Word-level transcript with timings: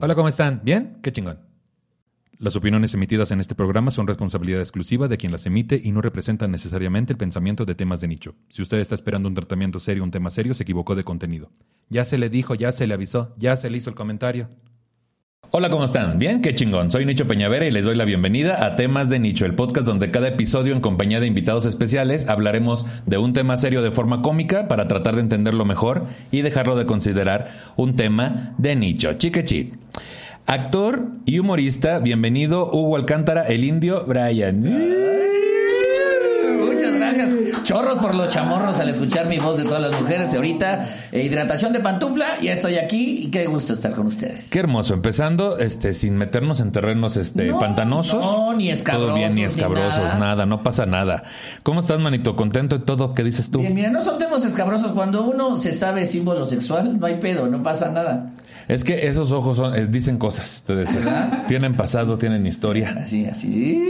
Hola, 0.00 0.14
¿cómo 0.14 0.28
están? 0.28 0.60
¿Bien? 0.62 0.98
Qué 1.02 1.10
chingón. 1.10 1.40
Las 2.38 2.54
opiniones 2.54 2.94
emitidas 2.94 3.32
en 3.32 3.40
este 3.40 3.56
programa 3.56 3.90
son 3.90 4.06
responsabilidad 4.06 4.60
exclusiva 4.60 5.08
de 5.08 5.16
quien 5.16 5.32
las 5.32 5.44
emite 5.44 5.80
y 5.82 5.90
no 5.90 6.00
representan 6.00 6.52
necesariamente 6.52 7.12
el 7.14 7.16
pensamiento 7.16 7.64
de 7.64 7.74
temas 7.74 8.00
de 8.00 8.06
nicho. 8.06 8.36
Si 8.48 8.62
usted 8.62 8.78
está 8.78 8.94
esperando 8.94 9.28
un 9.28 9.34
tratamiento 9.34 9.80
serio, 9.80 10.04
un 10.04 10.12
tema 10.12 10.30
serio, 10.30 10.54
se 10.54 10.62
equivocó 10.62 10.94
de 10.94 11.02
contenido. 11.02 11.50
Ya 11.88 12.04
se 12.04 12.16
le 12.16 12.28
dijo, 12.28 12.54
ya 12.54 12.70
se 12.70 12.86
le 12.86 12.94
avisó, 12.94 13.34
ya 13.38 13.56
se 13.56 13.70
le 13.70 13.78
hizo 13.78 13.90
el 13.90 13.96
comentario. 13.96 14.48
Hola, 15.50 15.70
¿cómo 15.70 15.84
están? 15.84 16.18
¿Bien? 16.18 16.42
Qué 16.42 16.54
chingón. 16.54 16.90
Soy 16.90 17.06
Nicho 17.06 17.26
Peñavera 17.26 17.64
y 17.64 17.70
les 17.70 17.82
doy 17.82 17.96
la 17.96 18.04
bienvenida 18.04 18.66
a 18.66 18.76
Temas 18.76 19.08
de 19.08 19.18
Nicho, 19.18 19.46
el 19.46 19.54
podcast 19.54 19.86
donde 19.86 20.10
cada 20.10 20.28
episodio 20.28 20.74
en 20.74 20.82
compañía 20.82 21.20
de 21.20 21.26
invitados 21.26 21.64
especiales 21.64 22.28
hablaremos 22.28 22.84
de 23.06 23.16
un 23.16 23.32
tema 23.32 23.56
serio 23.56 23.80
de 23.80 23.90
forma 23.90 24.20
cómica 24.20 24.68
para 24.68 24.86
tratar 24.88 25.14
de 25.14 25.22
entenderlo 25.22 25.64
mejor 25.64 26.04
y 26.30 26.42
dejarlo 26.42 26.76
de 26.76 26.84
considerar 26.84 27.50
un 27.76 27.96
tema 27.96 28.54
de 28.58 28.76
nicho. 28.76 29.14
Chiquechi. 29.14 29.72
Actor 30.50 31.08
y 31.26 31.38
humorista, 31.40 31.98
bienvenido 31.98 32.70
Hugo 32.72 32.96
Alcántara, 32.96 33.42
el 33.42 33.64
indio 33.64 34.04
Brian. 34.06 34.62
Muchas 36.58 36.94
gracias. 36.94 37.28
Chorros 37.64 37.96
por 37.96 38.14
los 38.14 38.30
chamorros 38.30 38.80
al 38.80 38.88
escuchar 38.88 39.26
mi 39.26 39.38
voz 39.38 39.58
de 39.58 39.64
todas 39.64 39.82
las 39.82 40.00
mujeres. 40.00 40.32
Y 40.32 40.36
ahorita, 40.36 40.88
eh, 41.12 41.22
hidratación 41.22 41.74
de 41.74 41.80
pantufla. 41.80 42.40
Ya 42.40 42.54
estoy 42.54 42.76
aquí 42.76 43.24
y 43.24 43.30
qué 43.30 43.44
gusto 43.44 43.74
estar 43.74 43.92
con 43.94 44.06
ustedes. 44.06 44.48
Qué 44.48 44.60
hermoso, 44.60 44.94
empezando 44.94 45.58
este 45.58 45.92
sin 45.92 46.16
meternos 46.16 46.60
en 46.60 46.72
terrenos 46.72 47.18
este 47.18 47.44
No, 47.48 47.58
pantanosos. 47.58 48.18
no, 48.24 48.54
ni 48.54 48.70
escabrosos, 48.70 49.08
Todo 49.10 49.18
bien, 49.18 49.34
ni 49.34 49.42
ni 49.42 49.46
escabrosos, 49.46 49.98
nada. 49.98 50.18
nada. 50.18 50.46
no 50.46 50.62
pasa 50.62 50.86
nada. 50.86 51.24
¿Cómo 51.62 51.80
estás, 51.80 52.00
manito? 52.00 52.36
¿Contento 52.36 52.78
de 52.78 52.86
todo? 52.86 53.12
¿Qué 53.12 53.22
dices 53.22 53.50
tú? 53.50 53.58
Bien, 53.58 53.74
mira, 53.74 53.90
no 53.90 54.00
son 54.00 54.16
temas 54.16 54.42
escabrosos. 54.46 54.92
Cuando 54.92 55.24
uno 55.24 55.58
se 55.58 55.72
sabe 55.72 56.06
símbolo 56.06 56.46
sexual, 56.46 56.98
no 56.98 57.04
hay 57.04 57.16
pedo, 57.16 57.48
no 57.48 57.62
pasa 57.62 57.90
nada. 57.90 58.30
Es 58.68 58.84
que 58.84 59.08
esos 59.08 59.32
ojos 59.32 59.56
son, 59.56 59.74
eh, 59.74 59.86
dicen 59.86 60.18
cosas, 60.18 60.62
te 60.66 60.74
decía. 60.74 61.44
Tienen 61.48 61.74
pasado, 61.74 62.18
tienen 62.18 62.46
historia. 62.46 62.94
Así, 63.00 63.24
así. 63.24 63.82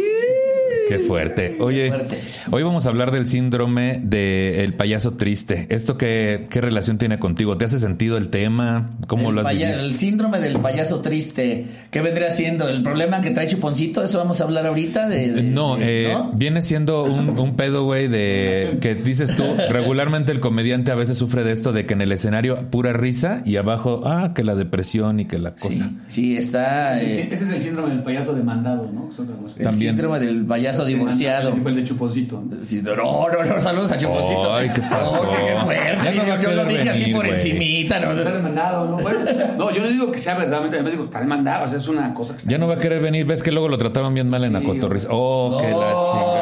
Qué 0.89 0.99
fuerte. 0.99 1.57
Oye, 1.61 1.89
fuerte. 1.89 2.19
hoy 2.51 2.63
vamos 2.63 2.87
a 2.87 2.89
hablar 2.89 3.11
del 3.11 3.27
síndrome 3.27 4.01
del 4.03 4.73
payaso 4.75 5.15
triste. 5.15 5.67
¿Esto 5.71 5.99
qué, 5.99 6.47
qué 6.51 6.61
relación 6.61 6.97
tiene 6.99 7.19
contigo? 7.19 7.59
¿Te 7.59 7.67
hace 7.67 7.79
sentido 7.79 8.17
el 8.17 8.29
tema? 8.29 8.91
¿Cómo 9.07 9.29
el, 9.29 9.35
lo 9.37 9.41
has 9.43 9.49
vivido? 9.51 9.69
el 9.81 9.95
síndrome 9.97 10.41
del 10.41 10.59
payaso 10.61 11.01
triste. 11.01 11.67
¿Qué 11.91 12.01
vendría 12.01 12.31
siendo? 12.31 12.69
¿El 12.69 12.83
problema 12.83 13.21
que 13.21 13.31
trae 13.31 13.47
Chuponcito? 13.49 14.03
¿Eso 14.03 14.19
vamos 14.19 14.41
a 14.41 14.45
hablar 14.45 14.67
ahorita? 14.67 15.09
De, 15.09 15.31
de- 15.33 15.43
No, 15.43 15.77
de- 15.77 16.07
eh, 16.07 16.13
¿no? 16.15 16.31
viene 16.35 16.63
siendo 16.63 17.05
un, 17.05 17.39
un 17.39 17.57
pedo, 17.57 17.85
güey, 17.85 18.09
de 18.09 18.79
que 18.81 18.95
dices 18.95 19.37
tú, 19.37 19.45
regularmente 19.71 20.33
el 20.33 20.41
comediante 20.41 20.91
a 20.91 20.95
veces 20.95 21.19
sufre 21.19 21.45
de 21.45 21.53
esto, 21.53 21.73
de 21.73 21.85
que 21.85 21.95
en 21.95 22.01
el 22.01 22.13
escenario 22.13 22.71
pura 22.71 22.93
risa 22.95 23.43
y 23.45 23.57
abajo, 23.57 24.03
ah, 24.07 24.33
que 24.35 24.43
la 24.43 24.55
depresión 24.55 25.21
y 25.21 25.27
que 25.27 25.37
la 25.39 25.51
cosa. 25.55 25.91
Sí, 25.91 25.99
sí, 26.09 26.37
está 26.39 27.01
Ese 27.01 27.21
eh, 27.23 27.29
ese 27.33 27.45
es 27.45 27.51
el 27.51 27.61
síndrome 27.63 27.91
del 27.91 28.03
payaso 28.03 28.33
demandado, 28.35 28.91
¿no? 28.91 29.11
Es 29.13 29.19
otra 29.19 29.37
cosa. 29.37 29.55
el 29.59 29.63
También. 29.65 29.91
síndrome 29.91 30.19
del 30.21 30.47
payaso 30.47 30.78
divorciado. 30.85 31.53
El 31.53 31.77
de 31.77 31.85
chuponcito. 31.85 32.43
Sí, 32.63 32.83
no, 32.83 32.95
no, 32.97 33.29
no, 33.29 33.61
saludos 33.61 33.93
a 33.93 33.99
Chuponcito. 33.99 34.55
Ay, 34.55 34.71
¿qué 34.71 34.81
pasó? 34.83 35.23
Qué 35.23 35.57
fuerte. 35.65 35.97
No 35.97 36.03
a 36.09 36.13
yo, 36.13 36.43
yo 36.43 36.51
lo 36.53 36.65
dije 36.65 36.91
así 36.91 37.13
por 37.13 37.27
güey. 37.27 37.37
encimita. 37.37 38.01
¿no? 38.01 38.13
Está 38.13 38.33
demandado, 38.33 38.87
¿no? 38.87 38.97
Bueno, 38.99 39.19
no, 39.57 39.71
yo 39.71 39.83
no 39.83 39.89
digo 39.89 40.11
que 40.11 40.19
sea 40.19 40.35
verdaderamente, 40.35 40.77
además 40.77 40.93
digo, 40.93 41.05
está 41.05 41.21
demandado, 41.21 41.65
o 41.65 41.69
sea, 41.69 41.79
es 41.79 41.89
una 41.89 42.15
cosa 42.15 42.35
que 42.35 42.39
está... 42.39 42.51
Ya 42.51 42.59
no 42.59 42.67
va 42.69 42.75
a 42.75 42.79
querer 42.79 43.01
venir, 43.01 43.27
ves 43.27 43.43
que 43.43 43.51
luego 43.51 43.69
lo 43.69 43.79
trataron 43.79 44.15
bien 44.15 44.29
mal 44.29 44.45
en 44.45 44.53
la 44.53 44.61
Sí, 44.61 44.67
cotorriza. 44.67 45.09
Oh, 45.11 45.59
que 45.61 45.71
la 45.71 45.73
chingada 45.73 46.38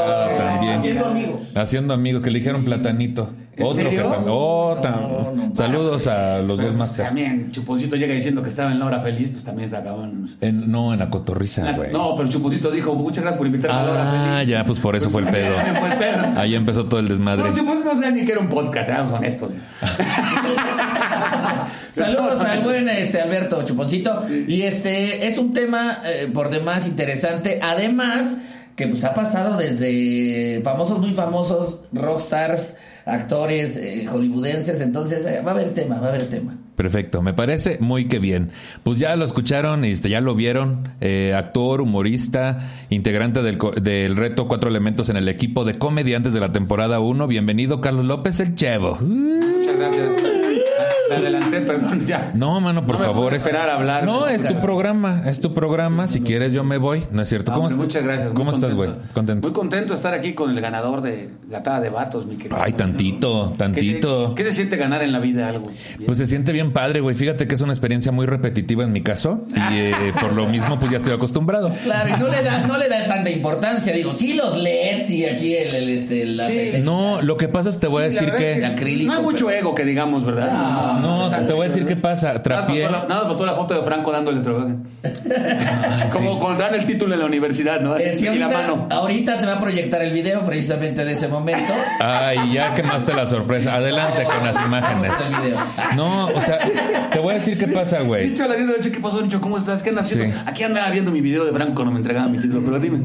también. 0.57 0.77
Haciendo 0.79 1.07
amigos. 1.07 1.41
Haciendo 1.57 1.95
amigos, 1.95 2.23
que 2.23 2.31
le 2.31 2.39
dijeron 2.39 2.65
platanito. 2.65 3.31
¿En 3.57 3.65
Otro 3.65 3.89
platanito. 3.89 4.37
Oh, 4.37 4.77
tan- 4.83 5.01
No, 5.01 5.33
no, 5.35 5.55
Saludos 5.55 6.07
a 6.09 6.41
los 6.41 6.43
Pero, 6.43 6.57
dos 6.57 6.61
pues, 6.65 6.75
masters. 6.75 7.09
También, 7.09 7.53
Chuponcito 7.53 7.97
llega 7.97 8.12
diciendo 8.12 8.43
que 8.43 8.51
estaba 8.51 8.71
en 8.71 8.79
la 8.79 8.84
hora 8.84 9.01
feliz, 9.01 9.31
pues 9.33 9.45
también 9.45 9.71
se 9.71 9.77
acaban... 9.77 10.29
En- 10.43 10.71
no, 10.71 10.93
en 10.93 10.99
la 10.99 11.09
cotorriza, 11.09 11.73
güey. 11.73 11.91
No, 11.91 12.15
pero 12.17 12.29
Chuponcito 12.29 12.71
dijo, 12.71 12.95
muchas 12.95 13.22
gracias 13.22 13.39
por 13.39 13.47
invitarme 13.47 13.78
a 13.78 13.83
la 13.84 13.91
hora 13.93 14.03
Ah, 14.05 14.34
feliz. 14.41 14.49
ya, 14.50 14.65
pues 14.65 14.78
por 14.78 14.95
eso 14.95 15.09
fue 15.09 15.22
el 15.22 15.28
pedo. 15.28 15.55
también 15.56 15.77
fue 15.77 15.89
el 15.89 15.95
pedo. 15.97 16.39
Ahí 16.41 16.55
empezó 16.55 16.84
todo 16.84 17.00
el 17.00 17.09
desmadre. 17.09 17.49
No, 17.49 17.56
Chuponcito 17.56 17.89
no 17.89 17.95
sabía 17.95 18.11
ni 18.11 18.27
que 18.27 18.33
era 18.33 18.41
un 18.43 18.49
podcast, 18.50 18.87
seamos 18.89 19.12
honestos. 19.12 19.50
Saludos 21.93 22.41
al 22.43 22.61
buen 22.62 22.89
este, 22.89 23.21
Alberto 23.21 23.62
Chuponcito. 23.65 24.22
Y 24.47 24.62
este 24.62 25.27
es 25.28 25.39
un 25.39 25.53
tema 25.53 25.99
eh, 26.05 26.28
por 26.33 26.50
demás 26.50 26.87
interesante. 26.87 27.61
Además, 27.62 28.37
que 28.76 28.87
pues 28.87 29.03
ha 29.04 29.14
pasado 29.14 29.56
desde 29.56 30.60
famosos, 30.62 30.98
muy 31.00 31.12
famosos, 31.12 31.81
rockstars, 31.92 32.76
actores 33.06 33.76
eh, 33.78 34.06
hollywoodenses. 34.06 34.81
Entonces, 34.82 35.25
eh, 35.26 35.41
va 35.44 35.53
a 35.53 35.54
haber 35.54 35.70
tema, 35.70 35.98
va 35.98 36.06
a 36.06 36.10
haber 36.10 36.28
tema. 36.28 36.59
Perfecto, 36.76 37.22
me 37.22 37.32
parece 37.32 37.78
muy 37.81 38.06
que 38.06 38.19
bien. 38.19 38.50
Pues 38.82 38.98
ya 38.98 39.16
lo 39.16 39.25
escucharon, 39.25 39.84
este, 39.86 40.10
ya 40.10 40.20
lo 40.20 40.34
vieron, 40.34 40.91
eh, 41.00 41.32
actor, 41.34 41.81
humorista, 41.81 42.70
integrante 42.91 43.42
del, 43.42 43.56
co- 43.56 43.70
del 43.72 44.15
reto 44.15 44.47
Cuatro 44.47 44.69
Elementos 44.69 45.09
en 45.09 45.16
el 45.16 45.28
equipo 45.31 45.65
de 45.65 45.78
comediantes 45.78 46.34
de 46.34 46.41
la 46.41 46.53
temporada 46.53 47.00
1. 47.00 47.26
Bienvenido, 47.28 47.81
Carlos 47.81 48.04
López, 48.04 48.41
el 48.41 48.54
Chevo. 48.56 48.98
Muchas 49.00 49.76
gracias. 49.76 50.35
Me 51.09 51.17
adelanté, 51.17 51.61
perdón, 51.61 52.05
ya. 52.06 52.31
No, 52.34 52.61
mano, 52.61 52.84
por 52.87 52.99
No 52.99 53.05
favor. 53.05 53.33
es- 53.34 53.44
esperar 53.44 53.69
a 53.71 53.75
hablar. 53.77 54.05
No, 54.05 54.27
es 54.27 54.43
tu 54.43 54.56
programa, 54.56 55.22
es 55.27 55.41
tu 55.41 55.55
programa. 55.55 56.09
Si 56.09 56.21
quieres, 56.21 56.53
yo 56.53 56.65
me 56.65 56.78
voy. 56.78 57.05
¿No 57.12 57.22
es 57.22 57.28
cierto? 57.28 57.53
Ah, 57.53 57.55
¿Cómo, 57.55 57.67
hombre, 57.69 57.84
muchas 57.84 58.03
gracias. 58.05 58.31
¿Cómo 58.33 58.50
estás, 58.50 58.75
güey? 58.75 58.91
contento. 59.15 59.47
Muy 59.49 59.55
contento 59.55 59.89
de 59.91 59.95
estar 59.97 60.15
aquí 60.15 60.34
con 60.34 60.50
el 60.50 60.61
ganador 60.61 61.00
de 61.03 61.31
Gatada 61.49 61.81
de 61.81 61.89
Vatos, 61.91 62.27
mi 62.27 62.37
querido. 62.37 62.56
Ay, 62.61 62.72
tantito, 62.72 63.55
tantito. 63.56 64.34
¿Qué, 64.34 64.43
se- 64.43 64.45
qué 64.45 64.50
se 64.50 64.56
siente 64.56 64.77
ganar 64.77 65.03
en 65.03 65.12
la 65.12 65.19
vida 65.21 65.49
algo? 65.49 65.66
Bien. 65.97 66.06
Pues 66.06 66.19
se 66.19 66.27
siente 66.27 66.53
bien 66.53 66.72
padre, 66.72 67.00
güey. 67.00 67.15
Fíjate 67.15 67.47
que 67.47 67.55
es 67.55 67.61
una 67.61 67.72
experiencia 67.72 68.11
muy 68.12 68.27
repetitiva 68.27 68.84
en 68.84 68.93
mi 68.93 69.03
caso. 69.03 69.45
Y 69.55 69.77
eh, 69.78 69.95
por 70.21 70.33
lo 70.33 70.47
mismo, 70.47 70.78
pues 70.78 70.91
ya 70.91 70.97
estoy 70.99 71.12
acostumbrado. 71.12 71.72
Claro, 71.83 72.09
y 72.16 72.21
no 72.21 72.28
le 72.28 72.43
da, 72.43 72.66
no 72.66 72.77
le 72.78 72.89
da 72.89 73.06
tanta 73.06 73.31
importancia. 73.31 73.93
Digo, 73.93 74.12
sí, 74.12 74.34
los 74.34 74.56
LEDs 74.56 75.11
y 75.11 75.25
aquí 75.25 75.55
el, 75.55 75.75
el, 75.75 75.89
este, 75.91 76.27
la 76.27 76.47
Sí. 76.47 76.81
No, 76.83 77.21
lo 77.22 77.37
que 77.37 77.49
pasa 77.49 77.69
es 77.69 77.78
te 77.78 77.87
voy 77.87 78.03
a 78.05 78.06
decir 78.06 78.33
que. 78.33 78.56
No 79.06 79.12
hay 79.15 79.22
mucho 79.22 79.47
pero- 79.47 79.59
ego 79.59 79.75
que 79.75 79.84
digamos, 79.84 80.25
¿verdad? 80.25 80.96
No, 81.01 81.31
te 81.47 81.53
voy 81.53 81.67
a 81.67 81.69
decir 81.69 81.84
qué 81.84 81.97
pasa. 81.97 82.43
Trapié. 82.43 82.84
Nada 82.84 83.07
más 83.09 83.25
faltó 83.25 83.47
la 83.47 83.55
foto 83.55 83.75
de 83.75 83.83
Franco 83.83 84.12
dándole 84.12 84.41
Como 86.12 86.41
con 86.41 86.59
dan 86.59 86.75
el 86.75 86.87
título 86.87 87.15
en 87.15 87.21
la 87.21 87.27
universidad, 87.27 87.81
¿no? 87.81 87.97
Eh, 87.97 88.17
sí, 88.17 88.27
y 88.27 88.39
la 88.39 88.47
ahorita, 88.47 88.61
mano. 88.62 88.89
ahorita 88.91 89.37
se 89.37 89.47
va 89.47 89.55
a 89.55 89.61
proyectar 89.61 90.03
el 90.03 90.12
video 90.12 90.44
precisamente 90.44 91.05
de 91.05 91.12
ese 91.12 91.28
momento. 91.28 91.72
Ay, 92.00 92.53
ya 92.53 92.75
quemaste 92.75 93.15
la 93.15 93.27
sorpresa. 93.27 93.75
Adelante 93.75 94.25
con 94.25 94.45
las 94.45 94.56
imágenes. 94.65 95.11
Vamos 95.11 95.37
al 95.37 95.43
video. 95.43 95.59
No, 95.97 96.27
o 96.27 96.41
sea, 96.41 96.59
te 97.11 97.19
voy 97.19 97.33
a 97.33 97.34
decir 97.34 97.59
qué 97.59 97.69
pasa, 97.69 98.00
güey. 98.00 98.28
Dicho 98.28 98.45
a 98.45 98.49
las 98.49 98.56
10 98.56 98.69
de 98.69 98.72
la 98.72 98.78
noche, 98.78 98.93
¿qué 98.93 99.00
pasó, 99.00 99.21
Nicho? 99.21 99.41
¿Cómo 99.41 99.59
estás? 99.59 99.83
¿Qué 99.83 99.91
andas 99.91 100.11
haciendo? 100.11 100.37
Sí. 100.37 100.43
Aquí 100.47 100.62
andaba 100.62 100.91
viendo 100.91 101.11
mi 101.11 101.21
video 101.21 101.45
de 101.45 101.53
Franco 101.53 101.75
cuando 101.75 101.93
me 101.93 101.99
entregaba 101.99 102.28
mi 102.28 102.39
título, 102.39 102.62
pero 102.65 102.78
dime. 102.78 103.03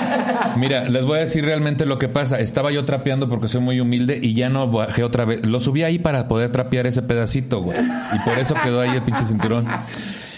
Mira, 0.56 0.84
les 0.84 1.04
voy 1.04 1.18
a 1.18 1.20
decir 1.20 1.44
realmente 1.44 1.86
lo 1.86 1.98
que 1.98 2.08
pasa. 2.08 2.38
Estaba 2.38 2.70
yo 2.70 2.84
trapeando 2.84 3.28
porque 3.28 3.48
soy 3.48 3.60
muy 3.60 3.80
humilde 3.80 4.18
y 4.20 4.34
ya 4.34 4.48
no 4.48 4.70
bajé 4.70 5.02
otra 5.02 5.24
vez. 5.24 5.46
Lo 5.46 5.60
subí 5.60 5.82
ahí 5.82 5.98
para 5.98 6.28
poder 6.28 6.50
trapear 6.50 6.86
ese 6.86 7.02
pedacito, 7.02 7.62
güey. 7.62 7.78
Y 7.78 8.18
por 8.20 8.38
eso 8.38 8.54
quedó 8.62 8.80
ahí 8.80 8.90
el 8.90 9.02
pinche 9.02 9.24
cinturón. 9.24 9.66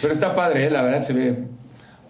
Pero 0.00 0.12
está 0.14 0.34
padre, 0.34 0.66
¿eh? 0.66 0.70
la 0.70 0.82
verdad 0.82 1.02
se 1.02 1.12
ve 1.12 1.38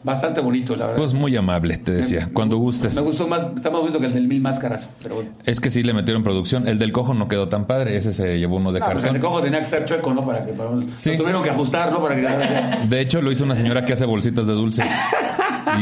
bastante 0.02 0.40
bonito, 0.40 0.76
la 0.76 0.86
verdad. 0.86 0.98
Pues 1.00 1.12
muy 1.14 1.36
amable, 1.36 1.76
te 1.78 1.90
decía. 1.92 2.30
Cuando 2.32 2.56
gustes. 2.56 2.94
Me 2.94 3.00
gustó 3.02 3.26
más, 3.26 3.44
está 3.56 3.70
más 3.70 3.80
bonito 3.80 3.98
que 4.00 4.06
el 4.06 4.12
del 4.14 4.28
Mil 4.28 4.40
Máscaras, 4.40 4.88
pero 5.02 5.16
bueno. 5.16 5.30
Es 5.44 5.60
que 5.60 5.70
sí 5.70 5.82
le 5.82 5.92
metieron 5.92 6.22
producción. 6.22 6.68
El 6.68 6.78
del 6.78 6.92
cojo 6.92 7.14
no 7.14 7.28
quedó 7.28 7.48
tan 7.48 7.66
padre. 7.66 7.96
Ese 7.96 8.12
se 8.12 8.38
llevó 8.38 8.56
uno 8.56 8.72
de 8.72 8.80
No, 8.80 8.86
pues 8.86 8.98
el 8.98 9.02
cartón. 9.12 9.20
cojo 9.20 9.42
tenía 9.42 9.58
que 9.58 9.64
estar 9.64 9.84
chueco, 9.84 10.14
¿no? 10.14 10.24
Para 10.24 10.46
que 10.46 10.52
para, 10.52 10.70
Sí. 10.94 11.12
lo 11.12 11.18
tuvieron 11.18 11.42
que 11.42 11.50
ajustar, 11.50 11.92
¿no? 11.92 12.00
Para 12.00 12.14
que 12.16 12.86
De 12.88 13.00
hecho, 13.00 13.20
lo 13.20 13.32
hizo 13.32 13.44
una 13.44 13.56
señora 13.56 13.84
que 13.84 13.92
hace 13.92 14.06
bolsitas 14.06 14.46
de 14.46 14.52
dulces. 14.52 14.86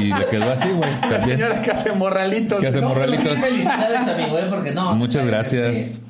Y 0.01 0.13
le 0.13 0.27
quedó 0.31 0.51
así, 0.51 0.69
güey. 0.71 0.91
La 1.09 1.21
señora 1.21 1.63
que 1.63 1.71
hace 1.71 1.93
morralitos. 1.93 2.61
Que 2.61 2.67
hace 2.69 2.81
¿no? 2.81 2.89
morralitos. 2.89 3.39
Felicidades, 3.39 4.09
amigo, 4.09 4.39
¿eh? 4.39 4.47
porque 4.51 4.73
no. 4.73 4.97
Muchas 4.97 5.27
gracias. 5.27 5.75
este, 5.77 6.01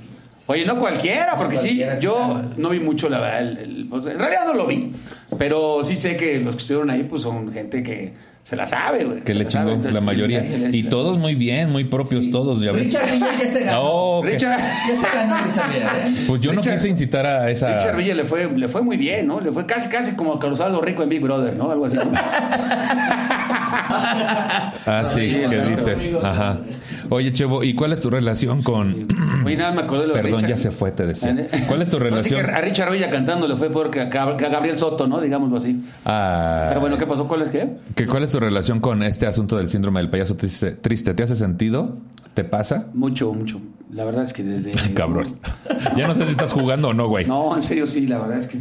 Oye, 0.49 0.65
no 0.65 0.79
cualquiera, 0.79 1.37
porque 1.37 1.57
cualquiera, 1.57 1.95
sí, 1.97 2.01
sí, 2.01 2.05
yo 2.07 2.15
claro. 2.17 2.51
no 2.57 2.69
vi 2.71 2.79
mucho, 2.81 3.09
la 3.09 3.19
verdad. 3.19 3.41
el- 3.43 3.59
el- 3.59 3.87
pues, 3.89 4.07
en 4.07 4.19
realidad 4.19 4.45
no 4.47 4.55
lo 4.55 4.67
vi, 4.67 4.93
pero 5.39 5.83
sí 5.85 5.97
sé 5.97 6.17
que 6.17 6.39
los 6.39 6.55
que 6.55 6.61
estuvieron 6.61 6.89
ahí, 6.91 7.03
pues 7.03 7.23
son 7.23 7.53
gente 7.53 7.83
que 7.83 8.13
se 8.45 8.55
la 8.55 8.65
sabe, 8.65 9.03
güey. 9.05 9.23
Que 9.23 9.35
le 9.35 9.45
chingó 9.49 9.77
la 9.91 10.01
mayoría. 10.01 10.45
Y 10.71 10.85
todos 10.85 11.19
muy 11.19 11.35
bien, 11.35 11.73
muy 11.73 11.83
propios 11.83 12.31
todos, 12.31 12.61
ya. 12.61 12.71
Richard 12.71 13.11
Villa, 13.11 13.31
¿qué 13.37 13.49
se 13.49 13.65
ganó? 13.65 13.81
Oh, 13.83 14.23
que- 14.23 14.31
Richard, 14.31 14.61
¿Qué 14.87 14.95
se 14.95 15.09
ganó 15.13 15.37
Richard 15.45 15.69
Villa, 15.69 15.93
eh? 16.07 16.25
Pues 16.29 16.41
yo 16.41 16.53
no 16.53 16.63
quise 16.63 16.89
incitar 16.89 17.27
a 17.27 17.51
esa. 17.51 17.75
Richard 17.79 17.97
Villa 17.97 18.15
le 18.15 18.25
fue, 18.25 18.49
le 18.57 18.69
fue 18.69 18.83
muy 18.83 18.97
bien, 18.97 19.27
¿no? 19.27 19.41
Le 19.41 19.51
fue 19.51 19.67
casi, 19.67 19.89
casi 19.89 20.15
como 20.15 20.39
Carlos 20.39 20.61
Aldo 20.61 20.81
Rico 20.81 21.03
en 21.03 21.09
Big 21.09 21.21
Brother, 21.23 21.57
¿no? 21.57 21.73
Algo 21.73 21.87
así. 21.87 21.97
¿no? 23.71 24.93
Ah, 24.93 25.03
sí, 25.05 25.43
¿qué 25.51 25.61
dices? 25.63 26.15
Ajá. 26.23 26.59
Oye, 27.11 27.33
Chevo, 27.33 27.63
¿y 27.63 27.75
cuál 27.75 27.93
es 27.93 28.01
tu 28.01 28.11
relación 28.11 28.63
con. 28.63 29.09
Oye, 29.45 29.57
nada, 29.57 29.73
me 29.73 29.83
acordé 29.83 30.03
de 30.03 30.09
lo 30.09 30.15
Perdón, 30.15 30.35
Richard. 30.41 30.49
ya 30.51 30.57
se 30.57 30.71
fue, 30.71 30.93
te 30.93 31.07
decía. 31.07 31.35
¿Cuál 31.69 31.83
es 31.83 31.91
tu 31.91 31.99
No, 31.99 32.05
sí 32.05 32.11
relación? 32.11 32.45
que 32.47 32.53
a 32.53 32.61
Richard 32.61 32.91
Villa 32.93 33.11
cantando 33.11 33.47
le 33.47 33.57
fue 33.57 33.71
peor 33.71 33.91
que 33.91 34.01
a, 34.01 34.05
Gabriel 34.09 34.77
Soto, 34.79 35.07
¿no? 35.07 35.21
Digámoslo 35.21 35.59
así. 35.59 35.85
Ah, 36.05 36.67
Pero 36.69 36.81
bueno, 36.81 36.99
¿qué 36.99 37.07
pasó? 37.07 37.27
¿Cuál 37.29 37.43
es 37.43 37.49
qué? 37.51 37.77
¿qué- 37.95 38.07
¿Cuál 38.07 38.23
es 38.25 38.31
tu 38.31 38.41
relación 38.41 38.81
con 38.81 39.03
este 39.03 39.27
asunto 39.27 39.57
del 39.57 39.69
síndrome 39.69 40.01
del 40.01 40.11
payaso 40.11 40.37
triste? 40.37 40.73
triste? 40.73 41.15
¿Te 41.15 41.23
hace 41.23 41.37
sentido? 41.37 41.97
¿Te 42.35 42.45
pasa? 42.45 42.87
Mucho, 42.95 43.33
mucho. 43.33 43.61
La 43.91 44.05
verdad 44.05 44.25
es 44.25 44.33
que 44.33 44.43
desde... 44.43 44.71
Cabrón. 44.95 45.35
Ya 45.97 46.07
no 46.07 46.15
sé 46.15 46.25
si 46.25 46.31
estás 46.33 46.53
jugando 46.53 46.89
o 46.89 46.95
no, 46.95 47.09
güey. 47.09 47.25
No, 47.27 47.55
en 47.57 47.63
serio 47.63 47.87
sí, 47.87 48.07
la 48.07 48.19
verdad 48.19 48.39
es 48.39 48.49
que... 48.49 48.59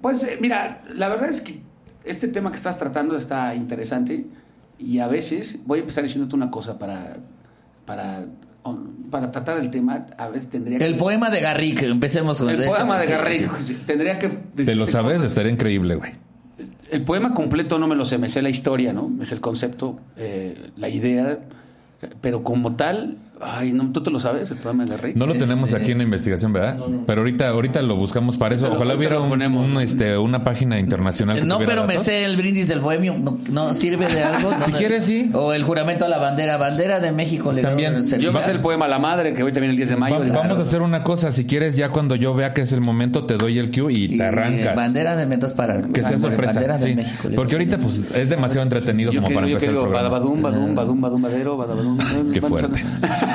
Pues 0.00 0.22
eh, 0.22 0.38
mira, 0.40 0.82
la 0.94 1.08
verdad 1.08 1.28
es 1.28 1.40
que 1.40 1.60
este 2.08 2.28
tema 2.28 2.50
que 2.50 2.56
estás 2.56 2.78
tratando 2.78 3.16
está 3.16 3.54
interesante 3.54 4.24
y 4.78 4.98
a 4.98 5.08
veces 5.08 5.58
voy 5.66 5.78
a 5.78 5.82
empezar 5.82 6.04
diciéndote 6.04 6.36
una 6.36 6.50
cosa 6.50 6.78
para, 6.78 7.16
para, 7.84 8.26
para 9.10 9.30
tratar 9.30 9.58
el 9.58 9.70
tema. 9.70 10.06
A 10.16 10.28
veces 10.28 10.50
tendría 10.50 10.78
El 10.78 10.92
que, 10.92 10.98
poema 10.98 11.30
de 11.30 11.40
Garrick, 11.40 11.82
empecemos 11.82 12.38
con 12.38 12.50
el 12.50 12.62
hecho, 12.62 12.72
poema 12.72 12.98
de 12.98 13.06
sí, 13.06 13.12
Garrick 13.12 13.60
sí. 13.60 13.82
tendría 13.86 14.18
que 14.18 14.28
¿Te 14.28 14.74
lo 14.74 14.86
sabes? 14.86 15.22
Estaría 15.22 15.52
increíble, 15.52 15.96
güey. 15.96 16.12
El 16.90 17.04
poema 17.04 17.34
completo 17.34 17.78
no 17.78 17.86
me 17.86 17.94
lo 17.94 18.04
sé, 18.04 18.16
me 18.16 18.30
sé 18.30 18.40
la 18.40 18.48
historia, 18.48 18.92
¿no? 18.92 19.10
Es 19.22 19.30
el 19.30 19.40
concepto, 19.40 20.00
eh, 20.16 20.70
la 20.76 20.88
idea, 20.88 21.38
pero 22.20 22.42
como 22.42 22.76
tal, 22.76 23.18
ay, 23.40 23.72
no, 23.72 23.90
¿tú 23.92 24.02
te 24.02 24.10
lo 24.10 24.20
sabes? 24.20 24.48
No 25.14 25.26
lo 25.26 25.34
tenemos 25.34 25.70
Este- 25.70 25.82
aquí 25.82 25.92
en 25.92 25.98
la 25.98 26.04
investigación, 26.04 26.52
¿verdad? 26.52 26.76
Pero 27.06 27.20
ahorita, 27.20 27.48
ahorita 27.48 27.82
lo 27.82 27.96
buscamos 27.96 28.36
para 28.36 28.54
eso. 28.54 28.64
Pero 28.66 28.76
Ojalá 28.76 28.94
hubiera 28.94 29.20
un, 29.20 29.80
este, 29.80 30.16
una 30.18 30.44
página 30.44 30.78
internacional. 30.78 31.38
que 31.38 31.44
No, 31.44 31.58
pero 31.58 31.84
me 31.86 31.98
sé 31.98 32.24
el 32.24 32.36
brindis 32.36 32.68
del 32.68 32.80
bohemio. 32.80 33.14
¿No, 33.18 33.38
no 33.50 33.74
sirve 33.74 34.06
de 34.06 34.22
algo? 34.22 34.52
Si 34.58 34.72
quieres, 34.72 35.04
sí. 35.04 35.30
O 35.34 35.52
el 35.52 35.62
juramento 35.62 36.04
a 36.04 36.08
la 36.08 36.18
bandera. 36.18 36.56
Bandera 36.56 37.00
de 37.00 37.12
México. 37.12 37.52
le 37.52 37.62
También. 37.62 38.02
Yo 38.18 38.30
voy 38.32 38.38
a 38.38 38.42
hacer 38.42 38.56
el 38.56 38.60
poema 38.62 38.86
a 38.86 38.88
la 38.88 38.98
madre, 38.98 39.34
que 39.34 39.42
hoy 39.42 39.52
también 39.52 39.70
el 39.70 39.76
10 39.76 39.90
de 39.90 39.96
mayo. 39.96 40.16
Va- 40.20 40.42
Vamos 40.42 40.58
a 40.58 40.62
hacer 40.62 40.82
una 40.82 41.02
cosa. 41.02 41.32
Si 41.32 41.44
quieres, 41.46 41.76
ya 41.76 41.90
cuando 41.90 42.14
yo 42.16 42.34
vea 42.34 42.52
que 42.54 42.62
es 42.62 42.72
el 42.72 42.80
momento, 42.80 43.24
te 43.24 43.34
doy 43.36 43.58
el 43.58 43.70
cue 43.70 43.92
y 43.92 44.04
Y, 44.04 44.08
te 44.18 44.24
eh, 44.24 44.26
arrancas. 44.26 44.74
bandera 44.76 45.16
de 45.16 45.26
Metos 45.26 45.52
para. 45.52 45.80
que 45.82 46.02
sea 46.02 46.16
bandera 46.18 46.52
sorpresa. 46.52 46.60
de 46.60 46.78
sí. 46.78 46.94
México. 46.94 47.28
le 47.28 47.36
Porque 47.36 47.54
ahorita 47.54 47.78
pues 47.78 47.98
es 48.14 48.28
demasiado 48.28 48.62
entretenido 48.62 49.12
Yo 49.12 49.20
como 49.22 49.34
para 49.34 49.46
yo 49.46 49.52
empezar 49.54 49.74
el 49.74 49.80
programa. 49.80 50.08
badum, 50.08 50.42
badum, 50.42 50.74
badum, 50.74 51.22
badero, 51.22 51.56
badabadum. 51.56 51.98
Qué 52.32 52.40
fuerte. 52.40 52.82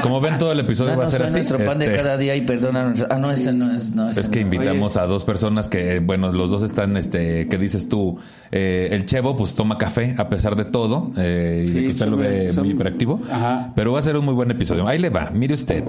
Como 0.01 0.19
ven, 0.21 0.37
todo 0.37 0.51
el 0.51 0.59
episodio 0.59 0.97
va 0.97 1.05
a 1.05 1.07
ser 1.07 1.23
así. 1.23 1.33
nuestro 1.35 1.57
pan 1.63 1.79
de 1.79 1.85
Este, 1.85 1.97
cada 1.97 2.17
día 2.17 2.35
y 2.35 2.41
perdónanos. 2.41 3.05
Ah, 3.09 3.17
no, 3.19 3.31
ese 3.31 3.53
no 3.53 3.71
es. 3.71 3.91
No, 3.95 4.09
ese 4.09 4.19
Es 4.21 4.29
que 4.29 4.43
no. 4.43 4.53
invitamos 4.53 4.97
a 4.97 5.05
dos 5.05 5.23
personas 5.23 5.69
que, 5.69 5.99
bueno, 5.99 6.31
los 6.31 6.51
dos 6.51 6.63
están, 6.63 6.97
este, 6.97 7.47
que 7.47 7.57
dices 7.57 7.87
tú, 7.89 8.17
eh, 8.51 8.89
el 8.91 9.05
Chevo, 9.05 9.35
pues 9.37 9.55
toma 9.55 9.77
café 9.77 10.15
a 10.17 10.29
pesar 10.29 10.55
de 10.55 10.65
todo, 10.65 11.11
eh, 11.17 11.65
y 11.67 11.71
de 11.71 11.81
que 11.83 11.87
usted 11.89 12.07
lo 12.07 12.17
ve 12.17 12.53
son- 12.53 12.63
muy 12.63 12.73
hiperactivo. 12.73 13.21
Ajá. 13.31 13.71
Pero 13.75 13.91
va 13.93 13.99
a 13.99 14.03
ser 14.03 14.17
un 14.17 14.25
muy 14.25 14.33
buen 14.33 14.51
episodio. 14.51 14.87
Ahí 14.87 14.99
le 14.99 15.09
va, 15.09 15.29
mire 15.33 15.53
usted. 15.53 15.83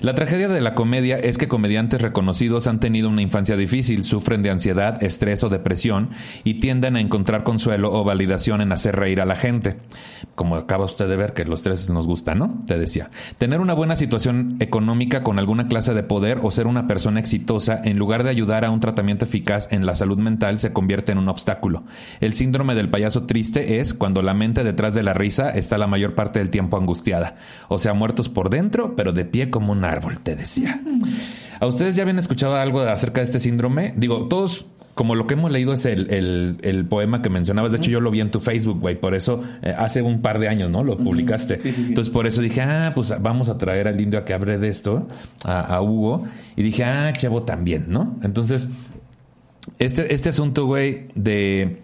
La 0.00 0.14
tragedia 0.14 0.48
de 0.48 0.60
la 0.60 0.74
comedia 0.74 1.18
es 1.18 1.38
que 1.38 1.48
comediantes 1.48 2.00
reconocidos 2.00 2.66
han 2.66 2.80
tenido 2.80 3.08
una 3.08 3.22
infancia 3.22 3.56
difícil, 3.56 4.04
sufren 4.04 4.42
de 4.42 4.50
ansiedad, 4.50 5.02
estrés 5.02 5.42
o 5.44 5.48
depresión 5.48 6.10
y 6.44 6.54
tienden 6.54 6.96
a 6.96 7.00
encontrar 7.00 7.44
consuelo 7.44 7.92
o 7.92 8.04
validación 8.04 8.60
en 8.60 8.72
hacer 8.72 8.96
reír 8.96 9.20
a 9.20 9.24
la 9.24 9.36
gente. 9.36 9.76
Como 10.34 10.56
acaba 10.56 10.84
usted 10.84 11.08
de 11.08 11.16
ver 11.16 11.32
que 11.32 11.44
los 11.44 11.62
tres 11.62 11.90
nos 11.90 12.06
gusta, 12.06 12.34
¿no? 12.34 12.62
Te 12.66 12.78
decía. 12.78 13.08
Tener 13.44 13.60
una 13.60 13.74
buena 13.74 13.94
situación 13.94 14.56
económica 14.58 15.22
con 15.22 15.38
alguna 15.38 15.68
clase 15.68 15.92
de 15.92 16.02
poder 16.02 16.40
o 16.42 16.50
ser 16.50 16.66
una 16.66 16.86
persona 16.86 17.20
exitosa 17.20 17.78
en 17.84 17.98
lugar 17.98 18.24
de 18.24 18.30
ayudar 18.30 18.64
a 18.64 18.70
un 18.70 18.80
tratamiento 18.80 19.26
eficaz 19.26 19.68
en 19.70 19.84
la 19.84 19.94
salud 19.94 20.16
mental 20.16 20.58
se 20.58 20.72
convierte 20.72 21.12
en 21.12 21.18
un 21.18 21.28
obstáculo. 21.28 21.84
El 22.22 22.32
síndrome 22.32 22.74
del 22.74 22.88
payaso 22.88 23.24
triste 23.26 23.80
es 23.80 23.92
cuando 23.92 24.22
la 24.22 24.32
mente 24.32 24.64
detrás 24.64 24.94
de 24.94 25.02
la 25.02 25.12
risa 25.12 25.50
está 25.50 25.76
la 25.76 25.86
mayor 25.86 26.14
parte 26.14 26.38
del 26.38 26.48
tiempo 26.48 26.78
angustiada. 26.78 27.36
O 27.68 27.78
sea, 27.78 27.92
muertos 27.92 28.30
por 28.30 28.48
dentro, 28.48 28.96
pero 28.96 29.12
de 29.12 29.26
pie 29.26 29.50
como 29.50 29.72
un 29.72 29.84
árbol, 29.84 30.20
te 30.20 30.36
decía. 30.36 30.80
¿A 31.60 31.66
ustedes 31.66 31.96
ya 31.96 32.02
habían 32.02 32.18
escuchado 32.18 32.56
algo 32.56 32.80
acerca 32.80 33.20
de 33.20 33.26
este 33.26 33.40
síndrome? 33.40 33.92
Digo, 33.94 34.26
todos 34.26 34.64
como 34.94 35.14
lo 35.16 35.26
que 35.26 35.34
hemos 35.34 35.50
leído 35.50 35.72
es 35.72 35.84
el, 35.86 36.10
el- 36.12 36.56
el 36.62 36.84
poema 36.86 37.20
que 37.20 37.28
mencionabas. 37.30 37.72
De 37.72 37.78
hecho, 37.78 37.90
yo 37.90 38.00
lo 38.00 38.10
vi 38.10 38.20
en 38.20 38.30
tu 38.30 38.38
Facebook, 38.40 38.78
güey. 38.80 38.94
Por 38.94 39.14
eso, 39.14 39.42
eh, 39.62 39.74
hace 39.76 40.02
un 40.02 40.22
par 40.22 40.38
de 40.38 40.48
años, 40.48 40.70
¿no? 40.70 40.84
Lo 40.84 40.96
publicaste. 40.96 41.60
Sí, 41.60 41.72
sí, 41.72 41.74
sí. 41.82 41.84
Entonces, 41.88 42.12
por 42.12 42.26
eso 42.26 42.40
dije, 42.40 42.60
ah, 42.62 42.92
pues 42.94 43.12
vamos 43.20 43.48
a 43.48 43.58
traer 43.58 43.88
al 43.88 44.00
indio 44.00 44.18
a 44.20 44.24
que 44.24 44.34
hable 44.34 44.58
de 44.58 44.68
esto, 44.68 45.08
a, 45.44 45.60
a 45.60 45.82
Hugo. 45.82 46.26
Y 46.56 46.62
dije, 46.62 46.84
ah, 46.84 47.12
Chevo 47.16 47.42
también, 47.42 47.86
¿no? 47.88 48.18
Entonces, 48.22 48.68
este, 49.78 50.12
este 50.14 50.28
asunto, 50.28 50.66
güey, 50.66 51.08
de 51.14 51.80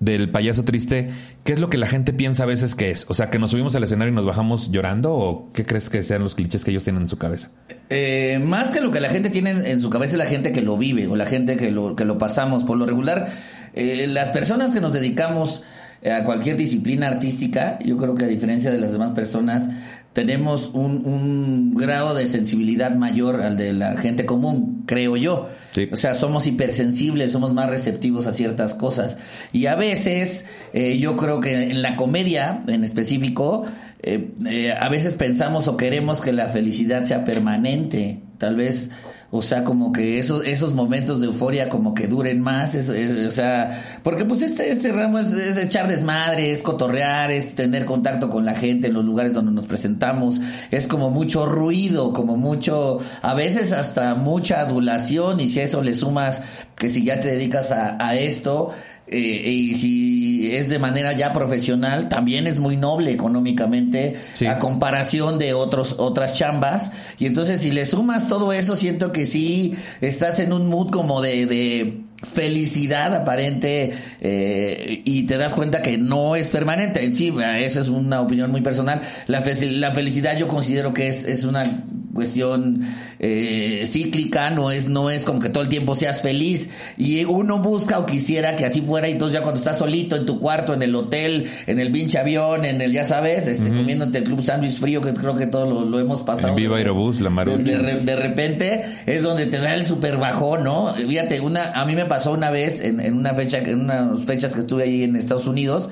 del 0.00 0.28
payaso 0.30 0.64
triste, 0.64 1.10
¿qué 1.44 1.52
es 1.52 1.60
lo 1.60 1.68
que 1.68 1.76
la 1.76 1.86
gente 1.86 2.12
piensa 2.12 2.42
a 2.42 2.46
veces 2.46 2.74
que 2.74 2.90
es? 2.90 3.06
O 3.08 3.14
sea, 3.14 3.30
que 3.30 3.38
nos 3.38 3.50
subimos 3.50 3.76
al 3.76 3.84
escenario 3.84 4.12
y 4.12 4.14
nos 4.14 4.24
bajamos 4.24 4.70
llorando 4.70 5.12
o 5.14 5.52
qué 5.52 5.64
crees 5.64 5.90
que 5.90 6.02
sean 6.02 6.22
los 6.22 6.34
clichés 6.34 6.64
que 6.64 6.70
ellos 6.70 6.84
tienen 6.84 7.02
en 7.02 7.08
su 7.08 7.18
cabeza? 7.18 7.50
Eh, 7.90 8.40
más 8.42 8.70
que 8.70 8.80
lo 8.80 8.90
que 8.90 9.00
la 9.00 9.10
gente 9.10 9.30
tiene 9.30 9.50
en, 9.50 9.80
su 9.80 9.90
cabeza 9.90 10.12
es 10.12 10.18
la 10.18 10.26
gente 10.26 10.52
que 10.52 10.62
lo 10.62 10.78
vive 10.78 11.06
o 11.06 11.16
la 11.16 11.26
gente 11.26 11.56
que 11.56 11.70
lo, 11.70 11.94
que 11.94 12.06
lo 12.06 12.16
pasamos. 12.16 12.64
Por 12.64 12.78
lo 12.78 12.86
regular, 12.86 13.28
eh, 13.74 14.06
las 14.08 14.30
personas 14.30 14.70
que 14.70 14.80
nos 14.80 14.94
dedicamos 14.94 15.62
eh, 16.02 16.12
a 16.12 16.24
cualquier 16.24 16.56
disciplina 16.56 17.08
artística, 17.08 17.78
yo 17.84 17.98
creo 17.98 18.14
que 18.14 18.24
a 18.24 18.28
diferencia 18.28 18.70
de 18.70 18.78
las 18.78 18.92
demás 18.92 19.10
personas, 19.10 19.68
tenemos 20.14 20.70
un, 20.72 21.04
un 21.04 21.74
grado 21.74 22.14
de 22.14 22.26
sensibilidad 22.26 22.94
mayor 22.94 23.42
al 23.42 23.56
de 23.58 23.74
la 23.74 23.96
gente 23.98 24.24
común, 24.24 24.84
creo 24.86 25.16
yo. 25.16 25.50
Sí. 25.74 25.88
O 25.90 25.96
sea, 25.96 26.14
somos 26.14 26.46
hipersensibles, 26.46 27.32
somos 27.32 27.52
más 27.52 27.68
receptivos 27.68 28.28
a 28.28 28.32
ciertas 28.32 28.74
cosas. 28.74 29.16
Y 29.52 29.66
a 29.66 29.74
veces, 29.74 30.44
eh, 30.72 30.98
yo 30.98 31.16
creo 31.16 31.40
que 31.40 31.70
en 31.70 31.82
la 31.82 31.96
comedia 31.96 32.62
en 32.68 32.84
específico, 32.84 33.64
eh, 34.00 34.30
eh, 34.46 34.72
a 34.72 34.88
veces 34.88 35.14
pensamos 35.14 35.66
o 35.66 35.76
queremos 35.76 36.20
que 36.20 36.32
la 36.32 36.48
felicidad 36.48 37.02
sea 37.02 37.24
permanente. 37.24 38.20
Tal 38.38 38.54
vez, 38.54 38.90
o 39.30 39.42
sea, 39.42 39.64
como 39.64 39.92
que 39.92 40.18
esos, 40.18 40.44
esos 40.46 40.72
momentos 40.74 41.20
de 41.20 41.26
euforia 41.26 41.68
como 41.68 41.94
que 41.94 42.06
duren 42.06 42.40
más. 42.40 42.74
es- 42.74 42.88
o 42.90 43.30
sea, 43.30 43.82
porque 44.02 44.24
pues 44.24 44.42
este, 44.42 44.70
este 44.70 44.92
ramo 44.92 45.18
es, 45.18 45.32
es 45.32 45.56
echar 45.56 45.88
desmadre, 45.88 46.52
es 46.52 46.62
cotorrear, 46.62 47.30
es 47.30 47.54
tener 47.54 47.84
contacto 47.84 48.30
con 48.30 48.44
la 48.44 48.54
gente 48.54 48.88
en 48.88 48.94
los 48.94 49.04
lugares 49.04 49.34
donde 49.34 49.52
nos 49.52 49.64
presentamos. 49.66 50.40
Es 50.70 50.86
como 50.86 51.10
mucho 51.10 51.46
ruido, 51.46 52.12
como 52.12 52.36
mucho, 52.36 52.98
a 53.22 53.34
veces 53.34 53.72
hasta 53.72 54.14
mucha 54.14 54.60
adulación. 54.60 55.40
Y 55.40 55.48
si 55.48 55.60
a 55.60 55.64
eso 55.64 55.82
le 55.82 55.94
sumas 55.94 56.42
que 56.76 56.88
si 56.88 57.04
ya 57.04 57.18
te 57.20 57.28
dedicas 57.28 57.72
a, 57.72 57.96
a 58.04 58.14
esto, 58.16 58.70
eh, 59.14 59.50
y 59.50 59.74
si 59.76 60.54
es 60.54 60.68
de 60.68 60.78
manera 60.78 61.12
ya 61.12 61.32
profesional, 61.32 62.08
también 62.08 62.46
es 62.46 62.58
muy 62.60 62.76
noble 62.76 63.10
económicamente 63.12 64.16
Sí. 64.34 64.46
a 64.46 64.58
comparación 64.58 65.38
de 65.38 65.54
otros 65.54 65.96
otras 65.98 66.34
chambas. 66.34 66.90
Y 67.18 67.26
entonces 67.26 67.60
si 67.60 67.70
le 67.70 67.86
sumas 67.86 68.28
todo 68.28 68.52
eso, 68.52 68.76
siento 68.76 69.12
que 69.12 69.26
sí 69.26 69.74
estás 70.00 70.38
en 70.38 70.52
un 70.52 70.68
mood 70.68 70.90
como 70.90 71.20
de, 71.22 71.46
de 71.46 72.00
felicidad 72.22 73.14
aparente 73.14 73.92
eh, 74.20 75.02
y 75.04 75.24
te 75.24 75.36
das 75.36 75.54
cuenta 75.54 75.82
que 75.82 75.98
no 75.98 76.36
es 76.36 76.48
permanente. 76.48 77.12
Sí, 77.14 77.32
esa 77.58 77.80
es 77.80 77.88
una 77.88 78.20
opinión 78.20 78.50
muy 78.50 78.60
personal. 78.62 79.00
La, 79.26 79.42
fe- 79.42 79.66
la 79.70 79.92
felicidad 79.92 80.36
yo 80.38 80.48
considero 80.48 80.92
que 80.94 81.08
es, 81.08 81.24
es 81.24 81.44
una 81.44 81.84
cuestión 82.14 82.80
eh, 83.18 83.82
cíclica, 83.86 84.50
no 84.50 84.70
es, 84.70 84.88
no 84.88 85.10
es 85.10 85.24
como 85.24 85.40
que 85.40 85.48
todo 85.48 85.62
el 85.62 85.68
tiempo 85.68 85.94
seas 85.94 86.22
feliz. 86.22 86.70
Y 86.96 87.24
uno 87.24 87.58
busca 87.58 87.98
o 87.98 88.06
quisiera 88.06 88.56
que 88.56 88.64
así 88.64 88.80
fuera, 88.80 89.08
y 89.08 89.12
entonces 89.12 89.34
ya 89.34 89.42
cuando 89.42 89.58
estás 89.58 89.78
solito 89.78 90.16
en 90.16 90.24
tu 90.24 90.38
cuarto, 90.40 90.72
en 90.72 90.82
el 90.82 90.94
hotel, 90.94 91.50
en 91.66 91.80
el 91.80 91.90
pinche 91.92 92.18
avión, 92.18 92.64
en 92.64 92.80
el, 92.80 92.92
ya 92.92 93.04
sabes, 93.04 93.46
este, 93.46 93.68
comiéndote 93.68 94.18
el 94.18 94.24
club 94.24 94.42
sándwich 94.42 94.78
frío, 94.78 95.00
que 95.00 95.12
creo 95.12 95.34
que 95.34 95.46
todos 95.46 95.68
lo, 95.68 95.84
lo 95.84 96.00
hemos 96.00 96.22
pasado. 96.22 96.48
En 96.48 96.56
Viva 96.56 96.78
Aerobús, 96.78 97.20
la 97.20 97.30
Marucha. 97.30 97.58
De, 97.58 98.00
de 98.00 98.16
repente 98.16 98.84
es 99.06 99.22
donde 99.22 99.46
te 99.46 99.58
da 99.58 99.74
el 99.74 99.84
super 99.84 100.16
bajón, 100.16 100.64
¿no? 100.64 100.94
Fíjate, 100.94 101.40
una, 101.40 101.72
a 101.72 101.84
mí 101.84 101.94
me 101.96 102.04
pasó 102.06 102.32
una 102.32 102.50
vez 102.50 102.80
en, 102.80 103.00
en 103.00 103.14
una 103.14 103.34
fecha, 103.34 103.58
en 103.58 103.80
unas 103.80 104.24
fechas 104.24 104.54
que 104.54 104.60
estuve 104.60 104.84
ahí 104.84 105.02
en 105.02 105.16
Estados 105.16 105.46
Unidos, 105.46 105.90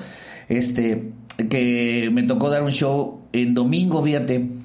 este, 0.49 1.11
que 1.49 2.09
me 2.13 2.23
tocó 2.23 2.49
dar 2.49 2.63
un 2.63 2.71
show 2.71 3.21
en 3.33 3.53
domingo, 3.53 4.03
fíjate. 4.03 4.62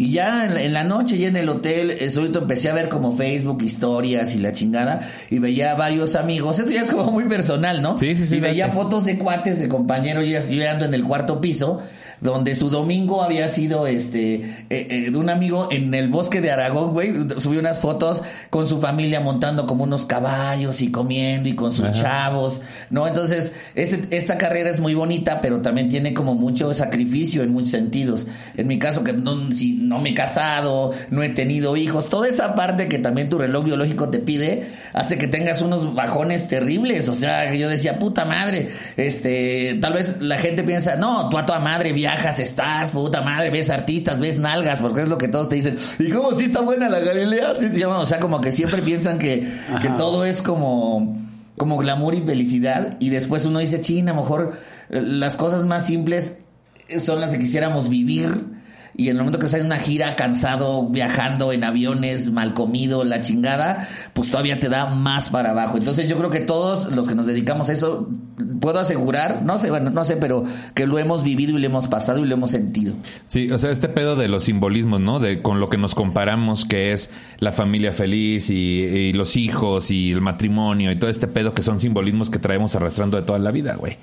Y 0.00 0.12
ya 0.12 0.46
en 0.46 0.54
la, 0.54 0.62
en 0.62 0.72
la 0.72 0.84
noche, 0.84 1.18
ya 1.18 1.28
en 1.28 1.36
el 1.36 1.46
hotel, 1.50 1.94
solito 2.10 2.38
empecé 2.38 2.70
a 2.70 2.72
ver 2.72 2.88
como 2.88 3.14
Facebook, 3.14 3.62
historias 3.62 4.34
y 4.34 4.38
la 4.38 4.54
chingada, 4.54 5.06
y 5.28 5.40
veía 5.40 5.72
a 5.72 5.74
varios 5.74 6.14
amigos. 6.14 6.58
Esto 6.58 6.72
ya 6.72 6.80
es 6.80 6.90
como 6.90 7.10
muy 7.10 7.24
personal, 7.24 7.82
¿no? 7.82 7.98
Sí, 7.98 8.16
sí, 8.16 8.26
sí, 8.26 8.36
Y 8.36 8.40
veía 8.40 8.70
fotos 8.70 9.04
de 9.04 9.18
cuates, 9.18 9.60
de 9.60 9.68
compañeros, 9.68 10.24
yo, 10.24 10.40
yo 10.40 10.62
ya 10.62 10.70
ando 10.70 10.86
en 10.86 10.94
el 10.94 11.04
cuarto 11.04 11.42
piso, 11.42 11.82
donde 12.20 12.54
su 12.54 12.70
domingo 12.70 13.22
había 13.22 13.48
sido 13.48 13.86
este 13.86 14.34
eh, 14.34 14.64
eh, 14.70 15.08
de 15.10 15.16
un 15.18 15.30
amigo 15.30 15.68
en 15.70 15.92
el 15.94 16.08
bosque 16.08 16.40
de 16.40 16.50
Aragón, 16.50 16.92
güey. 16.92 17.12
Subió 17.38 17.60
unas 17.60 17.80
fotos 17.80 18.22
con 18.50 18.66
su 18.66 18.80
familia 18.80 19.20
montando 19.20 19.66
como 19.66 19.84
unos 19.84 20.06
caballos 20.06 20.80
y 20.82 20.90
comiendo 20.90 21.48
y 21.48 21.54
con 21.54 21.72
sus 21.72 21.86
Ajá. 21.90 22.02
chavos, 22.02 22.60
¿no? 22.90 23.06
Entonces, 23.08 23.52
este- 23.74 24.16
esta 24.16 24.38
carrera 24.38 24.70
es 24.70 24.80
muy 24.80 24.94
bonita, 24.94 25.40
pero 25.40 25.60
también 25.62 25.88
tiene 25.88 26.12
como 26.14 26.34
mucho 26.34 26.72
sacrificio 26.74 27.42
en 27.42 27.52
muchos 27.52 27.70
sentidos. 27.70 28.26
En 28.56 28.66
mi 28.66 28.78
caso, 28.78 29.02
que 29.04 29.12
no, 29.12 29.50
si 29.52 29.72
no 29.74 29.98
me 29.98 30.10
he 30.10 30.14
casado, 30.14 30.92
no 31.10 31.22
he 31.22 31.30
tenido 31.30 31.76
hijos, 31.76 32.08
toda 32.10 32.28
esa 32.28 32.54
parte 32.54 32.88
que 32.88 32.98
también 32.98 33.30
tu 33.30 33.38
reloj 33.38 33.64
biológico 33.64 34.08
te 34.10 34.18
pide, 34.18 34.68
hace 34.92 35.18
que 35.18 35.26
tengas 35.26 35.62
unos 35.62 35.94
bajones 35.94 36.48
terribles. 36.48 37.08
O 37.08 37.14
sea, 37.14 37.50
que 37.50 37.58
yo 37.58 37.68
decía, 37.68 37.98
puta 37.98 38.24
madre, 38.24 38.68
este, 38.96 39.78
tal 39.80 39.94
vez 39.94 40.16
la 40.20 40.38
gente 40.38 40.62
piensa, 40.62 40.96
no, 40.96 41.28
tú 41.30 41.38
a 41.38 41.46
toda 41.46 41.60
madre 41.60 41.92
estás, 42.38 42.90
puta 42.92 43.22
madre, 43.22 43.50
ves 43.50 43.70
artistas, 43.70 44.20
ves 44.20 44.38
nalgas, 44.38 44.78
porque 44.78 45.02
es 45.02 45.08
lo 45.08 45.18
que 45.18 45.28
todos 45.28 45.48
te 45.48 45.56
dicen. 45.56 45.76
¿Y 45.98 46.10
cómo 46.10 46.32
si 46.32 46.44
está 46.44 46.60
buena 46.60 46.88
la 46.88 47.00
Galilea? 47.00 47.54
Sí, 47.58 47.68
llama, 47.72 47.98
o 47.98 48.06
sea, 48.06 48.20
como 48.20 48.40
que 48.40 48.52
siempre 48.52 48.82
piensan 48.82 49.18
que, 49.18 49.48
que 49.82 49.88
todo 49.96 50.24
es 50.24 50.42
como 50.42 51.18
como 51.56 51.76
glamour 51.76 52.14
y 52.14 52.22
felicidad 52.22 52.96
y 53.00 53.10
después 53.10 53.44
uno 53.44 53.58
dice, 53.58 53.82
ching, 53.82 54.08
a 54.08 54.14
lo 54.14 54.22
mejor 54.22 54.54
eh, 54.88 55.02
las 55.02 55.36
cosas 55.36 55.66
más 55.66 55.84
simples 55.84 56.38
son 57.04 57.20
las 57.20 57.32
que 57.32 57.38
quisiéramos 57.38 57.90
vivir, 57.90 58.46
y 58.96 59.04
en 59.08 59.16
el 59.16 59.24
momento 59.24 59.38
que 59.38 59.56
en 59.56 59.66
una 59.66 59.78
gira 59.78 60.16
cansado, 60.16 60.88
viajando 60.88 61.52
en 61.52 61.64
aviones, 61.64 62.30
mal 62.32 62.54
comido, 62.54 63.04
la 63.04 63.20
chingada, 63.20 63.88
pues 64.12 64.30
todavía 64.30 64.58
te 64.58 64.68
da 64.68 64.86
más 64.86 65.30
para 65.30 65.50
abajo. 65.50 65.76
Entonces 65.76 66.08
yo 66.08 66.16
creo 66.16 66.30
que 66.30 66.40
todos 66.40 66.90
los 66.92 67.08
que 67.08 67.14
nos 67.14 67.26
dedicamos 67.26 67.70
a 67.70 67.72
eso, 67.72 68.08
puedo 68.60 68.78
asegurar, 68.78 69.42
no 69.42 69.58
sé, 69.58 69.70
bueno, 69.70 69.90
no 69.90 70.04
sé, 70.04 70.16
pero 70.16 70.44
que 70.74 70.86
lo 70.86 70.98
hemos 70.98 71.22
vivido 71.22 71.56
y 71.56 71.60
lo 71.60 71.66
hemos 71.66 71.88
pasado 71.88 72.18
y 72.18 72.26
lo 72.26 72.34
hemos 72.34 72.50
sentido. 72.50 72.94
Sí, 73.26 73.50
o 73.50 73.58
sea, 73.58 73.70
este 73.70 73.88
pedo 73.88 74.16
de 74.16 74.28
los 74.28 74.44
simbolismos, 74.44 75.00
¿no? 75.00 75.18
De 75.18 75.42
con 75.42 75.60
lo 75.60 75.68
que 75.68 75.78
nos 75.78 75.94
comparamos, 75.94 76.64
que 76.64 76.92
es 76.92 77.10
la 77.38 77.52
familia 77.52 77.92
feliz 77.92 78.50
y, 78.50 78.54
y 78.54 79.12
los 79.12 79.36
hijos 79.36 79.90
y 79.90 80.12
el 80.12 80.20
matrimonio 80.20 80.90
y 80.92 80.96
todo 80.96 81.10
este 81.10 81.26
pedo 81.26 81.52
que 81.52 81.62
son 81.62 81.80
simbolismos 81.80 82.30
que 82.30 82.38
traemos 82.38 82.74
arrastrando 82.74 83.16
de 83.16 83.22
toda 83.22 83.38
la 83.38 83.50
vida, 83.50 83.74
güey. 83.74 83.98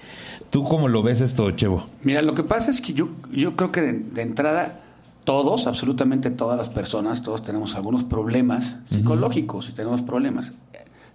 ¿Tú 0.50 0.63
cómo 0.63 0.88
lo 0.88 1.04
ves 1.04 1.22
esto, 1.22 1.50
Chevo? 1.51 1.86
Mira, 2.04 2.22
lo 2.22 2.34
que 2.36 2.44
pasa 2.44 2.72
es 2.72 2.82
que 2.82 2.94
yo, 2.94 3.10
yo 3.32 3.56
creo 3.56 3.72
que 3.72 3.82
de, 3.82 3.94
de 3.94 4.22
entrada 4.22 4.82
todos, 5.27 5.68
absolutamente 5.68 6.30
todas 6.30 6.58
las 6.58 6.70
personas, 6.70 7.22
todos 7.22 7.44
tenemos 7.44 7.75
algunos 7.75 8.06
problemas 8.06 8.77
psicológicos 8.89 9.68
y 9.68 9.74
tenemos 9.74 10.01
problemas. 10.01 10.54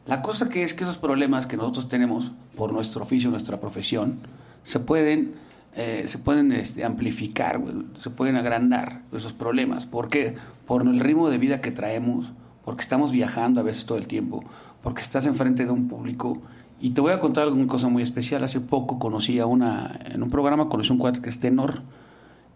La 0.05 0.21
cosa 0.21 0.49
que 0.49 0.65
es 0.65 0.75
que 0.75 0.85
esos 0.85 0.99
problemas 0.99 1.47
que 1.47 1.57
nosotros 1.57 1.89
tenemos 1.89 2.31
por 2.57 2.75
nuestro 2.75 3.05
oficio, 3.05 3.31
nuestra 3.31 3.59
profesión, 3.59 4.19
se 4.65 4.81
pueden, 4.81 5.33
eh, 5.77 6.05
se 6.09 6.19
pueden 6.19 6.53
este, 6.53 6.85
amplificar, 6.85 7.59
se 8.01 8.11
pueden 8.11 8.37
agrandar 8.37 9.01
esos 9.13 9.33
problemas. 9.33 9.87
¿Por 9.87 10.09
qué? 10.09 10.35
Por 10.67 10.83
el 10.83 11.01
ritmo 11.01 11.31
de 11.31 11.39
vida 11.39 11.61
que 11.61 11.71
traemos, 11.71 12.27
porque 12.65 12.83
estamos 12.83 13.13
viajando 13.13 13.61
a 13.61 13.65
veces 13.65 13.87
todo 13.87 13.97
el 13.97 14.09
tiempo, 14.09 14.45
porque 14.83 15.03
estás 15.03 15.25
enfrente 15.25 15.65
de 15.65 15.71
un 15.71 15.89
público. 15.89 16.43
Y 16.83 16.91
te 16.91 17.01
voy 17.01 17.13
a 17.13 17.21
contar 17.21 17.45
alguna 17.45 17.69
cosa 17.69 17.89
muy 17.89 18.03
especial. 18.03 18.43
Hace 18.43 18.61
poco 18.61 18.99
conocí 18.99 19.39
a 19.39 19.47
una, 19.47 20.01
en 20.05 20.23
un 20.23 20.29
programa 20.29 20.69
conocí 20.69 20.91
a 20.91 20.93
un 20.93 20.99
cuate 20.99 21.23
que 21.23 21.31
es 21.31 21.39
tenor, 21.39 21.83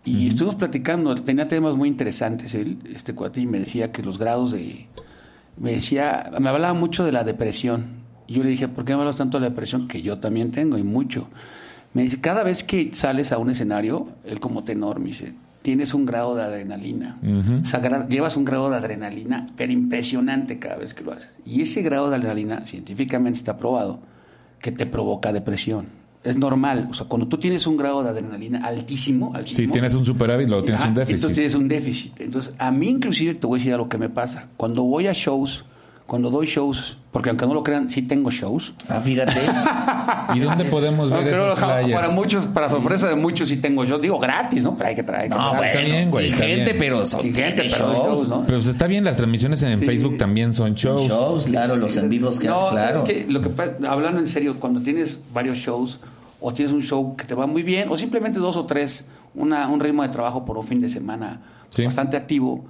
y 0.05 0.29
estuvimos 0.29 0.55
platicando, 0.55 1.15
tenía 1.17 1.49
temas 1.49 1.75
muy 1.75 1.89
interesantes 1.89 2.55
él, 2.55 2.79
este 2.95 3.13
cuate, 3.15 3.41
y 3.41 3.47
me 3.47 3.59
decía 3.59 3.91
que 3.91 4.03
los 4.03 4.19
grados 4.19 4.53
de... 4.53 4.87
Me 5.57 5.73
decía, 5.73 6.31
me 6.39 6.49
hablaba 6.49 6.75
mucho 6.75 7.05
de 7.05 7.13
la 7.13 7.25
depresión. 7.25 8.05
Y 8.27 8.35
yo 8.35 8.45
le 8.45 8.51
dije, 8.51 8.69
¿por 8.69 8.85
qué 8.85 8.95
me 8.95 9.01
hablas 9.01 9.17
tanto 9.17 9.39
de 9.39 9.43
la 9.43 9.51
depresión? 9.51 9.89
Que 9.89 10.03
yo 10.03 10.19
también 10.19 10.53
tengo, 10.53 10.79
y 10.79 10.85
mucho. 10.85 11.29
Me 11.93 12.03
dice, 12.03 12.21
cada 12.21 12.45
vez 12.45 12.63
que 12.63 12.95
sales 12.95 13.33
a 13.33 13.39
un 13.39 13.51
escenario, 13.51 14.09
él 14.25 14.39
como 14.39 14.63
tenor, 14.63 15.01
me 15.01 15.09
dice, 15.09 15.35
tienes 15.63 15.93
un 15.95 16.07
grado 16.07 16.37
de 16.37 16.43
adrenalina. 16.43 17.19
O 17.65 17.67
sea, 17.67 18.07
llevas 18.09 18.37
un 18.37 18.45
grado 18.45 18.71
de 18.71 18.77
adrenalina, 18.77 19.49
pero 19.57 19.73
impresionante 19.73 20.59
cada 20.61 20.77
vez 20.77 20.95
que 20.95 21.03
lo 21.03 21.13
haces. 21.13 21.41
Y 21.45 21.63
ese 21.63 21.83
grado 21.83 22.11
de 22.11 22.17
adrenalina, 22.17 22.65
científicamente 22.65 23.39
está 23.39 23.57
probado, 23.57 23.99
que 24.67 24.73
te 24.73 24.85
provoca 24.85 25.33
depresión. 25.33 25.87
Es 26.25 26.37
normal. 26.37 26.89
O 26.91 26.95
sea, 26.95 27.07
cuando 27.07 27.29
tú 27.29 27.39
tienes 27.39 27.69
un 27.69 27.77
grado 27.77 28.03
de 28.03 28.09
adrenalina 28.09 28.67
altísimo, 28.67 29.31
Si 29.31 29.39
altísimo 29.39 29.73
tienes 29.73 29.95
un 29.95 30.05
superávit, 30.05 30.49
luego 30.49 30.65
tienes 30.65 30.81
Ajá, 30.81 30.89
un 30.89 30.97
déficit. 30.97 31.15
Entonces 31.15 31.37
tienes 31.37 31.55
un 31.55 31.69
déficit. 31.69 32.21
Entonces, 32.21 32.53
a 32.59 32.73
mí 32.73 32.89
inclusive 32.89 33.35
te 33.35 33.47
voy 33.47 33.59
a 33.59 33.61
decir 33.61 33.75
a 33.75 33.77
lo 33.77 33.89
que 33.89 33.97
me 33.97 34.09
pasa. 34.09 34.49
Cuando 34.57 34.83
voy 34.83 35.07
a 35.07 35.13
shows, 35.13 35.65
cuando 36.07 36.31
doy 36.31 36.47
shows, 36.47 36.97
porque 37.11 37.31
aunque 37.31 37.47
no 37.47 37.55
lo 37.55 37.65
crean, 37.65 37.91
sí 37.91 38.03
tengo 38.03 38.31
shows. 38.31 38.73
Ah, 38.89 39.01
fíjate. 39.01 39.41
¿Y 40.35 40.39
dónde 40.41 40.65
podemos 40.67 41.11
ver 41.11 41.25
no 41.25 41.47
esos 41.53 41.59
flyers? 41.59 41.93
para 41.95 42.09
muchos, 42.11 42.45
para 42.47 42.69
sorpresa 42.69 43.09
de 43.09 43.17
muchos 43.17 43.49
sí 43.49 43.57
tengo 43.57 43.85
shows. 43.85 44.01
Digo 44.01 44.19
gratis, 44.19 44.63
¿no? 44.63 44.77
Pero 44.77 44.89
hay 44.91 44.95
que 44.95 45.03
traer. 45.03 45.31
No, 45.31 45.37
hay 45.37 45.51
que 45.51 45.57
bueno, 45.57 45.73
traer. 45.73 45.87
bien, 45.87 46.11
güey, 46.11 46.25
sin 46.27 46.35
está 46.35 46.47
gente, 46.47 46.65
bien. 46.65 46.77
pero 46.79 47.07
son 47.07 47.21
Sin 47.23 47.35
gente, 47.35 47.63
pero 47.63 47.69
shows. 47.77 47.95
shows, 48.07 48.29
¿no? 48.29 48.45
Pero 48.47 48.59
pues, 48.59 48.69
está 48.69 48.87
bien, 48.87 49.05
las 49.05 49.17
transmisiones 49.17 49.63
en 49.65 49.81
Sí. 49.81 49.87
Facebook 49.87 50.17
también 50.17 50.55
son 50.55 50.73
shows. 50.75 51.09
Shows, 51.09 51.47
claro, 51.47 51.75
los 51.77 51.97
en 51.97 52.09
vivos 52.09 52.39
que 52.39 52.47
No, 52.49 52.55
hace, 52.69 52.77
claro. 52.77 52.99
¿sabes 53.01 53.13
qué? 53.25 53.27
Lo 53.31 53.43
que 53.43 53.51
hablando 53.89 54.21
en 54.21 54.29
serio, 54.29 54.61
cuando 54.61 54.81
tienes 54.83 55.21
varios 55.35 55.59
shows 55.59 55.99
o 56.41 56.53
tienes 56.53 56.73
un 56.73 56.83
show 56.83 57.17
que 57.17 57.25
te 57.25 57.35
va 57.35 57.47
muy 57.47 57.63
bien 57.65 57.89
o 57.91 57.97
simplemente 57.97 58.39
dos 58.39 58.57
o 58.57 58.67
tres, 58.67 59.07
una, 59.35 59.67
un 59.69 59.81
ritmo 59.81 60.03
de 60.05 60.11
trabajo 60.11 60.45
por 60.45 60.57
un 60.57 60.67
fin 60.67 60.81
de 60.81 60.89
semana 60.89 61.41
Sí. 61.69 61.85
bastante 61.85 62.17
activo, 62.17 62.65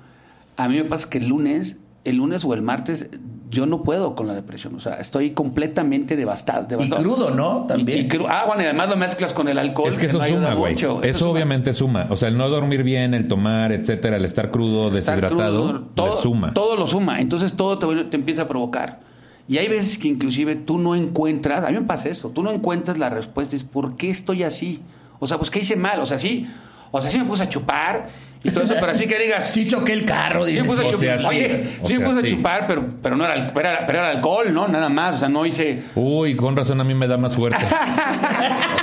a 0.56 0.68
mí 0.68 0.76
me 0.76 0.84
pasa 0.84 1.10
que 1.10 1.18
el 1.18 1.28
lunes, 1.28 1.76
el 2.06 2.16
lunes 2.16 2.44
o 2.44 2.54
el 2.54 2.62
martes, 2.62 3.08
yo 3.50 3.64
no 3.66 3.82
puedo 3.82 4.14
con 4.14 4.26
la 4.26 4.34
depresión. 4.34 4.74
O 4.74 4.80
sea, 4.80 4.94
estoy 4.94 5.30
completamente 5.30 6.16
devastado. 6.16 6.66
Y 6.82 6.88
crudo, 6.90 7.30
¿no? 7.30 7.64
También. 7.66 7.98
Y- 7.98 8.02
y 8.02 8.08
cru- 8.08 8.26
ah, 8.28 8.44
bueno, 8.46 8.62
y 8.62 8.64
además 8.64 8.90
lo 8.90 8.96
mezclas 8.96 9.32
con 9.32 9.48
el 9.48 9.58
alcohol. 9.58 9.88
Es 9.88 9.98
que 9.98 10.06
eso 10.06 10.18
no 10.18 10.24
suma, 10.26 10.54
güey. 10.54 10.74
Eso, 10.74 11.00
suma. 11.14 11.30
obviamente 11.30 11.72
suma. 11.72 12.06
O 12.10 12.16
sea, 12.16 12.28
el 12.28 12.36
no 12.36 12.48
dormir 12.48 12.82
bien, 12.82 13.14
el 13.14 13.28
tomar, 13.28 13.72
etcétera, 13.72 14.16
el 14.16 14.24
estar 14.24 14.50
crudo, 14.50 14.96
Estar 14.96 15.20
deshidratado, 15.20 15.68
crudo, 15.68 15.80
todo, 15.94 16.06
le 16.06 16.12
suma. 16.12 16.54
Todo 16.54 16.76
lo 16.76 16.86
suma. 16.86 17.20
Entonces 17.20 17.54
todo 17.54 17.78
te, 17.78 18.04
te 18.04 18.16
empieza 18.16 18.42
a 18.42 18.48
provocar. 18.48 19.00
Y 19.48 19.58
hay 19.58 19.68
veces 19.68 19.96
que 19.96 20.08
inclusive 20.08 20.56
tú 20.56 20.76
no 20.78 20.96
encuentras, 20.96 21.62
a 21.62 21.68
mí 21.68 21.74
me 21.74 21.82
pasa 21.86 22.08
eso, 22.08 22.30
tú 22.30 22.42
no 22.42 22.50
encuentras 22.50 22.98
la 22.98 23.10
respuesta, 23.10 23.54
es 23.54 23.62
¿por 23.62 23.96
qué 23.96 24.10
estoy 24.10 24.42
así? 24.42 24.80
O 25.20 25.28
sea, 25.28 25.38
pues 25.38 25.50
¿qué 25.50 25.60
hice 25.60 25.76
mal? 25.76 26.00
O 26.00 26.06
sea, 26.06 26.18
sí, 26.18 26.48
o 26.90 27.00
sea, 27.00 27.12
sí 27.12 27.18
me 27.18 27.24
puse 27.24 27.44
a 27.44 27.48
chupar 27.48 28.08
y 28.46 28.50
todo 28.50 28.64
eso, 28.64 28.74
pero 28.78 28.92
así 28.92 29.06
que 29.06 29.18
digas, 29.18 29.50
Sí 29.50 29.66
choqué 29.66 29.92
el 29.92 30.04
carro, 30.04 30.44
sí 30.46 30.52
dices. 30.52 30.66
me 30.66 30.70
puse 30.70 30.82
a 30.84 30.86
o 30.88 30.96
sea, 30.98 31.16
chupar, 31.16 31.32
sí. 31.34 31.38
oye, 31.38 31.68
O 31.82 31.86
sí 31.86 31.92
me 31.94 31.98
sea, 31.98 32.06
puse 32.08 32.20
sí. 32.20 32.26
a 32.26 32.36
chupar, 32.36 32.66
pero, 32.66 32.84
pero, 33.02 33.16
no 33.16 33.24
era, 33.24 33.34
era, 33.48 33.86
pero 33.86 33.98
era 33.98 34.10
alcohol, 34.10 34.52
¿no? 34.54 34.68
Nada 34.68 34.88
más, 34.88 35.16
o 35.16 35.18
sea, 35.18 35.28
no 35.28 35.44
hice, 35.46 35.82
Uy, 35.94 36.34
con 36.36 36.56
razón 36.56 36.80
a 36.80 36.84
mí 36.84 36.94
me 36.94 37.06
da 37.06 37.16
más 37.16 37.34
fuerte. 37.34 37.58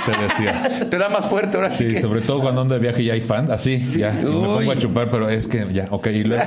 Te 0.04 0.12
decía. 0.22 0.88
te 0.90 0.98
da 0.98 1.08
más 1.08 1.26
fuerte 1.26 1.56
ahora 1.56 1.70
sí, 1.70 1.86
Sí, 1.88 1.94
que... 1.94 2.00
sobre 2.02 2.20
todo 2.20 2.40
cuando 2.40 2.60
ando 2.60 2.74
de 2.74 2.80
viaje 2.80 3.02
y 3.02 3.10
hay 3.10 3.20
fan, 3.22 3.50
así, 3.50 3.78
ya. 3.96 4.10
y 4.12 4.24
me 4.24 4.30
pongo 4.30 4.70
a 4.70 4.76
chupar, 4.76 5.10
pero 5.10 5.28
es 5.30 5.48
que 5.48 5.66
ya, 5.72 5.86
ok. 5.90 6.06
y 6.08 6.24
luego- 6.24 6.44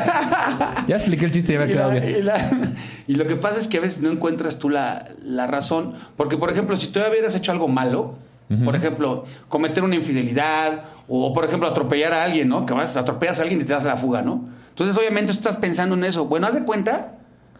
ya 0.88 0.96
expliqué 0.96 1.26
el 1.26 1.32
chiste, 1.32 1.54
ya 1.54 1.62
había 1.62 1.74
quedado 1.74 1.92
bien. 1.92 2.18
y 2.20 2.22
la- 2.22 2.52
y 3.08 3.14
lo 3.16 3.26
que 3.26 3.36
pasa 3.36 3.58
es 3.60 3.68
que 3.68 3.78
a 3.78 3.82
veces 3.82 4.00
no 4.00 4.12
encuentras 4.12 4.60
tú 4.60 4.70
la, 4.70 5.08
la 5.24 5.48
razón. 5.48 5.94
Porque, 6.16 6.38
por 6.38 6.52
ejemplo, 6.52 6.78
si 6.78 6.88
tú 6.88 7.00
hubieras 7.00 7.34
hecho 7.36 7.52
algo 7.52 7.68
malo, 7.68 8.16
por 8.64 8.76
ejemplo, 8.76 9.26
cometer 9.50 9.84
una 9.84 9.96
infidelidad, 9.96 10.84
o 11.08 11.34
por 11.34 11.46
ejemplo, 11.46 11.68
atropellar 11.68 12.14
a 12.14 12.24
alguien, 12.24 12.50
¿no? 12.50 12.66
Que 12.66 12.74
vas, 12.74 12.98
atropellas 12.98 13.40
a 13.40 13.44
alguien 13.44 13.62
y 13.62 13.64
te 13.64 13.74
das 13.74 13.86
a 13.86 13.90
la 13.90 13.98
fuga, 13.98 14.22
¿no? 14.22 14.50
Entonces, 14.70 14.96
obviamente, 14.98 15.32
tú 15.32 15.40
estás 15.40 15.56
pensando 15.58 15.96
en 15.96 16.04
eso. 16.04 16.26
Bueno, 16.26 16.48
haz 16.48 16.54
de 16.54 16.64
cuenta 16.64 17.16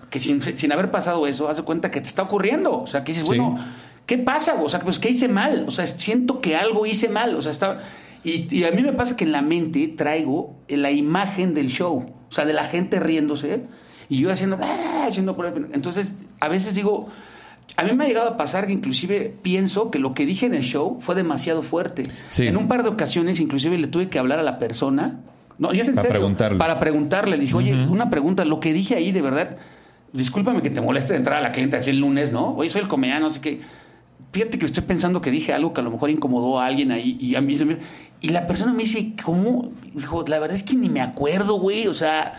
que 0.10 0.20
sin, 0.20 0.42
sin 0.42 0.72
haber 0.72 0.92
pasado 0.92 1.26
eso, 1.28 1.50
haz 1.50 1.58
de 1.58 1.64
cuenta 1.64 1.90
que 1.92 2.02
te 2.02 2.08
está 2.08 2.24
ocurriendo. 2.24 2.82
O 2.82 2.88
sea, 2.88 3.04
que 3.04 3.14
dices, 3.14 3.28
Sí. 3.28 3.38
bueno, 3.38 3.60
¿qué 4.06 4.18
pasa? 4.18 4.56
O 4.62 4.70
sea, 4.70 4.82
pues, 4.82 5.00
¿qué 5.00 5.10
hice 5.10 5.28
mal? 5.28 5.66
O 5.68 5.72
sea, 5.72 5.88
siento 5.88 6.42
que 6.42 6.56
algo 6.56 6.86
hice 6.86 7.10
mal. 7.10 7.36
O 7.36 7.42
sea, 7.42 7.52
está... 7.52 7.84
Y, 8.24 8.54
y 8.56 8.66
a 8.66 8.72
mí 8.72 8.82
me 8.84 8.94
pasa 8.94 9.16
que 9.16 9.24
en 9.24 9.32
la 9.32 9.42
mente 9.42 9.88
traigo 9.98 10.56
la 10.68 10.92
imagen 10.92 11.54
del 11.54 11.70
show. 11.70 12.14
O 12.30 12.34
sea, 12.34 12.46
de 12.46 12.54
la 12.54 12.66
gente 12.66 13.00
riéndose 13.00 13.64
y 14.10 14.20
yo 14.20 14.32
haciendo... 14.32 14.58
Haciendo 15.08 15.36
Entonces, 15.74 16.14
a 16.42 16.50
veces 16.50 16.76
digo... 16.76 17.08
A 17.76 17.84
mí 17.84 17.94
me 17.94 18.06
ha 18.06 18.08
llegado 18.08 18.30
a 18.30 18.38
pasar 18.38 18.66
que 18.66 18.74
inclusive 18.74 19.34
pienso 19.42 19.92
que 19.92 20.00
lo 20.00 20.14
que 20.14 20.26
dije 20.26 20.46
en 20.46 20.56
el 20.56 20.64
show 20.64 20.98
fue 21.02 21.14
demasiado 21.16 21.62
fuerte. 21.62 22.04
Sí. 22.30 22.48
En 22.48 22.58
un 22.58 22.68
par 22.68 22.84
de 22.84 22.90
ocasiones 22.90 23.40
inclusive 23.40 23.78
le 23.78 23.88
tuve 23.88 24.10
que 24.10 24.18
hablar 24.18 24.40
a 24.40 24.44
la 24.44 24.58
persona. 24.58 25.20
No, 25.60 25.74
y 25.74 25.80
es 25.80 25.88
en 25.88 25.96
Para 25.96 26.08
serio, 26.08 26.20
preguntarle. 26.20 26.58
Para 26.58 26.80
preguntarle. 26.80 27.38
Le 27.38 27.44
dije, 27.44 27.56
oye, 27.56 27.74
una 27.88 28.10
pregunta, 28.10 28.46
lo 28.46 28.60
que 28.60 28.74
dije 28.74 28.96
ahí 28.96 29.12
de 29.12 29.22
verdad, 29.22 29.58
discúlpame 30.14 30.62
que 30.62 30.70
te 30.70 30.82
moleste 30.82 31.14
de 31.14 31.20
entrar 31.20 31.38
a 31.38 31.42
la 31.42 31.52
cliente 31.52 31.78
así 31.78 31.90
el 31.90 32.00
lunes, 32.00 32.32
¿no? 32.32 32.56
Oye, 32.56 32.70
soy 32.70 32.82
el 32.82 32.88
comediano, 32.88 33.28
así 33.28 33.40
que 33.40 33.62
fíjate 34.32 34.60
que 34.60 34.66
estoy 34.66 34.84
pensando 34.84 35.22
que 35.22 35.32
dije 35.32 35.54
algo 35.54 35.74
que 35.74 35.82
a 35.82 35.84
lo 35.84 35.92
mejor 35.92 36.10
incomodó 36.10 36.60
a 36.60 36.66
alguien 36.66 36.92
ahí 36.92 37.18
y 37.20 37.36
a 37.36 37.42
mí 37.42 37.58
se 37.58 37.66
me... 37.66 37.78
Y 38.22 38.30
la 38.30 38.48
persona 38.48 38.74
me 38.74 38.84
dice, 38.84 39.14
¿cómo? 39.24 39.72
Dijo, 39.94 40.24
la 40.28 40.40
verdad 40.40 40.58
es 40.58 40.64
que 40.64 40.76
ni 40.76 40.90
me 40.90 41.02
acuerdo, 41.02 41.60
güey, 41.60 41.88
o 41.88 41.94
sea, 41.94 42.34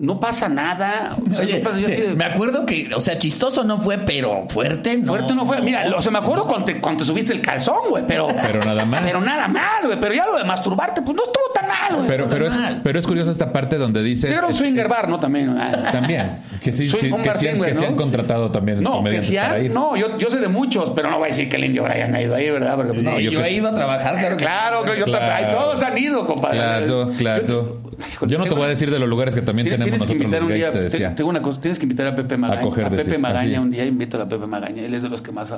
no 0.00 0.18
pasa 0.18 0.48
nada. 0.48 1.10
O 1.20 1.28
sea, 1.30 1.40
Oye, 1.40 1.58
no 1.58 1.64
pasa- 1.64 1.78
yo 1.78 1.86
sí, 1.86 1.92
así 1.92 2.00
de- 2.02 2.14
me 2.14 2.24
acuerdo 2.24 2.64
que, 2.64 2.88
o 2.96 3.00
sea, 3.00 3.18
chistoso 3.18 3.64
no 3.64 3.78
fue, 3.78 3.98
pero 3.98 4.46
fuerte, 4.48 4.96
¿no? 4.96 5.08
Fuerte 5.08 5.34
no 5.34 5.44
fue. 5.44 5.60
Mira, 5.60 5.84
o 5.94 6.00
sea, 6.00 6.10
me 6.10 6.18
acuerdo 6.18 6.46
cuando 6.46 6.64
te, 6.64 6.80
cuando 6.80 7.04
te 7.04 7.06
subiste 7.06 7.34
el 7.34 7.42
calzón, 7.42 7.76
güey, 7.90 8.02
pero... 8.08 8.26
Pero 8.50 8.64
nada 8.64 8.84
más. 8.86 9.02
Pero 9.02 9.20
nada 9.20 9.46
más, 9.46 9.84
güey. 9.84 10.00
Pero 10.00 10.14
ya 10.14 10.26
lo 10.26 10.36
de 10.38 10.44
masturbarte, 10.44 11.02
pues 11.02 11.14
no 11.14 11.22
estuvo 11.22 11.44
tan 11.54 11.68
mal, 11.68 11.94
güey. 11.96 12.06
Pero, 12.08 12.28
pero, 12.28 12.46
es, 12.48 12.56
mal. 12.56 12.80
pero 12.82 12.98
es 12.98 13.06
curioso 13.06 13.30
esta 13.30 13.52
parte 13.52 13.76
donde 13.76 14.02
dices. 14.02 14.36
Era 14.36 14.46
un 14.46 14.54
swinger 14.54 14.86
es- 14.86 14.90
bar, 14.90 15.08
¿no? 15.08 15.20
También. 15.20 15.54
También. 15.92 16.38
Que 16.62 16.72
sí, 16.72 16.90
que 16.90 16.98
sí 16.98 17.10
que 17.10 17.74
¿no? 17.74 17.86
han 17.86 17.94
contratado 17.96 18.50
también 18.50 18.82
No, 18.82 18.90
que 18.90 18.96
comediantes 18.96 19.36
para 19.36 19.58
ir. 19.60 19.70
no, 19.72 19.96
yo, 19.96 20.18
yo 20.18 20.30
sé 20.30 20.38
de 20.38 20.48
muchos, 20.48 20.92
pero 20.94 21.10
no 21.10 21.18
voy 21.18 21.28
a 21.28 21.32
decir 21.32 21.48
que 21.48 21.56
el 21.56 21.64
indio 21.64 21.84
Brian 21.84 22.14
ha 22.14 22.20
ido 22.22 22.34
ahí, 22.34 22.50
¿verdad? 22.50 22.76
Porque, 22.76 22.92
pues, 22.92 23.04
no, 23.04 23.18
yo 23.20 23.42
he 23.44 23.52
ido 23.52 23.68
a 23.68 23.74
trabajar, 23.74 24.14
claro 24.18 24.36
que 24.36 24.44
Claro, 24.44 24.82
que 24.82 24.98
yo 24.98 25.04
Claro. 25.04 25.58
Todos 25.58 25.82
han 25.82 25.98
ido, 25.98 26.26
compadre. 26.26 26.56
Claro, 26.58 27.10
claro. 27.18 27.89
Yo 28.26 28.38
no 28.38 28.44
te 28.44 28.54
voy 28.54 28.64
a 28.64 28.68
decir 28.68 28.90
de 28.90 28.98
los 28.98 29.08
lugares 29.08 29.34
que 29.34 29.42
también 29.42 29.68
tenemos 29.68 29.98
nosotros 29.98 30.30
los 30.30 30.46
gays, 30.46 30.54
día, 30.54 30.70
te 30.70 30.80
decía. 30.80 31.14
Tengo 31.14 31.30
una 31.30 31.42
cosa, 31.42 31.60
tienes 31.60 31.78
que 31.78 31.84
invitar 31.84 32.06
a 32.06 32.14
Pepe 32.14 32.36
Magaña. 32.36 32.62
coger, 32.62 32.86
a 32.86 32.90
Pepe 32.90 33.18
Magaña 33.18 33.58
así. 33.58 33.58
un 33.58 33.70
día, 33.70 33.84
invito 33.84 34.20
a 34.20 34.28
Pepe 34.28 34.46
Magaña. 34.46 34.82
Él 34.82 34.94
es 34.94 35.02
de 35.02 35.08
los 35.08 35.20
que 35.22 35.32
más 35.32 35.52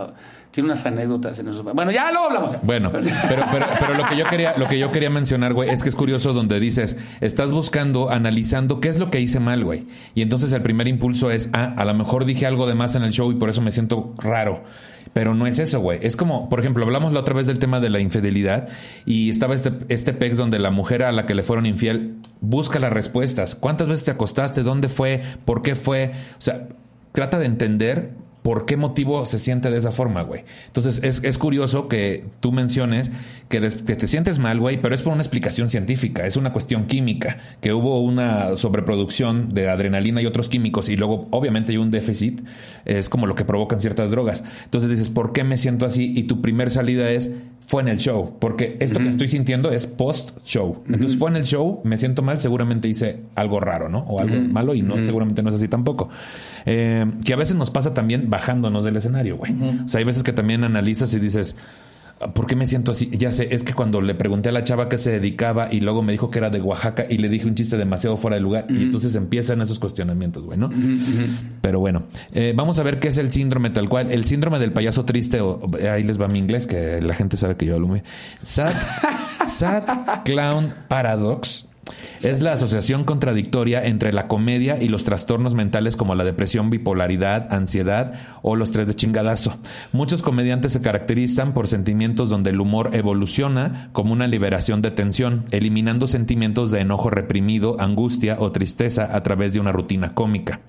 tiene 0.50 0.68
unas 0.68 0.84
anécdotas 0.84 1.38
en 1.38 1.49
eso. 1.49 1.62
Bueno, 1.62 1.90
ya 1.90 2.11
luego 2.11 2.26
hablamos. 2.26 2.56
Bueno, 2.62 2.90
pero, 2.92 3.04
pero, 3.28 3.66
pero 3.80 3.94
lo 3.94 4.06
que 4.06 4.16
yo 4.16 4.25
quería, 4.26 4.54
lo 4.56 4.68
que 4.68 4.78
yo 4.78 4.90
quería 4.90 5.11
mencionar, 5.11 5.54
güey, 5.54 5.70
es 5.70 5.82
que 5.82 5.88
es 5.88 5.96
curioso 5.96 6.32
donde 6.32 6.61
dices, 6.61 6.96
estás 7.20 7.52
buscando, 7.52 8.11
analizando 8.11 8.80
qué 8.80 8.88
es 8.88 8.99
lo 8.99 9.11
que 9.11 9.20
hice 9.20 9.40
mal, 9.40 9.64
güey. 9.64 9.87
Y 10.14 10.22
entonces 10.22 10.52
el 10.52 10.62
primer 10.62 10.88
impulso 10.88 11.30
es, 11.30 11.50
ah, 11.52 11.75
a 11.76 11.84
lo 11.84 11.94
mejor 11.94 12.25
dije 12.25 12.46
algo 12.46 12.66
de 12.66 12.75
más 12.75 12.94
en 12.94 13.02
el 13.02 13.12
show 13.12 13.30
y 13.30 13.34
por 13.34 13.49
eso 13.49 13.62
me 13.62 13.70
siento 13.70 14.14
raro. 14.18 14.64
Pero 15.12 15.35
no 15.35 15.47
es 15.47 15.59
eso, 15.59 15.81
güey. 15.81 15.99
Es 16.02 16.16
como, 16.16 16.49
por 16.49 16.61
ejemplo, 16.61 16.85
hablamos 16.85 17.12
la 17.12 17.21
otra 17.21 17.35
vez 17.35 17.47
del 17.47 17.59
tema 17.59 17.81
de 17.81 17.90
la 17.90 18.00
infidelidad 18.00 18.69
y 19.04 19.28
estaba 19.28 19.54
este, 19.54 19.73
este 19.88 20.14
pex 20.14 20.38
donde 20.38 20.59
la 20.59 20.71
mujer 20.71 21.02
a 21.02 21.12
la 21.12 21.26
que 21.26 21.35
le 21.35 21.42
fueron 21.42 21.66
infiel 21.66 22.16
busca 22.40 22.78
las 22.78 22.92
respuestas. 22.92 23.54
¿Cuántas 23.54 23.88
veces 23.88 24.04
te 24.04 24.11
acostaste? 24.11 24.62
¿Dónde 24.62 24.88
fue? 24.88 25.23
¿Por 25.45 25.62
qué 25.62 25.75
fue? 25.75 26.12
O 26.38 26.40
sea, 26.40 26.69
trata 27.12 27.38
de 27.38 27.47
entender 27.47 28.11
por 28.42 28.66
qué 28.66 28.76
motivo 28.76 29.25
se 29.25 29.38
siente 29.38 29.70
de 29.70 29.78
esa 29.78 29.92
forma, 29.92 30.22
güey. 30.22 30.42
Entonces, 30.66 31.00
es, 31.04 31.22
es 31.22 31.38
curioso 31.38 31.87
que 31.87 32.25
tú 32.40 32.50
menciones 32.50 33.12
que, 33.49 33.61
des- 33.61 33.76
que 33.82 33.94
te 33.94 34.08
sientes 34.08 34.38
mal, 34.40 34.58
güey, 34.58 34.80
pero 34.82 34.94
es 34.96 35.02
por 35.02 35.12
una 35.12 35.22
explicación 35.22 35.70
científica, 35.70 36.26
es 36.26 36.37
una 36.37 36.52
cuestión 36.52 36.87
química, 36.87 37.38
que 37.61 37.72
hubo 37.72 38.00
una 38.00 38.56
sobreproducción 38.56 39.50
de 39.54 39.68
adrenalina 39.68 40.20
y 40.22 40.26
otros 40.26 40.49
químicos 40.49 40.88
y 40.88 40.96
luego 40.96 41.28
obviamente 41.30 41.70
hay 41.72 41.78
un 41.78 41.92
déficit, 41.92 42.40
es 42.84 43.08
como 43.08 43.26
lo 43.28 43.34
que 43.37 43.44
provocan 43.44 43.80
ciertas 43.80 44.11
drogas. 44.11 44.42
Entonces 44.64 44.90
dices, 44.90 45.08
¿por 45.08 45.32
qué 45.32 45.44
me 45.44 45.56
siento 45.56 45.87
así? 45.87 46.12
Y 46.16 46.25
tu 46.25 46.40
primer 46.40 46.70
salida 46.70 47.11
es, 47.11 47.30
fue 47.68 47.82
en 47.82 47.88
el 47.88 47.99
show, 47.99 48.37
porque 48.40 48.76
esto 48.80 48.99
que 48.99 49.11
estoy 49.11 49.28
sintiendo 49.28 49.70
es 49.70 49.87
post-show. 49.87 50.82
Entonces 50.88 51.16
fue 51.16 51.30
en 51.30 51.37
el 51.37 51.44
show, 51.44 51.80
me 51.84 51.96
siento 51.96 52.22
mal, 52.22 52.40
seguramente 52.40 52.88
hice 52.88 53.20
algo 53.37 53.61
raro, 53.61 53.88
¿no? 53.88 54.00
O 54.00 54.18
algo 54.20 54.34
malo 54.52 54.75
y 54.75 54.82
no, 54.82 54.96
seguramente 55.04 55.42
no 55.44 55.49
es 55.50 55.54
así 55.54 55.68
tampoco. 55.68 56.08
Eh, 56.66 57.04
que 57.25 57.33
a 57.33 57.37
veces 57.37 57.57
nos 57.57 57.71
pasa 57.71 57.95
también 57.95 58.31
bajándonos 58.31 58.85
del 58.85 58.97
escenario, 58.97 59.37
güey. 59.37 59.52
O 59.85 59.88
sea, 59.88 59.99
hay 59.99 60.04
veces 60.04 60.23
que 60.23 60.33
también 60.33 60.64
analizas 60.64 61.12
y 61.14 61.19
dices, 61.19 61.57
¿Por 62.35 62.47
qué 62.47 62.54
me 62.54 62.69
siento 62.69 62.92
así? 62.92 63.11
Ya 63.11 63.33
sé, 63.33 63.49
es 63.52 63.64
que 63.64 63.75
cuando 63.75 64.00
le 64.00 64.14
pregunté 64.14 64.50
a 64.50 64.52
la 64.52 64.62
chava 64.62 64.88
que 64.88 64.97
se 64.97 65.11
dedicaba 65.11 65.73
y 65.73 65.81
luego 65.81 66.04
me 66.04 66.12
dijo 66.12 66.31
que 66.31 66.38
era 66.38 66.50
de 66.50 66.61
Oaxaca 66.61 67.04
y 67.11 67.19
le 67.19 67.28
dije 67.28 67.49
un 67.49 67.57
chiste 67.57 67.76
demasiado 67.76 68.16
fuera 68.16 68.37
de 68.37 68.40
lugar 68.42 68.66
y 68.69 68.81
entonces 68.85 69.16
empiezan 69.16 69.61
esos 69.61 69.81
cuestionamientos, 69.81 70.45
güey, 70.45 70.57
¿no? 70.57 70.71
Pero 71.62 71.81
bueno, 71.81 72.04
eh, 72.33 72.52
vamos 72.54 72.78
a 72.78 72.85
ver 72.85 73.00
qué 73.00 73.09
es 73.09 73.19
el 73.19 73.33
síndrome 73.33 73.71
tal 73.71 73.88
cual. 73.88 74.12
El 74.12 74.25
síndrome 74.25 74.61
del 74.61 74.73
payaso 74.73 75.04
triste, 75.04 75.40
o, 75.40 75.54
o- 75.64 75.71
ahí 75.90 76.04
les 76.04 76.21
va 76.21 76.28
mi 76.28 76.38
inglés, 76.38 76.69
que 76.69 77.02
la 77.02 77.16
gente 77.16 77.37
sabe 77.37 77.57
que 77.57 77.66
yo 77.66 77.75
hablo 77.75 77.88
muy... 77.88 78.02
Sad, 78.45 78.73
sad 79.49 79.83
Clown 80.25 80.75
Paradox. 80.87 81.66
Es 82.20 82.40
la 82.40 82.52
asociación 82.52 83.04
contradictoria 83.04 83.84
entre 83.84 84.12
la 84.12 84.28
comedia 84.28 84.80
y 84.80 84.88
los 84.88 85.04
trastornos 85.04 85.54
mentales 85.54 85.96
como 85.96 86.14
la 86.14 86.22
depresión, 86.22 86.70
bipolaridad, 86.70 87.52
ansiedad 87.52 88.14
o 88.42 88.54
los 88.54 88.70
tres 88.70 88.86
de 88.86 88.94
chingadazo. 88.94 89.56
Muchos 89.90 90.22
comediantes 90.22 90.72
se 90.72 90.80
caracterizan 90.80 91.52
por 91.52 91.66
sentimientos 91.66 92.30
donde 92.30 92.50
el 92.50 92.60
humor 92.60 92.90
evoluciona 92.92 93.90
como 93.92 94.12
una 94.12 94.28
liberación 94.28 94.82
de 94.82 94.92
tensión, 94.92 95.46
eliminando 95.50 96.06
sentimientos 96.06 96.70
de 96.70 96.80
enojo 96.80 97.10
reprimido, 97.10 97.76
angustia 97.80 98.36
o 98.38 98.52
tristeza 98.52 99.16
a 99.16 99.22
través 99.22 99.52
de 99.52 99.60
una 99.60 99.72
rutina 99.72 100.14
cómica. 100.14 100.60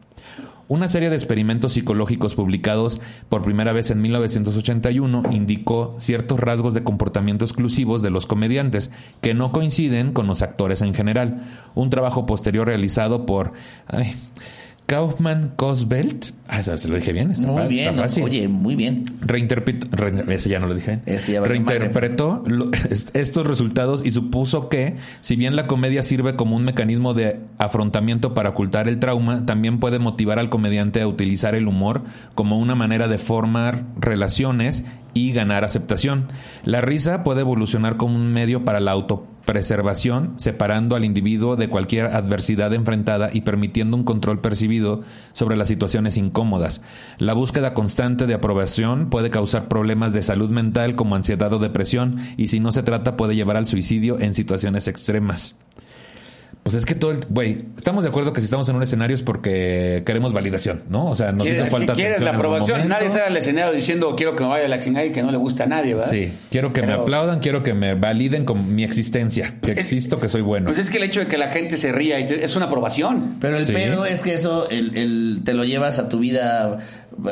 Una 0.73 0.87
serie 0.87 1.11
de 1.11 1.15
experimentos 1.15 1.73
psicológicos 1.73 2.33
publicados 2.33 2.99
por 3.29 3.43
primera 3.43 3.73
vez 3.73 3.91
en 3.91 4.01
1981 4.01 5.21
indicó 5.29 5.93
ciertos 5.99 6.39
rasgos 6.39 6.73
de 6.73 6.83
comportamiento 6.83 7.45
exclusivos 7.45 8.01
de 8.01 8.09
los 8.09 8.25
comediantes 8.25 8.89
que 9.21 9.35
no 9.35 9.51
coinciden 9.51 10.13
con 10.13 10.25
los 10.25 10.41
actores 10.41 10.81
en 10.81 10.95
general. 10.95 11.43
Un 11.75 11.91
trabajo 11.91 12.25
posterior 12.25 12.65
realizado 12.65 13.27
por 13.27 13.51
Kaufman 14.85 15.53
Cosbelt. 15.55 16.31
Ah, 16.47 16.61
se 16.61 16.87
lo 16.87 16.95
dije 16.95 17.13
bien. 17.13 17.31
Está, 17.31 17.47
Muy 17.47 17.67
bien, 17.67 17.89
está 17.89 18.01
fácil. 18.03 18.23
oye, 18.23 18.47
muy 18.47 18.75
bien. 18.75 19.03
Reinterpretó, 19.21 19.87
re- 19.95 20.35
ese 20.35 20.49
ya 20.49 20.59
no 20.59 20.67
lo 20.67 20.75
dije. 20.75 20.99
Ese 21.05 21.33
ya 21.33 21.41
valió 21.41 21.53
Reinterpretó 21.53 22.43
lo- 22.45 22.69
estos 23.13 23.47
resultados 23.47 24.05
y 24.05 24.11
supuso 24.11 24.69
que, 24.69 24.97
si 25.21 25.35
bien 25.35 25.55
la 25.55 25.67
comedia 25.67 26.03
sirve 26.03 26.35
como 26.35 26.55
un 26.55 26.63
mecanismo 26.65 27.13
de 27.13 27.39
afrontamiento 27.57 28.33
para 28.33 28.49
ocultar 28.49 28.87
el 28.87 28.99
trauma, 28.99 29.45
también 29.45 29.79
puede 29.79 29.99
motivar 29.99 30.37
al 30.37 30.49
comediante 30.49 31.01
a 31.01 31.07
utilizar 31.07 31.55
el 31.55 31.67
humor 31.67 32.03
como 32.35 32.59
una 32.59 32.75
manera 32.75 33.07
de 33.07 33.17
formar 33.17 33.83
relaciones 33.99 34.83
y 35.13 35.33
ganar 35.33 35.63
aceptación. 35.63 36.27
La 36.63 36.81
risa 36.81 37.23
puede 37.23 37.41
evolucionar 37.41 37.97
como 37.97 38.15
un 38.15 38.31
medio 38.33 38.65
para 38.65 38.79
la 38.79 38.91
autopreservación, 38.91 40.33
separando 40.37 40.95
al 40.95 41.05
individuo 41.05 41.55
de 41.55 41.69
cualquier 41.69 42.07
adversidad 42.07 42.73
enfrentada 42.73 43.29
y 43.31 43.41
permitiendo 43.41 43.97
un 43.97 44.03
control 44.03 44.41
percibido 44.41 44.99
sobre 45.33 45.55
las 45.55 45.67
situaciones 45.67 46.17
incómodas. 46.17 46.81
La 47.17 47.33
búsqueda 47.33 47.73
constante 47.73 48.25
de 48.25 48.33
aprobación 48.33 49.09
puede 49.09 49.29
causar 49.29 49.67
problemas 49.67 50.13
de 50.13 50.21
salud 50.21 50.49
mental 50.49 50.95
como 50.95 51.15
ansiedad 51.15 51.53
o 51.53 51.59
depresión 51.59 52.19
y 52.37 52.47
si 52.47 52.59
no 52.59 52.71
se 52.71 52.83
trata 52.83 53.17
puede 53.17 53.35
llevar 53.35 53.57
al 53.57 53.67
suicidio 53.67 54.19
en 54.19 54.33
situaciones 54.33 54.87
extremas. 54.87 55.55
Pues 56.63 56.75
es 56.75 56.85
que 56.85 56.95
todo 56.95 57.11
el... 57.11 57.17
Güey, 57.29 57.65
estamos 57.75 58.05
de 58.05 58.09
acuerdo 58.09 58.31
que 58.31 58.39
si 58.39 58.45
estamos 58.45 58.69
en 58.69 58.77
un 58.77 58.83
escenario 58.83 59.13
es 59.13 59.21
porque 59.21 60.01
queremos 60.05 60.31
validación, 60.31 60.81
¿no? 60.89 61.07
O 61.07 61.15
sea, 61.15 61.33
nos 61.33 61.45
hizo 61.45 61.55
¿Quieres, 61.55 61.71
falta 61.73 61.93
quieres 61.93 62.21
la 62.21 62.31
aprobación? 62.31 62.87
Nadie 62.87 63.09
sale 63.09 63.25
al 63.25 63.35
escenario 63.35 63.73
diciendo 63.73 64.15
quiero 64.15 64.33
que 64.37 64.43
me 64.43 64.49
vaya 64.49 64.65
a 64.65 64.67
la 64.69 64.79
chingada 64.79 65.05
y 65.05 65.11
que 65.11 65.21
no 65.21 65.29
le 65.29 65.37
gusta 65.37 65.65
a 65.65 65.67
nadie, 65.67 65.93
¿verdad? 65.93 66.09
Sí, 66.09 66.31
quiero 66.49 66.71
que 66.71 66.81
me 66.81 66.93
aplaudan, 66.93 67.41
quiero 67.41 67.63
que 67.63 67.73
me 67.73 67.95
validen 67.95 68.45
con 68.45 68.73
mi 68.73 68.85
existencia, 68.85 69.55
que 69.61 69.71
existo, 69.71 70.21
que 70.21 70.29
soy 70.29 70.41
bueno. 70.41 70.67
Pues 70.67 70.79
es 70.79 70.89
que 70.89 70.97
el 70.99 71.03
hecho 71.03 71.19
de 71.19 71.27
que 71.27 71.37
la 71.37 71.49
gente 71.49 71.75
se 71.75 71.91
ría 71.91 72.21
y 72.21 72.27
te- 72.27 72.45
es 72.45 72.55
una 72.55 72.67
aprobación. 72.67 73.35
Pero 73.41 73.57
el 73.57 73.67
Sí. 73.67 73.73
pedo 73.73 74.05
es 74.05 74.21
que 74.21 74.33
eso 74.33 74.69
el, 74.69 74.95
el- 74.95 75.41
te 75.43 75.53
lo 75.53 75.65
llevas 75.65 75.99
a 75.99 76.07
tu 76.07 76.19
vida 76.19 76.77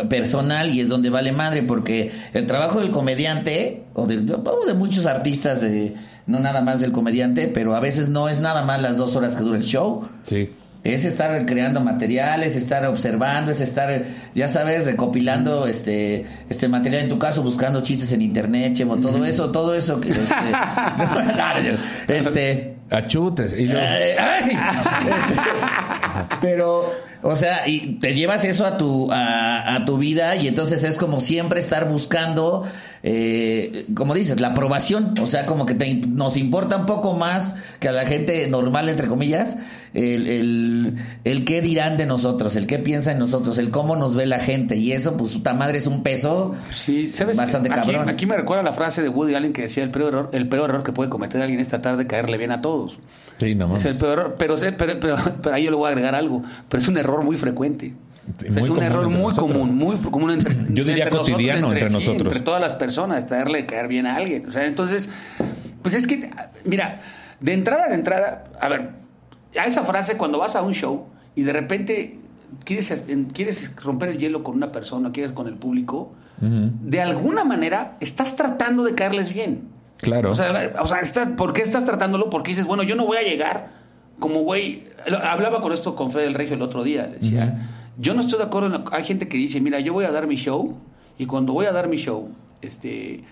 personal 0.09 0.69
y 0.71 0.81
es 0.81 0.89
donde 0.89 1.09
vale 1.09 1.31
madre, 1.31 1.63
porque 1.63 2.11
el 2.33 2.45
trabajo 2.47 2.81
del 2.81 2.91
comediante, 2.91 3.83
o 3.93 4.07
de, 4.07 4.17
o 4.17 4.65
de 4.65 4.73
muchos 4.73 5.05
artistas, 5.05 5.61
de, 5.61 5.93
no 6.27 6.39
nada 6.39 6.61
más 6.61 6.79
del 6.81 6.91
comediante, 6.91 7.47
pero 7.47 7.75
a 7.75 7.79
veces 7.79 8.09
no 8.09 8.29
es 8.29 8.39
nada 8.39 8.63
más 8.63 8.81
las 8.81 8.97
dos 8.97 9.15
horas 9.15 9.35
que 9.35 9.43
dura 9.43 9.57
el 9.57 9.63
show. 9.63 10.07
Sí. 10.23 10.49
Es 10.83 11.05
estar 11.05 11.45
creando 11.45 11.79
materiales, 11.81 12.55
estar 12.55 12.83
observando, 12.87 13.51
es 13.51 13.61
estar, 13.61 14.03
ya 14.33 14.47
sabes, 14.47 14.87
recopilando 14.87 15.67
este 15.67 16.25
este 16.49 16.67
material 16.67 17.03
en 17.03 17.09
tu 17.09 17.19
caso, 17.19 17.43
buscando 17.43 17.81
chistes 17.81 18.11
en 18.13 18.23
internet, 18.23 18.73
Chevo, 18.73 18.97
todo 18.97 19.23
eso, 19.23 19.51
todo 19.51 19.75
eso 19.75 20.01
que 20.01 20.09
este, 20.09 20.23
cierto. 21.61 21.83
este 22.07 22.77
Achutes. 22.89 23.53
Y 23.53 23.67
luego- 23.67 23.87
Ay, 23.87 24.11
ay, 24.19 24.51
este, 25.29 25.39
pero, 26.41 26.91
o 27.21 27.35
sea, 27.35 27.67
y 27.67 27.99
te 27.99 28.13
llevas 28.13 28.43
eso 28.43 28.65
a 28.65 28.77
tu, 28.77 29.09
a, 29.11 29.75
a 29.75 29.85
tu 29.85 29.97
vida 29.97 30.35
y 30.35 30.47
entonces 30.47 30.83
es 30.83 30.97
como 30.97 31.19
siempre 31.19 31.59
estar 31.59 31.87
buscando, 31.87 32.65
eh, 33.03 33.85
como 33.95 34.13
dices, 34.13 34.39
la 34.39 34.49
aprobación. 34.49 35.13
O 35.21 35.25
sea, 35.27 35.45
como 35.45 35.65
que 35.65 35.73
te, 35.75 35.93
nos 36.07 36.37
importa 36.37 36.77
un 36.77 36.85
poco 36.85 37.13
más 37.15 37.55
que 37.79 37.89
a 37.89 37.91
la 37.91 38.05
gente 38.05 38.47
normal, 38.47 38.89
entre 38.89 39.07
comillas, 39.07 39.57
el, 39.93 40.27
el, 40.27 40.95
el 41.23 41.45
qué 41.45 41.61
dirán 41.61 41.97
de 41.97 42.05
nosotros, 42.05 42.55
el 42.55 42.67
qué 42.67 42.79
piensa 42.79 43.11
en 43.11 43.19
nosotros, 43.19 43.57
el 43.57 43.69
cómo 43.71 43.95
nos 43.95 44.15
ve 44.15 44.25
la 44.25 44.39
gente. 44.39 44.77
Y 44.77 44.91
eso, 44.91 45.17
pues, 45.17 45.33
puta 45.33 45.53
madre, 45.53 45.79
es 45.79 45.87
un 45.87 46.03
peso 46.03 46.53
Sí, 46.73 47.11
¿sabes? 47.13 47.37
bastante 47.37 47.69
aquí, 47.71 47.79
cabrón. 47.91 48.09
Aquí 48.09 48.25
me 48.25 48.37
recuerda 48.37 48.63
la 48.63 48.73
frase 48.73 49.01
de 49.01 49.09
Woody 49.09 49.35
Allen 49.35 49.53
que 49.53 49.63
decía 49.63 49.83
el 49.83 49.91
peor 49.91 50.13
error, 50.13 50.29
el 50.33 50.47
peor 50.47 50.69
error 50.69 50.83
que 50.83 50.91
puede 50.93 51.09
cometer 51.09 51.41
alguien 51.41 51.59
es 51.59 51.67
tratar 51.69 51.97
de 51.97 52.07
caerle 52.07 52.37
bien 52.37 52.51
a 52.51 52.61
todos. 52.61 52.99
sí, 53.39 53.55
no 53.55 53.75
Es 53.77 53.85
el 53.85 53.95
peor 53.97 54.19
error, 54.19 54.35
pero, 54.37 54.57
sé- 54.57 54.71
pero, 54.73 54.99
pero, 54.99 55.15
pero 55.41 55.55
ahí 55.55 55.63
yo 55.65 55.71
le 55.71 55.77
voy 55.77 55.87
a 55.87 55.89
agregar 55.89 56.15
algo, 56.15 56.43
pero 56.69 56.81
es 56.81 56.87
un 56.87 56.97
error 56.97 57.23
muy 57.23 57.37
frecuente. 57.37 57.93
Muy 58.49 58.69
un 58.69 58.81
error 58.81 59.07
muy 59.09 59.23
nosotros. 59.23 59.51
común, 59.51 59.75
muy 59.75 59.97
común 59.97 60.31
entre 60.31 60.55
Yo 60.69 60.83
diría 60.83 61.09
cotidiano 61.09 61.71
entre 61.71 61.89
nosotros. 61.89 62.27
entre 62.27 62.39
todas 62.41 62.61
las 62.61 62.73
personas, 62.73 63.27
tratarle 63.27 63.59
de 63.59 63.65
caer 63.65 63.87
bien 63.87 64.05
a 64.05 64.15
alguien. 64.15 64.47
O 64.47 64.51
sea, 64.51 64.65
entonces, 64.65 65.09
pues 65.81 65.93
es 65.93 66.07
que, 66.07 66.29
mira, 66.65 67.01
de 67.39 67.53
entrada, 67.53 67.87
de 67.87 67.95
entrada, 67.95 68.45
a 68.59 68.69
ver, 68.69 68.89
a 69.59 69.65
esa 69.65 69.83
frase 69.83 70.17
cuando 70.17 70.37
vas 70.37 70.55
a 70.55 70.61
un 70.61 70.73
show 70.73 71.07
y 71.35 71.43
de 71.43 71.53
repente 71.53 72.19
quieres, 72.63 73.03
quieres 73.33 73.75
romper 73.77 74.09
el 74.09 74.17
hielo 74.17 74.43
con 74.43 74.55
una 74.55 74.71
persona, 74.71 75.11
quieres 75.11 75.31
con 75.31 75.47
el 75.47 75.55
público, 75.55 76.13
de 76.39 76.99
alguna 76.99 77.43
manera 77.43 77.97
estás 77.99 78.35
tratando 78.35 78.83
de 78.83 78.95
caerles 78.95 79.31
bien. 79.31 79.69
Claro. 79.97 80.31
O 80.31 80.33
sea, 80.33 80.73
o 80.81 80.87
sea, 80.87 80.99
estás, 81.01 81.29
¿por 81.29 81.53
qué 81.53 81.61
estás 81.61 81.85
tratándolo? 81.85 82.31
Porque 82.31 82.49
dices, 82.49 82.65
bueno, 82.65 82.81
yo 82.81 82.95
no 82.95 83.05
voy 83.05 83.17
a 83.17 83.21
llegar 83.21 83.69
como 84.19 84.41
güey. 84.41 84.85
Hablaba 85.23 85.61
con 85.61 85.71
esto 85.71 85.95
con 85.95 86.11
Fede 86.11 86.23
del 86.23 86.33
Regio 86.33 86.55
el 86.55 86.61
otro 86.63 86.83
día. 86.83 87.05
Le 87.05 87.19
decía, 87.19 87.69
yo 88.01 88.13
no 88.13 88.21
estoy 88.21 88.39
de 88.39 88.45
acuerdo. 88.45 88.67
en 88.67 88.83
lo- 88.83 88.93
hay 88.93 89.03
gente 89.05 89.27
que 89.27 89.37
dice, 89.37 89.61
mira, 89.61 89.79
yo 89.79 89.93
voy 89.93 90.05
a 90.05 90.11
dar 90.11 90.27
mi 90.27 90.35
show 90.35 90.77
y 91.17 91.25
cuando 91.25 91.53
voy 91.53 91.65
a 91.67 91.71
dar 91.71 91.87
mi 91.87 91.97
show, 91.97 92.29
este, 92.61 93.23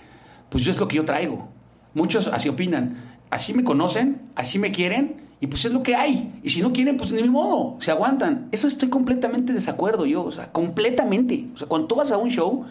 pues 0.49 0.65
es 0.67 0.79
lo 0.79 0.87
que 0.87 0.97
yo 0.97 1.05
traigo. 1.05 1.49
Muchos 1.93 2.27
así 2.27 2.49
opinan. 2.49 2.97
Así 3.29 3.53
me 3.53 3.63
conocen, 3.63 4.21
así 4.35 4.57
me 4.59 4.71
quieren 4.71 5.21
y 5.41 5.47
pues 5.47 5.63
es 5.65 5.71
lo 5.73 5.83
que 5.83 5.95
hay. 5.95 6.39
Y 6.43 6.49
si 6.49 6.61
no 6.61 6.71
quieren, 6.73 6.97
pues 6.97 7.11
ni 7.11 7.23
modo, 7.29 7.77
se 7.79 7.91
aguantan. 7.91 8.47
Eso 8.51 8.67
estoy 8.67 8.89
completamente 8.89 9.53
de 9.53 9.59
desacuerdo 9.59 10.05
yo, 10.05 10.23
o 10.23 10.31
sea, 10.31 10.51
completamente. 10.51 11.47
O 11.53 11.57
sea, 11.57 11.67
cuando 11.67 11.87
tú 11.87 11.95
vas 11.95 12.11
a 12.11 12.17
un 12.17 12.29
show, 12.29 12.65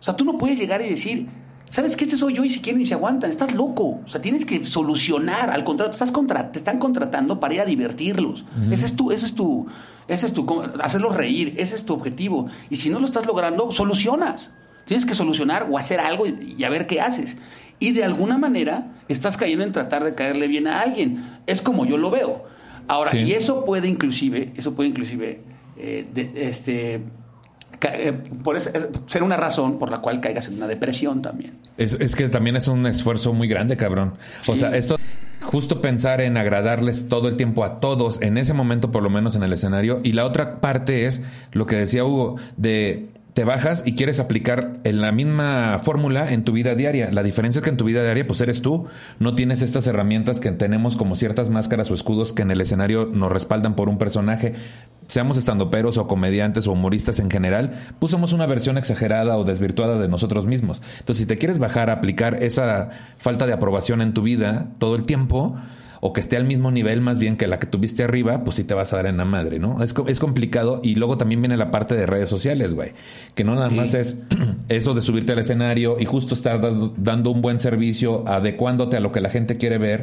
o 0.00 0.02
sea, 0.02 0.14
tú 0.16 0.24
no 0.24 0.36
puedes 0.38 0.58
llegar 0.58 0.82
y 0.82 0.88
decir, 0.90 1.28
¿sabes 1.72 1.96
qué? 1.96 2.04
Este 2.04 2.16
soy 2.16 2.34
yo 2.34 2.44
y 2.44 2.48
si 2.50 2.60
quieren 2.60 2.80
y 2.80 2.84
se 2.86 2.94
aguantan. 2.94 3.28
Estás 3.30 3.52
loco. 3.56 4.00
O 4.06 4.08
sea, 4.08 4.20
tienes 4.22 4.44
que 4.46 4.62
solucionar. 4.64 5.50
Al 5.50 5.64
contrario, 5.64 5.90
te, 5.90 5.94
estás 5.96 6.12
contra- 6.12 6.52
te 6.52 6.60
están 6.60 6.78
contratando 6.78 7.40
para 7.40 7.54
ir 7.54 7.60
a 7.60 7.64
divertirlos. 7.64 8.44
Ese 8.70 8.86
es 8.86 8.94
tu, 8.94 9.10
ese 9.10 9.26
es 9.26 9.34
tu, 9.34 9.66
ese 10.06 10.26
es 10.26 10.32
tu, 10.32 10.46
hacerlos 10.80 11.16
reír. 11.16 11.54
Ese 11.56 11.74
es 11.74 11.84
tu 11.84 11.94
objetivo. 11.94 12.46
Y 12.70 12.76
si 12.76 12.88
no 12.90 13.00
lo 13.00 13.06
estás 13.06 13.26
logrando, 13.26 13.72
solucionas. 13.72 14.50
Tienes 14.86 15.04
que 15.04 15.14
solucionar 15.14 15.66
o 15.70 15.78
hacer 15.78 15.98
algo 15.98 16.26
y, 16.26 16.54
y 16.58 16.64
a 16.64 16.68
ver 16.70 16.86
qué 16.86 17.00
haces. 17.00 17.38
Y 17.80 17.90
de 17.92 18.04
alguna 18.04 18.38
manera 18.38 18.92
estás 19.08 19.36
cayendo 19.36 19.64
en 19.64 19.72
tratar 19.72 20.04
de 20.04 20.14
caerle 20.14 20.46
bien 20.46 20.68
a 20.68 20.80
alguien. 20.80 21.38
Es 21.46 21.62
como 21.62 21.84
yo 21.84 21.96
lo 21.96 22.10
veo. 22.10 22.44
Ahora, 22.88 23.10
Sí. 23.12 23.18
y 23.18 23.32
eso 23.32 23.64
puede 23.64 23.88
inclusive, 23.88 24.52
eso 24.56 24.74
puede 24.74 24.88
inclusive, 24.88 25.40
eh, 25.76 26.06
de- 26.12 26.48
este, 26.48 27.00
por 28.44 28.56
esa- 28.56 28.70
es- 28.70 28.88
ser 29.06 29.22
una 29.22 29.36
razón 29.36 29.78
por 29.78 29.90
la 29.90 29.98
cual 29.98 30.20
caigas 30.20 30.48
en 30.48 30.54
una 30.54 30.66
depresión 30.66 31.22
también. 31.22 31.54
Es, 31.76 31.94
es 31.94 32.14
que 32.16 32.28
también 32.28 32.56
es 32.56 32.68
un 32.68 32.86
esfuerzo 32.86 33.32
muy 33.32 33.48
grande, 33.48 33.76
cabrón. 33.76 34.14
O 34.46 34.56
sea, 34.56 34.76
esto, 34.76 34.96
justo 35.42 35.80
pensar 35.80 36.20
en 36.20 36.36
agradarles 36.36 37.08
todo 37.08 37.28
el 37.28 37.36
tiempo 37.36 37.64
a 37.64 37.80
todos, 37.80 38.20
en 38.22 38.38
ese 38.38 38.54
momento 38.54 38.90
por 38.90 39.02
lo 39.02 39.10
menos 39.10 39.34
en 39.36 39.42
el 39.42 39.52
escenario. 39.52 40.00
Y 40.04 40.12
la 40.12 40.24
otra 40.24 40.60
parte 40.60 41.06
es 41.06 41.20
lo 41.52 41.66
que 41.66 41.76
decía 41.76 42.04
Hugo, 42.04 42.36
de 42.56 43.08
te 43.34 43.44
bajas 43.44 43.82
y 43.86 43.94
quieres 43.94 44.20
aplicar 44.20 44.78
en 44.84 45.00
la 45.00 45.10
misma 45.10 45.80
fórmula 45.82 46.32
en 46.32 46.44
tu 46.44 46.52
vida 46.52 46.74
diaria. 46.74 47.10
La 47.12 47.22
diferencia 47.22 47.60
es 47.60 47.64
que 47.64 47.70
en 47.70 47.78
tu 47.78 47.84
vida 47.84 48.02
diaria, 48.02 48.26
pues 48.26 48.40
eres 48.42 48.60
tú. 48.60 48.86
No 49.20 49.34
tienes 49.34 49.62
estas 49.62 49.86
herramientas 49.86 50.38
que 50.38 50.50
tenemos 50.52 50.96
como 50.96 51.16
ciertas 51.16 51.48
máscaras 51.48 51.90
o 51.90 51.94
escudos 51.94 52.34
que 52.34 52.42
en 52.42 52.50
el 52.50 52.60
escenario 52.60 53.08
nos 53.10 53.32
respaldan 53.32 53.74
por 53.74 53.88
un 53.88 53.96
personaje. 53.96 54.54
Seamos 55.06 55.38
estandoperos 55.38 55.96
o 55.96 56.06
comediantes 56.06 56.66
o 56.66 56.72
humoristas 56.72 57.18
en 57.20 57.30
general, 57.30 57.72
pues 57.98 58.12
una 58.12 58.46
versión 58.46 58.76
exagerada 58.76 59.38
o 59.38 59.44
desvirtuada 59.44 59.98
de 59.98 60.08
nosotros 60.08 60.44
mismos. 60.44 60.82
Entonces, 61.00 61.22
si 61.22 61.26
te 61.26 61.36
quieres 61.36 61.58
bajar 61.58 61.88
a 61.88 61.94
aplicar 61.94 62.42
esa 62.42 62.90
falta 63.16 63.46
de 63.46 63.54
aprobación 63.54 64.02
en 64.02 64.12
tu 64.12 64.22
vida 64.22 64.68
todo 64.78 64.94
el 64.94 65.04
tiempo, 65.04 65.56
o 66.04 66.12
que 66.12 66.18
esté 66.18 66.36
al 66.36 66.44
mismo 66.44 66.72
nivel 66.72 67.00
más 67.00 67.20
bien 67.20 67.36
que 67.36 67.46
la 67.46 67.60
que 67.60 67.68
tuviste 67.68 68.02
arriba, 68.02 68.42
pues 68.42 68.56
sí 68.56 68.64
te 68.64 68.74
vas 68.74 68.92
a 68.92 68.96
dar 68.96 69.06
en 69.06 69.18
la 69.18 69.24
madre, 69.24 69.60
¿no? 69.60 69.84
Es, 69.84 69.94
es 70.08 70.18
complicado 70.18 70.80
y 70.82 70.96
luego 70.96 71.16
también 71.16 71.40
viene 71.40 71.56
la 71.56 71.70
parte 71.70 71.94
de 71.94 72.06
redes 72.06 72.28
sociales, 72.28 72.74
güey, 72.74 72.90
que 73.36 73.44
no 73.44 73.54
nada 73.54 73.70
más 73.70 73.94
es 73.94 74.18
eso 74.68 74.94
de 74.94 75.00
subirte 75.00 75.30
al 75.30 75.38
escenario 75.38 75.98
y 76.00 76.04
justo 76.04 76.34
estar 76.34 76.60
dando, 76.60 76.92
dando 76.96 77.30
un 77.30 77.40
buen 77.40 77.60
servicio, 77.60 78.24
adecuándote 78.26 78.96
a 78.96 79.00
lo 79.00 79.12
que 79.12 79.20
la 79.20 79.30
gente 79.30 79.58
quiere 79.58 79.78
ver, 79.78 80.02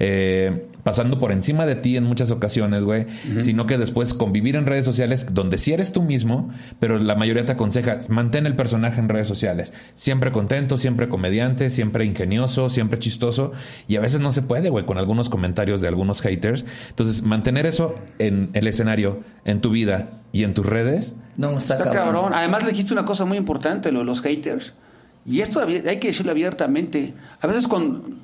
eh, 0.00 0.66
pasando 0.88 1.18
por 1.18 1.32
encima 1.32 1.66
de 1.66 1.74
ti 1.74 1.98
en 1.98 2.04
muchas 2.04 2.30
ocasiones, 2.30 2.82
güey, 2.82 3.04
sino 3.40 3.66
que 3.66 3.76
después 3.76 4.14
convivir 4.14 4.56
en 4.56 4.64
redes 4.64 4.86
sociales 4.86 5.34
donde 5.34 5.58
sí 5.58 5.74
eres 5.74 5.92
tú 5.92 6.00
mismo, 6.00 6.48
pero 6.80 6.98
la 6.98 7.14
mayoría 7.14 7.44
te 7.44 7.52
aconseja, 7.52 7.98
mantén 8.08 8.46
el 8.46 8.56
personaje 8.56 8.98
en 8.98 9.10
redes 9.10 9.28
sociales, 9.28 9.74
siempre 9.92 10.32
contento, 10.32 10.78
siempre 10.78 11.10
comediante, 11.10 11.68
siempre 11.68 12.06
ingenioso, 12.06 12.70
siempre 12.70 12.98
chistoso, 12.98 13.52
y 13.86 13.96
a 13.96 14.00
veces 14.00 14.20
no 14.20 14.32
se 14.32 14.40
puede, 14.40 14.70
güey, 14.70 14.86
con 14.86 14.96
algunos 14.96 15.28
comentarios 15.28 15.82
de 15.82 15.88
algunos 15.88 16.22
haters. 16.22 16.64
Entonces, 16.88 17.20
mantener 17.22 17.66
eso 17.66 17.94
en 18.18 18.48
el 18.54 18.66
escenario, 18.66 19.20
en 19.44 19.60
tu 19.60 19.68
vida 19.68 20.08
y 20.32 20.44
en 20.44 20.54
tus 20.54 20.64
redes, 20.64 21.14
No, 21.36 21.50
está, 21.50 21.74
Está 21.74 21.84
cabrón. 21.92 22.14
cabrón. 22.14 22.32
Además 22.34 22.62
le 22.64 22.70
dijiste 22.70 22.94
una 22.94 23.04
cosa 23.04 23.26
muy 23.26 23.36
importante, 23.36 23.92
lo 23.92 23.98
de 23.98 24.06
los 24.06 24.22
haters. 24.22 24.72
Y 25.26 25.40
esto 25.40 25.60
hay 25.60 25.98
que 26.00 26.08
decirlo 26.08 26.32
abiertamente. 26.32 27.12
A 27.40 27.46
veces, 27.46 27.68
con, 27.68 28.20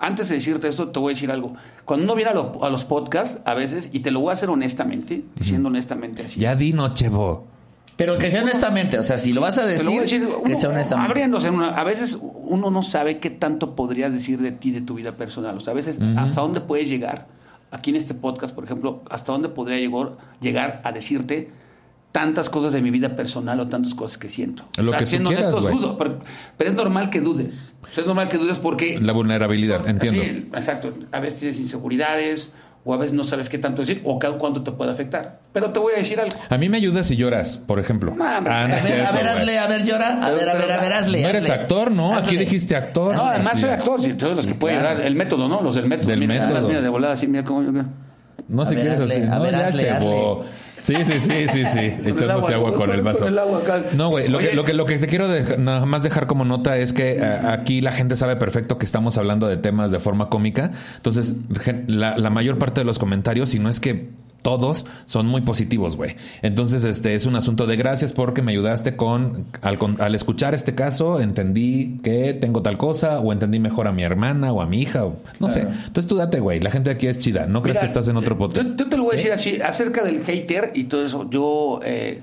antes 0.00 0.28
de 0.28 0.36
decirte 0.36 0.68
esto, 0.68 0.88
te 0.88 0.98
voy 0.98 1.12
a 1.12 1.14
decir 1.14 1.30
algo. 1.30 1.54
Cuando 1.84 2.04
uno 2.04 2.14
viene 2.14 2.30
a, 2.30 2.34
los- 2.34 2.62
a 2.62 2.70
los 2.70 2.84
podcasts, 2.84 3.40
a 3.44 3.54
veces, 3.54 3.90
y 3.92 4.00
te 4.00 4.10
lo 4.10 4.20
voy 4.20 4.30
a 4.30 4.32
hacer 4.34 4.48
honestamente, 4.50 5.22
diciendo 5.36 5.68
honestamente 5.68 6.24
así. 6.24 6.40
ya 6.40 6.54
di 6.56 6.72
no, 6.72 6.94
chevo. 6.94 7.46
Pero 7.96 8.18
que 8.18 8.30
sea 8.30 8.42
honestamente, 8.42 8.98
o 8.98 9.02
sea, 9.02 9.16
si 9.16 9.32
lo 9.32 9.40
vas 9.40 9.56
a 9.58 9.64
decir, 9.66 9.86
voy 9.86 9.98
a 9.98 10.00
decir, 10.02 10.28
que 10.44 10.56
sea 10.56 10.68
honestamente. 10.70 11.10
abriéndose 11.10 11.48
en 11.48 11.54
una- 11.54 11.74
a 11.76 11.84
veces 11.84 12.18
uno 12.22 12.70
no 12.70 12.82
sabe 12.82 13.18
qué 13.18 13.30
tanto 13.30 13.74
podrías 13.74 14.12
decir 14.12 14.38
de 14.40 14.52
ti, 14.52 14.70
de 14.70 14.80
tu 14.82 14.94
vida 14.94 15.12
personal. 15.12 15.56
O 15.56 15.60
sea, 15.60 15.72
a 15.72 15.76
veces 15.76 15.98
hasta 16.16 16.40
dónde 16.40 16.60
puedes 16.60 16.88
llegar. 16.88 17.26
Aquí 17.70 17.90
en 17.90 17.96
este 17.96 18.14
podcast, 18.14 18.54
por 18.54 18.64
ejemplo, 18.64 19.02
hasta 19.10 19.32
dónde 19.32 19.48
podría 19.48 19.78
llegar, 19.78 20.12
llegar 20.40 20.80
a 20.84 20.92
decirte 20.92 21.50
tantas 22.12 22.48
cosas 22.48 22.72
de 22.72 22.80
mi 22.80 22.90
vida 22.90 23.14
personal 23.14 23.60
o 23.60 23.68
tantas 23.68 23.94
cosas 23.94 24.16
que 24.18 24.30
siento. 24.30 24.64
Lo 24.78 24.84
O 24.84 24.88
sea, 24.90 24.98
que 24.98 25.04
tú 25.04 25.10
siendo 25.10 25.30
quieras, 25.30 25.52
honestos, 25.52 25.72
dudo, 25.80 25.98
pero, 25.98 26.18
pero 26.56 26.70
es 26.70 26.76
normal 26.76 27.10
que 27.10 27.20
dudes. 27.20 27.74
O 27.82 27.92
sea, 27.94 28.02
es 28.02 28.06
normal 28.06 28.28
que 28.28 28.38
dudes 28.38 28.58
porque... 28.58 28.98
La 29.00 29.12
vulnerabilidad, 29.12 29.82
Sí, 29.84 29.90
entiendo. 29.90 30.22
exacto. 30.56 30.92
A 31.12 31.20
veces 31.20 31.40
tienes 31.40 31.60
inseguridades 31.60 32.52
o 32.84 32.94
a 32.94 32.96
veces 32.96 33.14
no 33.14 33.24
sabes 33.24 33.48
qué 33.48 33.58
tanto 33.58 33.82
decir 33.82 34.00
o 34.04 34.18
cuánto 34.38 34.62
te 34.62 34.70
puede 34.72 34.92
afectar. 34.92 35.40
Pero 35.52 35.70
te 35.72 35.78
voy 35.80 35.94
a 35.94 35.98
decir 35.98 36.20
algo. 36.20 36.36
A 36.48 36.56
mí 36.56 36.68
me 36.68 36.76
ayuda 36.78 37.02
si 37.04 37.16
lloras, 37.16 37.58
por 37.58 37.78
ejemplo. 37.80 38.14
Ah, 38.20 38.40
no 38.42 38.50
A 38.50 38.66
ver, 38.80 39.00
a 39.04 39.12
ver, 39.12 39.28
hazle, 39.28 39.58
a 39.58 39.66
ver, 39.66 39.84
llora. 39.84 40.20
A 40.24 40.30
ver, 40.30 40.48
a 40.48 40.54
ver, 40.54 40.70
a 40.72 40.80
ver, 40.80 40.92
hazle. 40.92 41.20
No 41.22 41.28
eres 41.28 41.44
hazle. 41.50 41.54
actor, 41.62 41.90
¿no? 41.90 42.14
Aquí 42.14 42.26
Hazle. 42.28 42.38
dijiste 42.38 42.76
actor. 42.76 43.14
No, 43.16 43.24
además 43.26 43.54
Sí. 43.56 43.60
soy 43.62 43.70
actor, 43.70 44.00
sí, 44.00 44.12
de 44.12 44.22
los 44.28 44.36
Sí, 44.40 44.46
que 44.48 44.54
pueden 44.54 44.78
claro. 44.80 44.98
dar 44.98 45.06
el 45.06 45.14
método, 45.16 45.48
¿no? 45.48 45.60
Los 45.62 45.74
del 45.74 45.86
método. 45.86 46.08
Del 46.08 46.20
mira, 46.20 46.46
método. 46.46 46.68
Mira, 46.68 46.80
de 46.80 46.88
volada, 46.88 47.14
así, 47.14 47.26
mira 47.26 47.44
cómo... 47.44 47.60
mira. 47.62 47.86
No, 48.48 48.62
A 48.62 48.66
si 48.66 48.74
ver, 48.76 48.84
quieres 48.84 49.00
hazle, 49.00 49.14
así. 49.16 49.22
a 49.24 49.34
No, 49.36 49.42
ver, 49.42 49.54
hazle, 49.56 49.82
chevo. 49.82 50.44
Sí, 50.86 50.94
sí, 51.04 51.18
sí, 51.18 51.48
sí, 51.52 51.64
sí. 51.64 51.80
Echándose 52.04 52.54
agua 52.54 52.72
con 52.74 52.90
el 52.90 53.02
vaso. 53.02 53.24
No, 53.94 54.08
güey, 54.10 54.28
lo 54.28 54.38
que, 54.38 54.54
lo, 54.54 54.62
que, 54.64 54.72
lo 54.72 54.86
que 54.86 54.98
te 54.98 55.08
quiero 55.08 55.26
dejar- 55.28 55.58
nada 55.58 55.84
más 55.84 56.04
dejar 56.04 56.26
como 56.28 56.44
nota 56.44 56.76
es 56.78 56.92
que 56.92 57.14
eh, 57.16 57.24
aquí 57.24 57.80
la 57.80 57.90
gente 57.92 58.14
sabe 58.14 58.36
perfecto 58.36 58.78
que 58.78 58.86
estamos 58.86 59.18
hablando 59.18 59.48
de 59.48 59.56
temas 59.56 59.90
de 59.90 59.98
forma 59.98 60.28
cómica. 60.28 60.70
Entonces, 60.96 61.34
la 61.88 62.30
mayor 62.30 62.58
parte 62.58 62.80
de 62.80 62.84
los 62.84 62.98
comentarios, 63.00 63.50
si 63.50 63.58
no 63.58 63.68
es 63.68 63.80
que 63.80 64.10
todos, 64.46 64.86
son 65.06 65.26
muy 65.26 65.40
positivos, 65.40 65.96
güey. 65.96 66.14
Entonces, 66.40 66.84
este 66.84 67.16
es 67.16 67.26
un 67.26 67.34
asunto 67.34 67.66
de 67.66 67.74
gracias 67.74 68.12
porque 68.12 68.42
me 68.42 68.52
ayudaste 68.52 68.94
con 68.94 69.46
al, 69.60 70.14
escuchar 70.14 70.54
este 70.54 70.76
caso, 70.76 71.18
entendí 71.20 71.98
que 72.04 72.32
tengo 72.32 72.62
tal 72.62 72.78
cosa, 72.78 73.18
o 73.18 73.32
entendí 73.32 73.58
mejor 73.58 73.88
a 73.88 73.92
mi 73.92 74.04
hermana 74.04 74.52
o 74.52 74.62
a 74.62 74.66
mi 74.66 74.82
hija, 74.82 75.04
o 75.04 75.16
no 75.40 75.48
sé. 75.48 75.62
Entonces, 75.62 76.06
tú 76.06 76.14
date, 76.14 76.38
güey. 76.38 76.60
La 76.60 76.70
gente 76.70 76.90
aquí 76.90 77.08
es 77.08 77.18
chida. 77.18 77.46
No 77.46 77.60
crees 77.60 77.74
Mira, 77.74 77.80
que 77.80 77.86
estás 77.86 78.06
en 78.06 78.16
otro 78.18 78.34
yo- 78.36 78.38
podcast. 78.38 78.78
Yo, 78.78 78.88
te 78.88 78.96
lo 78.96 79.02
voy 79.02 79.14
a 79.14 79.16
decir 79.16 79.32
así, 79.32 79.60
acerca 79.60 80.04
del 80.04 80.22
hater 80.24 80.70
y 80.74 80.84
todo 80.84 81.04
eso, 81.04 81.28
yo... 81.28 81.80
eh, 81.84 82.20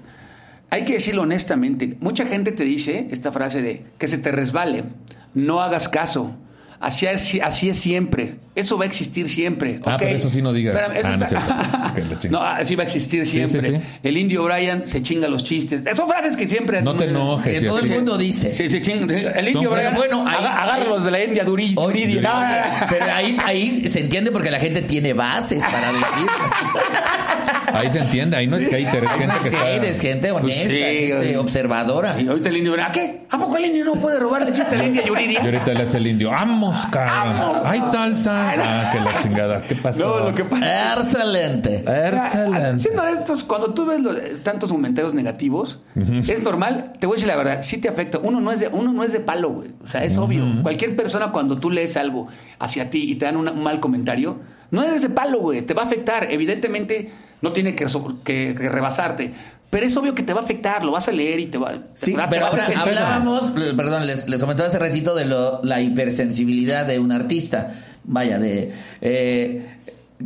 hay 0.69 0.85
que 0.85 0.93
decirlo 0.93 1.23
honestamente. 1.23 1.97
Mucha 1.99 2.25
gente 2.25 2.53
te 2.53 2.63
dice 2.63 3.09
esta 3.11 3.33
frase 3.33 3.61
de 3.61 3.83
que 3.97 4.07
se 4.07 4.17
te 4.17 4.31
resbale, 4.31 4.85
no 5.33 5.59
hagas 5.61 5.89
caso. 5.89 6.35
Así 6.83 7.05
es, 7.05 7.31
así 7.41 7.69
es 7.69 7.77
siempre. 7.79 8.35
Eso 8.55 8.77
va 8.77 8.83
a 8.83 8.87
existir 8.87 9.29
siempre. 9.29 9.79
Ah, 9.85 9.95
¿ok? 9.95 9.99
pero 9.99 10.15
eso 10.17 10.29
sí 10.29 10.41
no 10.41 10.53
digas. 10.53 10.75
Espérame, 10.75 10.97
eso 10.99 11.07
Ah, 11.11 11.17
no 11.17 11.23
está- 11.25 12.15
es 12.25 12.25
no, 12.31 12.41
así 12.43 12.75
va 12.75 12.83
a 12.83 12.85
existir 12.85 13.25
siempre. 13.25 13.61
sí, 13.61 13.67
sí. 13.67 13.81
El 14.03 14.17
indio 14.17 14.43
Brian 14.43 14.87
se 14.87 15.01
chinga 15.01 15.27
los 15.27 15.43
chistes. 15.43 15.81
Son 15.95 16.07
frases 16.07 16.35
que 16.37 16.47
siempre... 16.47 16.81
No 16.81 16.95
te 16.95 17.05
enojes. 17.05 17.61
Que 17.61 17.65
todo 17.67 17.79
el 17.79 17.89
mundo 17.89 18.17
dice. 18.17 18.53
Sí, 18.53 18.69
se 18.69 18.81
chinga. 18.81 19.11
El 19.15 19.47
indio 19.47 19.69
Son 19.69 19.79
Brian... 19.79 19.95
Bueno, 19.95 20.23
ahí- 20.27 20.45
agarra 20.45 20.83
los 20.83 21.03
de 21.05 21.11
la 21.11 21.23
India 21.23 21.43
Duri. 21.43 21.73
No, 21.73 21.89
no, 21.89 21.95
no. 22.21 22.87
Pero 22.89 23.05
ahí, 23.11 23.37
ahí 23.43 23.87
se 23.87 24.01
entiende 24.01 24.29
porque 24.31 24.51
la 24.51 24.59
gente 24.59 24.81
tiene 24.83 25.13
bases 25.13 25.63
para 25.65 25.87
decir. 25.91 26.27
Ahí 27.73 27.89
se 27.89 27.97
entiende. 27.99 28.37
Ahí 28.37 28.45
no 28.45 28.55
es 28.57 28.67
hater, 28.69 29.03
es 29.03 29.09
Hay 29.09 29.17
gente 29.17 29.27
más 29.27 29.41
que 29.41 29.49
está... 29.49 29.75
es 29.77 29.99
gente 30.01 30.31
honesta, 30.31 30.69
sí, 30.69 30.75
gente 30.79 31.17
oye. 31.17 31.37
observadora. 31.37 32.21
Y 32.21 32.27
ahorita 32.27 32.49
el 32.49 32.57
indio, 32.57 32.75
¿a 32.83 32.91
qué? 32.91 33.21
¿A 33.31 33.37
poco 33.39 33.57
el 33.57 33.65
indio 33.65 33.85
no 33.85 33.93
puede 33.93 34.19
robarle 34.19 34.53
chiste 34.53 34.75
a 34.75 34.77
la 34.77 34.85
India 34.85 35.03
Yuridia? 35.03 35.39
Y 35.41 35.45
ahorita 35.45 35.73
le 35.73 35.81
hace 35.81 35.97
el 35.97 36.05
indio. 36.05 36.31
¡Vamos, 36.73 36.85
cabrón! 36.87 37.61
¡Ay, 37.65 37.79
salsa! 37.91 38.51
Ah, 38.57 38.89
que 38.91 38.99
la 38.99 39.17
chingada. 39.19 39.61
¿Qué 39.63 39.75
pasó? 39.75 40.19
No, 40.19 40.29
lo 40.29 40.35
que 40.35 40.43
pasa. 40.43 40.93
Excelente. 40.95 41.77
Excelente. 41.87 42.79
Siendo 42.79 43.01
honestos, 43.03 43.43
cuando 43.43 43.73
tú 43.73 43.85
ves 43.85 43.99
los- 44.01 44.15
tantos 44.43 44.71
comentarios 44.71 45.13
negativos, 45.13 45.79
es 45.95 46.43
normal, 46.43 46.93
te 46.99 47.07
voy 47.07 47.15
a 47.15 47.17
decir 47.17 47.27
la 47.27 47.35
verdad, 47.35 47.59
sí 47.61 47.77
te 47.79 47.89
afecta. 47.89 48.19
Uno 48.19 48.39
no 48.41 48.51
es 48.51 48.59
de, 48.59 48.67
uno 48.67 48.91
no 48.93 49.03
es 49.03 49.13
de 49.13 49.19
palo, 49.19 49.49
güey. 49.51 49.71
O 49.83 49.87
sea, 49.87 50.03
es 50.03 50.17
obvio. 50.17 50.45
Cualquier 50.61 50.95
persona 50.95 51.31
cuando 51.31 51.57
tú 51.59 51.69
lees 51.69 51.95
algo 51.97 52.27
hacia 52.59 52.89
ti 52.89 53.11
y 53.11 53.15
te 53.15 53.25
dan 53.25 53.37
una- 53.37 53.51
un 53.51 53.63
mal 53.63 53.79
comentario, 53.79 54.37
no 54.71 54.81
eres 54.83 55.01
de 55.03 55.09
palo, 55.09 55.39
güey. 55.39 55.61
Te 55.61 55.73
va 55.73 55.83
a 55.83 55.85
afectar. 55.85 56.31
Evidentemente, 56.31 57.11
no 57.41 57.51
tiene 57.53 57.75
que- 57.75 57.85
que 58.23 58.53
rebasarte. 58.69 59.33
Pero 59.73 59.87
es 59.87 59.97
obvio 59.97 60.13
que 60.13 60.21
te 60.21 60.33
va 60.33 60.41
a 60.41 60.43
afectar, 60.43 60.85
lo 60.85 60.91
vas 60.91 61.07
a 61.07 61.11
leer 61.11 61.39
y 61.39 61.47
te 61.47 61.57
va, 61.57 61.71
te 61.71 61.79
Sí, 61.95 62.13
va- 62.13 62.25
te 62.25 62.29
pero 62.35 62.45
ahora 62.45 62.67
hablábamos, 62.77 63.51
perdón, 63.51 64.05
les, 64.05 64.29
les 64.29 64.39
comentaba 64.39 64.69
hace 64.69 64.77
ratito 64.77 65.15
de 65.15 65.25
lo, 65.25 65.61
la 65.63 65.81
hipersensibilidad 65.81 66.85
de 66.85 66.99
un 66.99 67.11
artista. 67.11 67.71
Vaya, 68.03 68.37
de... 68.37 68.71
eh, 69.01 69.65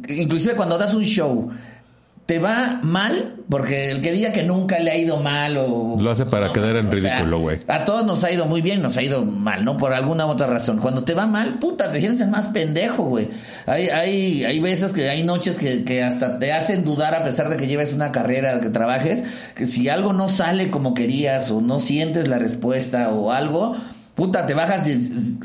inclusive 0.10 0.56
cuando 0.56 0.78
das 0.78 0.94
un 0.94 1.04
show, 1.06 1.50
te 2.28 2.40
va 2.40 2.82
mal, 2.84 3.36
porque 3.50 3.90
el 3.90 4.02
que 4.02 4.12
diga 4.12 4.34
que 4.34 4.44
nunca 4.44 4.80
le 4.80 4.92
ha 4.92 4.98
ido 4.98 5.16
mal 5.16 5.56
o... 5.58 5.96
Lo 5.98 6.12
hace 6.12 6.26
para 6.26 6.52
quedar 6.52 6.76
en 6.76 6.92
ridículo, 6.92 7.40
güey. 7.40 7.60
a 7.70 7.86
todos 7.86 8.06
nos 8.06 8.22
ha 8.26 8.32
ido 8.32 8.46
muy 8.46 8.62
bien, 8.62 8.82
nos 8.82 8.98
ha 8.98 9.02
ido 9.02 9.24
mal, 9.24 9.64
¿no? 9.64 9.78
Por 9.78 9.94
alguna 9.94 10.26
u 10.26 10.30
otra 10.32 10.46
razón. 10.46 10.80
Cuando 10.80 11.06
te 11.06 11.14
va 11.14 11.26
mal, 11.26 11.58
puta, 11.60 11.90
te 11.90 12.02
sientes 12.02 12.20
el 12.20 12.28
más 12.28 12.50
pendejo, 12.50 13.04
güey. 13.04 13.30
Hay, 13.66 13.88
hay, 13.88 14.44
hay 14.44 14.60
veces 14.60 14.92
que 14.92 15.10
hay 15.10 15.24
noches 15.24 15.58
que, 15.58 15.86
que 15.86 16.04
hasta 16.04 16.38
te 16.38 16.52
hacen 16.52 16.84
dudar 16.84 17.16
a 17.16 17.24
pesar 17.24 17.48
de 17.48 17.56
que 17.56 17.66
lleves 17.66 17.94
una 17.94 18.12
carrera, 18.12 18.60
que 18.60 18.70
trabajes, 18.70 19.24
que 19.56 19.66
si 19.66 19.88
algo 19.88 20.12
no 20.12 20.28
sale 20.28 20.70
como 20.70 20.94
querías 20.94 21.50
o 21.50 21.62
no 21.62 21.80
sientes 21.80 22.28
la 22.28 22.40
respuesta 22.40 23.10
o 23.10 23.32
algo... 23.32 23.78
Puta, 24.18 24.48
te 24.48 24.56
bajas 24.56 24.90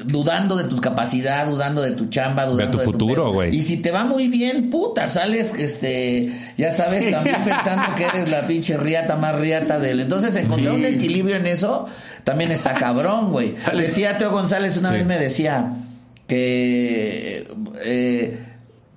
dudando 0.06 0.56
de 0.56 0.64
tu 0.64 0.80
capacidad, 0.80 1.46
dudando 1.46 1.82
de 1.82 1.90
tu 1.92 2.06
chamba, 2.08 2.46
dudando 2.46 2.78
tu 2.78 2.84
futuro, 2.84 3.30
güey. 3.30 3.54
Y 3.54 3.62
si 3.62 3.76
te 3.76 3.90
va 3.90 4.04
muy 4.06 4.28
bien, 4.28 4.70
puta, 4.70 5.06
sales, 5.08 5.52
este, 5.58 6.32
ya 6.56 6.72
sabes, 6.72 7.10
también 7.10 7.36
pensando 7.44 7.94
que 7.94 8.04
eres 8.06 8.30
la 8.30 8.46
pinche 8.46 8.78
riata 8.78 9.16
más 9.16 9.36
riata 9.36 9.78
del. 9.78 10.00
Entonces, 10.00 10.34
encontrar 10.36 10.72
un 10.74 10.86
equilibrio 10.86 11.36
en 11.36 11.46
eso 11.46 11.86
también 12.24 12.50
está 12.50 12.72
cabrón, 12.72 13.30
güey. 13.30 13.54
Decía 13.76 14.16
Teo 14.16 14.30
González 14.30 14.78
una 14.78 14.88
Sí. 14.88 14.94
vez 14.96 15.06
me 15.06 15.18
decía 15.18 15.74
que. 16.26 17.46
eh, 17.84 18.38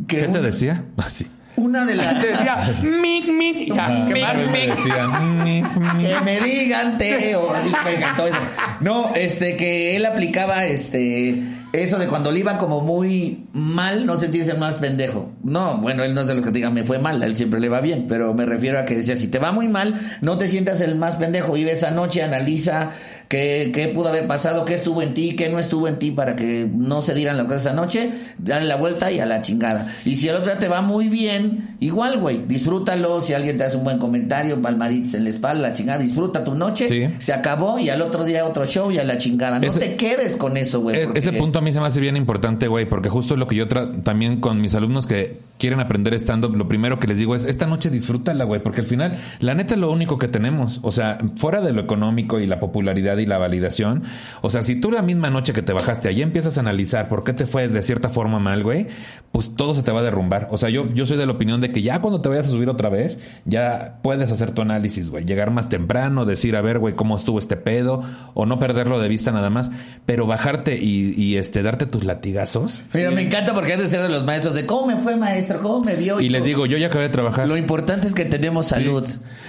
que 0.08 0.18
¿Qué 0.22 0.28
te 0.30 0.42
decía? 0.42 0.86
Así. 0.98 1.28
Una 1.58 1.86
de 1.86 1.96
las. 1.96 2.20
Te 2.20 2.28
decía, 2.28 2.74
mic, 2.84 3.28
mic, 3.28 3.74
ya, 3.74 4.06
que 4.08 4.22
más- 4.22 4.52
Me 4.52 4.68
decía, 4.68 5.08
"Mi, 5.08 5.62
mi". 5.62 6.04
Que 6.04 6.22
me 6.22 6.40
digan, 6.42 6.98
Teo. 6.98 7.54
Encantó 7.96 8.28
eso. 8.28 8.38
No, 8.82 9.14
este, 9.16 9.56
que 9.56 9.96
él 9.96 10.06
aplicaba 10.06 10.66
este. 10.66 11.42
Eso 11.74 11.98
de 12.00 12.08
cuando 12.08 12.32
le 12.32 12.40
iba 12.40 12.58
como 12.58 12.80
muy 12.80 13.48
mal, 13.52 14.06
no 14.06 14.16
sentirse 14.16 14.54
más 14.54 14.76
pendejo. 14.76 15.34
No, 15.44 15.78
bueno, 15.78 16.04
él 16.06 16.14
no 16.16 16.22
es 16.22 16.28
de 16.28 16.34
los 16.34 16.44
que 16.46 16.52
te 16.52 16.60
digan 16.60 16.74
me 16.74 16.86
fue 16.86 17.00
mal, 17.00 17.22
a 17.22 17.26
él 17.26 17.36
siempre 17.36 17.60
le 17.60 17.68
va 17.68 17.82
bien, 17.82 18.06
pero 18.08 18.34
me 18.34 18.46
refiero 18.46 18.80
a 18.80 18.86
que 18.86 18.96
decía, 18.96 19.18
si 19.18 19.28
te 19.28 19.40
va 19.40 19.52
muy 19.52 19.68
mal, 19.68 20.00
no 20.22 20.38
te 20.38 20.48
sientas 20.48 20.80
el 20.80 20.96
más 20.96 21.18
pendejo, 21.18 21.52
vive 21.52 21.72
esa 21.74 21.92
noche, 21.92 22.24
analiza 22.24 22.92
qué, 23.28 23.72
qué 23.74 23.88
pudo 23.90 24.10
haber 24.10 24.28
pasado, 24.28 24.66
qué 24.66 24.74
estuvo 24.74 25.02
en 25.02 25.14
ti, 25.14 25.36
qué 25.36 25.50
no 25.50 25.60
estuvo 25.60 25.88
en 25.88 25.98
ti 26.00 26.12
para 26.12 26.36
que 26.36 26.70
no 26.74 27.02
se 27.02 27.14
dieran 27.14 27.38
las 27.38 27.46
cosas 27.48 27.62
esa 27.62 27.74
noche, 27.74 28.12
dale 28.38 28.66
la 28.66 28.76
vuelta 28.76 29.12
y 29.12 29.20
a 29.20 29.26
la 29.26 29.42
chingada. 29.42 29.88
Y 30.06 30.16
si 30.16 30.28
el 30.30 30.36
otro 30.36 30.48
día 30.52 30.60
te 30.60 30.68
va 30.68 30.82
muy 30.82 31.10
bien, 31.10 31.76
igual, 31.80 32.20
güey, 32.20 32.42
disfrútalo. 32.48 33.20
Si 33.22 33.34
alguien 33.34 33.58
te 33.58 33.64
hace 33.64 33.78
un 33.78 33.84
buen 33.84 33.98
comentario, 34.00 34.62
palmaditas 34.62 35.14
en 35.16 35.24
la 35.24 35.30
espalda, 35.30 35.70
la 35.70 35.74
chingada, 35.74 36.00
disfruta 36.00 36.44
tu 36.44 36.56
noche, 36.56 36.88
Sí. 36.88 37.06
se 37.18 37.34
acabó 37.34 37.80
y 37.80 37.90
al 37.90 38.02
otro 38.02 38.24
día 38.24 38.46
otro 38.46 38.66
show 38.66 38.92
y 38.92 38.98
a 38.98 39.04
la 39.04 39.18
chingada. 39.18 39.60
No 39.60 39.68
Ese- 39.68 39.80
te 39.80 39.96
quedes 39.96 40.38
con 40.38 40.58
eso, 40.58 40.82
güey. 40.82 40.96
E- 40.98 41.04
porque- 41.06 41.20
Ese 41.20 41.34
punto 41.34 41.60
a 41.60 41.62
mí 41.62 41.74
se 41.74 41.80
me 41.80 41.88
hace 41.88 42.00
bien 42.00 42.18
importante, 42.18 42.68
güey, 42.68 42.88
porque 42.88 43.10
justo 43.10 43.34
es 43.34 43.40
lo 43.40 43.48
que 43.48 43.56
yo 43.56 43.68
también 43.68 44.40
con 44.40 44.62
mis 44.62 44.76
alumnos 44.76 45.08
que 45.08 45.40
quieren 45.58 45.80
aprender 45.80 46.14
stand-up, 46.16 46.56
lo 46.56 46.68
primero 46.68 47.00
que 47.00 47.08
les 47.08 47.18
digo 47.18 47.36
es, 47.36 47.46
esta 47.46 47.66
noche 47.66 47.90
disfrútala, 47.90 48.44
güey, 48.44 48.62
porque 48.62 48.82
al 48.82 48.88
final, 48.88 49.14
la 49.40 49.54
neta 49.56 49.74
es 49.76 49.80
lo 49.80 49.92
único 49.92 50.18
que 50.18 50.28
tenemos. 50.28 50.80
O 50.84 50.92
sea, 50.92 51.18
fuera 51.38 51.62
de 51.62 51.72
lo 51.72 51.82
económico 51.82 52.40
y 52.40 52.46
la 52.46 52.60
popularidad 52.60 53.15
y 53.24 53.26
la 53.26 53.38
validación, 53.38 54.04
o 54.42 54.50
sea, 54.50 54.62
si 54.62 54.76
tú 54.76 54.92
la 54.92 55.02
misma 55.02 55.30
noche 55.30 55.54
que 55.54 55.62
te 55.62 55.74
bajaste 55.74 56.08
allí 56.08 56.22
empiezas 56.22 56.58
a 56.58 56.62
analizar 56.62 57.08
por 57.08 57.24
qué 57.24 57.34
te 57.34 57.46
fue 57.46 57.68
de 57.68 57.82
cierta 57.82 58.10
forma 58.10 58.40
mal, 58.40 58.64
güey, 58.64 58.88
pues 59.32 59.56
todo 59.56 59.76
se 59.76 59.84
te 59.84 59.92
va 59.92 60.00
a 60.00 60.04
derrumbar. 60.04 60.48
O 60.52 60.58
sea, 60.58 60.70
yo, 60.70 60.92
yo 60.94 61.06
soy 61.06 61.18
de 61.18 61.26
la 61.26 61.34
opinión 61.34 61.62
de 61.62 61.72
que 61.72 61.82
ya 61.82 62.00
cuando 62.02 62.22
te 62.22 62.30
vayas 62.30 62.48
a 62.48 62.52
subir 62.52 62.70
otra 62.70 62.90
vez, 62.90 63.20
ya 63.46 64.00
puedes 64.02 64.32
hacer 64.32 64.52
tu 64.52 64.62
análisis, 64.62 65.10
güey. 65.10 65.26
Llegar 65.26 65.52
más 65.52 65.70
temprano, 65.70 66.26
decir, 66.26 66.56
a 66.56 66.62
ver, 66.62 66.80
güey, 66.80 66.96
cómo 66.96 67.16
estuvo 67.16 67.40
este 67.40 67.58
pedo, 67.58 68.04
o 68.34 68.46
no 68.46 68.60
perderlo 68.60 69.00
de 69.00 69.10
vista 69.10 69.32
nada 69.32 69.50
más, 69.50 69.72
pero 70.06 70.26
bajarte 70.26 70.78
y, 70.82 71.14
y, 71.22 71.38
este, 71.38 71.64
darte 71.64 71.86
tus 71.86 72.06
latigazos. 72.06 72.84
Mira, 72.94 73.12
me 73.12 73.24
encanta 73.24 73.54
porque 73.54 73.74
has 73.74 73.80
de 73.80 73.88
ser 73.88 74.02
de 74.02 74.10
los 74.10 74.24
maestros 74.24 74.56
de 74.56 74.66
cómo 74.66 74.88
me 74.88 74.98
fue, 74.98 75.16
maestro, 75.16 75.60
cómo 75.60 75.82
me 75.84 75.96
vio. 75.96 76.20
Y 76.20 76.30
les 76.30 76.42
todo. 76.42 76.48
digo, 76.48 76.66
yo 76.66 76.78
ya 76.78 76.88
acabé 76.88 77.06
de 77.06 77.10
trabajar. 77.10 77.48
Lo 77.48 77.58
importante 77.58 78.08
es 78.08 78.16
que 78.16 78.26
tenemos 78.26 78.68
salud, 78.68 79.06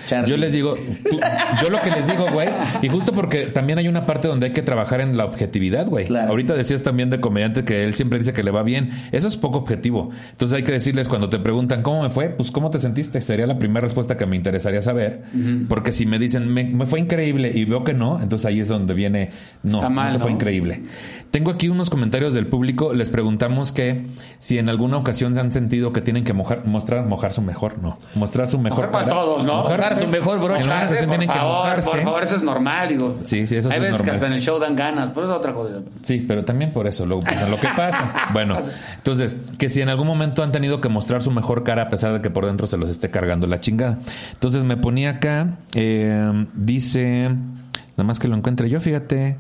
Charlie. 0.07 0.31
Yo 0.31 0.37
les 0.37 0.53
digo, 0.53 0.75
yo 1.63 1.71
lo 1.71 1.81
que 1.81 1.91
les 1.91 2.07
digo, 2.07 2.27
güey, 2.33 2.49
y 2.83 2.89
justo 2.89 3.13
porque 3.13 3.47
también 3.57 3.79
hay 3.79 3.89
una 3.89 4.05
parte 4.05 4.29
donde 4.29 4.45
hay 4.45 4.53
que 4.53 4.61
trabajar 4.61 5.01
en 5.01 5.17
la 5.17 5.25
objetividad, 5.25 5.87
güey. 5.87 6.05
Claro. 6.05 6.29
Ahorita 6.29 6.53
decías 6.53 6.83
también 6.83 7.09
de 7.09 7.21
comediante 7.21 7.65
que 7.65 7.85
él 7.85 7.95
siempre 7.95 8.19
dice 8.19 8.35
que 8.35 8.43
le 8.43 8.51
va 8.51 8.63
bien. 8.63 8.91
Eso 9.13 9.27
es 9.29 9.39
poco 9.39 9.57
objetivo. 9.57 10.11
Entonces 10.31 10.59
hay 10.59 10.63
que 10.63 10.73
decirles 10.73 11.09
cuando 11.09 11.31
te 11.31 11.39
preguntan 11.39 11.83
cómo 11.83 12.03
me 12.03 12.11
fue, 12.11 12.29
pues 12.29 12.51
cómo 12.51 12.69
te 12.69 12.79
sentiste. 12.79 13.23
Sería 13.23 13.47
la 13.47 13.59
primera 13.59 13.81
respuesta 13.81 14.19
que 14.19 14.27
me 14.27 14.37
interesaría 14.37 14.83
saber. 14.83 15.23
Porque 15.71 15.93
si 15.93 16.05
me 16.05 16.19
dicen, 16.19 16.53
me, 16.53 16.65
me 16.65 16.85
fue 16.85 17.01
increíble 17.01 17.51
y 17.55 17.65
veo 17.65 17.83
que 17.83 17.95
no, 17.95 18.21
entonces 18.21 18.45
ahí 18.45 18.61
es 18.61 18.69
donde 18.69 18.93
viene, 18.93 19.31
no, 19.63 19.89
mal, 19.89 20.09
no 20.09 20.13
te 20.13 20.19
fue 20.19 20.31
¿no? 20.33 20.37
increíble. 20.37 20.83
Tengo 21.31 21.51
aquí 21.51 21.71
unos 21.71 21.89
comentarios 21.89 22.35
del 22.35 22.49
público. 22.49 22.93
Les 22.93 23.09
preguntamos 23.09 23.73
que 23.73 24.05
si 24.39 24.59
en 24.59 24.69
alguna 24.69 24.99
ocasión 24.99 25.35
se 25.35 25.41
han 25.41 25.51
sentido 25.51 25.95
que 25.95 26.03
tienen 26.03 26.25
que 26.25 26.35
mojar, 26.35 26.67
mostrar, 26.67 27.07
mojar 27.07 27.33
su 27.33 27.41
mejor, 27.41 27.79
no, 27.79 27.99
mostrar 28.17 28.49
su 28.49 28.59
mejor 28.59 28.89
Mojar 28.89 28.93
para 28.93 29.09
todos, 29.09 29.45
¿no? 29.45 29.63
Mojar 29.63 29.97
su 29.97 30.09
mejor 30.09 30.41
brocha. 30.41 30.61
En 30.61 30.67
una 30.67 30.75
Mojarse, 30.75 30.95
ocasión 30.95 31.09
por 31.09 31.19
tienen 31.19 31.29
que 31.31 31.39
favor, 31.39 31.57
mojarse. 31.57 31.91
Por 31.91 32.03
favor, 32.03 32.23
eso 32.23 32.37
es 32.37 32.43
normal, 32.43 32.89
digo. 32.91 33.17
Sí, 33.23 33.46
sí, 33.47 33.57
eso 33.57 33.71
Hay 33.71 33.77
es 33.77 33.83
veces 33.83 34.03
que 34.03 34.11
hasta 34.11 34.27
en 34.27 34.33
el 34.33 34.41
show 34.41 34.59
dan 34.59 34.77
ganas, 34.77 35.11
pero 35.15 35.27
es 35.27 35.33
otra 35.33 35.53
cosa. 35.53 35.81
Sí, 36.03 36.25
pero 36.27 36.45
también 36.45 36.73
por 36.73 36.87
eso, 36.87 37.07
luego 37.07 37.23
piensan 37.25 37.51
lo 37.51 37.59
que 37.59 37.69
pasa. 37.77 38.13
Bueno, 38.33 38.59
entonces, 38.97 39.37
que 39.59 39.69
si 39.69 39.81
en 39.81 39.89
algún 39.89 40.07
momento 40.07 40.43
han 40.43 40.53
tenido 40.53 40.81
que 40.81 40.89
mostrar 40.89 41.23
su 41.23 41.31
mejor 41.31 41.65
cara 41.65 41.83
a 41.83 41.89
pesar 41.89 42.13
de 42.13 42.21
que 42.21 42.31
por 42.31 42.45
dentro 42.45 42.67
se 42.67 42.77
los 42.77 42.91
esté 42.91 43.11
cargando 43.11 43.47
la 43.47 43.61
chingada. 43.61 43.99
Entonces 44.33 44.65
me 44.65 44.77
ponía 44.77 45.11
acá, 45.11 45.59
eh, 45.75 46.47
dice, 46.55 47.29
nada 47.29 48.05
más 48.05 48.19
que 48.19 48.29
lo 48.29 48.37
encuentre 48.37 48.69
yo, 48.69 48.81
fíjate, 48.81 49.37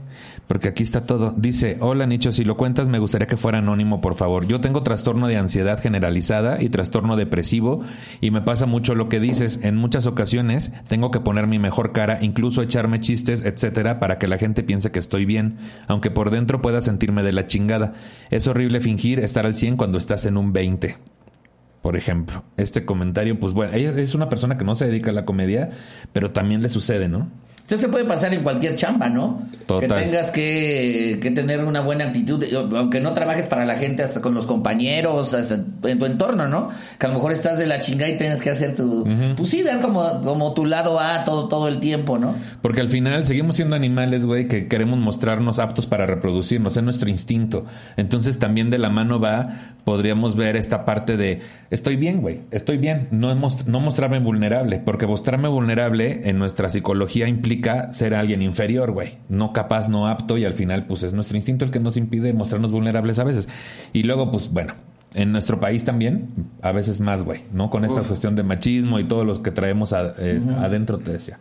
porque 0.46 0.68
aquí 0.68 0.82
está 0.82 1.06
todo. 1.06 1.32
Dice, 1.37 1.76
hola 1.80 2.06
Nicho, 2.06 2.32
si 2.32 2.44
lo 2.44 2.56
cuentas 2.56 2.88
me 2.88 2.98
gustaría 2.98 3.26
que 3.26 3.37
fuera 3.37 3.59
anónimo, 3.59 4.00
por 4.00 4.14
favor. 4.14 4.46
Yo 4.46 4.61
tengo 4.61 4.82
trastorno 4.82 5.26
de 5.26 5.37
ansiedad 5.37 5.80
generalizada 5.80 6.62
y 6.62 6.68
trastorno 6.68 7.16
depresivo 7.16 7.82
y 8.20 8.30
me 8.30 8.42
pasa 8.42 8.66
mucho 8.66 8.94
lo 8.94 9.09
que 9.09 9.20
dices. 9.20 9.61
En 9.62 9.76
muchas 9.76 10.06
ocasiones 10.06 10.72
tengo 10.88 11.11
que 11.11 11.20
poner 11.20 11.46
mi 11.46 11.59
mejor 11.59 11.92
cara, 11.92 12.18
incluso 12.20 12.62
echarme 12.62 13.00
chistes, 13.00 13.42
etcétera, 13.42 13.98
para 13.98 14.18
que 14.18 14.28
la 14.28 14.38
gente 14.38 14.62
piense 14.62 14.90
que 14.90 14.98
estoy 14.98 15.24
bien, 15.24 15.59
aunque 15.88 16.11
por 16.11 16.30
dentro 16.30 16.62
pueda 16.62 16.80
sentirme 16.80 17.22
de 17.22 17.32
la 17.32 17.46
chingada. 17.46 17.94
Es 18.30 18.46
horrible 18.46 18.80
fingir 18.80 19.18
estar 19.18 19.46
al 19.46 19.54
100 19.54 19.76
cuando 19.76 19.98
estás 19.98 20.24
en 20.26 20.37
un 20.37 20.52
20 20.52 20.96
por 21.82 21.96
ejemplo. 21.96 22.42
Este 22.56 22.85
comentario, 22.85 23.38
pues 23.38 23.52
bueno, 23.52 23.72
ella 23.72 23.90
es 23.90 24.16
una 24.16 24.28
persona 24.28 24.59
que 24.59 24.64
no 24.64 24.74
se 24.74 24.87
dedica 24.87 25.12
a 25.12 25.14
la 25.14 25.24
comedia, 25.24 25.70
pero 26.12 26.32
también 26.32 26.61
le 26.61 26.68
sucede, 26.68 27.09
¿no? 27.09 27.30
Eso 27.66 27.79
se 27.79 27.88
puede 27.88 28.05
pasar 28.05 28.33
en 28.33 28.42
cualquier 28.42 28.76
chamba, 28.76 29.09
¿no? 29.09 29.42
Total. 29.66 29.88
Que 29.88 30.05
tengas 30.05 30.31
que, 30.31 31.18
que 31.20 31.33
tener 31.33 31.64
una 31.64 31.81
buena 31.81 32.05
actitud, 32.05 32.44
aunque 32.76 33.00
no 33.00 33.12
trabajes 33.12 33.46
para 33.46 33.64
la 33.64 33.74
gente, 33.74 34.05
hasta 34.05 34.20
con 34.20 34.35
los 34.35 34.46
compañeros, 34.46 35.35
hasta 35.35 35.55
en 35.55 35.98
tu 35.98 36.07
entorno, 36.07 36.46
¿no? 36.46 36.68
Que 36.98 37.07
a 37.07 37.09
lo 37.09 37.16
mejor 37.16 37.33
estás 37.33 37.59
de 37.59 37.66
la 37.66 37.81
chingada 37.81 38.09
y 38.09 38.18
tienes 38.18 38.40
que 38.40 38.50
hacer 38.50 38.76
tu... 38.76 39.05
Pues 39.37 39.50
sí, 39.50 39.62
dar 39.62 39.81
como, 39.81 40.22
como 40.22 40.55
tu 40.55 40.64
lado 40.64 41.00
A 41.00 41.24
todo, 41.24 41.48
todo 41.48 41.66
el 41.66 41.81
tiempo, 41.81 42.18
¿no? 42.18 42.37
Porque 42.62 42.81
al 42.81 42.88
final 42.88 43.24
seguimos 43.24 43.57
siendo 43.57 43.74
animales, 43.74 44.24
güey, 44.24 44.46
que 44.46 44.68
queremos 44.68 45.00
mostrarnos 45.00 45.59
aptos 45.59 45.88
para 45.88 46.07
reproducirnos, 46.07 46.76
es 46.76 46.83
nuestro 46.85 47.11
instinto. 47.11 47.64
Entonces 47.96 48.38
también 48.38 48.70
de 48.70 48.79
la 48.79 48.90
mano 48.90 49.18
va, 49.18 49.74
podríamos 49.83 50.37
ver 50.37 50.55
esta 50.55 50.85
parte 50.85 51.16
de, 51.16 51.40
estoy 51.70 51.96
bien, 51.96 52.20
güey, 52.20 52.42
estoy 52.52 52.79
bien, 52.79 53.09
no, 53.11 53.35
no 53.35 53.81
mostrarme 53.81 54.20
vulnerable, 54.20 54.81
porque 54.85 55.09
mostrarme 55.09 55.48
vulnerable 55.48 56.29
en 56.29 56.38
nuestra 56.38 56.68
psicología 56.68 57.26
implica 57.26 57.55
ser 57.92 58.14
alguien 58.14 58.42
inferior, 58.42 58.90
güey, 58.92 59.18
no 59.28 59.52
capaz, 59.52 59.88
no 59.88 60.06
apto 60.06 60.38
y 60.38 60.44
al 60.44 60.54
final 60.54 60.86
pues 60.86 61.02
es 61.02 61.12
nuestro 61.12 61.36
instinto 61.36 61.64
el 61.64 61.70
que 61.70 61.80
nos 61.80 61.96
impide 61.96 62.32
mostrarnos 62.32 62.70
vulnerables 62.70 63.18
a 63.18 63.24
veces. 63.24 63.48
Y 63.92 64.02
luego 64.04 64.30
pues 64.30 64.50
bueno. 64.52 64.74
En 65.14 65.32
nuestro 65.32 65.58
país 65.60 65.82
también, 65.82 66.28
a 66.60 66.72
veces 66.72 67.00
más, 67.00 67.22
güey, 67.22 67.44
¿no? 67.50 67.70
Con 67.70 67.86
esta 67.86 68.02
cuestión 68.02 68.36
de 68.36 68.42
machismo 68.42 68.98
y 68.98 69.04
todos 69.04 69.24
los 69.24 69.38
que 69.38 69.50
traemos 69.50 69.94
a- 69.94 70.12
eh, 70.18 70.42
adentro, 70.58 70.98
te 70.98 71.12
decía. 71.12 71.38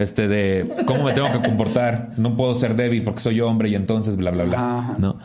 Este 0.00 0.26
de 0.26 0.66
cómo 0.86 1.04
me 1.04 1.12
tengo 1.12 1.30
que 1.30 1.40
comportar, 1.46 2.14
no 2.16 2.36
puedo 2.36 2.56
ser 2.56 2.74
débil 2.74 3.04
porque 3.04 3.20
soy 3.20 3.40
hombre 3.40 3.68
y 3.68 3.76
entonces 3.76 4.16
bla, 4.16 4.32
bla, 4.32 4.42
bla. 4.44 4.78
Ajá. 4.78 4.96
¿no? 4.98 5.18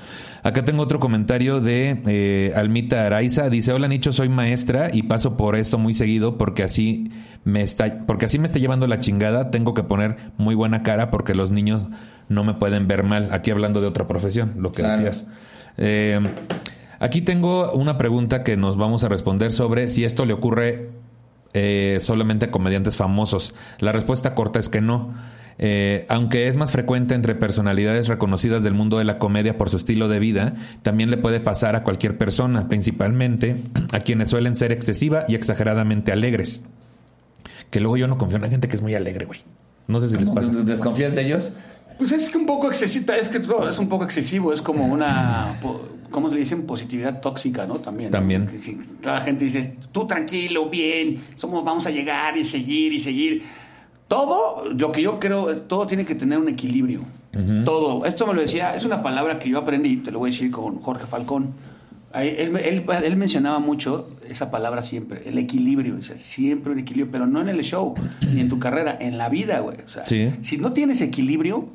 Acá 0.43 0.63
tengo 0.63 0.83
otro 0.83 0.99
comentario 0.99 1.59
de 1.59 1.99
eh, 2.05 2.53
Almita 2.55 3.03
Araiza. 3.07 3.49
Dice, 3.49 3.71
hola 3.71 3.87
Nicho, 3.87 4.13
soy 4.13 4.29
maestra 4.29 4.89
y 4.93 5.03
paso 5.03 5.35
por 5.35 5.55
esto 5.55 5.79
muy 5.79 5.95
seguido 5.95 6.37
porque 6.37 6.61
así 6.63 7.09
me 7.47 7.61
está, 7.61 7.99
porque 8.05 8.25
así 8.25 8.39
me 8.39 8.45
está 8.45 8.59
llevando 8.59 8.87
la 8.87 8.99
chingada. 8.99 9.51
Tengo 9.51 9.73
que 9.73 9.81
poner 9.83 10.17
muy 10.37 10.53
buena 10.53 10.83
cara 10.83 11.09
porque 11.09 11.33
los 11.33 11.49
niños 11.49 11.87
no 12.27 12.43
me 12.43 12.53
pueden 12.53 12.89
ver 12.89 13.03
mal. 13.03 13.29
Aquí 13.31 13.51
hablando 13.51 13.79
de 13.79 13.87
otra 13.87 14.05
profesión, 14.05 14.55
lo 14.57 14.73
que 14.73 14.81
Claro. 14.81 14.97
decías. 14.97 15.25
Eh, 15.77 16.19
aquí 16.99 17.21
tengo 17.21 17.71
una 17.71 17.97
pregunta 17.97 18.43
que 18.43 18.57
nos 18.57 18.75
vamos 18.75 19.05
a 19.05 19.07
responder 19.07 19.53
sobre 19.53 19.87
si 19.87 20.03
esto 20.03 20.25
le 20.25 20.33
ocurre 20.33 20.89
eh, 21.53 21.99
solamente 22.01 22.47
a 22.47 22.51
comediantes 22.51 22.97
famosos. 22.97 23.55
La 23.79 23.93
respuesta 23.93 24.35
corta 24.35 24.59
es 24.59 24.67
que 24.67 24.81
no. 24.81 25.13
Eh, 25.57 26.05
aunque 26.09 26.49
es 26.49 26.57
más 26.57 26.71
frecuente 26.73 27.15
entre 27.15 27.33
personalidades 27.33 28.09
reconocidas 28.09 28.61
del 28.61 28.73
mundo 28.73 28.97
de 28.97 29.05
la 29.05 29.19
comedia 29.19 29.57
por 29.57 29.69
su 29.69 29.77
estilo 29.77 30.09
de 30.09 30.19
vida, 30.19 30.53
también 30.81 31.09
le 31.11 31.17
puede 31.17 31.39
pasar 31.39 31.77
a 31.77 31.83
cualquier 31.83 32.17
persona, 32.17 32.67
principalmente 32.67 33.55
a 33.93 34.01
quienes 34.01 34.27
suelen 34.29 34.55
ser 34.57 34.73
excesiva 34.73 35.23
y 35.29 35.35
exageradamente 35.35 36.11
alegres. 36.11 36.61
Que 37.69 37.79
luego 37.79 37.97
yo 37.97 38.07
no 38.07 38.17
confío 38.17 38.37
en 38.37 38.43
la 38.43 38.49
gente 38.49 38.67
que 38.67 38.75
es 38.75 38.81
muy 38.81 38.95
alegre, 38.95 39.25
güey. 39.25 39.41
No 39.87 39.99
sé 39.99 40.09
si 40.09 40.17
les 40.17 40.29
pasa. 40.29 40.51
¿Desconfías 40.51 41.15
de 41.15 41.25
ellos? 41.25 41.51
Pues 41.97 42.11
es 42.11 42.29
que 42.29 42.37
un 42.37 42.45
poco 42.45 42.69
excesivo, 42.69 43.13
es 43.13 43.27
que 43.27 43.39
no, 43.39 43.67
es 43.67 43.79
un 43.79 43.89
poco 43.89 44.03
excesivo, 44.03 44.53
es 44.53 44.61
como 44.61 44.85
una, 44.85 45.59
¿cómo 46.11 46.29
se 46.29 46.35
le 46.35 46.41
dicen? 46.41 46.67
Positividad 46.67 47.21
tóxica, 47.21 47.65
¿no? 47.65 47.75
También. 47.75 48.11
También. 48.11 48.51
Si 48.59 48.75
toda 49.01 49.15
la 49.15 49.21
gente 49.21 49.45
dice, 49.45 49.77
tú 49.91 50.05
tranquilo, 50.05 50.69
bien, 50.69 51.23
somos, 51.37 51.65
vamos 51.65 51.87
a 51.87 51.89
llegar 51.89 52.37
y 52.37 52.45
seguir 52.45 52.93
y 52.93 52.99
seguir. 52.99 53.43
Todo, 54.07 54.65
lo 54.69 54.91
que 54.91 55.01
yo 55.01 55.19
creo, 55.19 55.57
todo 55.61 55.87
tiene 55.87 56.05
que 56.05 56.13
tener 56.13 56.37
un 56.37 56.47
equilibrio. 56.49 57.01
Todo. 57.65 58.05
Esto 58.05 58.25
me 58.25 58.33
lo 58.33 58.41
decía, 58.41 58.73
es 58.73 58.83
una 58.83 59.03
palabra 59.03 59.37
que 59.37 59.49
yo 59.49 59.59
aprendí, 59.59 59.97
te 59.97 60.11
lo 60.11 60.19
voy 60.19 60.29
a 60.29 60.31
decir 60.31 60.49
con 60.49 60.79
Jorge 60.81 61.05
Falcón. 61.05 61.53
Él, 62.23 62.55
él- 62.57 62.83
él 63.03 63.15
mencionaba 63.15 63.59
mucho 63.59 64.09
esa 64.29 64.49
palabra 64.51 64.81
siempre, 64.81 65.23
el 65.27 65.37
equilibrio, 65.37 65.95
o 65.97 66.01
sea, 66.01 66.17
siempre 66.17 66.71
un 66.71 66.79
equilibrio, 66.79 67.11
pero 67.11 67.27
no 67.27 67.41
en 67.41 67.49
el 67.49 67.61
show, 67.63 67.95
ni 68.33 68.41
en 68.41 68.49
tu 68.49 68.59
carrera, 68.59 68.97
en 68.99 69.17
la 69.17 69.29
vida, 69.29 69.59
güey. 69.59 69.77
O 69.85 69.89
sea, 69.89 70.05
Sí. 70.05 70.31
si 70.41 70.57
no 70.57 70.73
tienes 70.73 71.01
equilibrio, 71.01 71.67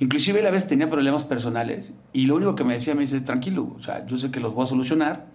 inclusive 0.00 0.40
él 0.40 0.46
a 0.46 0.50
veces 0.50 0.68
tenía 0.68 0.88
problemas 0.90 1.24
personales 1.24 1.92
y 2.12 2.26
lo 2.26 2.36
único 2.36 2.54
que 2.54 2.64
me 2.64 2.74
decía, 2.74 2.94
me 2.94 3.02
dice, 3.02 3.20
tranquilo, 3.20 3.74
o 3.78 3.82
sea, 3.82 4.06
yo 4.06 4.16
sé 4.18 4.30
que 4.30 4.40
los 4.40 4.54
voy 4.54 4.64
a 4.64 4.66
solucionar, 4.66 5.26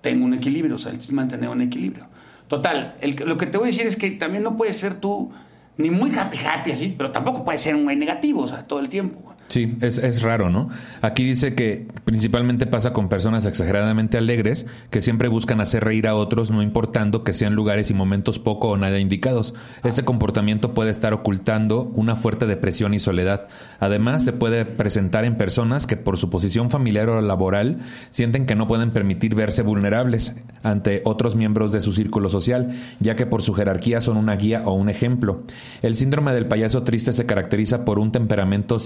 tengo 0.00 0.24
un 0.24 0.34
equilibrio, 0.34 0.76
o 0.76 0.78
sea, 0.78 0.92
es 0.92 1.10
mantener 1.12 1.48
un 1.48 1.60
equilibrio. 1.62 2.06
Total, 2.48 2.94
el- 3.00 3.16
lo 3.26 3.36
que 3.36 3.46
te 3.46 3.58
voy 3.58 3.68
a 3.68 3.70
decir 3.72 3.86
es 3.86 3.96
que 3.96 4.10
también 4.12 4.42
no 4.44 4.56
puedes 4.56 4.76
ser 4.76 4.94
tú 5.00 5.30
ni 5.78 5.90
muy 5.90 6.10
happy 6.16 6.38
happy 6.38 6.70
así, 6.72 6.94
pero 6.96 7.10
tampoco 7.10 7.44
puedes 7.44 7.60
ser 7.60 7.74
un 7.74 7.84
güey 7.84 7.96
negativo, 7.96 8.42
o 8.42 8.46
sea, 8.46 8.66
todo 8.66 8.80
el 8.80 8.88
tiempo. 8.88 9.18
güey. 9.22 9.35
Sí, 9.48 9.76
es, 9.80 9.98
es 9.98 10.22
raro, 10.22 10.50
¿no? 10.50 10.70
Aquí 11.02 11.24
dice 11.24 11.54
que 11.54 11.86
principalmente 12.04 12.66
pasa 12.66 12.92
con 12.92 13.08
personas 13.08 13.46
exageradamente 13.46 14.18
alegres 14.18 14.66
que 14.90 15.00
siempre 15.00 15.28
buscan 15.28 15.60
hacer 15.60 15.84
reír 15.84 16.08
a 16.08 16.16
otros, 16.16 16.50
no 16.50 16.62
importando 16.62 17.22
que 17.22 17.32
sean 17.32 17.54
lugares 17.54 17.90
y 17.90 17.94
momentos 17.94 18.40
poco 18.40 18.70
o 18.70 18.76
nada 18.76 18.98
indicados. 18.98 19.54
Este 19.84 20.04
comportamiento 20.04 20.74
puede 20.74 20.90
estar 20.90 21.14
ocultando 21.14 21.92
una 21.94 22.16
fuerte 22.16 22.46
depresión 22.46 22.92
y 22.92 22.98
soledad. 22.98 23.48
Además, 23.78 24.24
se 24.24 24.32
puede 24.32 24.64
presentar 24.64 25.24
en 25.24 25.36
personas 25.36 25.86
que 25.86 25.96
por 25.96 26.18
su 26.18 26.28
posición 26.28 26.70
familiar 26.70 27.08
o 27.08 27.20
laboral 27.20 27.78
sienten 28.10 28.46
que 28.46 28.56
no 28.56 28.66
pueden 28.66 28.90
permitir 28.90 29.34
verse 29.36 29.62
vulnerables 29.62 30.34
ante 30.64 31.02
otros 31.04 31.36
miembros 31.36 31.70
de 31.70 31.80
su 31.80 31.92
círculo 31.92 32.28
social, 32.28 32.74
ya 32.98 33.14
que 33.14 33.26
por 33.26 33.42
su 33.42 33.54
jerarquía 33.54 34.00
son 34.00 34.16
una 34.16 34.34
guía 34.34 34.62
o 34.64 34.74
un 34.74 34.88
ejemplo. 34.88 35.44
El 35.82 35.94
síndrome 35.94 36.32
del 36.32 36.46
payaso 36.46 36.82
triste 36.82 37.12
se 37.12 37.26
caracteriza 37.26 37.84
por 37.84 38.00
un 38.00 38.10
temperamento 38.10 38.78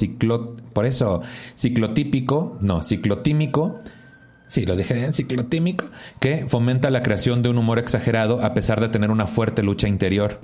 por 0.73 0.87
eso, 0.87 1.23
ciclotípico, 1.57 2.59
no, 2.61 2.83
ciclotímico, 2.83 3.81
Sí, 4.51 4.67
lo 4.67 4.75
dije 4.75 5.05
en 5.05 5.13
ciclotímico, 5.13 5.85
que 6.19 6.47
fomenta 6.49 6.91
la 6.91 7.05
creación 7.05 7.41
de 7.41 7.51
un 7.51 7.59
humor 7.59 7.79
exagerado 7.79 8.45
a 8.45 8.53
pesar 8.53 8.81
de 8.81 8.89
tener 8.89 9.13
una 9.13 9.29
fuerte 9.29 9.63
lucha 9.63 9.87
interior. 9.87 10.41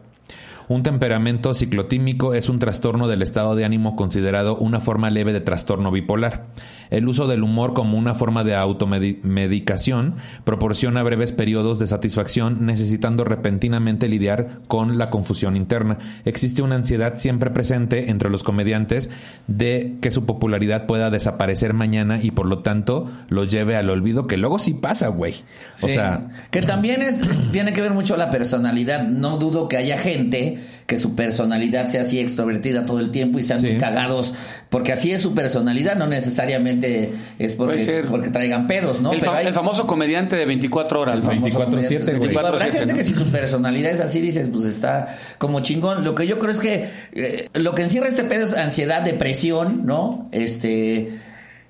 Un 0.69 0.85
temperamento 0.85 1.55
ciclotímico 1.55 2.33
es 2.33 2.49
un 2.49 2.61
trastorno 2.61 3.09
del 3.09 3.23
estado 3.23 3.57
de 3.57 3.65
ánimo 3.65 3.97
considerado 3.97 4.57
una 4.57 4.79
forma 4.79 5.11
leve 5.11 5.33
de 5.33 5.41
trastorno 5.41 5.91
bipolar. 5.91 6.47
El 6.91 7.09
uso 7.09 7.27
del 7.27 7.43
humor 7.43 7.75
como 7.75 7.99
una 7.99 8.15
forma 8.15 8.45
de 8.45 8.55
automedicación 8.55 10.15
proporciona 10.45 11.03
breves 11.03 11.33
periodos 11.33 11.79
de 11.79 11.87
satisfacción 11.87 12.67
necesitando 12.67 13.25
repentinamente 13.25 14.09
lidiar 14.09 14.61
con 14.69 14.99
la 14.99 15.11
confusión 15.11 15.57
interna. 15.57 15.99
Existe 16.25 16.63
una 16.63 16.77
ansiedad 16.77 17.17
siempre 17.17 17.51
presente 17.51 18.11
entre 18.11 18.31
los 18.31 18.43
comediantes 18.43 19.09
de 19.47 19.97
que 20.01 20.11
su 20.11 20.25
popularidad 20.27 20.87
pueda 20.87 21.11
desaparecer 21.11 21.73
mañana 21.75 22.21
y 22.23 22.31
por 22.31 22.47
lo 22.47 22.61
tanto 22.61 23.11
los 23.29 23.51
lleve 23.51 23.77
al 23.77 23.91
olvido, 23.91 24.27
que 24.27 24.37
luego 24.37 24.59
sí 24.59 24.75
pasa, 24.75 25.09
güey. 25.09 25.35
O 25.83 25.87
Sí. 25.87 25.93
sea, 25.95 26.29
que 26.51 26.63
también 26.63 27.03
es 27.03 27.21
tiene 27.53 27.73
que 27.73 27.81
ver 27.81 27.93
mucho 27.93 28.17
la 28.17 28.31
personalidad. 28.31 29.07
No 29.09 29.39
dudo 29.39 29.69
que 29.69 29.77
haya 29.77 29.99
gente 29.99 30.59
que 30.87 30.99
su 30.99 31.15
personalidad 31.17 31.89
sea 31.89 32.03
así 32.03 32.21
extrovertida 32.21 32.87
todo 32.87 33.01
el 33.01 33.11
tiempo 33.11 33.39
y 33.39 33.43
sean 33.43 33.59
Sí. 33.59 33.67
muy 33.67 33.77
cagados, 33.77 34.35
porque 34.71 34.93
así 34.93 35.11
es 35.13 35.21
su 35.21 35.35
personalidad, 35.35 35.97
no 35.97 36.07
necesariamente 36.07 37.11
es 37.39 37.55
porque, 37.55 38.05
porque 38.09 38.29
traigan 38.31 38.67
pedos, 38.69 39.01
¿no? 39.01 39.13
el, 39.13 39.21
fa- 39.21 39.43
el 39.43 39.53
famoso 39.53 39.87
comediante 39.87 40.37
de 40.37 40.45
24 40.47 41.01
horas. 41.01 41.17
el 41.17 41.23
¿no? 41.23 41.27
famoso 41.31 41.59
24/7, 41.59 41.65
comediante. 41.71 42.15
güey. 42.15 42.29
Digo, 42.31 42.41
Habrá 42.41 42.67
24/7, 42.67 42.71
gente 42.73 42.87
¿no? 42.93 42.95
que 42.99 43.05
si 43.05 43.15
su 43.15 43.31
personalidad 43.33 43.91
es 43.91 44.01
así, 44.01 44.21
dices, 44.21 44.49
pues 44.49 44.65
está 44.67 45.09
como 45.39 45.61
chingón. 45.61 46.05
Lo 46.05 46.15
que 46.15 46.27
yo 46.27 46.39
creo 46.39 46.53
es 46.53 46.59
que 46.61 46.89
eh, 47.15 47.49
lo 47.55 47.75
que 47.75 47.83
encierra 47.83 48.07
este 48.09 48.25
pedo 48.25 48.47
es 48.47 48.53
ansiedad, 48.55 49.03
depresión, 49.03 49.85
¿no? 49.85 50.29
Este. 50.33 51.11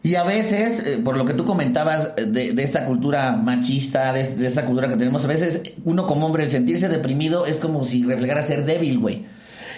Y 0.06 0.14
a 0.14 0.22
veces, 0.22 0.86
eh, 0.86 1.00
por 1.02 1.16
lo 1.16 1.24
que 1.24 1.34
tú 1.34 1.44
comentabas 1.44 2.12
eh, 2.16 2.26
de, 2.26 2.52
de 2.52 2.62
esta 2.62 2.84
cultura 2.84 3.32
machista, 3.32 4.12
de, 4.12 4.22
de 4.36 4.46
esta 4.46 4.64
cultura 4.64 4.88
que 4.88 4.94
tenemos, 4.94 5.24
a 5.24 5.26
veces 5.26 5.62
uno 5.84 6.06
como 6.06 6.26
hombre, 6.26 6.44
el 6.44 6.48
sentirse 6.48 6.88
deprimido 6.88 7.44
es 7.44 7.56
como 7.56 7.84
si 7.84 8.04
reflejara 8.04 8.40
ser 8.42 8.64
débil, 8.64 9.00
güey. 9.00 9.26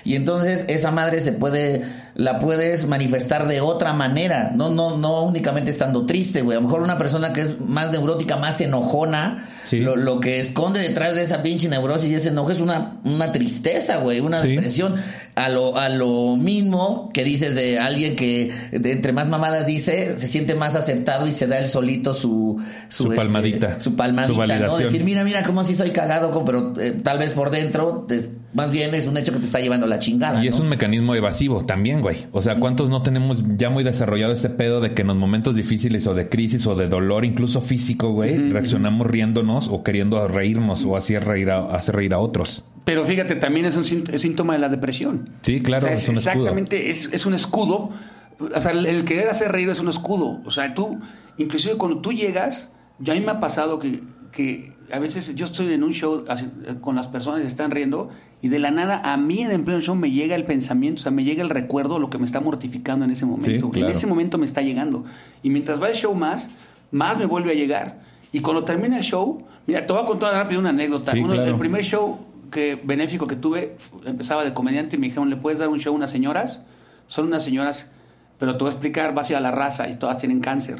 Y 0.04 0.14
entonces 0.14 0.64
esa 0.68 0.90
madre 0.90 1.20
se 1.20 1.32
puede, 1.32 1.82
la 2.14 2.38
puedes 2.38 2.86
manifestar 2.86 3.46
de 3.48 3.60
otra 3.60 3.92
manera, 3.92 4.52
no, 4.54 4.70
no, 4.70 4.96
no 4.96 5.22
únicamente 5.22 5.70
estando 5.70 6.06
triste, 6.06 6.42
güey. 6.42 6.56
A 6.56 6.60
lo 6.60 6.66
mejor 6.66 6.82
una 6.82 6.98
persona 6.98 7.32
que 7.32 7.40
es 7.42 7.60
más 7.60 7.90
neurótica, 7.90 8.36
más 8.36 8.60
enojona, 8.60 9.46
Sí. 9.64 9.80
lo, 9.80 9.96
lo 9.96 10.18
que 10.18 10.40
esconde 10.40 10.80
detrás 10.80 11.14
de 11.14 11.20
esa 11.20 11.42
pinche 11.42 11.68
neurosis 11.68 12.08
y 12.10 12.14
ese 12.14 12.28
enojo 12.30 12.50
es 12.52 12.58
una, 12.60 12.96
una 13.04 13.32
tristeza, 13.32 13.98
güey, 13.98 14.20
una 14.20 14.40
Sí. 14.40 14.48
depresión. 14.52 14.94
A 15.34 15.50
lo, 15.50 15.76
a 15.76 15.90
lo 15.90 16.36
mismo 16.36 17.10
que 17.12 17.22
dices 17.22 17.54
de 17.54 17.78
alguien 17.78 18.16
que 18.16 18.50
de 18.72 18.92
entre 18.92 19.12
más 19.12 19.28
mamadas 19.28 19.66
dice, 19.66 20.18
se 20.18 20.26
siente 20.26 20.54
más 20.54 20.74
aceptado 20.74 21.26
y 21.26 21.32
se 21.32 21.46
da 21.46 21.58
él 21.58 21.68
solito 21.68 22.14
su, 22.14 22.58
Su 22.88 23.14
palmadita. 23.14 23.78
su 23.78 23.94
palmadita, 23.94 24.56
Su 24.58 24.62
¿no? 24.66 24.76
Decir, 24.78 25.04
mira, 25.04 25.22
mira 25.22 25.42
cómo 25.42 25.62
sí 25.64 25.74
soy 25.74 25.90
cagado, 25.90 26.42
pero 26.46 26.72
eh, 26.80 26.92
tal 27.04 27.18
vez 27.18 27.32
por 27.32 27.50
dentro, 27.50 28.06
te- 28.08 28.30
más 28.54 28.70
bien 28.70 28.94
es 28.94 29.06
un 29.06 29.16
hecho 29.16 29.32
que 29.32 29.40
te 29.40 29.44
está 29.44 29.60
llevando 29.60 29.86
la 29.86 29.98
chingada. 29.98 30.42
Y 30.42 30.48
es 30.48 30.56
¿no? 30.56 30.64
un 30.64 30.70
mecanismo 30.70 31.14
evasivo 31.14 31.64
también, 31.64 32.00
güey. 32.00 32.26
O 32.32 32.40
sea, 32.40 32.56
¿cuántos 32.56 32.88
no 32.88 33.02
tenemos 33.02 33.42
ya 33.56 33.68
muy 33.68 33.84
desarrollado 33.84 34.32
ese 34.32 34.48
pedo 34.50 34.80
de 34.80 34.94
que 34.94 35.02
en 35.02 35.08
los 35.08 35.16
momentos 35.16 35.54
difíciles 35.54 36.06
o 36.06 36.14
de 36.14 36.28
crisis 36.28 36.66
o 36.66 36.74
de 36.74 36.88
dolor, 36.88 37.24
incluso 37.24 37.60
físico, 37.60 38.12
güey, 38.12 38.50
reaccionamos 38.50 39.06
riéndonos 39.06 39.68
o 39.68 39.82
queriendo 39.82 40.26
reírnos 40.28 40.84
o 40.84 40.96
hacer 40.96 41.24
reír 41.24 41.50
a, 41.50 41.66
hacer 41.76 41.96
reír 41.96 42.14
a 42.14 42.18
otros? 42.18 42.64
Pero 42.84 43.04
fíjate, 43.04 43.34
también 43.36 43.66
es 43.66 43.76
un 43.76 43.84
síntoma 43.84 44.54
de 44.54 44.60
la 44.60 44.70
depresión. 44.70 45.28
Sí, 45.42 45.60
claro, 45.60 45.86
O 45.86 45.88
sea, 45.88 45.96
es 45.96 46.08
un 46.08 46.16
escudo. 46.16 46.32
Exactamente, 46.32 46.90
es, 46.90 47.10
es 47.12 47.26
un 47.26 47.34
escudo. 47.34 47.90
O 48.38 48.60
sea, 48.60 48.70
el, 48.70 48.86
el 48.86 49.04
querer 49.04 49.28
hacer 49.28 49.52
reír 49.52 49.68
es 49.68 49.80
un 49.80 49.88
escudo. 49.88 50.40
O 50.46 50.50
sea, 50.50 50.72
tú, 50.72 50.98
inclusive 51.36 51.74
cuando 51.74 52.00
tú 52.00 52.12
llegas, 52.12 52.68
ya 52.98 53.12
a 53.12 53.16
mí 53.16 53.20
me 53.20 53.32
ha 53.32 53.40
pasado 53.40 53.78
que, 53.78 54.00
que 54.32 54.72
a 54.90 54.98
veces 54.98 55.34
yo 55.34 55.44
estoy 55.44 55.72
en 55.72 55.82
un 55.82 55.92
show 55.92 56.24
así, 56.28 56.46
eh, 56.64 56.76
con 56.80 56.96
las 56.96 57.08
personas 57.08 57.40
que 57.42 57.46
están 57.46 57.70
riendo 57.70 58.10
y 58.40 58.48
de 58.48 58.58
la 58.58 58.70
nada 58.70 59.00
a 59.04 59.16
mí 59.16 59.40
en 59.40 59.50
el 59.50 59.60
pleno 59.62 59.80
show 59.80 59.94
me 59.96 60.10
llega 60.10 60.34
el 60.36 60.44
pensamiento, 60.44 61.00
o 61.00 61.02
sea, 61.02 61.10
me 61.12 61.24
llega 61.24 61.42
el 61.42 61.50
recuerdo, 61.50 61.98
lo 61.98 62.08
que 62.10 62.18
me 62.18 62.24
está 62.26 62.40
mortificando 62.40 63.04
en 63.04 63.10
ese 63.10 63.26
momento. 63.26 63.50
Sí, 63.66 63.70
claro. 63.72 63.86
En 63.86 63.92
ese 63.92 64.06
momento 64.06 64.38
me 64.38 64.46
está 64.46 64.62
llegando. 64.62 65.04
Y 65.42 65.50
mientras 65.50 65.82
va 65.82 65.88
el 65.88 65.94
show 65.94 66.14
más, 66.14 66.48
más 66.92 67.18
me 67.18 67.26
vuelve 67.26 67.50
a 67.52 67.54
llegar. 67.54 67.98
Y 68.32 68.40
cuando 68.40 68.64
termina 68.64 68.96
el 68.98 69.02
show, 69.02 69.42
mira, 69.66 69.86
te 69.86 69.92
voy 69.92 70.02
a 70.02 70.06
contar 70.06 70.32
rápido 70.34 70.60
una 70.60 70.70
anécdota. 70.70 71.12
Sí, 71.12 71.20
Uno- 71.20 71.32
claro. 71.34 71.50
El 71.50 71.56
primer 71.58 71.82
show 71.84 72.18
que 72.50 72.80
benéfico 72.82 73.26
que 73.26 73.36
tuve 73.36 73.76
empezaba 74.06 74.44
de 74.44 74.54
comediante 74.54 74.96
y 74.96 74.98
me 74.98 75.06
dijeron, 75.08 75.28
¿le 75.30 75.36
puedes 75.36 75.58
dar 75.58 75.68
un 75.68 75.80
show 75.80 75.92
a 75.92 75.96
unas 75.96 76.10
señoras? 76.10 76.60
Son 77.08 77.26
unas 77.26 77.42
señoras, 77.44 77.92
pero 78.38 78.52
te 78.56 78.60
voy 78.64 78.68
a 78.68 78.72
explicar, 78.72 79.14
vas 79.14 79.28
a 79.28 79.32
ir 79.32 79.36
a 79.36 79.40
la 79.40 79.50
raza 79.50 79.88
y 79.88 79.96
todas 79.96 80.18
tienen 80.18 80.40
cáncer. 80.40 80.78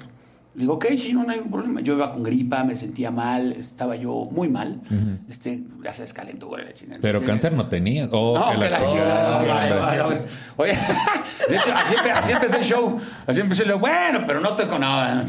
Le 0.54 0.62
digo, 0.62 0.74
ok, 0.74 0.86
sí, 0.96 1.12
no, 1.12 1.24
no 1.24 1.32
hay 1.32 1.40
problema. 1.40 1.80
Yo 1.80 1.94
iba 1.94 2.12
con 2.12 2.22
gripa, 2.22 2.64
me 2.64 2.76
sentía 2.76 3.10
mal, 3.10 3.52
estaba 3.52 3.94
yo 3.96 4.28
muy 4.30 4.48
mal. 4.48 4.80
este, 5.28 5.62
gracias, 5.78 6.12
calentura, 6.12 6.64
la 6.64 6.74
chingada. 6.74 6.98
Pero 7.00 7.24
cáncer 7.24 7.52
no 7.52 7.68
tenía. 7.68 8.08
Oh, 8.10 8.38
no, 8.38 8.50
que 8.52 8.64
que 8.64 8.70
la 8.70 8.84
chingada. 8.84 10.16
Oye, 10.56 10.72
de 11.48 11.56
hecho, 11.56 11.72
así, 11.72 12.08
así 12.12 12.32
empecé 12.32 12.58
el 12.58 12.64
show. 12.64 13.00
Así 13.26 13.40
empecé 13.40 13.62
el 13.62 13.68
show. 13.70 13.78
Bueno, 13.78 14.24
pero 14.26 14.40
no 14.40 14.48
estoy 14.48 14.66
con 14.66 14.80
nada. 14.80 15.24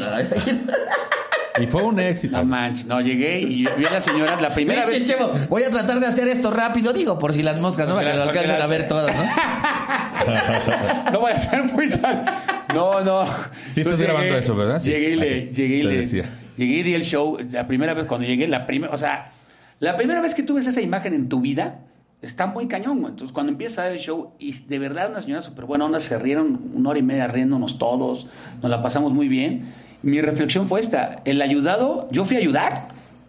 Y 1.62 1.68
fue 1.68 1.84
un 1.84 2.00
éxito. 2.00 2.38
No 2.38 2.46
manches. 2.46 2.86
No, 2.86 3.02
llegué 3.02 3.42
y 3.42 3.66
vi 3.66 3.86
a 3.86 3.92
las 3.92 4.06
señoras 4.06 4.42
la 4.42 4.50
primera 4.50 4.86
vez. 4.86 5.04
Chevo, 5.04 5.32
voy 5.50 5.64
a 5.64 5.70
tratar 5.70 6.00
de 6.00 6.08
hacer 6.08 6.28
esto 6.28 6.52
rápido, 6.52 6.94
digo, 6.94 7.20
por 7.20 7.34
si 7.34 7.42
las 7.42 7.60
moscas, 7.60 7.88
¿no? 7.88 7.96
Para 7.96 8.12
que 8.12 8.18
lo 8.18 8.24
alcancen 8.24 8.62
a 8.62 8.68
ver 8.68 8.88
todas, 8.88 9.16
¿no? 9.16 9.24
No 11.12 11.20
voy 11.22 11.32
a 11.32 11.40
ser 11.40 11.64
muy 11.64 11.90
tal. 11.90 12.26
No, 12.74 13.02
no. 13.02 13.26
Sí 13.74 13.82
estás 13.82 14.00
grabando 14.02 14.38
eso, 14.38 14.56
¿verdad? 14.56 14.80
Sí. 14.80 14.92
Llegué 14.92 15.10
y 15.12 15.16
le, 15.16 15.54
llegué 15.54 15.76
y 15.78 15.84
le, 15.84 15.98
decía. 15.98 16.26
llegué 16.58 16.78
y 16.78 16.84
di 16.84 16.94
el 16.94 17.04
show. 17.04 17.38
La 17.52 17.68
primera 17.68 17.94
vez 17.94 18.06
cuando 18.08 18.28
llegué, 18.28 18.48
la 18.48 18.66
primera, 18.68 18.94
o 18.94 18.98
sea, 18.98 19.32
la 19.80 19.96
primera 19.98 20.22
vez 20.22 20.34
que 20.36 20.44
tú 20.44 20.56
ves 20.56 20.68
esa 20.68 20.82
imagen 20.82 21.14
en 21.14 21.30
tu 21.30 21.42
vida, 21.42 21.80
está 22.22 22.46
muy 22.48 22.68
cañón. 22.68 23.00
güey. 23.00 23.12
Entonces, 23.12 23.34
cuando 23.34 23.52
empieza 23.52 23.82
a 23.82 23.86
dar 23.86 23.94
el 23.94 24.00
show, 24.00 24.34
y 24.40 24.52
de 24.52 24.80
verdad 24.80 25.10
una 25.10 25.22
señora 25.22 25.42
súper 25.42 25.66
buena 25.66 25.86
onda, 25.86 26.00
se 26.00 26.18
rieron 26.20 26.72
una 26.74 26.90
hora 26.90 27.00
y 27.00 27.04
media 27.04 27.28
riéndonos 27.28 27.78
todos, 27.78 28.28
nos 28.62 28.70
la 28.70 28.82
pasamos 28.84 29.14
muy 29.14 29.28
bien. 29.28 29.74
Mi 30.04 30.22
reflexión 30.22 30.68
fue 30.68 30.80
esta, 30.80 31.22
el 31.26 31.42
ayudado, 31.42 32.08
yo 32.12 32.26
fui 32.26 32.36
a 32.38 32.40
ayudar, 32.40 32.88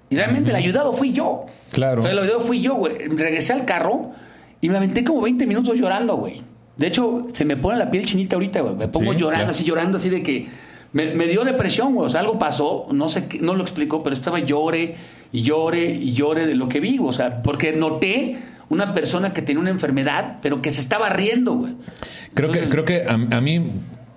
y 0.09 0.17
realmente 0.17 0.51
el 0.51 0.57
ayudado 0.57 0.93
fui 0.93 1.13
yo. 1.13 1.47
Claro. 1.73 2.01
O 2.01 2.03
sea, 2.03 2.13
el 2.13 2.19
ayudado 2.19 2.41
fui 2.41 2.61
yo, 2.61 2.75
güey. 2.75 2.95
Regresé 3.09 3.53
al 3.53 3.65
carro 3.65 4.11
y 4.61 4.69
me 4.69 4.77
aventé 4.77 5.05
como 5.05 5.21
20 5.21 5.47
minutos 5.47 5.79
llorando, 5.79 6.17
güey. 6.17 6.43
De 6.77 6.87
hecho, 6.87 7.27
se 7.33 7.45
me 7.45 7.57
pone 7.57 7.79
la 7.79 7.91
piel 7.91 8.05
chinita 8.05 8.37
ahorita, 8.37 8.61
güey. 8.61 8.75
Me 8.75 8.89
pongo 8.89 9.13
Sí, 9.13 9.19
llorando, 9.19 9.45
claro. 9.45 9.51
así 9.51 9.65
llorando, 9.65 9.97
así 9.99 10.09
de 10.09 10.23
que 10.23 10.49
me, 10.93 11.15
me 11.15 11.27
dio 11.27 11.45
depresión, 11.45 11.95
güey. 11.95 12.07
O 12.07 12.09
sea, 12.09 12.21
algo 12.21 12.39
pasó, 12.39 12.87
no 12.93 13.09
sé, 13.09 13.29
qué- 13.29 13.39
no 13.41 13.55
lo 13.55 13.63
explicó, 13.63 14.03
pero 14.03 14.15
estaba 14.15 14.39
llore 14.41 14.97
y 15.33 15.43
llore 15.43 15.91
y 15.93 16.13
llore 16.13 16.47
de 16.47 16.55
lo 16.57 16.69
que 16.69 16.81
vi, 16.81 16.99
o 17.01 17.13
sea, 17.13 17.43
porque 17.43 17.73
noté 17.73 18.39
una 18.69 18.95
persona 18.95 19.33
que 19.33 19.43
tenía 19.43 19.61
una 19.61 19.71
enfermedad, 19.71 20.39
pero 20.43 20.63
que 20.63 20.73
se 20.73 20.81
estaba 20.81 21.09
riendo, 21.11 21.55
güey. 21.55 21.75
Creo 22.35 22.51
que, 22.51 22.61
creo 22.69 22.85
que 22.85 23.05
a, 23.05 23.13
a 23.37 23.41
mí, 23.41 23.71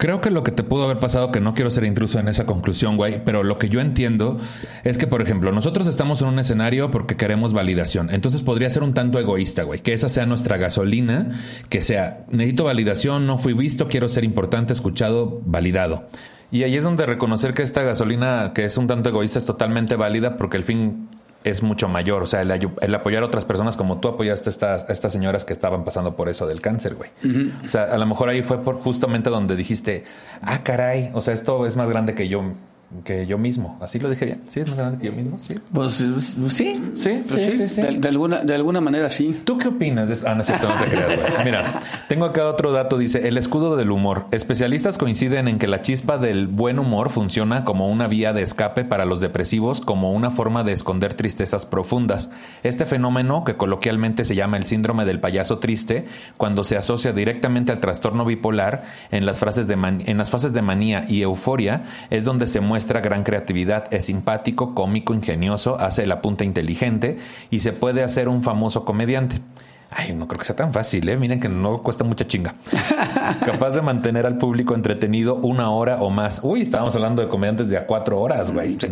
creo 0.03 0.19
que 0.19 0.31
lo 0.31 0.43
que 0.43 0.51
te 0.51 0.63
pudo 0.63 0.83
haber 0.83 0.99
pasado, 0.99 1.31
que 1.31 1.39
no 1.39 1.53
quiero 1.53 1.71
ser 1.71 1.85
intruso 1.85 2.19
en 2.19 2.27
esa 2.27 2.45
conclusión, 2.45 2.97
güey, 2.97 3.23
pero 3.23 3.41
lo 3.41 3.57
que 3.57 3.69
yo 3.69 3.79
entiendo 3.79 4.37
es 4.83 4.97
que, 4.97 5.07
por 5.07 5.21
ejemplo, 5.21 5.53
nosotros 5.53 5.87
estamos 5.87 6.21
en 6.21 6.27
un 6.27 6.39
escenario 6.39 6.91
porque 6.91 7.15
queremos 7.15 7.53
validación. 7.53 8.09
Entonces 8.09 8.41
podría 8.41 8.69
ser 8.69 8.83
un 8.83 8.93
tanto 8.93 9.17
egoísta, 9.17 9.63
güey, 9.63 9.79
que 9.79 9.93
esa 9.93 10.09
sea 10.09 10.25
nuestra 10.25 10.57
gasolina, 10.57 11.39
que 11.69 11.81
sea, 11.81 12.25
necesito 12.29 12.65
validación, 12.65 13.25
no 13.25 13.37
fui 13.37 13.53
visto, 13.53 13.87
quiero 13.87 14.09
ser 14.09 14.25
importante, 14.25 14.73
escuchado, 14.73 15.39
validado. 15.45 16.09
Y 16.51 16.63
ahí 16.63 16.75
es 16.75 16.83
donde 16.83 17.05
reconocer 17.05 17.53
que 17.53 17.61
esta 17.61 17.81
gasolina, 17.83 18.51
que 18.53 18.65
es 18.65 18.75
un 18.75 18.87
tanto 18.87 19.07
egoísta, 19.07 19.39
es 19.39 19.45
totalmente 19.45 19.95
válida 19.95 20.35
porque 20.35 20.57
el 20.57 20.65
fin 20.65 21.07
es 21.43 21.63
mucho 21.63 21.87
mayor. 21.87 22.23
O 22.23 22.25
sea, 22.25 22.41
el, 22.41 22.51
el 22.51 22.95
apoyar 22.95 23.23
a 23.23 23.25
otras 23.25 23.45
personas 23.45 23.77
como 23.77 23.99
tú 23.99 24.07
apoyaste 24.07 24.49
a 24.49 24.51
estas, 24.51 24.89
a 24.89 24.93
estas 24.93 25.11
señoras 25.11 25.45
que 25.45 25.53
estaban 25.53 25.83
pasando 25.83 26.15
por 26.15 26.29
eso 26.29 26.47
del 26.47 26.61
cáncer, 26.61 26.95
güey. 26.95 27.09
O 27.63 27.67
sea, 27.67 27.83
a 27.85 27.97
lo 27.97 28.05
mejor 28.05 28.29
ahí 28.29 28.41
fue 28.41 28.61
por 28.61 28.79
justamente 28.79 29.29
donde 29.29 29.55
dijiste, 29.55 30.03
ah, 30.41 30.63
caray, 30.63 31.11
o 31.13 31.21
sea, 31.21 31.33
esto 31.33 31.65
es 31.65 31.75
más 31.75 31.89
grande 31.89 32.15
que 32.15 32.27
yo 32.27 32.53
que 33.03 33.25
yo 33.25 33.37
mismo. 33.37 33.77
¿Así 33.81 33.99
lo 33.99 34.09
dije 34.09 34.25
bien? 34.25 34.41
¿Sí 34.47 34.59
es 34.59 34.67
más 34.67 34.77
grande 34.77 34.97
que 34.99 35.07
yo 35.07 35.13
mismo? 35.13 35.37
Sí. 35.39 35.55
Pues 35.73 35.93
sí. 35.93 36.13
Sí, 36.49 36.81
Pues 37.27 37.43
sí, 37.45 37.57
sí. 37.57 37.67
sí. 37.67 37.81
De, 37.81 37.91
de 37.99 38.07
alguna, 38.07 38.39
de 38.43 38.55
alguna 38.55 38.81
manera 38.81 39.09
sí. 39.09 39.41
¿Tú 39.43 39.57
qué 39.57 39.69
opinas 39.69 40.07
de? 40.07 40.29
Ah, 40.29 40.35
no 40.35 40.43
cierto, 40.43 40.67
no 40.69 40.75
te 40.75 40.85
creas, 40.89 41.15
güey. 41.15 41.45
Mira, 41.45 41.79
tengo 42.07 42.25
acá 42.25 42.47
otro 42.47 42.71
dato. 42.71 42.97
Dice, 42.97 43.27
el 43.27 43.37
escudo 43.37 43.75
del 43.75 43.91
humor. 43.91 44.25
Especialistas 44.31 44.97
coinciden 44.97 45.47
en 45.47 45.59
que 45.59 45.67
la 45.67 45.81
chispa 45.81 46.17
del 46.17 46.47
buen 46.47 46.79
humor 46.79 47.09
funciona 47.09 47.63
como 47.63 47.89
una 47.89 48.07
vía 48.07 48.33
de 48.33 48.43
escape 48.43 48.83
para 48.85 49.05
los 49.05 49.21
depresivos, 49.21 49.81
como 49.81 50.11
una 50.11 50.29
forma 50.31 50.63
de 50.63 50.71
esconder 50.73 51.13
tristezas 51.13 51.65
profundas. 51.65 52.29
Este 52.63 52.85
fenómeno, 52.85 53.43
que 53.43 53.55
coloquialmente 53.55 54.25
se 54.25 54.35
llama 54.35 54.57
el 54.57 54.63
síndrome 54.65 55.05
del 55.05 55.19
payaso 55.19 55.59
triste, 55.59 56.05
cuando 56.37 56.63
se 56.63 56.77
asocia 56.77 57.11
directamente 57.13 57.71
al 57.71 57.79
trastorno 57.79 58.25
bipolar, 58.25 58.83
en 59.11 59.25
las, 59.25 59.39
frases 59.39 59.67
de 59.67 59.75
man- 59.75 60.03
en 60.05 60.17
las 60.17 60.29
fases 60.29 60.53
de 60.53 60.61
manía 60.61 61.05
y 61.07 61.21
euforia, 61.21 61.83
es 62.09 62.25
donde 62.25 62.47
se 62.47 62.59
muestra 62.59 62.82
gran 62.85 63.23
creatividad. 63.23 63.93
Es 63.93 64.05
simpático, 64.05 64.73
cómico, 64.73 65.13
ingenioso, 65.13 65.79
hace 65.79 66.05
la 66.05 66.21
punta 66.21 66.43
inteligente 66.43 67.17
y 67.49 67.61
se 67.61 67.73
puede 67.73 68.03
hacer 68.03 68.27
un 68.27 68.43
famoso 68.43 68.85
comediante. 68.85 69.41
Ay, 69.95 70.13
no 70.13 70.27
creo 70.27 70.39
que 70.39 70.45
sea 70.45 70.55
tan 70.55 70.73
fácil, 70.73 71.07
¿eh? 71.07 71.17
Miren 71.17 71.39
que 71.39 71.49
no 71.49 71.81
cuesta 71.81 72.03
mucha 72.03 72.25
chinga. 72.25 72.55
Capaz 73.45 73.71
de 73.71 73.81
mantener 73.81 74.25
al 74.25 74.37
público 74.37 74.73
entretenido 74.73 75.35
una 75.35 75.69
hora 75.69 76.01
o 76.01 76.09
más. 76.09 76.39
Uy, 76.43 76.61
estábamos 76.61 76.95
hablando 76.95 77.21
de 77.21 77.27
comediantes 77.27 77.69
de 77.69 77.77
a 77.77 77.85
cuatro 77.85 78.19
horas, 78.19 78.51
güey. 78.51 78.77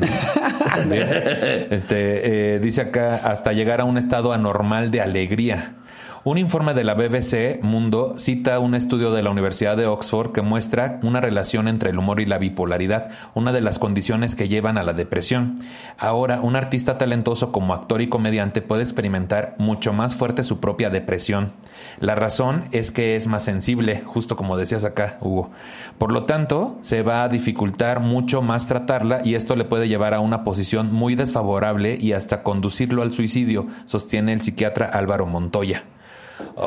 Este, 1.70 2.56
eh, 2.56 2.60
dice 2.60 2.82
acá, 2.82 3.16
hasta 3.16 3.52
llegar 3.54 3.82
a 3.82 3.86
un 3.86 3.98
estado 3.98 4.34
anormal 4.34 4.92
de 4.92 5.02
alegría. 5.02 5.76
Un 6.24 6.38
informe 6.38 6.76
de 6.76 6.84
la 6.84 6.94
BBC 6.94 7.64
Mundo 7.64 8.14
cita 8.16 8.60
un 8.60 8.76
estudio 8.76 9.12
de 9.12 9.24
la 9.24 9.32
Universidad 9.32 9.76
de 9.76 9.88
Oxford 9.88 10.32
que 10.32 10.44
muestra 10.44 11.00
una 11.02 11.20
relación 11.20 11.68
entre 11.68 11.90
el 11.90 11.98
humor 11.98 12.20
y 12.20 12.28
la 12.28 12.38
bipolaridad, 12.38 13.10
una 13.34 13.52
de 13.52 13.60
las 13.60 13.80
condiciones 13.80 14.36
que 14.36 14.48
llevan 14.48 14.78
a 14.78 14.84
la 14.84 14.94
depresión. 14.94 15.56
Ahora, 15.98 16.40
un 16.42 16.56
artista 16.56 17.00
talentoso 17.00 17.52
como 17.52 17.74
actor 17.74 18.04
y 18.04 18.08
comediante 18.08 18.62
puede 18.62 18.84
experimentar 18.84 19.56
mucho 19.58 19.94
más 19.94 20.14
fuerte 20.14 20.44
su 20.44 20.60
propia 20.60 20.92
depresión. 20.92 21.54
La 22.00 22.14
razón 22.14 22.66
es 22.72 22.92
que 22.92 23.16
es 23.16 23.26
más 23.26 23.44
sensible, 23.44 24.04
justo 24.06 24.36
como 24.36 24.58
decías 24.58 24.84
acá, 24.84 25.18
Hugo. 25.22 25.50
Por 25.98 26.12
lo 26.12 26.26
tanto, 26.26 26.78
se 26.82 27.02
va 27.02 27.24
a 27.24 27.30
dificultar 27.30 28.00
mucho 28.00 28.44
más 28.44 28.68
tratarla 28.68 29.22
y 29.26 29.34
esto 29.34 29.56
le 29.56 29.66
puede 29.66 29.88
llevar 29.88 30.14
a 30.14 30.20
una 30.20 30.44
posición 30.44 30.94
muy 30.94 31.16
desfavorable 31.16 31.98
y 32.00 32.14
hasta 32.14 32.44
conducirlo 32.44 33.02
al 33.02 33.12
suicidio, 33.12 33.66
sostiene 33.86 34.34
el 34.34 34.44
psiquiatra 34.44 34.86
Álvaro 34.86 35.26
Montoya. 35.26 35.82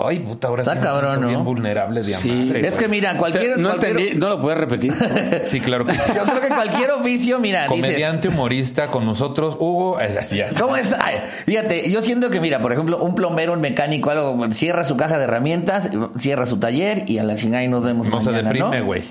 Ay, 0.04 0.18
puta, 0.20 0.48
ahora 0.48 0.62
Está 0.62 0.74
sí 0.74 0.78
me 0.80 0.84
cabrón, 0.86 1.08
siento 1.10 1.20
¿no? 1.22 1.28
bien 1.28 1.44
vulnerable 1.44 2.02
de 2.02 2.14
Sí. 2.14 2.52
Es 2.54 2.74
que 2.74 2.86
güey. 2.86 2.90
mira, 3.00 3.16
cualquier. 3.16 3.58
no 3.58 3.70
cualquier- 3.70 3.90
entendí, 3.98 4.18
no 4.20 4.28
lo 4.28 4.40
puedes 4.40 4.58
repetir. 4.58 4.92
Sí, 5.44 5.60
claro 5.60 5.84
que 5.86 5.94
sí. 5.94 6.10
Yo 6.14 6.22
creo 6.24 6.40
que 6.40 6.48
cualquier 6.48 6.90
oficio, 6.92 7.38
mira, 7.38 7.68
dices. 7.68 7.82
Comediante, 7.82 8.28
humorista 8.28 8.88
con 8.88 9.04
nosotros, 9.04 9.56
Hugo, 9.58 10.00
es 10.00 10.16
así 10.16 10.36
ya. 10.38 10.50
¿Cómo 10.58 10.76
es? 10.76 10.94
Ay, 10.98 11.16
fíjate, 11.46 11.90
yo 11.90 12.00
siento 12.00 12.30
que, 12.30 12.40
mira, 12.40 12.60
por 12.60 12.72
ejemplo, 12.72 12.98
un 12.98 13.14
plomero, 13.14 13.52
un 13.52 13.60
mecánico, 13.60 14.10
algo, 14.10 14.50
cierra 14.52 14.84
su 14.84 14.96
caja 14.96 15.18
de 15.18 15.24
herramientas, 15.24 15.90
cierra 16.18 16.46
su 16.46 16.58
taller 16.58 17.04
y 17.06 17.18
a 17.18 17.24
la 17.24 17.34
chingada 17.36 17.62
y 17.64 17.68
nos 17.68 17.82
vemos 17.82 18.08
No 18.08 18.20
se 18.20 18.30
mañana, 18.30 18.48
deprime, 18.50 18.78
¿no? 18.80 18.84
güey. 18.86 19.02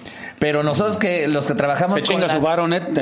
Pero 0.44 0.62
nosotros 0.62 0.98
que 0.98 1.30
los 1.30 1.48
que 1.48 1.54
trabajamos 1.56 2.02
Se 2.02 2.06
con 2.06 2.20
las 2.20 2.32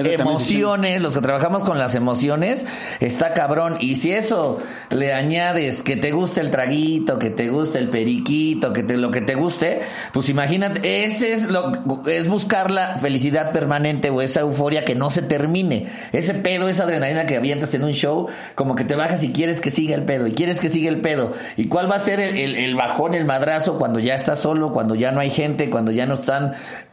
te- 0.03 0.13
emociones, 0.13 1.01
los 1.01 1.15
que 1.15 1.21
trabajamos 1.21 1.65
con 1.65 1.79
las 1.79 1.95
emociones, 1.95 2.67
está 2.99 3.33
cabrón. 3.33 3.77
Y 3.79 3.95
si 3.95 4.11
eso 4.11 4.59
le 4.91 5.11
añades 5.11 5.81
que 5.81 5.95
te 5.95 6.11
guste 6.11 6.39
el 6.39 6.51
traguito, 6.51 7.17
que 7.17 7.31
te 7.31 7.49
guste 7.49 7.79
el 7.79 7.89
periquito, 7.89 8.73
que 8.73 8.83
te, 8.83 8.95
lo 8.95 9.09
que 9.09 9.21
te 9.21 9.33
guste, 9.33 9.81
pues 10.13 10.29
imagínate, 10.29 11.03
ese 11.03 11.33
es 11.33 11.45
lo 11.47 11.71
es 12.05 12.27
buscar 12.27 12.69
la 12.69 12.99
felicidad 12.99 13.51
permanente 13.53 14.11
o 14.11 14.21
esa 14.21 14.41
euforia 14.41 14.85
que 14.85 14.93
no 14.93 15.09
se 15.09 15.23
termine. 15.23 15.87
Ese 16.11 16.35
pedo, 16.35 16.69
esa 16.69 16.83
adrenalina 16.83 17.25
que 17.25 17.37
avientas 17.37 17.73
en 17.73 17.83
un 17.83 17.93
show, 17.93 18.27
como 18.53 18.75
que 18.75 18.83
te 18.83 18.93
bajas 18.93 19.23
y 19.23 19.31
quieres 19.31 19.61
que 19.61 19.71
siga 19.71 19.95
el 19.95 20.03
pedo, 20.03 20.27
y 20.27 20.33
quieres 20.33 20.59
que 20.59 20.69
siga 20.69 20.89
el 20.89 21.01
pedo. 21.01 21.33
¿Y 21.57 21.69
cuál 21.69 21.89
va 21.91 21.95
a 21.95 21.99
ser 21.99 22.19
el, 22.19 22.37
el- 22.37 22.55
el 22.55 22.75
bajón, 22.75 23.15
el 23.15 23.25
madrazo 23.25 23.79
cuando 23.79 23.97
ya 23.99 24.13
estás 24.13 24.37
solo, 24.37 24.73
cuando 24.73 24.93
ya 24.93 25.11
no 25.11 25.21
hay 25.21 25.31
gente, 25.31 25.71
cuando 25.71 25.89
ya 25.89 26.05
no 26.05 26.13
están 26.13 26.51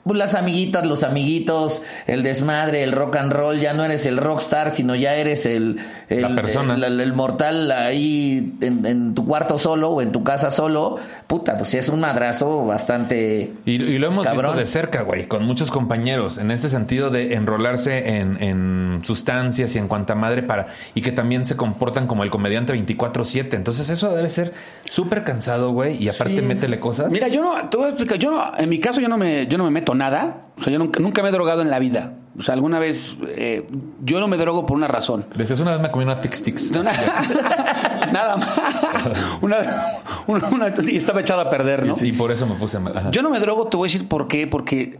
pues, 0.08 0.18
las 0.18 0.34
amiguitas, 0.34 0.84
los 0.84 1.04
amiguitos, 1.04 1.82
el 2.08 2.24
desmadre, 2.24 2.82
el 2.82 2.90
rock 2.92 3.16
and 3.16 3.32
roll, 3.32 3.60
ya 3.60 3.74
no 3.74 3.84
eres 3.84 4.04
el 4.06 4.16
rockstar, 4.16 4.70
sino 4.70 4.96
ya 4.96 5.14
eres 5.14 5.46
el, 5.46 5.78
el- 6.08 6.22
La 6.22 6.34
persona. 6.34 6.74
el, 6.74 6.82
el- 6.82 7.00
el 7.00 7.12
mortal 7.12 7.70
ahí 7.70 8.54
en, 8.60 8.84
en 8.84 9.14
tu 9.14 9.24
cuarto 9.24 9.58
solo 9.58 9.90
o 9.90 10.02
en 10.02 10.10
tu 10.10 10.24
casa 10.24 10.50
solo. 10.50 10.96
Puta, 11.28 11.56
pues 11.56 11.74
es 11.74 11.88
un 11.88 12.00
madrazo 12.00 12.64
bastante. 12.66 13.52
Y, 13.64 13.74
y 13.82 13.98
lo 13.98 14.08
hemos 14.08 14.28
visto 14.28 14.52
de 14.54 14.66
cerca, 14.66 15.02
güey, 15.02 15.26
con 15.26 15.44
muchos 15.44 15.70
compañeros, 15.70 16.38
en 16.38 16.50
ese 16.50 16.70
sentido 16.70 17.10
de 17.10 17.34
enrolarse 17.34 18.16
en, 18.16 18.42
en 18.42 19.00
sustancias 19.04 19.74
y 19.76 19.78
en 19.78 19.88
cuanta 19.88 20.14
madre 20.14 20.42
para, 20.42 20.68
y 20.94 21.02
que 21.02 21.12
también 21.12 21.44
se 21.44 21.56
comportan 21.56 22.06
como 22.06 22.24
el 22.24 22.30
comediante 22.30 22.72
24-7. 22.74 23.54
Entonces 23.54 23.90
eso 23.90 24.14
debe 24.14 24.30
ser 24.30 24.52
súper 24.84 25.24
cansado, 25.24 25.72
güey, 25.72 26.02
y 26.02 26.08
aparte 26.08 26.36
Sí. 26.36 26.42
métele 26.42 26.78
cosas. 26.80 27.12
Mira, 27.12 27.28
yo 27.28 27.42
no, 27.42 27.68
te 27.68 27.76
voy 27.76 27.86
a 27.86 27.88
explicar, 27.90 28.18
yo 28.18 28.30
no, 28.30 28.52
en 28.56 28.68
mi 28.68 28.80
caso 28.80 29.00
yo 29.00 29.08
no 29.08 29.18
me, 29.18 29.46
yo 29.46 29.58
no 29.58 29.64
me 29.64 29.70
meto 29.70 29.94
nada, 29.98 30.46
o 30.58 30.62
sea, 30.62 30.72
yo 30.72 30.78
nunca, 30.78 31.00
nunca 31.00 31.22
me 31.22 31.28
he 31.28 31.32
drogado 31.32 31.60
en 31.62 31.70
la 31.70 31.78
vida. 31.78 32.14
O 32.38 32.42
sea, 32.42 32.54
alguna 32.54 32.78
vez, 32.78 33.16
eh, 33.26 33.66
yo 34.04 34.20
no 34.20 34.28
me 34.28 34.36
drogo 34.36 34.64
por 34.64 34.76
una 34.76 34.86
razón. 34.86 35.26
Decías 35.34 35.58
una 35.58 35.72
vez 35.72 35.80
me 35.80 35.90
comí 35.90 36.04
una 36.04 36.20
Tix 36.20 36.42
Tix. 36.44 36.70
No, 36.70 36.82
Nada 38.12 38.36
más. 38.36 38.48
Una, 39.42 39.56
una- 40.26 40.48
una- 40.48 40.74
y 40.90 40.96
estaba 40.96 41.20
echada 41.20 41.42
a 41.42 41.50
perder, 41.50 41.84
¿no? 41.86 41.94
Y 42.00 42.12
por 42.12 42.30
eso 42.32 42.46
me 42.46 42.54
puse 42.54 42.78
mal. 42.78 42.96
Ajá. 42.96 43.10
Yo 43.10 43.22
no 43.22 43.30
me 43.30 43.38
drogo, 43.40 43.66
te 43.66 43.76
voy 43.76 43.88
a 43.88 43.92
decir 43.92 44.08
por 44.08 44.28
qué. 44.28 44.46
Porque 44.46 44.98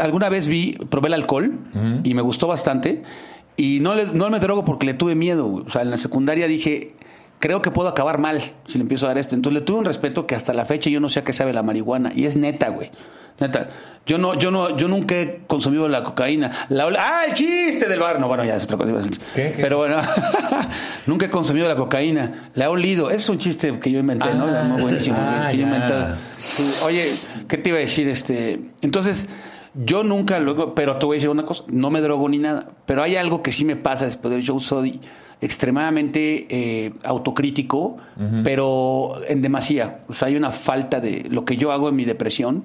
alguna 0.00 0.28
vez 0.28 0.46
vi, 0.46 0.72
probé 0.90 1.08
el 1.08 1.14
alcohol 1.14 1.52
y 2.04 2.14
me 2.14 2.22
gustó 2.22 2.46
bastante. 2.46 3.02
Y 3.56 3.80
no, 3.80 3.94
le- 3.94 4.06
no 4.06 4.30
me 4.30 4.38
drogo 4.40 4.64
porque 4.64 4.86
le 4.86 4.94
tuve 4.94 5.14
miedo. 5.14 5.46
O 5.66 5.70
sea, 5.70 5.82
en 5.82 5.90
la 5.90 5.96
secundaria 5.96 6.46
dije, 6.46 6.94
creo 7.40 7.62
que 7.62 7.70
puedo 7.70 7.88
acabar 7.88 8.18
mal 8.18 8.40
si 8.64 8.78
le 8.78 8.82
empiezo 8.82 9.06
a 9.06 9.08
dar 9.10 9.18
esto. 9.18 9.34
Entonces 9.34 9.60
le 9.60 9.64
tuve 9.66 9.78
un 9.78 9.84
respeto 9.84 10.26
que 10.26 10.34
hasta 10.34 10.52
la 10.52 10.64
fecha 10.66 10.88
yo 10.90 11.00
no 11.00 11.08
sé 11.08 11.20
a 11.20 11.24
qué 11.24 11.32
sabe 11.32 11.52
la 11.52 11.62
marihuana. 11.62 12.12
Y 12.14 12.24
es 12.26 12.36
neta, 12.36 12.68
güey. 12.70 12.90
Neta. 13.40 13.68
Yo 14.06 14.18
no, 14.18 14.34
yo 14.34 14.52
no, 14.52 14.76
yo 14.76 14.86
nunca 14.86 15.16
he 15.16 15.40
consumido 15.48 15.88
la 15.88 16.04
cocaína. 16.04 16.66
La 16.68 16.86
ah, 16.98 17.24
el 17.26 17.34
chiste 17.34 17.88
del 17.88 17.98
bar. 17.98 18.20
No, 18.20 18.28
bueno, 18.28 18.44
ya 18.44 18.54
es 18.54 18.64
otra 18.64 18.76
cosa. 18.76 18.92
Pero 19.34 19.78
bueno, 19.78 19.96
nunca 21.06 21.26
he 21.26 21.30
consumido 21.30 21.66
la 21.66 21.74
cocaína. 21.74 22.50
La 22.54 22.66
he 22.66 22.68
olido. 22.68 23.10
Es 23.10 23.28
un 23.28 23.38
chiste 23.38 23.80
que 23.80 23.90
yo 23.90 23.98
inventé, 23.98 24.32
¿no? 24.32 24.46
Ah, 24.46 24.62
Muy 24.62 24.80
buenísimo. 24.80 25.16
ah, 25.18 25.48
que 25.50 25.58
yo. 25.58 25.66
Sí, 26.36 26.84
Oye, 26.84 27.04
¿qué 27.48 27.58
te 27.58 27.70
iba 27.70 27.78
a 27.78 27.80
decir? 27.80 28.06
Este, 28.06 28.60
entonces, 28.80 29.28
yo 29.74 30.04
nunca 30.04 30.38
luego, 30.38 30.72
pero 30.72 30.96
te 30.96 31.06
voy 31.06 31.16
a 31.16 31.18
decir 31.18 31.28
una 31.28 31.44
cosa, 31.44 31.64
no 31.66 31.90
me 31.90 32.00
drogo 32.00 32.28
ni 32.28 32.38
nada, 32.38 32.68
pero 32.86 33.02
hay 33.02 33.16
algo 33.16 33.42
que 33.42 33.50
sí 33.50 33.64
me 33.64 33.74
pasa 33.74 34.06
después 34.06 34.32
del 34.32 34.42
show, 34.42 34.60
soy 34.60 35.00
extremadamente 35.40 36.46
eh, 36.48 36.92
autocrítico, 37.02 37.98
pero 38.42 39.20
en 39.28 39.42
demasía. 39.42 39.98
O 40.08 40.14
sea, 40.14 40.28
hay 40.28 40.36
una 40.36 40.50
falta 40.50 41.00
de 41.00 41.26
lo 41.28 41.44
que 41.44 41.56
yo 41.56 41.72
hago 41.72 41.88
en 41.88 41.96
mi 41.96 42.04
depresión 42.04 42.64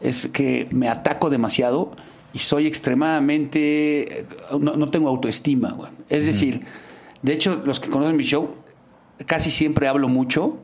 es 0.00 0.26
que 0.28 0.68
me 0.70 0.88
ataco 0.88 1.30
demasiado 1.30 1.92
y 2.32 2.38
soy 2.38 2.66
extremadamente, 2.66 4.26
no, 4.58 4.76
no 4.76 4.90
tengo 4.90 5.08
autoestima. 5.08 5.72
güey. 5.72 5.90
Es 6.08 6.26
decir, 6.26 6.62
de 7.22 7.32
hecho, 7.32 7.60
los 7.64 7.80
que 7.80 7.90
conocen 7.90 8.16
mi 8.16 8.24
show, 8.24 8.54
casi 9.26 9.50
siempre 9.50 9.88
hablo 9.88 10.08
mucho 10.08 10.58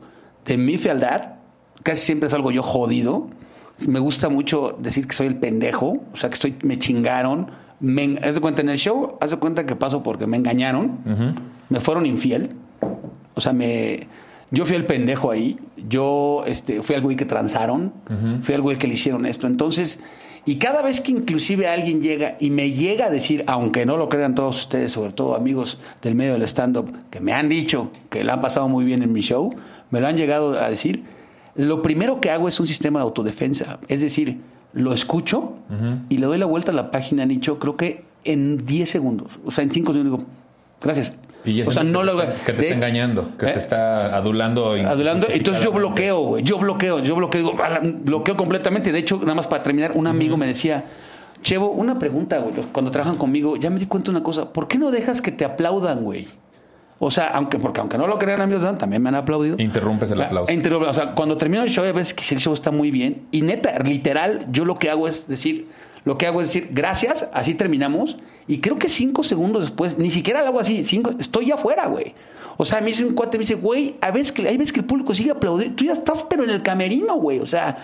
de 0.45 0.57
mi 0.57 0.77
fealdad, 0.77 1.35
casi 1.83 2.05
siempre 2.05 2.27
es 2.27 2.33
algo 2.33 2.51
yo 2.51 2.63
jodido. 2.63 3.27
Me 3.87 3.99
gusta 3.99 4.29
mucho 4.29 4.75
decir 4.79 5.07
que 5.07 5.13
soy 5.13 5.27
el 5.27 5.37
pendejo, 5.37 6.03
o 6.13 6.17
sea, 6.17 6.29
que 6.29 6.35
estoy, 6.35 6.55
me 6.63 6.79
chingaron. 6.79 7.51
Me, 7.79 8.17
haz 8.23 8.35
de 8.35 8.41
cuenta 8.41 8.61
en 8.61 8.69
el 8.69 8.77
show, 8.77 9.17
haz 9.21 9.31
de 9.31 9.37
cuenta 9.37 9.65
que 9.65 9.75
paso 9.75 10.01
porque 10.01 10.25
me 10.25 10.37
engañaron, 10.37 10.99
me 11.69 11.79
fueron 11.79 12.05
infiel. 12.05 12.55
O 13.35 13.41
sea, 13.41 13.53
me, 13.53 14.07
yo 14.51 14.65
fui 14.65 14.75
el 14.75 14.85
pendejo 14.85 15.31
ahí, 15.31 15.57
yo 15.89 16.43
este, 16.45 16.81
fui 16.81 16.95
el 16.95 17.01
güey 17.01 17.15
que 17.15 17.25
transaron, 17.25 17.93
fui 18.43 18.55
el 18.55 18.61
güey 18.61 18.77
que 18.77 18.87
le 18.87 18.93
hicieron 18.93 19.25
esto. 19.25 19.47
Entonces, 19.47 19.99
y 20.45 20.55
cada 20.55 20.81
vez 20.81 21.01
que 21.01 21.11
inclusive 21.11 21.67
alguien 21.67 22.01
llega 22.01 22.37
y 22.39 22.49
me 22.49 22.71
llega 22.71 23.07
a 23.07 23.09
decir, 23.09 23.43
aunque 23.47 23.85
no 23.85 23.97
lo 23.97 24.07
crean 24.07 24.33
todos 24.33 24.57
ustedes, 24.57 24.93
sobre 24.93 25.11
todo 25.11 25.35
amigos 25.35 25.77
del 26.01 26.15
medio 26.15 26.33
del 26.33 26.43
stand-up, 26.43 26.89
que 27.09 27.19
me 27.19 27.33
han 27.33 27.49
dicho 27.49 27.91
que 28.09 28.23
la 28.23 28.33
han 28.33 28.41
pasado 28.41 28.69
muy 28.69 28.85
bien 28.85 29.03
en 29.03 29.11
mi 29.11 29.19
show, 29.19 29.53
me 29.91 29.99
lo 29.99 30.07
han 30.07 30.15
llegado 30.15 30.57
a 30.57 30.69
decir, 30.69 31.03
lo 31.55 31.81
primero 31.81 32.21
que 32.21 32.31
hago 32.31 32.47
es 32.47 32.59
un 32.61 32.67
sistema 32.67 32.99
de 32.99 33.03
autodefensa. 33.03 33.79
Es 33.89 33.99
decir, 33.99 34.39
lo 34.71 34.93
escucho 34.93 35.55
y 36.07 36.17
le 36.17 36.25
doy 36.25 36.37
la 36.37 36.45
vuelta 36.45 36.71
a 36.71 36.75
la 36.75 36.91
página, 36.91 37.25
Nicho, 37.25 37.59
creo 37.59 37.75
que 37.75 38.05
en 38.23 38.65
10 38.65 38.89
segundos, 38.89 39.31
o 39.45 39.51
sea, 39.51 39.63
en 39.63 39.71
5 39.71 39.93
segundos 39.93 40.19
digo, 40.19 40.31
gracias. 40.81 41.13
Y 41.45 41.61
o 41.61 41.71
sea, 41.71 41.83
no 41.83 41.99
que, 41.99 42.05
lo 42.05 42.17
te 42.17 42.23
está, 42.31 42.45
que 42.45 42.53
te 42.53 42.61
de- 42.61 42.63
está 42.67 42.75
engañando, 42.75 43.37
que 43.37 43.45
¿Eh? 43.45 43.51
te 43.53 43.59
está 43.59 44.15
adulando. 44.15 44.71
Adulando, 44.73 45.27
entonces 45.29 45.63
yo 45.63 45.71
bloqueo, 45.71 46.19
güey. 46.19 46.43
Yo 46.43 46.57
bloqueo, 46.57 46.99
yo 46.99 47.15
bloqueo, 47.15 47.53
bloqueo 48.03 48.35
completamente. 48.35 48.91
De 48.91 48.99
hecho, 48.99 49.17
nada 49.21 49.35
más 49.35 49.47
para 49.47 49.63
terminar, 49.63 49.91
un 49.95 50.07
amigo 50.07 50.35
me 50.35 50.45
decía, 50.47 50.83
Chevo, 51.43 51.69
una 51.69 51.99
pregunta, 51.99 52.39
güey. 52.39 52.53
Cuando 52.73 52.91
trabajan 52.91 53.15
conmigo, 53.17 53.55
ya 53.57 53.69
me 53.69 53.79
di 53.79 53.85
cuenta 53.85 54.11
de 54.11 54.17
una 54.17 54.23
cosa. 54.23 54.51
¿Por 54.51 54.67
qué 54.67 54.77
no 54.77 54.91
dejas 54.91 55.21
que 55.21 55.31
te 55.31 55.45
aplaudan, 55.45 56.03
güey? 56.03 56.27
O 56.99 57.11
sea, 57.11 57.27
aunque, 57.27 57.59
porque 57.59 57.79
aunque 57.79 57.97
no 57.97 58.07
lo 58.07 58.17
crean 58.17 58.41
amigos, 58.41 58.63
también 58.79 59.03
me 59.03 59.09
han 59.09 59.15
aplaudido. 59.15 59.55
Interrumpes 59.59 60.09
el 60.11 60.17
La- 60.17 60.25
aplauso. 60.25 60.51
interrumpe- 60.51 60.89
o 60.89 60.93
sea, 60.93 61.11
cuando 61.11 61.37
termino 61.37 61.61
el 61.63 61.69
show, 61.69 61.85
a 61.85 61.91
veces 61.91 62.13
que 62.15 62.33
el 62.35 62.41
show 62.41 62.53
está 62.55 62.71
muy 62.71 62.89
bien. 62.89 63.27
Y 63.31 63.41
neta, 63.43 63.77
literal, 63.79 64.47
yo 64.51 64.65
lo 64.65 64.79
que 64.79 64.89
hago 64.89 65.07
es 65.07 65.27
decir, 65.27 65.67
lo 66.05 66.17
que 66.17 66.25
hago 66.25 66.41
es 66.41 66.47
decir, 66.47 66.69
gracias, 66.71 67.27
así 67.33 67.53
terminamos. 67.53 68.17
Y 68.47 68.59
creo 68.59 68.77
que 68.77 68.87
cinco 68.87 69.23
segundos 69.23 69.63
después, 69.63 69.97
ni 69.97 70.09
siquiera 70.09 70.41
lo 70.41 70.47
hago 70.47 70.59
así, 70.59 70.83
cinco, 70.85 71.11
estoy 71.19 71.47
ya 71.47 71.55
afuera, 71.55 71.87
güey. 71.87 72.13
O 72.57 72.65
sea, 72.65 72.81
me 72.81 72.87
dice 72.87 73.05
un 73.05 73.13
cuate, 73.13 73.37
me 73.37 73.43
dice, 73.43 73.55
güey, 73.55 73.95
a 74.01 74.09
veces 74.09 74.31
que, 74.31 74.47
hay 74.47 74.57
veces 74.57 74.73
que 74.73 74.79
el 74.79 74.85
público 74.85 75.13
sigue 75.13 75.31
aplaudiendo. 75.31 75.75
Tú 75.75 75.83
ya 75.85 75.93
estás, 75.93 76.23
pero 76.23 76.43
en 76.43 76.49
el 76.49 76.63
camerino, 76.63 77.15
güey. 77.15 77.39
O 77.39 77.45
sea, 77.45 77.77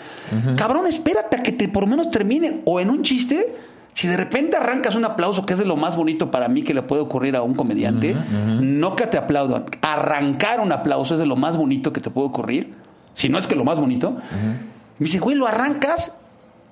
cabrón, 0.57 0.87
espérate 0.87 1.37
a 1.37 1.43
que 1.43 1.51
te 1.51 1.67
por 1.67 1.83
lo 1.83 1.87
menos 1.87 2.09
terminen. 2.09 2.61
O 2.65 2.79
en 2.79 2.89
un 2.89 3.03
chiste, 3.03 3.55
si 3.93 4.07
de 4.07 4.17
repente 4.17 4.57
arrancas 4.57 4.95
un 4.95 5.05
aplauso, 5.05 5.45
que 5.45 5.53
es 5.53 5.59
de 5.59 5.65
lo 5.65 5.75
más 5.75 5.95
bonito 5.95 6.31
para 6.31 6.47
mí 6.47 6.63
que 6.63 6.73
le 6.73 6.81
puede 6.81 7.03
ocurrir 7.03 7.35
a 7.35 7.43
un 7.43 7.53
comediante, 7.53 8.15
no 8.15 8.95
que 8.95 9.05
te 9.05 9.17
aplaudan, 9.17 9.65
arrancar 9.81 10.59
un 10.59 10.71
aplauso 10.71 11.13
es 11.13 11.19
de 11.19 11.27
lo 11.27 11.35
más 11.35 11.55
bonito 11.55 11.93
que 11.93 12.01
te 12.01 12.09
puede 12.09 12.27
ocurrir, 12.27 12.73
si 13.13 13.29
no 13.29 13.37
es 13.37 13.45
que 13.45 13.55
lo 13.55 13.63
más 13.63 13.79
bonito. 13.79 14.17
Me 14.97 15.05
dice, 15.05 15.19
güey, 15.19 15.35
lo 15.35 15.45
arrancas 15.45 16.17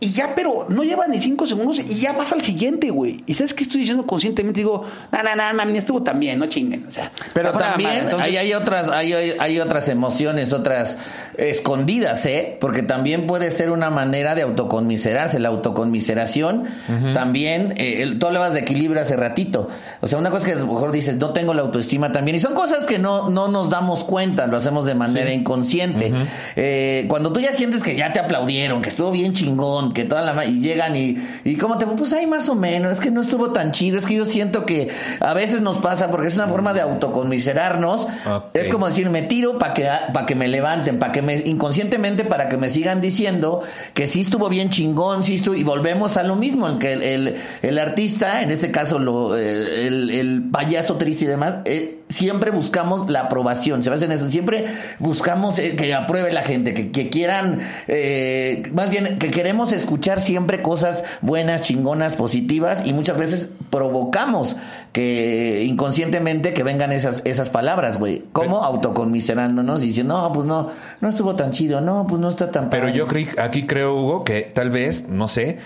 y 0.04 0.12
ya, 0.12 0.34
pero 0.36 0.66
no 0.68 0.84
lleva 0.84 1.08
ni 1.08 1.22
cinco 1.22 1.46
segundos 1.46 1.80
y 1.80 2.00
ya 2.00 2.12
vas 2.14 2.34
al 2.34 2.42
siguiente, 2.42 2.90
güey. 2.90 3.24
¿Y 3.28 3.36
sabes 3.36 3.54
qué 3.54 3.64
estoy 3.64 3.80
diciendo 3.82 4.06
conscientemente? 4.06 4.60
Digo, 4.60 4.84
no, 5.12 5.24
no, 5.24 5.36
no, 5.36 5.54
mami, 5.54 5.78
estuvo 5.78 6.02
también, 6.04 6.40
no 6.40 6.48
chinguen. 6.48 6.88
O 6.90 6.92
sea, 6.92 7.12
Pero 7.36 7.54
también. 7.54 7.92
Entonces, 8.06 8.22
ahí 8.22 8.36
hay 8.38 8.54
otras, 8.54 8.90
hay, 8.90 9.14
hay- 9.14 9.34
hay 9.40 9.60
otras 9.60 9.88
emociones, 9.90 10.54
otras 10.54 10.98
escondidas, 11.38 12.26
¿eh? 12.26 12.58
Porque 12.60 12.84
también 12.84 13.28
puede 13.28 13.52
ser 13.52 13.72
una 13.72 13.90
manera 13.90 14.36
de 14.36 14.42
autoconmiserarse. 14.42 15.40
La 15.40 15.50
autoconmiseración 15.50 16.66
también, 17.14 17.74
eh, 17.78 18.02
el- 18.02 18.20
tú 18.20 18.28
hablabas 18.28 18.54
de 18.54 18.62
equilibrio 18.62 19.02
hace 19.02 19.16
ratito. 19.16 19.70
O 20.02 20.08
sea, 20.08 20.18
una 20.20 20.30
cosa 20.32 20.46
que 20.48 20.54
a 20.54 20.56
lo 20.56 20.66
mejor 20.68 20.92
dices, 20.92 21.18
no 21.18 21.32
tengo 21.32 21.54
la 21.54 21.62
autoestima 21.62 22.12
también. 22.12 22.36
Y 22.36 22.40
son 22.40 22.54
cosas 22.54 22.86
que 22.86 23.00
no, 23.00 23.30
no 23.30 23.48
nos 23.48 23.70
damos 23.70 24.04
cuenta, 24.04 24.48
lo 24.48 24.58
hacemos 24.58 24.86
de 24.86 24.96
manera 24.96 25.32
inconsciente. 25.32 26.12
Eh, 26.56 27.06
cuando 27.08 27.32
tú 27.34 27.40
ya 27.40 27.52
sientes 27.54 27.84
que 27.84 27.96
ya 27.96 28.12
te 28.14 28.20
aplaudieron, 28.20 28.82
que 28.82 28.90
estuvo 28.90 29.12
bien 29.12 29.34
chingón, 29.34 29.91
que 29.94 30.04
toda 30.06 30.22
la... 30.22 30.46
Y 30.46 30.60
llegan 30.62 30.96
y, 30.96 31.18
y 31.44 31.56
¿cómo 31.56 31.78
te... 31.78 31.86
Pues 31.86 32.14
ahí 32.14 32.26
más 32.28 32.50
o 32.50 32.56
menos, 32.56 32.94
es 32.94 33.00
que 33.00 33.12
no 33.12 33.22
estuvo 33.22 33.52
tan 33.52 33.72
chido, 33.72 33.98
es 33.98 34.06
que 34.06 34.16
yo 34.16 34.26
siento 34.26 34.66
que 34.66 34.90
a 35.20 35.34
veces 35.34 35.62
nos 35.62 35.78
pasa 35.78 36.10
porque 36.10 36.28
es 36.28 36.36
una 36.36 36.48
forma 36.48 36.74
de 36.74 36.82
autoconmiserarnos. 36.82 38.08
Es 38.54 38.72
como 38.72 38.88
decir, 38.88 39.10
me 39.10 39.22
tiro 39.24 39.58
para 39.58 39.74
que, 39.74 39.88
para 40.14 40.26
que 40.26 40.36
me 40.36 40.48
levanten, 40.48 41.00
para 41.00 41.12
que 41.12 41.22
me, 41.22 41.36
inconscientemente, 41.46 42.24
para 42.24 42.50
que 42.50 42.58
me 42.58 42.70
sigan 42.70 43.02
diciendo 43.02 43.62
que 43.94 44.08
sí 44.08 44.22
estuvo 44.22 44.50
bien 44.50 44.70
chingón, 44.70 45.24
sí 45.24 45.36
estuvo, 45.36 45.56
y 45.56 45.64
volvemos 45.64 46.18
a 46.18 46.24
lo 46.24 46.36
mismo, 46.36 46.68
el 46.68 46.78
que 46.78 46.94
el, 46.94 47.04
el- 47.04 47.36
el 47.62 47.80
artista, 47.80 48.42
en 48.42 48.52
este 48.52 48.72
caso 48.72 49.00
lo, 49.00 49.36
el, 49.38 50.10
el 50.10 50.44
payaso 50.52 50.96
triste 50.98 51.26
y 51.26 51.28
demás, 51.28 51.56
eh, 51.66 52.00
siempre 52.12 52.52
buscamos 52.52 53.10
la 53.10 53.22
aprobación, 53.22 53.84
se 53.84 53.90
basa 53.90 54.06
en 54.06 54.12
eso, 54.12 54.30
siempre 54.30 54.66
buscamos 55.00 55.58
eh, 55.60 55.76
que 55.76 55.94
apruebe 55.94 56.32
la 56.32 56.44
gente, 56.44 56.74
que, 56.74 56.92
que 56.92 57.10
quieran, 57.10 57.60
eh, 57.88 58.64
más 58.74 58.90
bien, 58.90 59.18
que 59.18 59.32
queremos 59.32 59.72
escuchar 59.72 60.22
siempre 60.22 60.62
cosas 60.62 61.04
buenas, 61.22 61.62
chingonas, 61.62 62.16
positivas, 62.16 62.86
y 62.86 62.94
muchas 62.94 63.18
veces 63.18 63.50
provocamos 63.70 64.58
que 64.92 65.64
inconscientemente 65.66 66.54
que 66.54 66.64
vengan 66.64 66.92
esas, 66.92 67.22
esas 67.24 67.50
palabras, 67.50 67.98
güey. 67.98 68.24
Como 68.34 68.64
autoconmiserándonos 68.64 69.84
y 69.84 69.88
diciendo, 69.88 70.22
no, 70.22 70.32
pues 70.34 70.46
no, 70.46 70.68
no 71.00 71.10
estuvo 71.10 71.36
tan 71.36 71.52
chido, 71.52 71.82
no, 71.82 72.06
pues 72.08 72.20
no 72.20 72.30
está 72.30 72.52
tan 72.52 72.70
Pero 72.70 72.88
padre". 72.88 72.98
yo 72.98 73.08
aquí 73.42 73.66
creo, 73.66 73.96
Hugo, 73.96 74.24
que 74.24 74.42
tal 74.54 74.70
vez, 74.70 75.08
no 75.08 75.28
sé, 75.28 75.60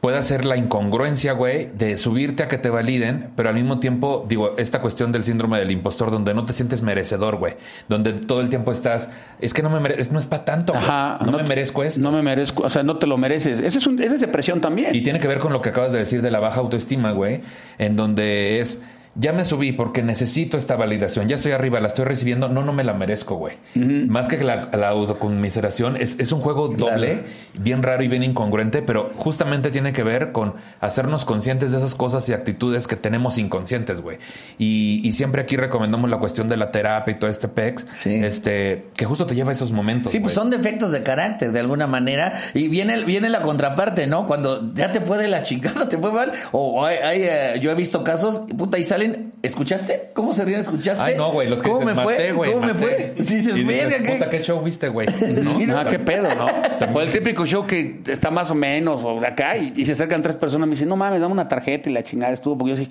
pueda 0.00 0.22
ser 0.22 0.44
la 0.44 0.56
incongruencia, 0.56 1.32
güey, 1.32 1.70
de 1.74 1.96
subirte 1.96 2.44
a 2.44 2.48
que 2.48 2.58
te 2.58 2.70
validen, 2.70 3.30
pero 3.36 3.48
al 3.48 3.54
mismo 3.54 3.80
tiempo, 3.80 4.24
digo, 4.28 4.54
esta 4.56 4.80
cuestión 4.80 5.10
del 5.10 5.24
síndrome 5.24 5.58
del 5.58 5.70
impostor, 5.70 6.10
donde 6.10 6.34
no 6.34 6.44
te 6.44 6.52
sientes 6.52 6.82
merecedor, 6.82 7.36
güey, 7.36 7.54
donde 7.88 8.12
todo 8.12 8.40
el 8.40 8.48
tiempo 8.48 8.70
estás, 8.70 9.08
es 9.40 9.52
que 9.54 9.62
no 9.62 9.70
me 9.70 9.80
mereces, 9.80 10.12
no 10.12 10.18
es 10.18 10.26
para 10.26 10.44
tanto. 10.44 10.74
Ajá, 10.74 11.18
no, 11.24 11.32
me 11.32 11.42
merezco 11.42 11.82
esto. 11.82 12.00
No 12.00 12.12
me 12.12 12.22
merezco, 12.22 12.62
o 12.62 12.70
sea, 12.70 12.82
no 12.82 12.98
te 12.98 13.06
lo 13.06 13.16
mereces. 13.16 13.58
Ese 13.58 13.78
es, 13.78 13.86
un, 13.86 14.00
esa 14.02 14.14
es 14.14 14.20
depresión 14.20 14.60
también. 14.60 14.94
Y 14.94 15.02
tiene 15.02 15.18
que 15.18 15.28
ver 15.28 15.38
con 15.38 15.52
lo 15.52 15.60
que 15.62 15.70
acabas 15.70 15.92
de 15.92 15.98
decir 15.98 16.22
de 16.22 16.30
la 16.30 16.38
baja 16.38 16.60
autoestima, 16.60 17.10
güey, 17.10 17.40
en 17.78 17.96
donde 17.96 18.60
es, 18.60 18.80
ya 19.18 19.32
me 19.32 19.44
subí 19.44 19.72
porque 19.72 20.02
necesito 20.02 20.56
esta 20.56 20.76
validación, 20.76 21.28
ya 21.28 21.34
estoy 21.34 21.52
arriba, 21.52 21.80
la 21.80 21.88
estoy 21.88 22.04
recibiendo, 22.04 22.48
no, 22.48 22.62
no 22.64 22.72
me 22.72 22.84
la 22.84 22.94
merezco, 22.94 23.34
güey. 23.36 23.56
Más 23.74 24.28
que 24.28 24.38
la, 24.42 24.70
la 24.72 24.88
autoconmiseración, 24.88 25.96
es, 25.96 26.18
es 26.18 26.32
un 26.32 26.40
juego 26.40 26.68
doble, 26.68 27.24
bien 27.58 27.82
raro 27.82 28.02
y 28.02 28.08
bien 28.08 28.22
incongruente, 28.22 28.82
pero 28.82 29.10
justamente 29.16 29.70
tiene 29.70 29.92
que 29.92 30.02
ver 30.02 30.32
con 30.32 30.54
hacernos 30.80 31.24
conscientes 31.24 31.72
de 31.72 31.78
esas 31.78 31.94
cosas 31.94 32.28
y 32.28 32.32
actitudes 32.32 32.86
que 32.86 32.96
tenemos 32.96 33.38
inconscientes, 33.38 34.00
güey. 34.00 34.18
Y, 34.58 35.00
y 35.04 35.12
siempre 35.12 35.42
aquí 35.42 35.56
recomendamos 35.56 36.08
la 36.10 36.18
cuestión 36.18 36.48
de 36.48 36.56
la 36.56 36.70
terapia 36.70 37.12
y 37.12 37.18
todo 37.18 37.30
este 37.30 37.48
pex, 37.48 37.86
Sí. 37.92 38.14
este, 38.24 38.86
que 38.96 39.04
justo 39.04 39.26
te 39.26 39.34
lleva 39.34 39.50
a 39.50 39.52
esos 39.52 39.72
momentos. 39.72 40.12
Sí, 40.12 40.20
pues 40.20 40.34
son 40.34 40.50
defectos 40.50 40.92
de 40.92 41.02
carácter, 41.02 41.52
de 41.52 41.60
alguna 41.60 41.86
manera. 41.86 42.32
Y 42.54 42.68
viene, 42.68 43.02
viene 43.04 43.28
la 43.28 43.42
contraparte, 43.42 44.06
¿no? 44.06 44.26
Cuando 44.26 44.72
ya 44.74 44.92
te 44.92 45.00
fue 45.00 45.18
de 45.18 45.28
la 45.28 45.42
chingada, 45.42 45.88
te 45.88 45.98
fue 45.98 46.12
mal. 46.12 46.32
O 46.52 46.84
hay, 46.84 46.96
hay, 46.98 47.22
eh, 47.22 47.60
yo 47.60 47.70
he 47.70 47.74
visto 47.74 48.04
casos, 48.04 48.42
puta, 48.56 48.78
y 48.78 48.84
salen, 48.84 49.07
¿escuchaste? 49.42 50.10
¿Cómo 50.14 50.32
se 50.32 50.44
ríen? 50.44 50.60
¿Escuchaste? 50.60 51.02
Ay, 51.02 51.14
no, 51.16 51.30
güey, 51.30 51.48
los 51.48 51.62
que 51.62 51.70
¿Cómo 51.70 51.84
me 51.84 51.94
fue? 51.94 52.32
güey, 52.32 52.52
¿Cómo 52.52 52.66
me 52.66 52.74
fue? 52.74 53.14
Sí, 53.24 53.36
dices, 53.36 53.66
verga, 53.66 54.02
¿qué? 54.02 54.12
puta, 54.12 54.30
qué 54.30 54.42
show 54.42 54.60
viste, 54.62 54.88
güey. 54.88 55.06
¿no? 55.42 55.50
Sí, 55.58 55.66
Ah, 55.74 55.84
qué 55.88 55.98
pedo, 55.98 56.28
¿no? 56.34 56.46
O 56.94 57.00
el 57.00 57.10
típico 57.10 57.46
show 57.46 57.66
que 57.66 58.00
está 58.06 58.30
más 58.30 58.50
o 58.50 58.54
menos, 58.54 59.02
o 59.04 59.20
de 59.20 59.26
acá, 59.26 59.56
y, 59.56 59.72
y 59.76 59.86
se 59.86 59.92
acercan 59.92 60.22
tres 60.22 60.36
personas 60.36 60.66
y 60.66 60.70
me 60.70 60.74
dicen, 60.74 60.88
no 60.88 60.96
mames, 60.96 61.20
dame 61.20 61.32
una 61.32 61.48
tarjeta 61.48 61.88
y 61.88 61.92
la 61.92 62.02
chingada 62.02 62.32
estuvo, 62.32 62.56
porque 62.58 62.76
yo 62.76 62.76
sé, 62.76 62.88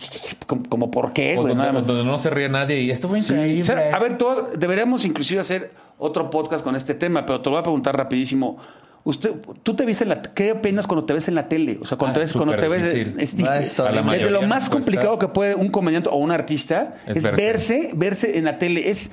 como, 0.69 0.89
por 0.91 1.13
qué, 1.13 1.35
güey. 1.35 1.53
donde, 1.55 2.03
no 2.03 2.17
se 2.17 2.29
ríe 2.29 2.49
nadie 2.49 2.79
y 2.81 2.91
esto 2.91 3.07
fue 3.09 3.21
Sí. 3.21 3.33
increíble. 3.33 3.61
O 3.61 3.63
sea, 3.63 3.91
a 3.93 3.99
ver, 3.99 4.17
todo- 4.17 4.49
deberíamos 4.57 5.03
inclusive 5.05 5.39
hacer 5.41 5.71
otro 5.97 6.29
podcast 6.29 6.63
con 6.63 6.75
este 6.75 6.93
tema, 6.93 7.25
pero 7.25 7.41
te 7.41 7.45
lo 7.49 7.51
voy 7.55 7.59
a 7.59 7.63
preguntar 7.63 7.95
rapidísimo. 7.97 8.57
Usted, 9.07 9.31
¿Tú 9.63 9.73
te 9.73 9.85
ves 9.85 10.01
en 10.01 10.09
la 10.09 10.21
¿Qué 10.21 10.51
opinas 10.51 10.85
cuando 10.85 11.05
te 11.05 11.13
ves 11.13 11.27
en 11.29 11.35
la 11.35 11.47
tele? 11.47 11.79
O 11.81 11.87
sea, 11.87 11.97
cuando, 11.97 12.19
Ah, 12.19 12.21
te 12.21 12.25
ves, 12.25 12.33
cuando 12.33 12.55
te 12.57 12.67
ves... 12.67 12.83
difícil. 12.93 13.19
es 13.21 13.31
difícil. 13.31 13.47
es. 13.57 13.79
A 13.79 13.83
la 13.83 13.89
Es 13.89 13.95
de 13.95 14.01
mayoría 14.03 14.29
lo 14.31 14.41
más 14.41 14.69
complicado 14.69 15.17
que 15.17 15.29
puede 15.29 15.55
un 15.55 15.69
comediante 15.69 16.09
o 16.09 16.15
un 16.17 16.31
artista 16.31 16.95
Es 17.07 17.17
es, 17.17 17.23
verse. 17.23 17.39
verse. 17.39 17.91
verse, 17.95 18.37
en 18.37 18.43
la 18.43 18.59
tele. 18.59 18.89
Es 18.89 19.09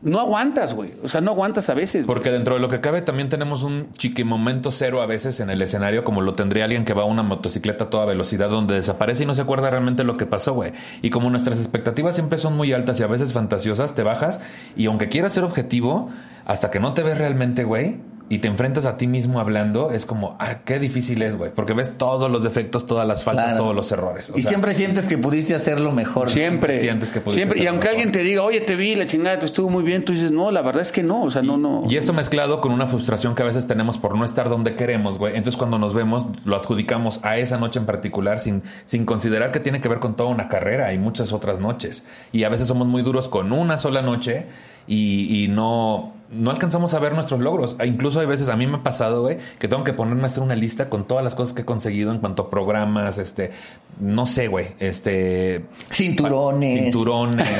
no 0.00 0.20
aguantas, 0.20 0.74
güey. 0.74 0.90
O 1.02 1.08
sea, 1.08 1.20
no 1.22 1.30
aguantas 1.30 1.68
a 1.70 1.74
veces. 1.74 2.04
güey. 2.04 2.06
Porque 2.06 2.30
dentro 2.30 2.54
de 2.54 2.60
lo 2.60 2.68
que 2.68 2.80
cabe 2.80 3.00
también 3.00 3.28
tenemos 3.30 3.62
un 3.62 3.90
chiquimomento 3.92 4.70
cero 4.70 5.00
a 5.00 5.06
veces 5.06 5.40
en 5.40 5.48
el 5.50 5.62
escenario, 5.62 6.04
como 6.04 6.20
lo 6.20 6.34
tendría 6.34 6.64
alguien 6.64 6.84
que 6.84 6.92
va 6.92 7.02
a 7.02 7.06
una 7.06 7.22
motocicleta 7.22 7.84
a 7.84 7.90
toda 7.90 8.04
velocidad 8.04 8.50
donde 8.50 8.74
desaparece 8.74 9.22
y 9.22 9.26
no 9.26 9.34
se 9.34 9.42
acuerda 9.42 9.70
realmente 9.70 10.04
lo 10.04 10.16
que 10.18 10.26
pasó, 10.26 10.52
güey. 10.54 10.72
Y 11.00 11.08
como 11.10 11.30
nuestras 11.30 11.58
expectativas 11.58 12.14
siempre 12.16 12.38
son 12.38 12.54
muy 12.56 12.72
altas 12.72 13.00
y 13.00 13.02
a 13.02 13.06
veces 13.06 13.32
fantasiosas, 13.32 13.94
te 13.94 14.02
bajas 14.02 14.40
y 14.76 14.86
aunque 14.86 15.08
quieras 15.08 15.32
ser 15.32 15.44
objetivo, 15.44 16.10
hasta 16.44 16.70
que 16.70 16.80
no 16.80 16.92
te 16.92 17.02
ves 17.02 17.16
realmente, 17.16 17.64
güey, 17.64 17.96
y 18.30 18.38
te 18.38 18.48
enfrentas 18.48 18.86
a 18.86 18.96
ti 18.96 19.06
mismo 19.06 19.38
hablando, 19.38 19.90
es 19.90 20.06
como, 20.06 20.36
ah, 20.40 20.60
qué 20.64 20.78
difícil 20.78 21.20
es, 21.22 21.36
güey. 21.36 21.50
Porque 21.54 21.74
ves 21.74 21.98
todos 21.98 22.30
los 22.30 22.42
defectos, 22.42 22.86
todas 22.86 23.06
las 23.06 23.22
faltas, 23.22 23.46
Claro. 23.48 23.62
todos 23.64 23.76
los 23.76 23.92
errores. 23.92 24.30
O 24.30 24.38
y 24.38 24.42
sea, 24.42 24.48
siempre 24.48 24.72
sientes 24.72 25.06
que 25.08 25.18
pudiste 25.18 25.54
hacerlo 25.54 25.92
mejor. 25.92 26.30
Siempre. 26.30 26.80
sientes 26.80 27.10
que 27.10 27.20
pudiste 27.20 27.40
Siempre. 27.42 27.62
Y 27.62 27.66
aunque 27.66 27.88
mejor. 27.88 27.90
alguien 27.98 28.12
te 28.12 28.20
diga, 28.20 28.42
oye, 28.42 28.60
te 28.62 28.76
vi, 28.76 28.94
la 28.94 29.06
chingada, 29.06 29.38
te 29.38 29.46
estuvo 29.46 29.68
muy 29.68 29.82
bien, 29.82 30.04
tú 30.06 30.12
dices, 30.14 30.32
no, 30.32 30.50
la 30.50 30.62
verdad 30.62 30.80
es 30.80 30.90
que 30.90 31.02
no. 31.02 31.22
O 31.24 31.30
sea, 31.30 31.42
no, 31.42 31.58
no. 31.58 31.82
Y 31.88 31.96
esto 31.96 32.14
mezclado 32.14 32.60
con 32.62 32.72
una 32.72 32.86
frustración 32.86 33.34
que 33.34 33.42
a 33.42 33.46
veces 33.46 33.66
tenemos 33.66 33.98
por 33.98 34.16
no 34.16 34.24
estar 34.24 34.48
donde 34.48 34.74
queremos, 34.74 35.18
güey. 35.18 35.36
Entonces 35.36 35.58
cuando 35.58 35.78
nos 35.78 35.92
vemos, 35.92 36.24
lo 36.46 36.56
adjudicamos 36.56 37.20
a 37.24 37.36
esa 37.36 37.58
noche 37.58 37.78
en 37.78 37.86
particular 37.86 38.38
sin, 38.38 38.62
sin 38.84 39.04
considerar 39.04 39.52
que 39.52 39.60
tiene 39.60 39.82
que 39.82 39.88
ver 39.88 39.98
con 40.00 40.16
toda 40.16 40.30
una 40.30 40.48
carrera 40.48 40.92
y 40.94 40.98
muchas 40.98 41.32
otras 41.34 41.60
noches. 41.60 42.04
Y 42.32 42.44
a 42.44 42.48
veces 42.48 42.68
somos 42.68 42.86
muy 42.86 43.02
duros 43.02 43.28
con 43.28 43.52
una 43.52 43.76
sola 43.76 44.00
noche 44.00 44.46
y, 44.86 45.44
y 45.44 45.48
no, 45.48 46.12
no 46.30 46.50
alcanzamos 46.50 46.94
a 46.94 46.98
ver 46.98 47.14
nuestros 47.14 47.40
logros. 47.40 47.76
E 47.78 47.86
incluso 47.86 48.20
hay 48.20 48.26
veces, 48.26 48.48
a 48.48 48.56
mí 48.56 48.66
me 48.66 48.76
ha 48.78 48.82
pasado, 48.82 49.22
güey, 49.22 49.38
que 49.58 49.68
tengo 49.68 49.84
que 49.84 49.92
ponerme 49.92 50.22
a 50.22 50.26
hacer 50.26 50.42
una 50.42 50.54
lista 50.54 50.88
con 50.88 51.06
todas 51.06 51.22
las 51.24 51.34
cosas 51.34 51.54
que 51.54 51.62
he 51.62 51.64
conseguido 51.64 52.10
en 52.12 52.18
cuanto 52.18 52.44
a 52.44 52.50
programas, 52.50 53.18
este, 53.18 53.52
no 54.00 54.26
sé, 54.26 54.48
güey, 54.48 54.68
este... 54.80 55.64
Cinturones. 55.92 56.82
Cinturones. 56.84 57.46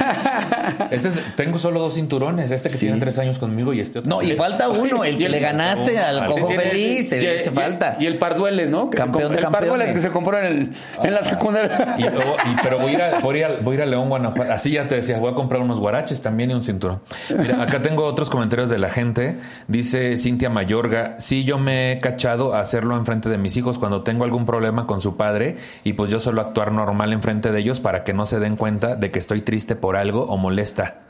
Este 0.90 1.08
es- 1.08 1.20
tengo 1.36 1.58
solo 1.58 1.80
dos 1.80 1.94
cinturones, 1.94 2.50
este 2.50 2.68
que 2.68 2.76
Sí. 2.76 2.86
tiene 2.86 2.98
tres 3.00 3.18
años 3.18 3.38
conmigo 3.38 3.72
y 3.72 3.80
este 3.80 4.00
otro. 4.00 4.08
No, 4.08 4.22
y 4.22 4.32
falta 4.32 4.68
uno, 4.68 5.04
el 5.04 5.16
que 5.18 5.28
le 5.28 5.38
ganaste 5.40 5.98
al 5.98 6.18
al- 6.20 6.30
cojo 6.30 6.48
feliz, 6.50 7.12
y- 7.12 7.16
ese 7.26 7.50
y- 7.50 7.54
falta. 7.54 7.96
Y 8.00 8.06
el 8.06 8.16
Pardueles, 8.16 8.70
¿no? 8.70 8.90
Que 8.90 8.96
se 8.96 9.02
Campeón 9.04 9.32
de 9.32 9.38
El 9.38 9.46
Pardueles 9.48 9.92
que 9.92 10.00
se 10.00 10.10
compró 10.10 10.38
en, 10.38 10.44
el, 10.44 10.72
en 11.02 11.14
la 11.14 11.22
secundaria. 11.22 11.96
Y, 11.98 12.56
pero 12.62 12.78
voy 12.78 12.90
a, 12.90 12.94
ir 12.94 13.02
a, 13.02 13.18
voy, 13.20 13.36
a 13.36 13.38
ir 13.38 13.44
a- 13.44 13.56
voy 13.62 13.72
a 13.72 13.74
ir 13.76 13.82
a 13.82 13.86
León, 13.86 14.08
Guanajuato. 14.08 14.52
Así 14.52 14.72
ya 14.72 14.88
te 14.88 14.96
decía, 14.96 15.18
voy 15.18 15.32
a 15.32 15.34
comprar 15.34 15.60
unos 15.62 15.78
guaraches 15.80 16.20
también 16.20 16.50
y 16.50 16.54
un 16.54 16.62
cinturón. 16.62 17.00
Mira, 17.36 17.62
acá 17.62 17.80
tengo 17.82 18.04
otros 18.04 18.30
comentarios 18.30 18.63
de 18.70 18.78
la 18.78 18.90
gente. 18.90 19.38
Dice 19.68 20.16
Cintia 20.16 20.50
Mayorga, 20.50 21.16
sí, 21.18 21.44
yo 21.44 21.58
me 21.58 21.92
he 21.92 21.98
cachado 22.00 22.54
a 22.54 22.60
hacerlo 22.60 22.96
enfrente 22.96 23.28
de 23.28 23.38
mis 23.38 23.56
hijos 23.56 23.78
cuando 23.78 24.02
tengo 24.02 24.24
algún 24.24 24.46
problema 24.46 24.86
con 24.86 25.00
su 25.00 25.16
padre 25.16 25.56
y 25.84 25.94
pues 25.94 26.10
yo 26.10 26.18
suelo 26.20 26.40
actuar 26.40 26.72
normal 26.72 27.12
enfrente 27.12 27.52
de 27.52 27.60
ellos 27.60 27.80
para 27.80 28.04
que 28.04 28.12
no 28.12 28.26
se 28.26 28.40
den 28.40 28.56
cuenta 28.56 28.96
de 28.96 29.10
que 29.10 29.18
estoy 29.18 29.42
triste 29.42 29.76
por 29.76 29.96
algo 29.96 30.24
o 30.24 30.36
molesta. 30.36 31.03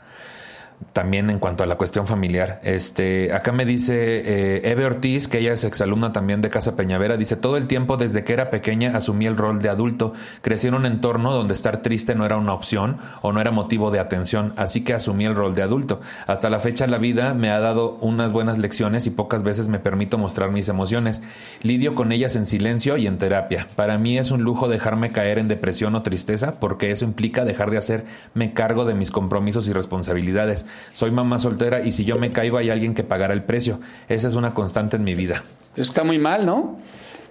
También 0.93 1.29
en 1.29 1.39
cuanto 1.39 1.63
a 1.63 1.67
la 1.67 1.75
cuestión 1.75 2.07
familiar. 2.07 2.61
Este, 2.63 3.33
acá 3.33 3.51
me 3.51 3.65
dice 3.65 3.95
eh, 3.95 4.71
Eve 4.71 4.85
Ortiz, 4.85 5.27
que 5.27 5.39
ella 5.39 5.53
es 5.53 5.63
exalumna 5.63 6.13
también 6.13 6.41
de 6.41 6.49
Casa 6.49 6.75
Peñavera, 6.75 7.17
dice, 7.17 7.35
todo 7.35 7.57
el 7.57 7.67
tiempo 7.67 7.97
desde 7.97 8.23
que 8.23 8.33
era 8.33 8.49
pequeña 8.49 8.95
asumí 8.95 9.25
el 9.25 9.35
rol 9.35 9.61
de 9.61 9.69
adulto, 9.69 10.13
crecí 10.41 10.67
en 10.67 10.73
un 10.73 10.85
entorno 10.85 11.33
donde 11.33 11.53
estar 11.53 11.81
triste 11.81 12.15
no 12.15 12.25
era 12.25 12.37
una 12.37 12.53
opción 12.53 12.97
o 13.21 13.33
no 13.33 13.41
era 13.41 13.51
motivo 13.51 13.91
de 13.91 13.99
atención, 13.99 14.53
así 14.55 14.85
que 14.85 14.93
asumí 14.93 15.25
el 15.25 15.35
rol 15.35 15.53
de 15.53 15.63
adulto. 15.63 15.99
Hasta 16.27 16.49
la 16.49 16.59
fecha 16.59 16.87
la 16.87 16.97
vida 16.97 17.33
me 17.33 17.49
ha 17.49 17.59
dado 17.59 17.97
unas 18.01 18.31
buenas 18.31 18.57
lecciones 18.57 19.05
y 19.05 19.09
pocas 19.09 19.43
veces 19.43 19.67
me 19.67 19.79
permito 19.79 20.17
mostrar 20.17 20.51
mis 20.51 20.69
emociones. 20.69 21.21
Lidio 21.61 21.95
con 21.95 22.11
ellas 22.11 22.35
en 22.35 22.45
silencio 22.45 22.97
y 22.97 23.07
en 23.07 23.17
terapia. 23.17 23.67
Para 23.75 23.97
mí 23.97 24.17
es 24.17 24.31
un 24.31 24.43
lujo 24.43 24.67
dejarme 24.67 25.11
caer 25.11 25.39
en 25.39 25.47
depresión 25.47 25.95
o 25.95 26.01
tristeza 26.01 26.59
porque 26.59 26.91
eso 26.91 27.05
implica 27.05 27.45
dejar 27.45 27.69
de 27.69 27.77
hacerme 27.77 28.53
cargo 28.53 28.85
de 28.85 28.95
mis 28.95 29.11
compromisos 29.11 29.67
y 29.67 29.73
responsabilidades 29.73 30.64
soy 30.93 31.11
mamá 31.11 31.39
soltera 31.39 31.81
y 31.81 31.91
si 31.91 32.05
yo 32.05 32.17
me 32.17 32.31
caigo 32.31 32.57
hay 32.57 32.69
alguien 32.69 32.93
que 32.93 33.03
pagará 33.03 33.33
el 33.33 33.43
precio. 33.43 33.79
Esa 34.07 34.27
es 34.27 34.35
una 34.35 34.53
constante 34.53 34.97
en 34.97 35.03
mi 35.03 35.15
vida. 35.15 35.43
Está 35.75 36.03
muy 36.03 36.17
mal, 36.17 36.45
¿no? 36.45 36.77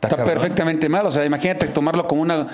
Está, 0.03 0.23
perfectamente 0.23 0.89
mal. 0.89 1.07
O 1.07 1.11
sea, 1.11 1.25
imagínate 1.25 1.67
tomarlo 1.69 2.07
como 2.07 2.23
una, 2.23 2.49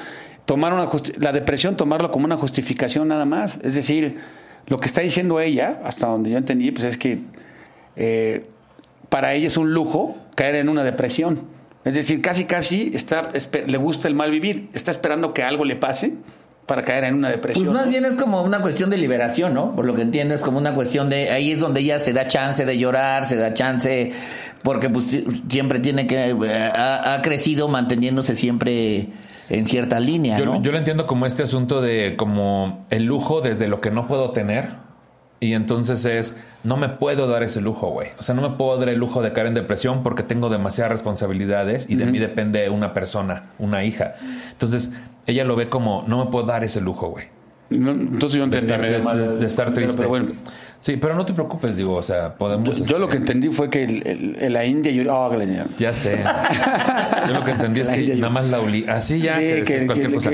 tomar 0.45 0.73
una, 0.73 0.89
la 1.19 1.33
depresión, 1.33 1.77
tomarlo 1.77 2.11
como 2.11 2.25
una 2.25 2.37
justificación 2.37 3.09
nada 3.09 3.25
más. 3.25 3.57
Es 3.63 3.75
decir, 3.75 4.19
lo 4.67 4.79
que 4.79 4.87
está 4.87 5.01
diciendo 5.01 5.41
ella, 5.41 5.81
hasta 5.85 6.07
donde 6.07 6.31
yo 6.31 6.39
entendí, 6.39 6.71
pues 6.71 6.85
es 6.85 6.97
que 6.97 7.21
eh, 7.97 8.47
para 9.09 9.35
ella 9.35 9.49
es 9.49 9.57
un 9.57 9.75
lujo 9.75 10.17
caer 10.35 10.57
en 10.57 10.69
una 10.69 10.85
depresión. 10.85 11.43
Es 11.85 11.95
decir, 11.95 12.21
casi, 12.21 12.45
casi 12.45 12.93
está, 12.95 13.31
le 13.67 13.79
gusta 13.79 14.07
el 14.07 14.15
mal 14.15 14.31
vivir, 14.31 14.69
está 14.75 14.91
esperando 14.91 15.33
que 15.33 15.43
algo 15.43 15.65
le 15.65 15.77
pase 15.77 16.15
para 16.71 16.85
caer 16.85 17.03
en 17.03 17.15
una 17.17 17.31
depresión. 17.31 17.67
Pues 17.67 17.77
más 17.77 17.89
bien 17.89 18.05
es 18.05 18.15
como 18.15 18.43
una 18.43 18.61
cuestión 18.61 18.91
de 18.91 18.97
liberación, 18.97 19.55
¿no? 19.55 19.75
Por 19.75 19.87
lo 19.87 19.95
que 19.97 20.03
entiendo 20.03 20.37
es 20.37 20.43
como 20.43 20.57
una 20.57 20.73
cuestión 20.73 21.11
de 21.11 21.31
ahí 21.31 21.51
es 21.51 21.59
donde 21.59 21.81
ella 21.81 21.99
se 21.99 22.13
da 22.13 22.29
chance 22.29 22.65
de 22.65 22.79
llorar, 22.79 23.27
se 23.27 23.35
da 23.35 23.53
chance 23.55 24.13
porque 24.63 24.89
pues 24.89 25.19
siempre 25.49 25.81
tiene 25.81 26.07
que 26.07 26.31
eh, 26.31 26.71
ha, 26.73 27.19
crecido 27.25 27.67
manteniéndose 27.67 28.37
siempre 28.37 29.09
en 29.49 29.67
cierta 29.67 29.99
línea, 29.99 30.39
¿no? 30.39 30.63
Yo 30.63 30.71
lo 30.71 30.79
entiendo 30.79 31.09
como 31.09 31.27
este 31.27 31.43
asunto 31.43 31.81
de 31.81 32.15
como 32.17 32.87
el 32.91 33.03
lujo 33.03 33.41
desde 33.41 33.67
lo 33.67 33.81
que 33.81 33.91
no 33.91 34.07
puedo 34.07 34.31
tener 34.31 34.69
y 35.41 35.55
entonces 35.55 36.05
es, 36.05 36.37
no 36.65 36.77
me 36.77 36.91
puedo 36.91 37.27
dar 37.27 37.43
ese 37.43 37.63
lujo, 37.63 37.89
güey. 37.89 38.09
O 38.19 38.23
sea, 38.23 38.35
no 38.35 38.43
me 38.43 38.57
puedo 38.57 38.77
dar 38.77 38.91
el 38.91 38.99
lujo 38.99 39.23
de 39.23 39.33
caer 39.33 39.47
en 39.47 39.55
depresión 39.55 40.03
porque 40.03 40.23
tengo 40.23 40.51
demasiadas 40.51 40.93
responsabilidades 40.93 41.89
y 41.89 41.97
de 41.97 42.05
mí 42.05 42.19
depende 42.19 42.69
una 42.69 42.93
persona, 42.93 43.51
una 43.59 43.83
hija. 43.83 44.17
Entonces, 44.53 44.93
ella 45.27 45.45
lo 45.45 45.57
ve 45.57 45.71
como, 45.71 46.05
no 46.07 46.23
me 46.23 46.31
puedo 46.31 46.45
dar 46.45 46.63
ese 46.63 46.83
lujo, 46.83 47.09
güey. 47.09 47.29
entonces 47.71 48.37
yo 48.37 48.45
entendí. 48.45 48.67
De 48.67 49.47
estar, 49.47 49.73
triste. 49.73 50.05
bueno, 50.05 50.33
Sí, 50.81 50.97
pero 50.97 51.15
no 51.15 51.27
te 51.27 51.35
preocupes, 51.35 51.77
digo, 51.77 51.95
o 51.95 52.03
sea, 52.03 52.35
podemos... 52.35 52.83
Yo, 52.85 52.99
lo 52.99 53.07
que 53.07 53.19
este, 53.19 53.33
entendí 53.33 53.55
fue 53.55 53.69
que 53.69 53.85
el, 53.85 54.53
la 54.53 54.65
India... 54.65 54.91
Yo, 54.91 55.15
oh, 55.15 55.31
ya 55.77 55.93
sé. 55.93 56.19
yo 57.29 57.35
lo 57.35 57.45
que 57.45 57.51
entendí 57.51 57.81
es 57.81 57.91
que 57.91 58.17
nada 58.17 58.31
más 58.31 58.47
la 58.47 58.61
olí. 58.61 58.87
Así 58.89 59.21
ya, 59.21 59.39
que, 59.39 59.85
cualquier 59.85 60.11
cosa. 60.15 60.31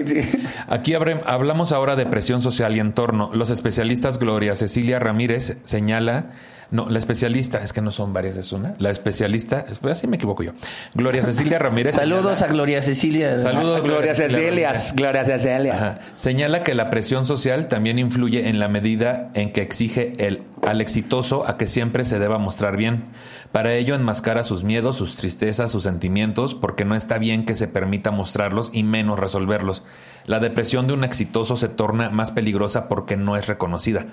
Aquí 0.69 0.95
hablamos 0.95 1.73
ahora 1.73 1.97
de 1.97 2.07
presión 2.07 2.43
social 2.43 2.77
y 2.77 2.79
entorno. 2.79 3.31
Los 3.35 3.51
especialistas 3.51 4.21
Gloria 4.21 4.55
Cecilia 4.55 5.01
Ramírez 5.01 5.59
señala 5.65 6.27
no, 6.71 6.89
la 6.89 6.99
especialista, 6.99 7.59
es 7.63 7.73
que 7.73 7.81
no 7.81 7.93
son 7.93 8.13
varias, 8.13 8.37
es 8.37 8.53
una. 8.53 8.75
La 8.79 8.91
especialista, 8.91 9.65
pues 9.81 9.99
así 9.99 10.07
me 10.09 10.17
equivoco 10.17 10.43
yo. 10.43 10.53
Gloria 10.95 11.23
Cecilia 11.23 11.59
Ramírez. 11.59 11.95
Saludos 11.97 12.43
a 12.43 12.49
Gloria 12.49 12.83
Cecilia. 12.83 13.39
Saludos, 13.39 13.83
Gloria, 13.83 14.15
Cecilia. 14.15 14.75
Gloria 14.95 15.25
Cecilia. 15.25 16.01
Señala 16.17 16.65
que 16.65 16.75
la 16.75 16.91
presión 16.91 17.25
social 17.25 17.69
también 17.69 17.99
influye 18.01 18.49
en 18.49 18.59
la 18.59 18.69
medida 18.69 19.31
en 19.35 19.53
que 19.53 19.63
exige 19.63 20.13
el, 20.19 20.43
al 20.63 20.81
exitoso 20.81 21.49
a 21.49 21.57
que 21.57 21.69
siempre 21.69 22.05
se 22.05 22.19
deba 22.19 22.39
mostrar 22.39 22.77
bien. 22.77 23.05
Para 23.53 23.75
ello 23.75 23.95
enmascara 23.95 24.43
sus 24.43 24.65
miedos, 24.65 24.97
sus 24.97 25.17
tristezas, 25.17 25.71
sus 25.71 25.85
sentimientos, 25.85 26.55
porque 26.55 26.85
no 26.85 26.97
está 26.97 27.19
bien 27.19 27.47
que 27.47 27.55
se 27.55 27.69
permita 27.69 28.11
mostrarlos 28.11 28.71
y 28.73 28.83
menos 28.83 29.21
resolverlos. 29.21 29.85
La 30.27 30.41
depresión 30.41 30.89
de 30.89 30.95
un 30.95 31.05
exitoso 31.05 31.57
se 31.57 31.69
torna 31.69 32.11
más 32.11 32.33
peligrosa 32.33 32.89
porque 32.89 33.17
no 33.17 33.37
es 33.37 33.47
reconocida 33.47 34.07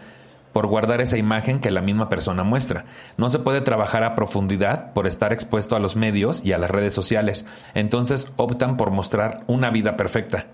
por 0.53 0.67
guardar 0.67 1.01
esa 1.01 1.17
imagen 1.17 1.59
que 1.59 1.71
la 1.71 1.81
misma 1.81 2.07
persona 2.07 2.43
muestra. 2.43 2.85
No 3.17 3.27
se 3.29 3.39
puede 3.39 3.61
trabajar 3.61 4.03
a 4.03 4.15
profundidad 4.15 4.93
por 4.93 5.07
estar 5.07 5.33
expuesto 5.33 5.75
a 5.75 5.79
los 5.79 5.95
medios 5.95 6.45
y 6.45 6.53
a 6.53 6.57
las 6.57 6.71
redes 6.71 6.93
sociales. 6.93 7.45
Entonces 7.73 8.27
optan 8.37 8.77
por 8.77 8.91
mostrar 8.91 9.43
una 9.47 9.71
vida 9.71 9.97
perfecta 9.97 10.45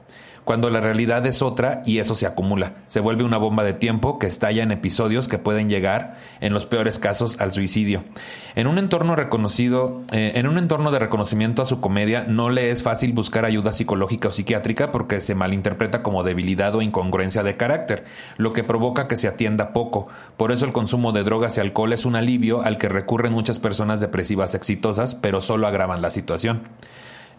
cuando 0.50 0.72
la 0.72 0.82
realidad 0.82 1.24
es 1.28 1.44
otra 1.44 1.84
y 1.86 2.00
eso 2.00 2.16
se 2.16 2.26
acumula. 2.26 2.74
Se 2.88 3.02
vuelve 3.02 3.24
una 3.24 3.38
bomba 3.38 3.64
de 3.64 3.74
tiempo 3.74 4.18
que 4.18 4.26
estalla 4.26 4.64
en 4.64 4.72
episodios 4.72 5.28
que 5.28 5.38
pueden 5.38 5.70
llegar, 5.70 6.18
en 6.42 6.54
los 6.54 6.66
peores 6.66 6.98
casos, 6.98 7.40
al 7.40 7.52
suicidio. 7.52 8.04
En 8.56 8.66
un 8.66 8.80
entorno 8.80 9.16
reconocido, 9.16 10.02
eh, 10.12 10.32
en 10.34 10.48
un 10.48 10.58
entorno 10.58 10.90
de 10.90 10.98
reconocimiento 10.98 11.62
a 11.62 11.68
su 11.68 11.80
comedia, 11.82 12.26
no 12.28 12.50
le 12.50 12.72
es 12.72 12.82
fácil 12.82 13.14
buscar 13.14 13.46
ayuda 13.46 13.74
psicológica 13.74 14.30
o 14.30 14.32
psiquiátrica 14.32 14.92
porque 14.92 15.22
se 15.22 15.36
malinterpreta 15.36 16.02
como 16.02 16.24
debilidad 16.24 16.74
o 16.74 16.82
incongruencia 16.82 17.44
de 17.44 17.56
carácter, 17.56 18.06
lo 18.38 18.52
que 18.52 18.64
provoca 18.64 19.08
que 19.08 19.18
se 19.18 19.28
atienda 19.28 19.72
poco. 19.72 20.08
Por 20.36 20.52
eso 20.52 20.66
el 20.66 20.74
consumo 20.74 21.12
de 21.12 21.24
drogas 21.24 21.58
y 21.58 21.62
alcohol 21.62 21.94
es 21.94 22.06
un 22.06 22.16
alivio 22.16 22.64
al 22.64 22.80
que 22.80 22.90
recurren 22.90 23.34
muchas 23.34 23.60
personas 23.60 24.00
depresivas 24.00 24.56
exitosas, 24.56 25.14
pero 25.14 25.42
solo 25.42 25.68
agravan 25.68 26.02
la 26.02 26.10
situación 26.10 26.64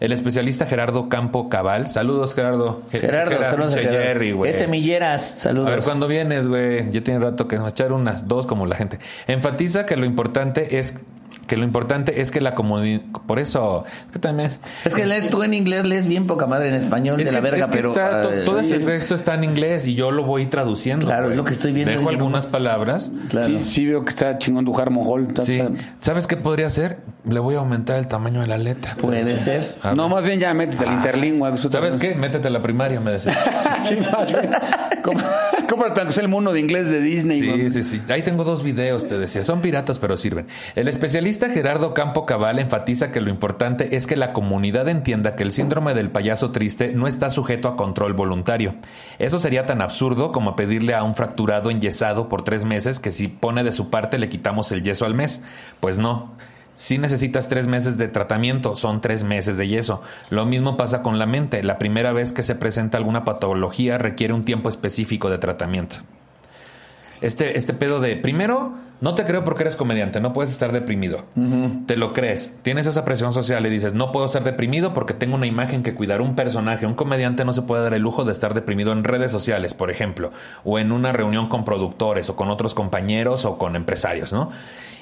el 0.01 0.11
especialista 0.11 0.65
Gerardo 0.65 1.09
Campo 1.09 1.47
Cabal. 1.47 1.87
Saludos, 1.87 2.33
Gerardo. 2.33 2.81
Gerardo, 2.89 3.37
saludos 3.43 3.75
a 3.75 3.79
Gerardo. 3.79 4.45
Es 4.45 4.57
semilleras, 4.57 5.35
saludos. 5.37 5.69
A 5.69 5.71
ver, 5.75 5.83
¿cuándo 5.83 6.07
vienes, 6.07 6.47
güey? 6.47 6.89
Ya 6.91 7.01
tiene 7.01 7.19
rato 7.19 7.47
que 7.47 7.55
nos 7.57 7.69
echar 7.69 7.93
unas 7.93 8.27
dos 8.27 8.47
como 8.47 8.65
la 8.65 8.75
gente. 8.75 8.97
Enfatiza 9.27 9.85
que 9.85 9.95
lo 9.95 10.05
importante 10.05 10.79
es 10.79 10.95
que 11.51 11.57
lo 11.57 11.65
importante 11.65 12.21
es 12.21 12.31
que 12.31 12.39
la 12.39 12.55
comunidad, 12.55 13.01
por 13.27 13.37
eso, 13.37 13.83
es 14.05 14.13
que 14.13 14.19
también... 14.19 14.51
Es 14.85 14.95
que 14.95 15.05
lees 15.05 15.29
tú 15.29 15.43
en 15.43 15.53
inglés, 15.53 15.85
lees 15.85 16.07
bien 16.07 16.25
poca 16.25 16.47
madre 16.47 16.69
en 16.69 16.75
español 16.75 17.21
de 17.21 17.29
la 17.29 17.41
verga, 17.41 17.67
pero... 17.69 17.91
todo 17.91 18.61
ese 18.61 18.79
texto 18.79 19.15
está 19.15 19.33
en 19.33 19.43
inglés 19.43 19.85
y 19.85 19.93
yo 19.93 20.11
lo 20.11 20.23
voy 20.23 20.45
traduciendo. 20.45 21.07
Claro, 21.07 21.29
es 21.29 21.35
lo 21.35 21.43
que 21.43 21.51
estoy 21.51 21.73
viendo. 21.73 21.91
Dejo 21.91 22.07
algunas 22.07 22.45
palabras. 22.45 23.11
Sí, 23.43 23.59
sí 23.59 23.85
veo 23.85 24.05
que 24.05 24.11
está 24.11 24.37
chingón 24.37 24.63
Dujar 24.63 24.91
Mojol. 24.91 25.27
sí. 25.43 25.59
¿Sabes 25.99 26.25
qué 26.25 26.37
podría 26.37 26.67
hacer? 26.67 26.99
Le 27.27 27.41
voy 27.41 27.55
a 27.55 27.57
aumentar 27.57 27.97
el 27.99 28.07
tamaño 28.07 28.39
de 28.39 28.47
la 28.47 28.57
letra. 28.57 28.95
Puede 28.95 29.35
ser. 29.35 29.75
No, 29.93 30.07
más 30.07 30.23
bien 30.23 30.39
ya 30.39 30.53
métete 30.53 30.85
la 30.85 30.91
ah. 30.91 30.95
interlingua. 30.95 31.57
¿Sabes 31.57 31.97
qué? 31.97 32.15
Métete 32.15 32.49
la 32.49 32.61
primaria, 32.61 33.01
me 33.01 33.11
decía. 33.11 33.37
sí, 33.83 33.97
más 33.97 34.31
bien. 34.31 34.51
¿Cómo, 35.03 35.85
es 35.85 36.17
el 36.17 36.27
mundo 36.27 36.53
de 36.53 36.59
inglés 36.59 36.89
de 36.89 37.01
Disney? 37.01 37.39
Sí, 37.39 37.69
sí, 37.69 37.83
sí. 37.83 38.01
Ahí 38.09 38.23
tengo 38.23 38.43
dos 38.43 38.63
videos, 38.63 39.07
te 39.07 39.17
decía. 39.17 39.43
Son 39.43 39.61
piratas, 39.61 39.99
pero 39.99 40.17
sirven. 40.17 40.47
El 40.75 40.87
especialista 40.87 41.40
Gerardo 41.49 41.93
Campo 41.93 42.25
Cabal 42.25 42.59
enfatiza 42.59 43.11
que 43.11 43.21
lo 43.21 43.29
importante 43.29 43.95
es 43.95 44.07
que 44.07 44.15
la 44.15 44.33
comunidad 44.33 44.87
entienda 44.87 45.35
que 45.35 45.43
el 45.43 45.51
síndrome 45.51 45.93
del 45.93 46.11
payaso 46.11 46.51
triste 46.51 46.93
no 46.93 47.07
está 47.07 47.29
sujeto 47.29 47.67
a 47.67 47.75
control 47.75 48.13
voluntario. 48.13 48.75
Eso 49.19 49.39
sería 49.39 49.65
tan 49.65 49.81
absurdo 49.81 50.31
como 50.31 50.55
pedirle 50.55 50.93
a 50.93 51.03
un 51.03 51.15
fracturado 51.15 51.69
enyesado 51.69 52.29
por 52.29 52.43
tres 52.43 52.65
meses 52.65 52.99
que 52.99 53.11
si 53.11 53.27
pone 53.27 53.63
de 53.63 53.71
su 53.71 53.89
parte 53.89 54.17
le 54.17 54.29
quitamos 54.29 54.71
el 54.71 54.83
yeso 54.83 55.05
al 55.05 55.15
mes. 55.15 55.41
Pues 55.79 55.97
no. 55.97 56.31
Si 56.73 56.97
necesitas 56.97 57.49
tres 57.49 57.67
meses 57.67 57.97
de 57.97 58.07
tratamiento, 58.07 58.75
son 58.75 59.01
tres 59.01 59.23
meses 59.23 59.57
de 59.57 59.67
yeso. 59.67 60.01
Lo 60.29 60.45
mismo 60.45 60.77
pasa 60.77 61.01
con 61.01 61.19
la 61.19 61.25
mente. 61.25 61.63
La 61.63 61.77
primera 61.77 62.13
vez 62.13 62.31
que 62.31 62.43
se 62.43 62.55
presenta 62.55 62.97
alguna 62.97 63.25
patología 63.25 63.97
requiere 63.97 64.33
un 64.33 64.43
tiempo 64.43 64.69
específico 64.69 65.29
de 65.29 65.37
tratamiento. 65.37 65.97
Este, 67.21 67.57
este 67.57 67.73
pedo 67.73 67.99
de, 67.99 68.15
primero, 68.15 68.73
no 69.01 69.15
te 69.15 69.25
creo 69.25 69.43
porque 69.43 69.63
eres 69.63 69.75
comediante, 69.75 70.19
no 70.19 70.31
puedes 70.31 70.51
estar 70.51 70.71
deprimido. 70.71 71.25
Te 71.87 71.97
lo 71.97 72.13
crees. 72.13 72.53
Tienes 72.61 72.85
esa 72.85 73.03
presión 73.03 73.33
social 73.33 73.65
y 73.65 73.69
dices, 73.69 73.95
no 73.95 74.11
puedo 74.11 74.27
estar 74.27 74.43
deprimido 74.43 74.93
porque 74.93 75.15
tengo 75.15 75.35
una 75.35 75.47
imagen 75.47 75.81
que 75.81 75.95
cuidar. 75.95 76.21
Un 76.21 76.35
personaje, 76.35 76.85
un 76.85 76.93
comediante 76.93 77.43
no 77.43 77.51
se 77.51 77.63
puede 77.63 77.81
dar 77.81 77.95
el 77.95 78.03
lujo 78.03 78.23
de 78.25 78.31
estar 78.31 78.53
deprimido 78.53 78.91
en 78.91 79.03
redes 79.03 79.31
sociales, 79.31 79.73
por 79.73 79.89
ejemplo, 79.89 80.31
o 80.63 80.77
en 80.77 80.91
una 80.91 81.11
reunión 81.11 81.49
con 81.49 81.65
productores 81.65 82.29
o 82.29 82.35
con 82.35 82.49
otros 82.49 82.75
compañeros 82.75 83.43
o 83.43 83.57
con 83.57 83.75
empresarios, 83.75 84.33
¿no? 84.33 84.51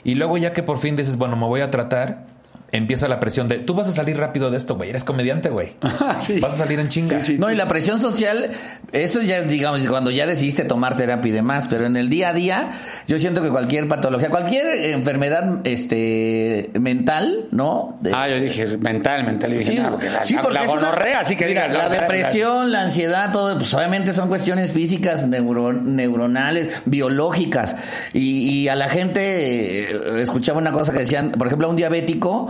Y 0.05 0.15
luego 0.15 0.37
ya 0.37 0.53
que 0.53 0.63
por 0.63 0.77
fin 0.77 0.95
dices, 0.95 1.17
bueno, 1.17 1.35
me 1.35 1.45
voy 1.45 1.59
a 1.59 1.69
tratar, 1.69 2.25
empieza 2.71 3.07
la 3.07 3.19
presión 3.19 3.47
de 3.47 3.59
tú 3.59 3.73
vas 3.73 3.87
a 3.87 3.93
salir 3.93 4.17
rápido 4.17 4.51
de 4.51 4.57
esto, 4.57 4.75
güey. 4.75 4.89
Eres 4.89 5.03
comediante, 5.03 5.49
güey. 5.49 5.73
Vas 5.81 6.53
a 6.53 6.57
salir 6.57 6.79
en 6.79 6.89
chinga. 6.89 7.19
no, 7.37 7.51
y 7.51 7.55
la 7.55 7.67
presión 7.67 7.99
social, 7.99 8.51
eso 8.91 9.21
ya, 9.21 9.41
digamos, 9.41 9.87
cuando 9.87 10.11
ya 10.11 10.25
decidiste 10.25 10.63
tomar 10.63 10.95
terapia 10.97 11.29
y 11.29 11.31
demás, 11.31 11.67
pero 11.69 11.85
en 11.85 11.97
el 11.97 12.09
día 12.09 12.29
a 12.29 12.33
día, 12.33 12.71
yo 13.07 13.17
siento 13.19 13.41
que 13.41 13.49
cualquier 13.49 13.87
patología, 13.87 14.29
cualquier 14.29 14.67
enfermedad 14.67 15.61
este 15.63 16.69
mental, 16.79 17.47
¿no? 17.51 17.99
ah, 18.13 18.27
yo 18.27 18.39
dije 18.39 18.77
mental, 18.77 19.25
mental. 19.25 19.53
Y 19.53 19.57
dije, 19.57 19.71
sí, 19.71 19.77
la, 19.77 20.23
sí, 20.23 20.35
porque 20.41 20.53
la 20.59 20.65
gonorrea, 20.65 21.25
sí 21.25 21.35
que 21.35 21.47
diga. 21.47 21.67
La, 21.67 21.89
depresión, 21.89 22.71
la 22.71 22.81
ansiedad, 22.81 23.31
todo, 23.31 23.57
pues 23.57 23.73
obviamente 23.73 24.13
son 24.13 24.27
cuestiones 24.29 24.71
físicas, 24.71 25.27
neuronales, 25.27 26.69
biológicas. 26.85 27.75
Y, 28.13 28.49
y 28.49 28.67
a 28.67 28.75
la 28.75 28.89
gente, 28.89 29.83
eh, 29.91 30.21
escuchaba 30.21 30.59
una 30.59 30.71
cosa 30.71 30.91
que 30.91 30.99
decían, 30.99 31.31
por 31.31 31.47
ejemplo, 31.47 31.67
a 31.67 31.69
un 31.69 31.75
diabético, 31.75 32.49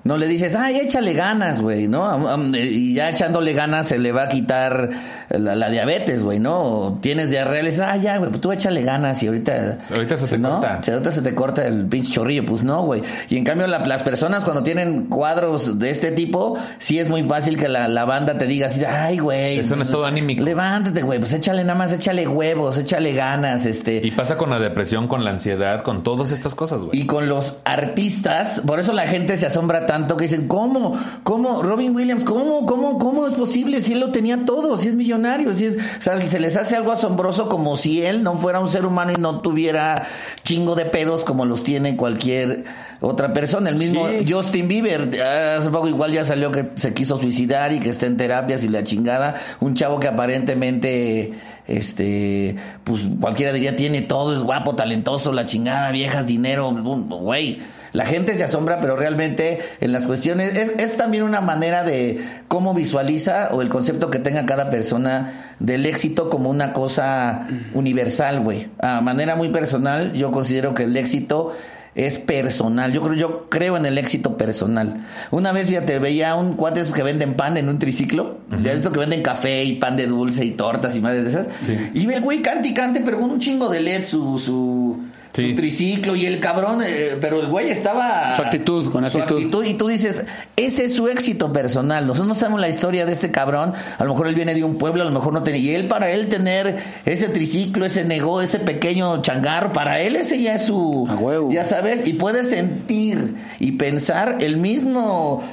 no 0.03 0.17
le 0.17 0.27
dices, 0.27 0.55
ay, 0.55 0.77
échale 0.77 1.13
ganas, 1.13 1.61
güey, 1.61 1.87
¿no? 1.87 2.03
Am- 2.05 2.53
Y 2.55 2.93
ya 2.95 3.09
echándole 3.09 3.53
ganas 3.53 3.87
se 3.87 3.99
le 3.99 4.11
va 4.11 4.23
a 4.23 4.27
quitar 4.27 4.89
la, 5.29 5.55
la 5.55 5.69
diabetes, 5.69 6.23
güey, 6.23 6.39
¿no? 6.39 6.59
O 6.61 6.97
tienes 7.01 7.29
diarrea, 7.29 7.61
le 7.61 7.69
dices, 7.69 7.85
ah, 7.87 7.97
ya, 7.97 8.17
güey, 8.17 8.29
pues 8.29 8.41
tú 8.41 8.51
échale 8.51 8.81
ganas 8.83 9.21
y 9.23 9.27
ahorita... 9.27 9.77
Ahorita 9.93 10.17
se 10.17 10.27
te 10.27 10.37
¿no? 10.37 10.59
corta. 10.59 10.81
Ahorita 10.91 11.11
se 11.11 11.21
te 11.21 11.35
corta 11.35 11.67
el 11.67 11.85
pinche 11.85 12.11
chorrillo, 12.11 12.45
pues 12.45 12.63
no, 12.63 12.83
güey. 12.83 13.01
Y 13.29 13.37
en 13.37 13.43
cambio 13.43 13.67
la- 13.67 13.79
las 13.79 14.03
personas 14.03 14.43
cuando 14.43 14.63
tienen 14.63 15.05
cuadros 15.07 15.77
de 15.79 15.89
este 15.89 16.11
tipo, 16.11 16.57
sí 16.79 16.99
es 16.99 17.07
muy 17.09 17.23
fácil 17.23 17.57
que 17.57 17.67
la, 17.67 17.87
la 17.87 18.05
banda 18.05 18.37
te 18.37 18.45
diga 18.45 18.67
así, 18.67 18.83
ay, 18.83 19.19
güey. 19.19 19.59
Es 19.59 19.69
un 19.71 19.81
estado 19.81 20.05
anímico. 20.05 20.43
Levántate, 20.43 21.01
güey, 21.03 21.19
pues 21.19 21.33
échale 21.33 21.63
nada 21.63 21.77
más, 21.77 21.93
échale 21.93 22.27
huevos, 22.27 22.77
échale 22.77 23.13
ganas, 23.13 23.65
este... 23.65 24.01
Y 24.03 24.11
pasa 24.11 24.37
con 24.37 24.49
la 24.49 24.59
depresión, 24.59 25.07
con 25.07 25.23
la 25.23 25.31
ansiedad, 25.31 25.83
con 25.83 26.03
todas 26.03 26.31
estas 26.31 26.55
cosas, 26.55 26.83
güey. 26.83 26.99
Y 26.99 27.05
con 27.05 27.29
los 27.29 27.57
artistas, 27.65 28.61
por 28.65 28.79
eso 28.79 28.93
la 28.93 29.03
gente 29.07 29.37
se 29.37 29.45
asombra 29.45 29.85
tanto 29.91 30.15
que 30.15 30.23
dicen, 30.23 30.47
¿cómo? 30.47 30.97
¿Cómo? 31.23 31.63
Robin 31.63 31.93
Williams, 31.93 32.23
¿cómo? 32.23 32.65
¿Cómo? 32.65 32.97
¿Cómo 32.97 33.27
es 33.27 33.33
posible 33.33 33.81
si 33.81 33.91
él 33.91 33.99
lo 33.99 34.13
tenía 34.13 34.45
todo? 34.45 34.77
Si 34.77 34.87
es 34.87 34.95
millonario, 34.95 35.51
si 35.51 35.65
es... 35.65 35.75
O 35.75 36.01
sea, 36.01 36.17
se 36.17 36.39
les 36.39 36.55
hace 36.55 36.77
algo 36.77 36.93
asombroso 36.93 37.49
como 37.49 37.75
si 37.75 38.01
él 38.01 38.23
no 38.23 38.35
fuera 38.35 38.61
un 38.61 38.69
ser 38.69 38.85
humano 38.85 39.11
y 39.11 39.19
no 39.19 39.41
tuviera 39.41 40.03
chingo 40.43 40.75
de 40.75 40.85
pedos 40.85 41.25
como 41.25 41.43
los 41.43 41.65
tiene 41.65 41.97
cualquier 41.97 42.63
otra 43.01 43.33
persona. 43.33 43.69
El 43.69 43.75
mismo 43.75 44.07
Sí. 44.07 44.25
Justin 44.31 44.69
Bieber, 44.69 45.09
hace 45.21 45.69
poco 45.69 45.89
igual 45.89 46.13
ya 46.13 46.23
salió 46.23 46.53
que 46.53 46.69
se 46.75 46.93
quiso 46.93 47.19
suicidar 47.19 47.73
y 47.73 47.81
que 47.81 47.89
está 47.89 48.05
en 48.05 48.15
terapias 48.15 48.63
y 48.63 48.69
la 48.69 48.85
chingada. 48.85 49.35
Un 49.59 49.73
chavo 49.75 49.99
que 49.99 50.07
aparentemente, 50.07 51.33
este, 51.67 52.55
pues 52.85 53.01
cualquiera 53.19 53.51
diría 53.51 53.75
tiene 53.75 53.99
todo, 53.99 54.33
es 54.37 54.41
guapo, 54.41 54.73
talentoso, 54.73 55.33
la 55.33 55.45
chingada, 55.45 55.91
viejas, 55.91 56.27
dinero, 56.27 56.71
güey. 56.71 57.59
La 57.93 58.05
gente 58.05 58.35
se 58.37 58.43
asombra, 58.43 58.79
pero 58.79 58.95
realmente 58.95 59.59
en 59.79 59.91
las 59.91 60.07
cuestiones 60.07 60.57
es, 60.57 60.73
es 60.77 60.97
también 60.97 61.23
una 61.23 61.41
manera 61.41 61.83
de 61.83 62.23
cómo 62.47 62.73
visualiza 62.73 63.49
o 63.51 63.61
el 63.61 63.69
concepto 63.69 64.09
que 64.09 64.19
tenga 64.19 64.45
cada 64.45 64.69
persona 64.69 65.55
del 65.59 65.85
éxito 65.85 66.29
como 66.29 66.49
una 66.49 66.73
cosa 66.73 67.47
universal, 67.73 68.41
güey. 68.41 68.69
A 68.79 69.01
manera 69.01 69.35
muy 69.35 69.49
personal, 69.49 70.13
yo 70.13 70.31
considero 70.31 70.73
que 70.73 70.83
el 70.83 70.95
éxito 70.95 71.53
es 71.95 72.19
personal. 72.19 72.93
Yo 72.93 73.01
creo, 73.01 73.13
yo 73.15 73.49
creo 73.49 73.77
en 73.77 73.85
el 73.85 73.97
éxito 73.97 74.37
personal. 74.37 75.05
Una 75.29 75.51
vez 75.51 75.67
fíjate, 75.67 75.99
veía 75.99 76.35
un 76.35 76.53
cuate 76.53 76.79
de 76.79 76.85
esos 76.85 76.95
que 76.95 77.03
venden 77.03 77.33
pan 77.33 77.57
en 77.57 77.67
un 77.69 77.79
triciclo. 77.79 78.37
Ya 78.61 78.73
visto 78.73 78.91
que 78.91 78.99
venden 78.99 79.21
café 79.21 79.63
y 79.63 79.73
pan 79.73 79.97
de 79.97 80.07
dulce 80.07 80.45
y 80.45 80.51
tortas 80.51 80.95
y 80.95 81.01
madres 81.01 81.23
de 81.23 81.29
esas. 81.29 81.47
Y 81.93 82.05
ve 82.05 82.15
el 82.15 82.21
güey 82.21 82.41
cante 82.41 82.69
y 82.69 82.73
cante, 82.73 83.01
pero 83.01 83.19
con 83.19 83.29
un 83.29 83.39
chingo 83.39 83.69
de 83.69 83.81
LED 83.81 84.05
su, 84.05 84.39
su, 84.39 85.00
Sí. 85.33 85.49
su 85.49 85.55
triciclo 85.55 86.15
y 86.15 86.25
el 86.25 86.39
cabrón, 86.39 86.81
eh, 86.85 87.17
pero 87.21 87.39
el 87.39 87.47
güey 87.47 87.69
estaba... 87.69 88.35
Su 88.35 88.41
actitud, 88.41 88.91
con 88.91 89.09
su 89.09 89.17
actitud. 89.17 89.63
Y 89.65 89.75
tú 89.75 89.87
dices, 89.87 90.25
ese 90.55 90.85
es 90.85 90.93
su 90.93 91.07
éxito 91.07 91.53
personal. 91.53 92.05
Nosotros 92.05 92.27
no 92.27 92.35
sabemos 92.35 92.59
la 92.59 92.69
historia 92.69 93.05
de 93.05 93.13
este 93.13 93.31
cabrón. 93.31 93.73
A 93.97 94.03
lo 94.03 94.11
mejor 94.11 94.27
él 94.27 94.35
viene 94.35 94.53
de 94.53 94.63
un 94.63 94.77
pueblo, 94.77 95.03
a 95.03 95.05
lo 95.05 95.11
mejor 95.11 95.33
no 95.33 95.43
tenía. 95.43 95.61
Y 95.61 95.75
él, 95.75 95.87
para 95.87 96.11
él 96.11 96.27
tener 96.27 96.77
ese 97.05 97.29
triciclo, 97.29 97.85
ese 97.85 98.03
negó, 98.03 98.41
ese 98.41 98.59
pequeño 98.59 99.21
changarro, 99.21 99.71
para 99.71 100.01
él 100.01 100.15
ese 100.15 100.41
ya 100.41 100.55
es 100.55 100.65
su. 100.65 101.07
A 101.09 101.15
huevo. 101.15 101.51
Ya 101.51 101.63
sabes, 101.63 102.07
y 102.07 102.13
puede 102.13 102.43
sentir 102.43 103.35
y 103.59 103.73
pensar 103.73 104.37
el 104.41 104.57
mismo 104.57 105.43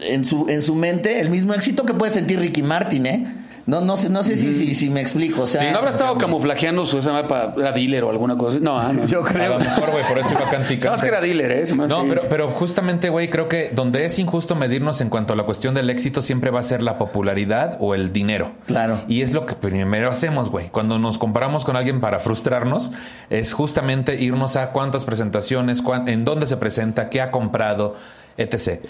en 0.00 0.24
su, 0.24 0.46
en 0.48 0.62
su 0.62 0.74
mente, 0.74 1.20
el 1.20 1.30
mismo 1.30 1.54
éxito 1.54 1.84
que 1.84 1.94
puede 1.94 2.12
sentir 2.12 2.38
Ricky 2.38 2.62
Martin, 2.62 3.06
¿eh? 3.06 3.41
No, 3.64 3.80
no 3.80 3.96
sé, 3.96 4.08
no 4.10 4.24
sé 4.24 4.36
si, 4.36 4.52
si, 4.52 4.74
si 4.74 4.90
me 4.90 5.00
explico. 5.00 5.42
O 5.42 5.46
sea, 5.46 5.70
¿No 5.70 5.78
habrá 5.78 5.90
estado 5.90 6.18
camuflajeando 6.18 6.84
su 6.84 6.98
esa 6.98 7.28
para 7.28 7.54
era 7.56 7.70
dealer 7.72 8.02
o 8.04 8.10
alguna 8.10 8.36
cosa 8.36 8.56
así? 8.56 8.64
No, 8.64 8.78
ah, 8.78 8.92
no. 8.92 9.04
yo 9.06 9.20
A 9.20 9.24
creo. 9.24 9.52
lo 9.54 9.58
mejor, 9.60 9.90
güey, 9.92 10.04
por 10.08 10.18
eso 10.18 10.30
iba 10.32 10.50
cante 10.50 10.74
y 10.74 10.78
No, 10.78 10.94
es 10.94 11.00
que 11.02 11.08
era 11.08 11.20
dealer, 11.20 11.52
¿eh? 11.52 11.66
No, 11.74 12.02
que- 12.02 12.08
pero, 12.08 12.22
pero 12.28 12.50
justamente, 12.50 13.08
güey, 13.08 13.30
creo 13.30 13.48
que 13.48 13.70
donde 13.72 14.04
es 14.04 14.18
injusto 14.18 14.54
medirnos 14.56 15.00
en 15.00 15.10
cuanto 15.10 15.32
a 15.32 15.36
la 15.36 15.44
cuestión 15.44 15.74
del 15.74 15.90
éxito 15.90 16.22
siempre 16.22 16.50
va 16.50 16.60
a 16.60 16.64
ser 16.64 16.82
la 16.82 16.98
popularidad 16.98 17.76
o 17.80 17.94
el 17.94 18.12
dinero. 18.12 18.52
Claro. 18.66 19.00
Y 19.06 19.22
es 19.22 19.32
lo 19.32 19.46
que 19.46 19.54
primero 19.54 20.10
hacemos, 20.10 20.50
güey. 20.50 20.68
Cuando 20.68 20.98
nos 20.98 21.16
comparamos 21.18 21.64
con 21.64 21.76
alguien 21.76 22.00
para 22.00 22.18
frustrarnos, 22.18 22.90
es 23.30 23.52
justamente 23.52 24.20
irnos 24.20 24.56
a 24.56 24.70
cuántas 24.72 25.04
presentaciones, 25.04 25.82
cuán- 25.82 26.08
en 26.08 26.24
dónde 26.24 26.46
se 26.48 26.56
presenta, 26.56 27.10
qué 27.10 27.20
ha 27.20 27.30
comprado, 27.30 27.96
etc. 28.36 28.80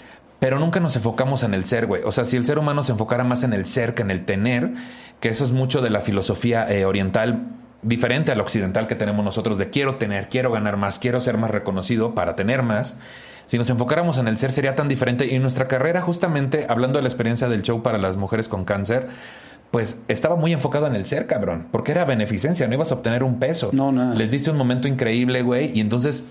Pero 0.43 0.59
nunca 0.59 0.81
nos 0.81 0.93
enfocamos 0.97 1.43
en 1.43 1.53
el 1.53 1.63
ser, 1.63 1.85
güey. 1.85 2.01
O 2.03 2.11
sea, 2.11 2.25
si 2.25 2.35
el 2.35 2.45
ser 2.45 2.59
humano 2.59 2.83
se 2.83 2.91
enfocara 2.91 3.23
más 3.23 3.43
en 3.43 3.53
el 3.53 3.65
ser 3.65 3.95
que 3.95 4.01
en 4.01 4.11
el 4.11 4.25
tener, 4.25 4.73
que 5.21 5.29
eso 5.29 5.45
es 5.45 5.51
mucho 5.51 5.81
de 5.81 5.89
la 5.89 6.01
filosofía 6.01 6.69
eh, 6.69 6.83
oriental 6.83 7.43
diferente 7.81 8.29
al 8.29 8.41
occidental 8.41 8.85
que 8.87 8.95
tenemos 8.95 9.23
nosotros 9.23 9.57
de 9.57 9.69
quiero 9.69 9.95
tener, 9.95 10.27
quiero 10.27 10.51
ganar 10.51 10.75
más, 10.75 10.99
quiero 10.99 11.21
ser 11.21 11.37
más 11.37 11.49
reconocido 11.49 12.13
para 12.13 12.35
tener 12.35 12.61
más. 12.61 12.99
Si 13.45 13.57
nos 13.57 13.69
enfocáramos 13.69 14.17
en 14.17 14.27
el 14.27 14.37
ser 14.37 14.51
sería 14.51 14.75
tan 14.75 14.89
diferente 14.89 15.27
y 15.27 15.39
nuestra 15.39 15.69
carrera 15.69 16.01
justamente, 16.01 16.65
hablando 16.67 16.97
de 16.97 17.03
la 17.03 17.07
experiencia 17.07 17.47
del 17.47 17.61
show 17.61 17.81
para 17.81 17.97
las 17.97 18.17
mujeres 18.17 18.49
con 18.49 18.65
cáncer, 18.65 19.07
pues 19.71 20.01
estaba 20.09 20.35
muy 20.35 20.51
enfocado 20.51 20.87
en 20.87 20.95
el 20.97 21.05
ser, 21.05 21.25
cabrón, 21.25 21.69
porque 21.71 21.93
era 21.93 22.03
beneficencia, 22.03 22.67
no 22.67 22.73
ibas 22.73 22.91
a 22.91 22.95
obtener 22.95 23.23
un 23.23 23.39
peso. 23.39 23.69
No, 23.71 23.93
nada. 23.93 24.13
Les 24.13 24.29
diste 24.29 24.51
un 24.51 24.57
momento 24.57 24.89
increíble, 24.89 25.41
güey, 25.41 25.71
y 25.73 25.79
entonces 25.79 26.25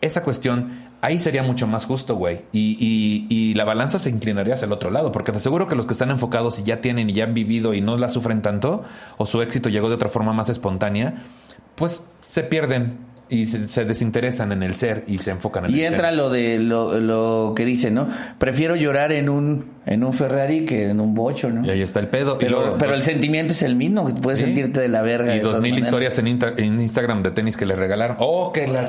esa 0.00 0.22
cuestión 0.22 0.85
ahí 1.00 1.18
sería 1.18 1.42
mucho 1.42 1.66
más 1.66 1.84
justo, 1.84 2.16
güey. 2.16 2.40
Y, 2.52 2.76
y- 2.80 3.26
y 3.34 3.54
la 3.54 3.64
balanza 3.64 3.98
se 3.98 4.10
inclinaría 4.10 4.54
hacia 4.54 4.66
el 4.66 4.72
otro 4.72 4.90
lado, 4.90 5.12
porque 5.12 5.30
te 5.32 5.38
aseguro 5.38 5.66
que 5.66 5.74
los 5.76 5.86
que 5.86 5.92
están 5.92 6.10
enfocados 6.10 6.58
y 6.58 6.62
ya 6.64 6.80
tienen 6.80 7.10
y 7.10 7.12
ya 7.12 7.24
han 7.24 7.34
vivido 7.34 7.74
y 7.74 7.80
no 7.80 7.96
la 7.96 8.08
sufren 8.08 8.42
tanto, 8.42 8.84
o 9.18 9.26
su 9.26 9.42
éxito 9.42 9.68
llegó 9.68 9.88
de 9.88 9.94
otra 9.94 10.08
forma 10.08 10.32
más 10.32 10.48
espontánea, 10.48 11.14
pues 11.74 12.06
se 12.20 12.42
pierden 12.42 12.98
y 13.28 13.46
se, 13.46 13.68
se 13.68 13.84
desinteresan 13.84 14.52
en 14.52 14.62
el 14.62 14.76
ser 14.76 15.04
y 15.06 15.18
se 15.18 15.30
enfocan 15.32 15.64
en 15.66 15.72
Y 15.72 15.80
el 15.80 15.92
entra 15.92 16.08
ser. 16.08 16.16
lo 16.16 16.30
de 16.30 16.58
lo, 16.58 17.00
lo 17.00 17.52
que 17.56 17.64
dice, 17.64 17.90
¿no? 17.90 18.08
Prefiero 18.38 18.76
llorar 18.76 19.12
en 19.12 19.28
un 19.28 19.75
en 19.86 20.02
un 20.04 20.12
Ferrari 20.12 20.64
que 20.64 20.90
en 20.90 21.00
un 21.00 21.14
bocho, 21.14 21.48
¿no? 21.50 21.64
Y 21.64 21.70
ahí 21.70 21.80
está 21.82 22.00
el 22.00 22.08
pedo. 22.08 22.36
Pero, 22.38 22.58
luego, 22.60 22.76
pero 22.78 22.90
el 22.92 22.98
pues, 22.98 23.04
sentimiento 23.04 23.52
es 23.52 23.62
el 23.62 23.76
mismo, 23.76 24.04
puedes 24.20 24.40
Sí. 24.40 24.46
sentirte 24.46 24.80
de 24.80 24.88
la 24.88 25.02
verga. 25.02 25.34
Y 25.36 25.38
dos 25.40 25.60
mil 25.60 25.78
historias 25.78 26.18
en, 26.18 26.26
Insta- 26.26 26.54
en 26.58 26.80
Instagram 26.80 27.22
de 27.22 27.30
tenis 27.30 27.56
que 27.56 27.64
le 27.66 27.76
regalaron. 27.76 28.16
¡Oh, 28.20 28.52
que 28.52 28.66
la... 28.66 28.82
No, 28.82 28.88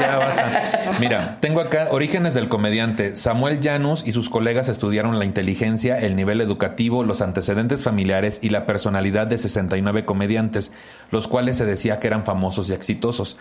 ya 0.00 0.18
basta. 0.18 0.96
Mira, 1.00 1.38
tengo 1.40 1.60
acá 1.60 1.88
Orígenes 1.90 2.34
del 2.34 2.48
comediante. 2.48 3.16
Samuel 3.16 3.60
Janus 3.62 4.02
y 4.06 4.12
sus 4.12 4.28
colegas 4.28 4.68
estudiaron 4.68 5.18
la 5.18 5.24
inteligencia, 5.24 5.98
el 5.98 6.16
nivel 6.16 6.40
educativo, 6.40 7.04
los 7.04 7.22
antecedentes 7.22 7.82
familiares 7.84 8.40
y 8.42 8.48
la 8.50 8.66
personalidad 8.66 9.26
de 9.26 9.38
69 9.38 10.04
comediantes, 10.04 10.72
los 11.10 11.28
cuales 11.28 11.56
se 11.56 11.66
decía 11.66 12.00
que 12.00 12.06
eran 12.08 12.24
famosos 12.24 12.68
y 12.70 12.72
exitosos. 12.72 13.36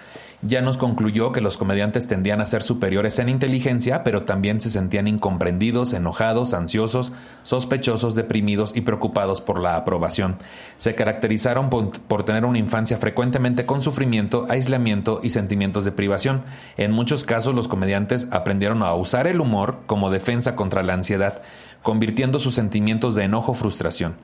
Janus 0.48 0.78
concluyó 0.78 1.32
que 1.32 1.42
los 1.42 1.58
comediantes 1.58 2.08
tendían 2.08 2.42
a 2.42 2.46
ser 2.46 2.64
superiores 2.64 3.20
en 3.20 3.30
inteligencia, 3.30 4.04
pero 4.04 4.24
también 4.24 4.60
se 4.60 4.70
sentían 4.72 5.08
incomprendidos, 5.08 5.94
enojados, 5.94 6.11
ansiosos, 6.54 7.12
sospechosos, 7.44 8.16
deprimidos 8.16 8.76
y 8.76 8.82
preocupados 8.82 9.42
por 9.42 9.60
la 9.60 9.76
aprobación. 9.76 10.38
Se 10.78 10.96
caracterizaron 10.96 11.70
por, 11.70 12.00
por 12.02 12.24
tener 12.24 12.46
una 12.46 12.58
infancia 12.58 12.98
frecuentemente 12.98 13.66
con 13.66 13.82
sufrimiento, 13.82 14.46
aislamiento 14.50 15.20
y 15.24 15.30
sentimientos 15.30 15.86
de 15.86 15.92
privación. 15.92 16.44
En 16.78 16.92
muchos 16.92 17.24
casos 17.24 17.56
los 17.56 17.68
comediantes 17.68 18.28
aprendieron 18.32 18.84
a 18.84 18.94
usar 18.94 19.28
el 19.28 19.42
humor 19.42 19.80
como 19.88 20.10
defensa 20.10 20.56
contra 20.56 20.84
la 20.84 20.94
ansiedad, 20.94 21.42
convirtiendo 21.82 22.40
sus 22.40 22.56
sentimientos 22.56 23.16
de 23.16 23.24
enojo 23.24 23.54
frustración. 23.54 24.16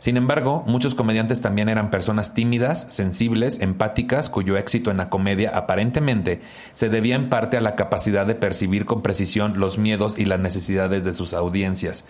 Sin 0.00 0.16
embargo, 0.16 0.64
muchos 0.66 0.94
comediantes 0.94 1.42
también 1.42 1.68
eran 1.68 1.90
personas 1.90 2.32
tímidas, 2.32 2.86
sensibles, 2.88 3.60
empáticas, 3.60 4.30
cuyo 4.30 4.56
éxito 4.56 4.90
en 4.90 4.96
la 4.96 5.10
comedia 5.10 5.50
aparentemente 5.54 6.40
se 6.72 6.88
debía 6.88 7.16
en 7.16 7.28
parte 7.28 7.58
a 7.58 7.60
la 7.60 7.76
capacidad 7.76 8.26
de 8.26 8.34
percibir 8.34 8.86
con 8.86 9.02
precisión 9.02 9.60
los 9.60 9.76
miedos 9.76 10.18
y 10.18 10.24
las 10.24 10.40
necesidades 10.40 11.04
de 11.04 11.12
sus 11.12 11.34
audiencias. 11.34 12.06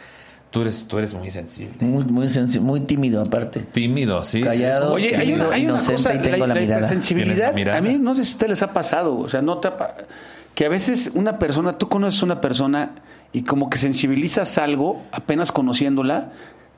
Tú 0.52 0.62
eres, 0.62 0.86
tú 0.86 0.98
eres 0.98 1.14
muy 1.14 1.32
sensible. 1.32 1.74
Muy, 1.80 2.04
muy, 2.04 2.26
sensi- 2.28 2.60
muy 2.60 2.80
tímido 2.82 3.22
aparte. 3.22 3.60
Tímido, 3.60 4.22
sí. 4.24 4.40
Callado. 4.40 4.92
Oye, 4.92 5.16
hay 5.16 5.32
una, 5.32 5.46
hay 5.50 5.64
una 5.64 5.74
inocente 5.74 5.96
cosa, 6.04 6.14
y 6.14 6.18
tengo 6.20 6.46
la 6.46 6.54
mirada. 6.54 6.86
sensibilidad, 6.88 7.52
mirada. 7.54 7.78
a 7.78 7.80
mí 7.80 7.98
no 7.98 8.14
sé 8.14 8.24
si 8.24 8.36
te 8.38 8.46
les 8.46 8.62
ha 8.62 8.72
pasado, 8.72 9.18
o 9.18 9.28
sea, 9.28 9.42
no 9.42 9.58
te 9.58 9.66
ha 9.68 9.96
que 10.54 10.64
a 10.66 10.68
veces 10.68 11.10
una 11.14 11.38
persona, 11.40 11.76
tú 11.78 11.88
conoces 11.88 12.22
una 12.22 12.40
persona 12.40 12.92
y 13.32 13.42
como 13.42 13.68
que 13.68 13.78
sensibilizas 13.78 14.58
algo 14.58 15.02
apenas 15.10 15.50
conociéndola. 15.52 16.30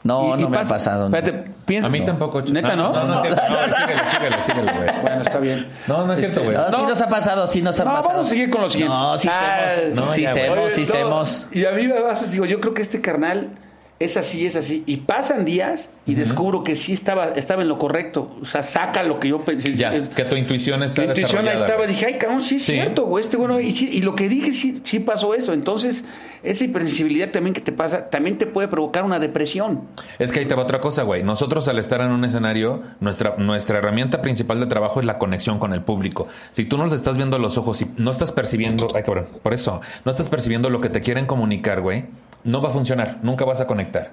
No, 0.05 0.37
y- 0.37 0.41
y 0.41 0.43
no 0.43 0.49
me 0.49 0.57
ha 0.57 0.61
pasa- 0.63 0.75
pasado. 0.75 1.05
Espérate, 1.07 1.51
piensa. 1.65 1.87
A 1.87 1.91
mí 1.91 2.01
tampoco. 2.05 2.43
¿Neta 2.43 2.75
no? 2.75 2.93
No, 2.93 3.05
no 3.05 3.15
es 3.15 3.21
cierto. 3.23 3.41
No, 3.49 3.77
síguele, 3.77 4.03
síguele, 4.11 4.43
síguele, 4.43 4.73
güey. 4.73 5.01
Bueno, 5.03 5.23
está 5.23 5.39
bien. 5.39 5.69
No, 5.87 6.07
no 6.07 6.13
es 6.13 6.19
cierto, 6.19 6.43
güey. 6.43 6.57
No, 6.57 6.67
sí 6.71 6.77
No. 6.77 6.89
nos 6.89 7.01
ha 7.03 7.09
pasado, 7.09 7.47
sí 7.47 7.63
nos 7.63 7.79
ha 7.79 7.85
No, 7.85 7.93
pasado. 7.93 8.15
vamos 8.15 8.27
a 8.27 8.31
seguir 8.31 8.51
con 8.51 8.63
lo 8.63 8.71
siguiente. 8.71 8.95
No, 8.95 9.17
sí 9.17 9.29
Ah, 9.31 9.67
hacemos, 9.69 9.95
no, 9.95 10.13
sí 10.13 10.23
ya, 10.23 10.31
güey. 10.33 10.43
hacemos, 10.45 10.65
Oye, 10.65 10.75
sí 10.75 10.81
no, 10.83 10.89
hacemos. 10.95 11.47
Y 11.53 11.65
a 11.67 11.71
mí 11.73 11.87
me 11.87 12.01
vas, 12.01 12.31
digo, 12.33 12.45
yo 12.47 12.61
creo 12.61 12.75
que 12.75 12.83
este 12.83 13.01
carnal 13.01 13.51
es 14.05 14.17
así, 14.17 14.47
es 14.47 14.57
así. 14.57 14.83
Y 14.87 14.99
pasan 14.99 15.45
días 15.45 15.89
y 16.07 16.15
descubro 16.15 16.65
que 16.65 16.75
sí 16.77 16.93
estaba, 16.93 17.29
estaba 17.37 17.63
en 17.63 17.69
lo 17.69 17.79
correcto. 17.79 18.37
O 18.43 18.47
sea, 18.47 18.63
saca 18.63 19.03
lo 19.03 19.21
que 19.21 19.29
yo 19.29 19.41
pensé. 19.41 19.75
Ya, 19.75 19.95
Eh, 19.95 20.09
que 20.15 20.25
tu 20.25 20.37
intuición 20.37 20.83
está 20.83 21.03
mi 21.03 21.09
intuición 21.09 21.47
estaba, 21.49 21.87
dije, 21.87 22.07
ay, 22.07 22.19
cabrón, 22.19 22.43
sí 22.43 22.57
es 22.57 22.65
Sí. 22.65 22.73
cierto, 22.73 23.05
güey. 23.07 23.23
Este, 23.25 23.37
bueno, 23.37 23.61
y, 23.61 23.73
sí- 23.73 23.89
y 23.93 24.03
lo 24.03 24.15
que 24.15 24.29
dije, 24.29 24.53
sí, 24.53 24.81
sí 24.83 24.99
pasó 25.01 25.35
eso. 25.35 25.53
Entonces, 25.53 26.05
esa 26.43 26.65
hipersensibilidad 26.65 27.31
también 27.31 27.55
que 27.55 27.61
te 27.61 27.71
pasa, 27.71 28.11
también 28.11 28.37
te 28.37 28.47
puede 28.47 28.67
provocar 28.67 29.05
una 29.05 29.21
depresión. 29.21 29.83
Es 30.19 30.33
que 30.33 30.41
ahí 30.41 30.47
te 30.47 30.55
va 30.57 30.63
otra 30.63 30.81
cosa, 30.81 31.05
güey. 31.05 31.23
Nosotros 31.23 31.69
al 31.69 31.79
estar 31.79 32.01
en 32.01 32.11
un 32.11 32.25
escenario, 32.25 32.83
nuestra, 33.01 33.35
nuestra 33.39 33.79
herramienta 33.79 34.21
principal 34.21 34.59
de 34.59 34.67
trabajo 34.67 34.99
es 34.99 35.07
la 35.07 35.19
conexión 35.19 35.59
con 35.61 35.73
el 35.73 35.83
público. 35.83 36.27
Si 36.51 36.65
tú 36.65 36.77
no 36.79 36.85
los 36.85 36.93
estás 36.95 37.17
viendo 37.17 37.37
a 37.37 37.39
los 37.39 37.59
ojos 37.59 37.81
y 37.83 37.87
no 37.97 38.11
estás 38.11 38.33
percibiendo, 38.33 38.89
ay 38.97 39.05
cabrón, 39.05 39.29
por 39.43 39.55
eso, 39.55 39.81
no 40.05 40.11
estás 40.11 40.29
percibiendo 40.29 40.69
lo 40.69 40.81
que 40.81 40.89
te 40.89 41.01
quieren 41.01 41.27
comunicar, 41.27 41.81
güey, 41.81 42.05
no 42.45 42.61
va 42.61 42.69
a 42.69 42.73
funcionar, 42.73 43.19
nunca 43.23 43.45
vas 43.45 43.61
a 43.61 43.67
conectar. 43.67 44.11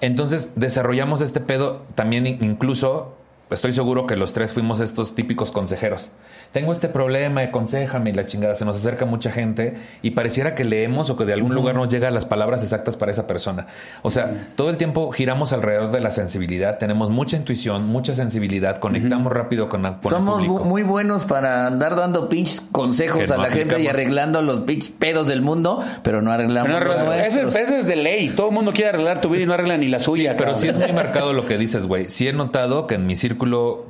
Entonces 0.00 0.52
desarrollamos 0.54 1.20
este 1.22 1.40
pedo 1.40 1.82
también 1.94 2.26
in- 2.26 2.38
incluso, 2.44 3.16
estoy 3.50 3.72
seguro 3.72 4.06
que 4.06 4.16
los 4.16 4.32
tres 4.32 4.52
fuimos 4.52 4.80
estos 4.80 5.14
típicos 5.14 5.52
consejeros. 5.52 6.10
Tengo 6.52 6.72
este 6.72 6.88
problema, 6.88 7.42
aconsejame 7.42 8.10
y 8.10 8.12
la 8.14 8.24
chingada, 8.26 8.54
se 8.54 8.64
nos 8.64 8.76
acerca 8.78 9.04
mucha 9.04 9.30
gente 9.30 9.74
y 10.02 10.12
pareciera 10.12 10.54
que 10.54 10.64
leemos 10.64 11.10
o 11.10 11.16
que 11.16 11.24
de 11.26 11.34
algún 11.34 11.54
lugar 11.54 11.74
nos 11.74 11.88
llegan 11.88 12.14
las 12.14 12.24
palabras 12.24 12.62
exactas 12.62 12.96
para 12.96 13.12
esa 13.12 13.26
persona. 13.26 13.66
O 14.02 14.10
sea, 14.10 14.48
todo 14.56 14.70
el 14.70 14.78
tiempo 14.78 15.10
giramos 15.12 15.52
alrededor 15.52 15.90
de 15.90 16.00
la 16.00 16.10
sensibilidad, 16.10 16.78
tenemos 16.78 17.10
mucha 17.10 17.36
intuición, 17.36 17.86
mucha 17.86 18.14
sensibilidad, 18.14 18.78
conectamos 18.78 19.32
rápido 19.32 19.68
con, 19.68 19.82
con 19.82 20.10
Somos 20.10 20.40
el 20.42 20.46
bu- 20.46 20.52
público. 20.52 20.64
muy 20.68 20.82
buenos 20.82 21.24
para 21.26 21.66
andar 21.66 21.96
dando 21.96 22.28
pinches 22.30 22.62
consejos 22.72 23.26
Que 23.26 23.32
a 23.32 23.36
no 23.36 23.42
la 23.42 23.50
gente 23.50 23.80
y 23.80 23.86
arreglando 23.88 24.40
los 24.42 24.60
pinches 24.60 24.90
pedos 24.90 25.26
del 25.26 25.42
mundo, 25.42 25.82
pero 26.02 26.22
no 26.22 26.32
arreglamos 26.32 26.70
Pero 26.72 26.86
no 26.86 26.94
los 27.04 27.14
arregla- 27.14 27.26
eso, 27.26 27.48
eso 27.58 27.76
es 27.76 27.86
de 27.86 27.96
ley. 27.96 28.30
Todo 28.30 28.48
el 28.48 28.54
mundo 28.54 28.72
quiere 28.72 28.88
arreglar 28.90 29.20
tu 29.20 29.28
vida 29.28 29.42
y 29.42 29.46
no 29.46 29.52
arregla 29.54 29.76
ni 29.76 29.88
la 29.88 30.00
suya. 30.00 30.36
Pero 30.38 30.54
sí 30.54 30.68
es 30.68 30.76
muy 30.76 30.92
marcado 30.92 31.32
lo 31.34 31.46
que 31.46 31.58
dices, 31.58 31.86
güey. 31.86 32.10
Sí 32.10 32.26
he 32.26 32.32
notado 32.32 32.86
que 32.86 32.94
en 32.94 33.06
mi 33.06 33.16
círculo 33.16 33.37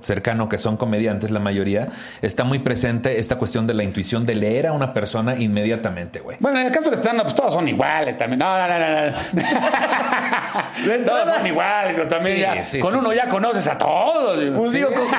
cercano, 0.02 0.48
que 0.48 0.58
son 0.58 0.76
comediantes 0.76 1.30
la 1.30 1.40
mayoría, 1.40 1.86
está 2.22 2.44
muy 2.44 2.58
presente 2.60 3.18
esta 3.18 3.36
cuestión 3.36 3.66
de 3.66 3.74
la 3.74 3.82
intuición 3.84 4.26
de 4.26 4.34
leer 4.34 4.66
a 4.68 4.72
una 4.72 4.92
persona 4.94 5.34
inmediatamente, 5.36 6.20
güey. 6.20 6.36
Bueno, 6.40 6.60
en 6.60 6.66
el 6.66 6.72
caso 6.72 6.90
del 6.90 6.98
stand-up, 6.98 7.24
pues 7.24 7.34
todos 7.34 7.54
son 7.54 7.68
iguales 7.68 8.16
también. 8.16 8.38
No, 8.38 8.56
no, 8.56 8.68
no, 8.68 8.78
no. 8.78 9.06
no. 9.06 11.04
todos 11.04 11.36
son 11.36 11.46
iguales. 11.46 11.92
pero 11.96 12.08
También 12.08 12.36
Sí, 12.36 12.40
ya- 12.42 12.64
sí, 12.64 12.80
con 12.80 12.92
sí, 12.92 12.98
uno 12.98 13.10
sí. 13.10 13.16
ya 13.16 13.28
conoces 13.28 13.66
a 13.66 13.78
todos. 13.78 14.38
Pues 14.56 14.72
digo, 14.72 14.90
como, 14.92 15.10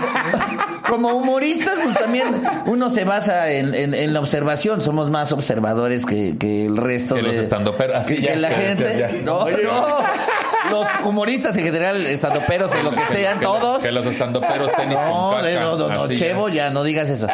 como 0.87 1.09
humoristas, 1.17 1.77
pues 1.83 1.95
también 1.95 2.27
uno 2.65 2.89
se 2.89 3.03
basa 3.05 3.51
en, 3.51 3.73
en- 3.73 3.93
en 3.93 4.13
la 4.13 4.19
observación. 4.19 4.81
Somos 4.81 5.09
más 5.09 5.31
observadores 5.31 6.05
que, 6.05 6.37
que 6.37 6.65
el 6.65 6.77
resto 6.77 7.15
Que 7.15 7.21
de 7.21 7.27
los 7.27 7.35
estandoperos. 7.37 7.95
Así 7.95 8.15
que, 8.15 8.21
ya, 8.21 8.29
que 8.33 8.37
la 8.37 8.49
que 8.49 8.55
gente. 8.55 8.83
decías 8.83 9.11
ya. 9.13 9.21
No, 9.21 9.39
Oye. 9.39 9.63
no. 9.63 9.97
Los 10.71 10.87
humoristas 11.05 11.55
en 11.57 11.63
general, 11.63 12.05
estandoperos 12.05 12.73
o 12.75 12.83
lo 12.83 12.91
que 12.91 13.05
sean, 13.07 13.39
Que 13.39 13.45
los- 13.45 13.59
todos. 13.59 13.83
Que 13.83 13.91
los 13.91 14.05
tenis 14.19 14.97
No, 14.99 15.11
con 15.11 15.31
caca. 15.35 15.47
de- 15.47 15.59
no, 15.59 15.77
no, 15.77 15.87
no. 15.89 16.07
Chevo, 16.07 16.49
ya 16.49 16.69
no 16.69 16.83
digas 16.83 17.09
eso. 17.09 17.27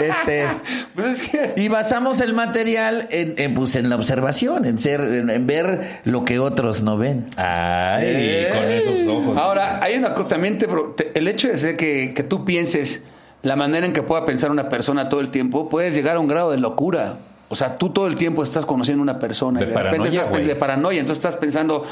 Este. 0.00 0.46
Pues 0.94 1.20
es 1.22 1.28
que. 1.28 1.52
Y 1.56 1.68
basamos 1.68 2.20
el 2.20 2.34
material 2.34 3.06
en, 3.10 3.34
en, 3.38 3.54
pues, 3.54 3.76
en 3.76 3.88
la 3.88 3.96
observación, 3.96 4.64
en 4.64 4.76
ser, 4.78 5.00
en, 5.00 5.30
en 5.30 5.46
ver 5.46 6.00
lo 6.04 6.24
que 6.24 6.38
otros 6.38 6.82
no 6.82 6.96
ven. 6.98 7.26
Ay, 7.36 8.04
Eh. 8.06 8.48
con 8.52 8.64
esos 8.64 9.08
ojos. 9.08 9.38
Ahora, 9.38 9.78
hay 9.82 9.96
una 9.96 10.14
cosa 10.14 10.28
también, 10.28 10.58
te 10.58 10.66
el 11.14 11.28
hecho 11.28 11.48
de 11.48 11.56
ser 11.56 11.76
que, 11.76 12.12
que 12.14 12.22
tú 12.22 12.44
pienses 12.44 13.02
la 13.42 13.56
manera 13.56 13.86
en 13.86 13.92
que 13.92 14.02
pueda 14.02 14.26
pensar 14.26 14.50
una 14.50 14.68
persona 14.68 15.08
todo 15.08 15.20
el 15.20 15.30
tiempo, 15.30 15.68
puedes 15.68 15.94
llegar 15.94 16.16
a 16.16 16.20
un 16.20 16.28
grado 16.28 16.50
de 16.50 16.58
locura. 16.58 17.14
O 17.48 17.54
sea, 17.56 17.78
tú 17.78 17.90
todo 17.90 18.06
el 18.06 18.16
tiempo 18.16 18.42
estás 18.42 18.66
conociendo 18.66 19.00
a 19.00 19.04
una 19.04 19.18
persona 19.18 19.58
De 19.60 19.66
y 19.66 19.68
de 19.68 19.74
repente 19.74 19.96
paranoia, 19.98 20.20
estás 20.20 20.30
güey. 20.30 20.44
de 20.46 20.54
paranoia, 20.56 21.00
entonces 21.00 21.24
estás 21.24 21.40
pensando, 21.40 21.84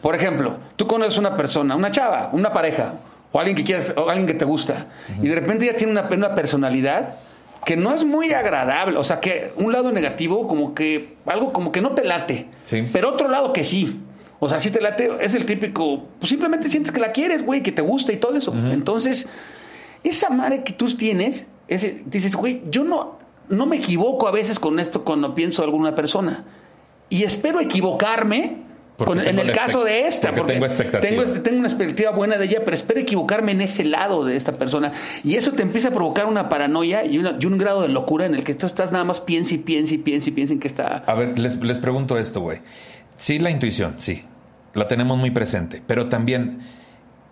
por 0.00 0.14
ejemplo, 0.14 0.54
tú 0.76 0.86
conoces 0.86 1.18
una 1.18 1.34
persona, 1.36 1.74
una 1.76 1.90
chava, 1.90 2.30
una 2.32 2.52
pareja, 2.52 2.92
o 3.36 3.38
alguien 3.40 3.56
que 3.56 3.64
quieres, 3.64 3.92
o 3.96 4.08
alguien 4.08 4.28
que 4.28 4.34
te 4.34 4.44
gusta, 4.44 4.86
y 5.20 5.26
de 5.26 5.34
repente 5.34 5.66
ya 5.66 5.74
tiene 5.76 5.90
una, 5.92 6.08
una 6.08 6.36
personalidad 6.36 7.16
que 7.64 7.76
no 7.76 7.92
es 7.92 8.04
muy 8.04 8.32
agradable, 8.32 8.96
o 8.96 9.02
sea, 9.02 9.18
que 9.18 9.50
un 9.56 9.72
lado 9.72 9.90
negativo 9.90 10.46
como 10.46 10.72
que 10.72 11.16
algo 11.26 11.52
como 11.52 11.72
que 11.72 11.80
no 11.80 11.90
te 11.96 12.04
late, 12.04 12.46
Sí. 12.62 12.84
pero 12.92 13.08
otro 13.08 13.26
lado 13.28 13.52
que 13.52 13.64
sí. 13.64 14.00
O 14.38 14.48
sea, 14.48 14.60
si 14.60 14.70
te 14.70 14.80
late, 14.80 15.10
es 15.20 15.34
el 15.34 15.46
típico, 15.46 16.04
pues 16.20 16.28
simplemente 16.30 16.68
sientes 16.68 16.92
que 16.92 17.00
la 17.00 17.10
quieres, 17.10 17.44
güey, 17.44 17.62
que 17.62 17.72
te 17.72 17.82
gusta 17.82 18.12
y 18.12 18.18
todo 18.18 18.36
eso. 18.36 18.54
Entonces, 18.70 19.28
esa 20.04 20.28
madre 20.30 20.62
que 20.62 20.72
tú 20.74 20.86
tienes, 20.94 21.46
ese, 21.66 22.02
dices, 22.06 22.36
güey, 22.36 22.60
yo 22.70 22.84
no, 22.84 23.18
no 23.48 23.64
me 23.66 23.76
equivoco 23.78 24.28
a 24.28 24.30
veces 24.30 24.58
con 24.60 24.78
esto 24.78 25.02
cuando 25.02 25.34
pienso 25.34 25.62
en 25.62 25.70
alguna 25.70 25.94
persona. 25.94 26.44
Y 27.08 27.22
espero 27.24 27.58
equivocarme 27.60 28.63
con- 28.96 29.20
en 29.20 29.38
el 29.38 29.50
caso 29.52 29.82
de 29.84 30.06
esta. 30.06 30.32
porque 30.34 30.52
tengo 30.54 30.66
expectativa. 30.66 31.00
Tengo, 31.24 31.40
tengo 31.42 31.58
una 31.58 31.68
expectativa 31.68 32.10
buena 32.12 32.36
de 32.36 32.44
ella, 32.44 32.60
pero 32.64 32.74
espero 32.76 33.00
equivocarme 33.00 33.52
en 33.52 33.60
ese 33.62 33.84
lado 33.84 34.24
de 34.24 34.36
esta 34.36 34.52
persona. 34.52 34.92
Y 35.24 35.34
eso 35.34 35.52
te 35.52 35.62
empieza 35.62 35.88
a 35.88 35.90
provocar 35.90 36.26
una 36.26 36.48
paranoia 36.48 37.04
y, 37.04 37.18
una- 37.18 37.36
y 37.40 37.46
un 37.46 37.58
grado 37.58 37.82
de 37.82 37.88
locura 37.88 38.26
en 38.26 38.34
el 38.34 38.44
que 38.44 38.54
tú 38.54 38.66
estás 38.66 38.92
nada 38.92 39.04
más 39.04 39.20
piensa 39.20 39.54
y 39.54 39.58
piensa 39.58 39.94
y 39.94 39.98
piensa 39.98 40.28
y 40.28 40.32
piensa 40.32 40.52
en 40.54 40.60
que 40.60 40.68
está... 40.68 40.98
A 41.06 41.14
ver, 41.14 41.38
les, 41.38 41.56
les 41.60 41.78
pregunto 41.78 42.16
esto, 42.18 42.40
güey. 42.40 42.58
Sí, 43.16 43.38
la 43.38 43.50
intuición, 43.50 43.96
sí. 43.98 44.24
La 44.74 44.88
tenemos 44.88 45.16
muy 45.18 45.30
presente. 45.30 45.82
Pero 45.86 46.08
también, 46.08 46.60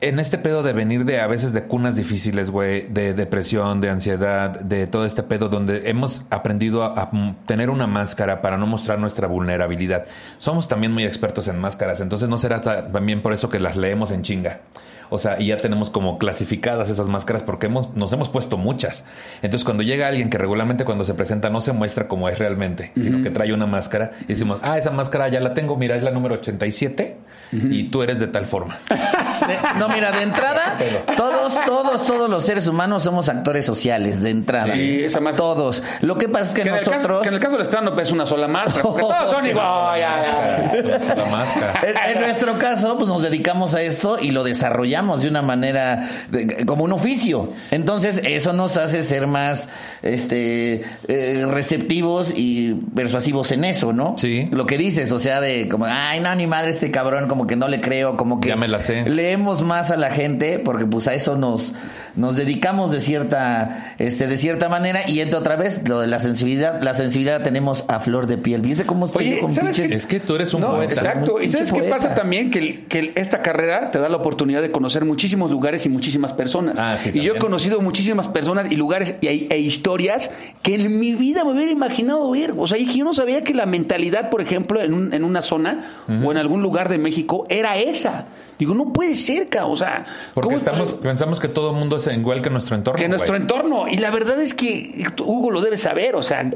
en 0.03 0.19
este 0.19 0.37
pedo 0.37 0.63
de 0.63 0.73
venir 0.73 1.05
de 1.05 1.21
a 1.21 1.27
veces 1.27 1.53
de 1.53 1.63
cunas 1.63 1.97
difíciles, 1.97 2.51
güey, 2.51 2.83
de 2.89 3.15
depresión, 3.15 3.81
de 3.81 3.89
ansiedad, 3.89 4.51
de 4.51 4.87
todo 4.87 5.05
este 5.05 5.23
pedo 5.23 5.49
donde 5.49 5.89
hemos 5.89 6.23
aprendido 6.29 6.83
a, 6.85 7.11
tener 7.47 7.71
una 7.71 7.87
máscara 7.87 8.43
para 8.43 8.59
no 8.59 8.67
mostrar 8.67 8.99
nuestra 8.99 9.29
vulnerabilidad. 9.29 10.05
Somos 10.39 10.67
también 10.69 10.93
muy 10.93 11.05
expertos 11.05 11.47
en 11.49 11.59
máscaras, 11.59 12.01
entonces 12.01 12.29
no 12.29 12.37
será 12.39 12.61
ta- 12.61 12.89
también 12.91 13.23
por 13.23 13.33
eso 13.33 13.49
que 13.49 13.61
las 13.61 13.77
leemos 13.77 14.11
en 14.11 14.23
chinga. 14.23 14.61
O 15.09 15.19
sea, 15.19 15.39
y 15.39 15.49
ya 15.49 15.59
tenemos 15.59 15.91
como 15.91 16.17
clasificadas 16.17 16.89
esas 16.89 17.07
máscaras 17.07 17.43
porque 17.43 17.67
hemos, 17.67 17.95
nos 17.95 18.11
hemos 18.15 18.31
puesto 18.31 18.57
muchas. 18.57 19.05
Entonces, 19.43 19.63
cuando 19.63 19.83
llega 19.83 20.09
alguien 20.09 20.31
que 20.31 20.39
regularmente 20.39 20.87
cuando 20.87 21.05
se 21.05 21.13
presenta 21.13 21.51
no 21.51 21.61
se 21.61 21.73
muestra 21.73 22.09
como 22.09 22.31
es 22.31 22.39
realmente, 22.39 22.93
sino 22.97 23.23
que 23.23 23.29
trae 23.29 23.53
una 23.53 23.67
máscara 23.67 24.13
y 24.23 24.27
decimos, 24.29 24.59
ah, 24.63 24.79
esa 24.79 24.91
máscara 24.91 25.29
ya 25.29 25.39
la 25.41 25.53
tengo, 25.53 25.77
mira, 25.77 25.97
es 25.97 26.03
la 26.03 26.13
número 26.13 26.37
87 26.37 27.19
y 27.53 27.85
tú 27.85 28.03
eres 28.03 28.19
de 28.19 28.27
tal 28.29 28.47
forma. 28.47 28.79
De- 28.89 29.79
no, 29.79 29.89
mira, 29.89 30.13
de 30.13 30.23
entrada, 30.23 30.79
todos, 31.17 31.59
todos, 31.67 32.07
todos 32.07 32.31
los 32.31 32.45
seres 32.45 32.67
humanos 32.69 33.03
somos 33.03 33.29
actores 33.29 33.67
sociales, 33.67 34.23
de 34.23 34.31
entrada. 34.31 34.73
Sí, 34.75 35.03
esa 35.05 35.21
más- 35.21 35.37
Todos. 35.37 35.83
Lo 36.01 36.17
que 36.17 36.29
pasa 36.29 36.45
es 36.51 36.55
que, 36.55 36.63
Que 36.63 36.69
en, 36.69 36.75
caso, 36.77 36.91
nosotros. 36.93 37.23
que 37.23 37.29
en 37.29 37.35
el 37.35 37.41
caso 37.41 37.57
del 37.57 37.67
stand-up 37.67 37.99
es 37.99 38.13
una 38.13 38.25
sola 38.27 38.47
máscara, 38.47 38.83
porque 38.83 39.01
todos 39.03 39.31
son 39.31 39.47
igual. 39.47 39.99
ya, 39.99 40.73
ya. 40.73 41.15
la 41.17 41.25
máscara. 41.27 41.81
En, 41.83 42.17
en 42.17 42.21
nuestro 42.23 42.59
caso, 42.59 42.97
pues 42.97 43.09
nos 43.09 43.23
dedicamos 43.23 43.75
a 43.75 43.83
esto 43.83 44.17
y 44.21 44.31
lo 44.31 44.45
desarrollamos 44.45 45.23
de 45.23 45.29
una 45.29 45.43
manera 45.43 46.09
de- 46.31 46.65
como 46.65 46.85
un 46.85 46.93
oficio. 46.93 47.53
Entonces, 47.73 48.23
eso 48.25 48.53
nos 48.53 48.77
hace 48.77 49.03
ser 49.03 49.27
más 49.27 49.69
este 50.03 50.85
eh, 51.09 51.47
receptivos 51.51 52.33
y 52.37 52.75
persuasivos 52.95 53.51
en 53.53 53.65
eso, 53.65 53.93
¿no? 53.93 54.15
Sí. 54.19 54.49
Lo 54.53 54.67
que 54.67 54.79
dices, 54.79 55.11
o 55.13 55.19
sea, 55.19 55.41
de 55.41 55.69
como, 55.69 55.87
ay, 55.87 56.21
no, 56.21 56.33
ni 56.35 56.47
madre 56.47 56.71
este 56.71 56.91
cabrón, 56.91 57.27
como 57.29 57.42
que 57.47 57.57
no 57.57 57.69
le 57.69 57.81
creo, 57.81 58.17
como 58.17 58.41
que 58.41 58.49
Ya 58.49 58.57
me 58.57 58.69
la 58.69 58.81
sé. 58.81 59.03
leemos 59.09 59.63
más 59.63 59.91
a 59.91 59.97
la 59.97 60.11
gente 60.11 60.59
porque 60.59 60.87
pues 60.87 61.09
a 61.09 61.15
eso 61.15 61.37
nos 61.37 61.75
nos 62.15 62.37
dedicamos 62.37 62.91
de 62.93 63.01
cierta 63.01 63.95
este 63.99 64.27
de 64.27 64.37
cierta 64.37 64.69
manera 64.69 65.01
y 65.09 65.21
entra 65.21 65.39
otra 65.39 65.57
vez 65.57 65.89
lo 65.89 66.01
de 66.01 66.07
la 66.07 66.19
sensibilidad, 66.19 66.81
la 66.83 66.93
sensibilidad 66.95 67.39
la 67.39 67.43
tenemos 67.43 67.85
a 67.89 68.01
flor 68.01 68.27
de 68.27 68.37
piel. 68.39 68.61
¿Viste 68.61 68.85
cómo 68.85 69.07
estoy 69.07 69.25
Oye, 69.27 69.35
yo 69.37 69.41
con 69.43 69.55
¿sabes 69.55 69.77
pinches 69.77 69.89
qué? 69.91 69.97
Es 69.97 70.07
que 70.07 70.21
tú 70.21 70.35
eres 70.35 70.53
un 70.55 70.61
No, 70.61 70.73
poeta. 70.77 70.93
exacto. 70.95 71.37
Un 71.37 71.43
¿Y 71.45 71.49
sabes 71.49 71.73
qué 71.73 71.83
pasa 71.85 72.15
también? 72.15 72.51
Que, 72.51 72.85
que 72.85 73.13
esta 73.15 73.41
carrera 73.43 73.91
te 73.91 73.99
da 73.99 74.09
la 74.11 74.17
oportunidad 74.19 74.61
de 74.61 74.71
conocer 74.71 75.05
muchísimos 75.05 75.51
lugares 75.51 75.87
y 75.87 75.89
muchísimas 75.89 76.33
personas. 76.35 76.77
Ah, 76.79 76.97
sí, 77.01 77.11
y 77.15 77.21
yo 77.21 77.35
he 77.35 77.39
conocido 77.39 77.81
muchísimas 77.81 78.29
personas 78.29 78.67
y 78.71 78.77
lugares 78.77 79.15
y, 79.23 79.29
e 79.51 79.59
historias 79.59 80.31
que 80.63 80.75
en 80.75 80.99
mi 81.01 81.15
vida 81.15 81.45
me 81.45 81.53
hubiera 81.53 81.73
imaginado 81.73 82.31
ver. 82.31 82.53
O 82.59 82.67
sea, 82.67 82.77
y 82.79 82.87
que 82.87 82.99
yo 82.99 83.05
no 83.05 83.15
sabía 83.15 83.43
que 83.43 83.55
la 83.55 83.65
mentalidad, 83.67 84.29
por 84.29 84.43
ejemplo, 84.43 84.83
en, 84.83 84.93
un- 84.93 85.15
en 85.15 85.25
una 85.25 85.41
zona 85.41 86.03
o 86.25 86.31
en 86.31 86.37
algún 86.37 86.63
lugar 86.63 86.89
de 86.91 86.99
México 86.99 87.32
era 87.49 87.77
esa. 87.79 88.27
Digo, 88.59 88.75
no 88.75 88.93
puede 88.93 89.17
ser, 89.17 89.49
ca. 89.49 89.67
O 89.67 89.77
sea, 89.77 90.05
Porque 90.35 90.47
¿cómo 90.47 90.57
es 90.57 90.63
estamos, 90.63 90.93
pensamos 90.95 91.41
que 91.41 91.49
todo 91.49 91.71
el 91.71 91.77
mundo 91.77 91.97
es 91.97 92.07
igual 92.07 92.43
que 92.43 92.51
nuestro 92.51 92.77
entorno. 92.77 92.99
que 93.01 93.09
nuestro 93.09 93.33
güey. 93.33 93.43
entorno. 93.43 93.89
Y 93.89 93.97
la 93.97 94.11
verdad 94.11 94.41
es 94.41 94.55
que 94.55 95.05
Hugo 95.25 95.51
lo 95.51 95.61
debe 95.61 95.77
saber. 95.79 96.15
O 96.17 96.23
sea, 96.23 96.49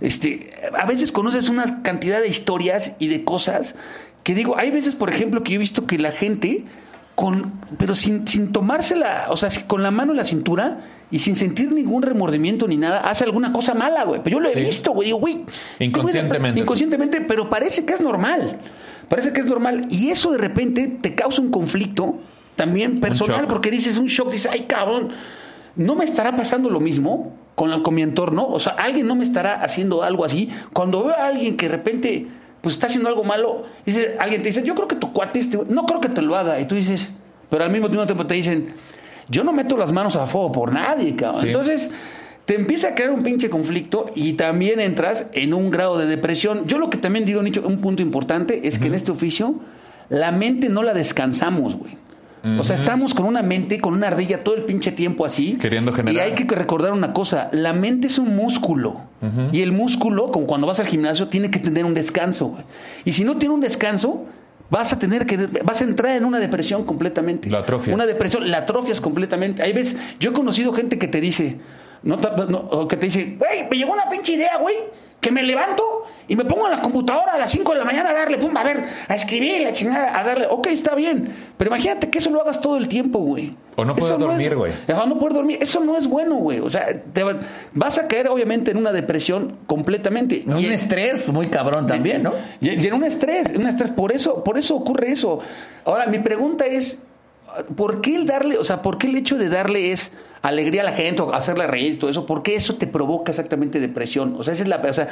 este, 0.00 0.50
a 0.78 0.84
veces 0.86 1.10
conoces 1.12 1.48
una 1.48 1.82
cantidad 1.82 2.20
de 2.20 2.28
historias 2.28 2.96
y 2.98 3.08
de 3.08 3.24
cosas 3.24 3.74
que 4.22 4.34
digo, 4.34 4.56
hay 4.58 4.70
veces, 4.70 4.94
por 4.94 5.10
ejemplo, 5.10 5.42
que 5.42 5.52
yo 5.52 5.56
he 5.56 5.58
visto 5.58 5.86
que 5.86 5.98
la 5.98 6.10
gente, 6.12 6.64
con, 7.14 7.52
pero 7.78 7.94
sin, 7.94 8.26
sin 8.26 8.52
tomársela, 8.52 9.26
o 9.28 9.36
sea, 9.36 9.48
con 9.66 9.82
la 9.82 9.90
mano 9.90 10.12
en 10.12 10.16
la 10.16 10.24
cintura 10.24 10.80
y 11.10 11.18
sin 11.20 11.36
sentir 11.36 11.70
ningún 11.70 12.02
remordimiento 12.02 12.66
ni 12.66 12.76
nada, 12.76 13.00
hace 13.08 13.24
alguna 13.24 13.52
cosa 13.52 13.74
mala, 13.74 14.04
güey. 14.04 14.20
Pero 14.24 14.38
yo 14.38 14.40
lo 14.40 14.48
he 14.48 14.54
Sí. 14.54 14.60
visto, 14.60 14.92
güey. 14.92 15.06
Digo, 15.06 15.18
güey. 15.18 15.44
Inconscientemente. 15.78 16.60
Inconscientemente, 16.60 17.20
pero 17.20 17.48
parece 17.50 17.84
que 17.86 17.92
es 17.92 18.00
normal. 18.00 18.58
Parece 19.08 19.32
que 19.32 19.40
es 19.40 19.46
normal. 19.46 19.86
Y 19.90 20.10
eso 20.10 20.30
de 20.32 20.38
repente 20.38 20.86
te 21.00 21.14
causa 21.14 21.40
un 21.42 21.50
conflicto 21.50 22.16
también 22.56 23.00
personal, 23.00 23.46
porque 23.48 23.70
dices 23.70 23.98
un 23.98 24.06
shock, 24.06 24.30
dices, 24.30 24.50
ay 24.52 24.62
cabrón, 24.66 25.08
¿no 25.76 25.94
me 25.94 26.04
estará 26.04 26.36
pasando 26.36 26.70
lo 26.70 26.80
mismo 26.80 27.36
con, 27.54 27.70
la- 27.70 27.82
con 27.82 27.94
mi 27.94 28.02
entorno? 28.02 28.46
O 28.46 28.58
sea, 28.60 28.72
alguien 28.74 29.06
no 29.06 29.14
me 29.14 29.24
estará 29.24 29.62
haciendo 29.62 30.02
algo 30.02 30.24
así. 30.24 30.48
Cuando 30.72 31.04
veo 31.04 31.14
a 31.16 31.26
alguien 31.26 31.56
que 31.56 31.68
de 31.68 31.76
repente 31.76 32.26
pues 32.60 32.76
está 32.76 32.86
haciendo 32.86 33.10
algo 33.10 33.24
malo. 33.24 33.64
Dice, 33.84 34.16
alguien 34.18 34.40
te 34.40 34.48
dice, 34.48 34.62
yo 34.62 34.74
creo 34.74 34.88
que 34.88 34.96
tu 34.96 35.12
cuate 35.12 35.38
este, 35.38 35.58
no 35.68 35.84
creo 35.84 36.00
que 36.00 36.08
te 36.08 36.22
lo 36.22 36.34
haga. 36.34 36.58
Y 36.60 36.66
tú 36.66 36.74
dices, 36.76 37.12
pero 37.50 37.62
al 37.62 37.70
mismo 37.70 37.90
tiempo 37.90 38.26
te 38.26 38.32
dicen, 38.32 38.72
yo 39.28 39.44
no 39.44 39.52
meto 39.52 39.76
las 39.76 39.92
manos 39.92 40.16
a 40.16 40.24
fuego 40.26 40.50
por 40.50 40.72
nadie, 40.72 41.14
cabrón. 41.14 41.42
Sí. 41.42 41.48
Entonces, 41.48 41.90
te 42.44 42.54
empieza 42.54 42.88
a 42.88 42.94
crear 42.94 43.10
un 43.10 43.22
pinche 43.22 43.48
conflicto 43.48 44.10
y 44.14 44.34
también 44.34 44.80
entras 44.80 45.26
en 45.32 45.54
un 45.54 45.70
grado 45.70 45.98
de 45.98 46.06
depresión. 46.06 46.66
Yo 46.66 46.78
lo 46.78 46.90
que 46.90 46.98
también 46.98 47.24
digo, 47.24 47.42
Nicho, 47.42 47.62
un 47.66 47.78
punto 47.80 48.02
importante 48.02 48.66
es 48.68 48.78
que 48.78 48.88
en 48.88 48.94
este 48.94 49.12
oficio 49.12 49.54
la 50.10 50.30
mente 50.30 50.68
no 50.68 50.82
la 50.82 50.92
descansamos, 50.92 51.74
güey. 51.76 51.96
O 52.58 52.62
sea, 52.62 52.76
estamos 52.76 53.14
con 53.14 53.24
una 53.24 53.40
mente, 53.40 53.80
con 53.80 53.94
una 53.94 54.08
ardilla 54.08 54.44
todo 54.44 54.54
el 54.54 54.64
pinche 54.64 54.92
tiempo 54.92 55.24
así. 55.24 55.56
Queriendo 55.58 55.94
generar. 55.94 56.14
Y 56.14 56.18
hay 56.30 56.34
que 56.34 56.54
recordar 56.54 56.92
una 56.92 57.14
cosa, 57.14 57.48
la 57.52 57.72
mente 57.72 58.08
es 58.08 58.18
un 58.18 58.36
músculo. 58.36 59.00
Y 59.50 59.62
el 59.62 59.72
músculo, 59.72 60.26
como 60.26 60.46
cuando 60.46 60.66
vas 60.66 60.78
al 60.78 60.86
gimnasio, 60.86 61.28
tiene 61.28 61.50
que 61.50 61.58
tener 61.58 61.86
un 61.86 61.94
descanso. 61.94 62.48
güey. 62.48 62.64
Y 63.06 63.12
si 63.12 63.24
no 63.24 63.38
tiene 63.38 63.54
un 63.54 63.62
descanso, 63.62 64.26
vas 64.68 64.92
a 64.92 64.98
tener 64.98 65.24
que 65.24 65.38
vas 65.64 65.80
a 65.80 65.84
entrar 65.84 66.14
en 66.18 66.26
una 66.26 66.38
depresión 66.38 66.84
completamente. 66.84 67.48
La 67.48 67.60
atrofias. 67.60 67.94
Una 67.94 68.04
depresión, 68.04 68.50
la 68.50 68.58
atrofias 68.58 69.00
completamente. 69.00 69.62
Hay 69.62 69.72
veces, 69.72 69.98
yo 70.20 70.30
he 70.30 70.32
conocido 70.34 70.74
gente 70.74 70.98
que 70.98 71.08
te 71.08 71.22
dice, 71.22 71.56
no, 72.04 72.16
no, 72.16 72.58
o 72.58 72.86
que 72.88 72.96
te 72.96 73.06
dice, 73.06 73.36
güey, 73.38 73.68
me 73.68 73.76
llegó 73.76 73.92
una 73.92 74.08
pinche 74.10 74.32
idea, 74.34 74.56
güey, 74.58 74.76
que 75.20 75.30
me 75.30 75.42
levanto 75.42 75.82
y 76.28 76.36
me 76.36 76.44
pongo 76.44 76.66
en 76.66 76.72
la 76.72 76.82
computadora 76.82 77.32
a 77.32 77.38
las 77.38 77.50
5 77.50 77.72
de 77.72 77.78
la 77.78 77.84
mañana 77.86 78.10
a 78.10 78.12
darle, 78.14 78.36
pum, 78.36 78.54
a 78.54 78.62
ver, 78.62 78.84
a 79.08 79.14
escribir 79.14 79.62
la 79.62 79.72
chingada, 79.72 80.18
a 80.18 80.22
darle, 80.22 80.46
ok, 80.50 80.66
está 80.66 80.94
bien, 80.94 81.34
pero 81.56 81.68
imagínate 81.68 82.10
que 82.10 82.18
eso 82.18 82.28
lo 82.28 82.42
hagas 82.42 82.60
todo 82.60 82.76
el 82.76 82.88
tiempo, 82.88 83.20
güey. 83.20 83.56
O 83.76 83.84
no 83.86 83.94
puedes 83.96 84.10
Eso 84.10 84.18
dormir, 84.18 84.54
güey. 84.54 84.72
Ajá, 84.86 85.06
no 85.06 85.18
puedes 85.18 85.34
dormir, 85.34 85.58
eso 85.62 85.80
no 85.80 85.96
es 85.96 86.06
bueno, 86.06 86.34
güey. 86.36 86.60
O 86.60 86.68
sea, 86.70 86.86
te 87.12 87.22
va- 87.24 87.40
vas 87.72 87.96
a 87.98 88.06
caer 88.06 88.28
obviamente 88.28 88.70
en 88.70 88.76
una 88.76 88.92
depresión 88.92 89.56
completamente. 89.66 90.44
Un 90.46 90.60
Y- 90.60 90.66
estrés 90.66 91.26
muy 91.28 91.46
cabrón 91.46 91.86
también, 91.86 92.22
¿no? 92.22 92.34
y, 92.60 92.68
y 92.70 92.86
en 92.86 92.92
un 92.94 93.04
estrés, 93.04 93.48
en 93.48 93.62
un 93.62 93.66
estrés, 93.66 93.90
por 93.92 94.12
eso, 94.12 94.44
por 94.44 94.58
eso 94.58 94.76
ocurre 94.76 95.10
eso. 95.10 95.38
Ahora, 95.86 96.06
mi 96.06 96.18
pregunta 96.18 96.66
es, 96.66 97.00
¿por 97.76 98.00
qué 98.02 98.14
el 98.14 98.26
darle, 98.26 98.58
o 98.58 98.64
sea, 98.64 98.82
por 98.82 98.98
qué 98.98 99.06
el 99.06 99.16
hecho 99.16 99.36
de 99.38 99.48
darle 99.48 99.90
es 99.92 100.12
alegría 100.48 100.82
a 100.82 100.84
la 100.84 100.92
gente 100.92 101.22
o 101.22 101.32
reír 101.66 101.94
y 101.94 101.98
todo 101.98 102.10
eso? 102.10 102.26
¿Por 102.26 102.42
qué 102.42 102.54
eso 102.54 102.76
te 102.76 102.86
provoca 102.86 103.32
exactamente 103.32 103.80
depresión? 103.80 104.36
O 104.38 104.44
sea, 104.44 104.52
esa 104.52 104.62
es 104.62 104.68
la, 104.68 104.76
o 104.76 104.92
sea, 104.92 105.08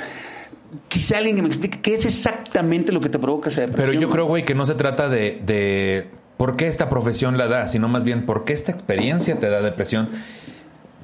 quizá 0.88 1.18
alguien 1.18 1.36
que 1.36 1.42
me 1.42 1.48
explique 1.48 1.80
qué 1.80 1.94
es 1.94 2.04
exactamente 2.04 2.92
lo 2.92 3.00
que 3.00 3.08
te 3.08 3.18
provoca 3.18 3.48
esa 3.48 3.62
depresión. 3.62 3.90
Pero 3.90 4.00
yo 4.00 4.10
creo, 4.10 4.26
güey, 4.26 4.44
que 4.44 4.54
no 4.54 4.66
se 4.66 4.74
trata 4.74 5.08
de, 5.08 5.40
de 5.44 6.08
por 6.36 6.56
qué 6.56 6.66
esta 6.66 6.88
profesión 6.88 7.38
la 7.38 7.48
da, 7.48 7.66
sino 7.66 7.88
más 7.88 8.04
bien 8.04 8.26
por 8.26 8.44
qué 8.44 8.52
esta 8.52 8.72
experiencia 8.72 9.38
te 9.38 9.48
da 9.48 9.62
depresión. 9.62 10.10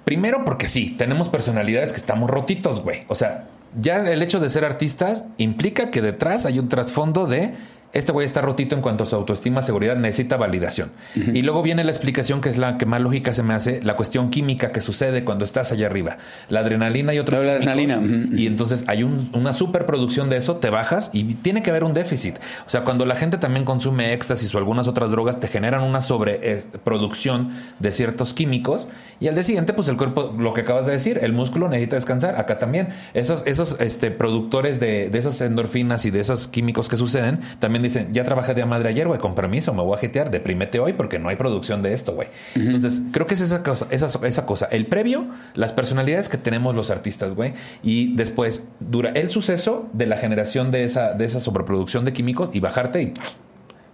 Primero 0.05 0.45
porque 0.45 0.67
sí, 0.67 0.91
tenemos 0.91 1.29
personalidades 1.29 1.93
que 1.93 1.99
estamos 1.99 2.31
rotitos, 2.31 2.83
güey. 2.83 3.01
O 3.09 3.15
sea, 3.15 3.47
ya 3.79 3.97
el 3.97 4.23
hecho 4.23 4.41
de 4.41 4.49
ser 4.51 4.65
artistas 4.65 5.25
implica 5.37 5.91
que 5.91 6.03
detrás 6.03 6.47
hay 6.47 6.59
un 6.59 6.69
trasfondo 6.69 7.27
de 7.27 7.55
este 7.93 8.13
güey 8.13 8.27
está 8.27 8.41
rotito 8.43 8.77
en 8.77 8.83
cuanto 8.83 9.05
a 9.05 9.07
su 9.07 9.17
autoestima, 9.17 9.63
seguridad, 9.63 9.97
necesita 9.97 10.37
validación. 10.37 10.91
Y 11.15 11.43
luego 11.43 11.63
viene 11.63 11.85
la 11.85 11.91
explicación 11.91 12.41
que 12.41 12.49
es 12.51 12.59
la 12.59 12.77
que 12.79 12.87
más 12.87 13.01
lógica 13.01 13.33
se 13.33 13.43
me 13.43 13.55
hace, 13.55 13.81
la 13.83 13.97
cuestión 13.97 14.31
química 14.31 14.73
que 14.73 14.81
sucede 14.81 15.25
cuando 15.25 15.45
estás 15.45 15.73
allá 15.73 15.87
arriba. 15.87 16.19
La 16.49 16.61
adrenalina 16.61 17.15
y 17.15 17.19
otros 17.19 17.43
La 17.43 17.53
adrenalina. 17.53 18.01
Y 18.37 18.47
entonces 18.47 18.85
hay 18.89 19.03
un- 19.05 19.31
una 19.33 19.53
superproducción 19.53 20.29
de 20.31 20.37
eso, 20.37 20.57
te 20.57 20.71
bajas 20.71 21.11
y 21.13 21.25
tiene 21.37 21.63
que 21.63 21.71
haber 21.71 21.85
un 21.85 21.95
déficit. 21.95 22.37
O 22.67 22.71
sea, 22.71 22.85
cuando 22.85 23.07
la 23.07 23.17
gente 23.17 23.39
también 23.39 23.65
consume 23.65 24.13
éxtasis 24.13 24.55
o 24.55 24.59
algunas 24.59 24.87
otras 24.89 25.11
drogas, 25.11 25.41
te 25.41 25.49
generan 25.49 25.83
una 25.83 26.01
sobreproducción 26.03 27.51
de 27.79 27.93
ciertos 27.93 28.35
químicos 28.35 28.89
y 29.21 29.29
al 29.29 29.35
día 29.35 29.43
siguiente, 29.43 29.73
pues 29.73 29.89
el 29.89 29.97
cuerpo, 29.97 30.35
lo 30.39 30.55
que 30.55 30.61
acabas 30.63 30.87
de 30.87 30.93
decir, 30.93 31.19
el 31.23 31.33
músculo 31.33 31.69
necesita 31.69 31.97
descansar. 31.97 32.37
Acá 32.39 32.59
también. 32.59 32.91
Esos, 33.15 33.43
esos 33.47 33.77
este, 33.81 34.11
productores 34.11 34.79
de, 34.81 35.11
de 35.11 35.19
esas 35.19 35.41
endorfinas 35.41 36.05
y 36.05 36.11
de 36.11 36.21
esos 36.21 36.47
químicos 36.49 36.89
que 36.89 36.97
suceden, 36.97 37.41
también 37.59 37.78
dicen, 37.83 38.13
ya 38.13 38.25
trabajé 38.25 38.55
de 38.55 38.65
madre 38.67 38.89
ayer, 38.89 39.07
güey, 39.07 39.19
con 39.21 39.35
permiso, 39.35 39.73
me 39.75 39.83
voy 39.83 39.97
a 39.97 39.99
jetear, 40.01 40.31
deprímete 40.31 40.79
hoy 40.81 40.93
porque 40.93 41.19
no 41.19 41.29
hay 41.29 41.37
producción 41.37 41.83
de 41.83 41.93
esto, 41.93 42.13
güey. 42.15 42.29
Entonces, 42.55 43.01
creo 43.13 43.27
que 43.27 43.35
es 43.35 43.41
esa 43.41 43.63
cosa, 43.63 43.87
esa, 43.91 44.27
esa 44.27 44.47
cosa. 44.47 44.67
El 44.71 44.87
previo, 44.87 45.27
las 45.55 45.73
personalidades 45.73 46.29
que 46.29 46.39
tenemos 46.39 46.75
los 46.75 46.91
artistas, 46.91 47.35
güey, 47.35 47.53
y 47.83 48.15
después 48.17 48.69
dura 48.81 49.11
el 49.15 49.31
suceso 49.31 49.89
de 49.93 50.07
la 50.07 50.17
generación 50.17 50.71
de 50.71 50.85
esa, 50.85 51.13
de 51.15 51.25
esa 51.25 51.41
sobreproducción 51.41 52.05
de 52.05 52.13
químicos 52.13 52.51
y 52.53 52.61
bajarte 52.61 53.03
y 53.03 53.15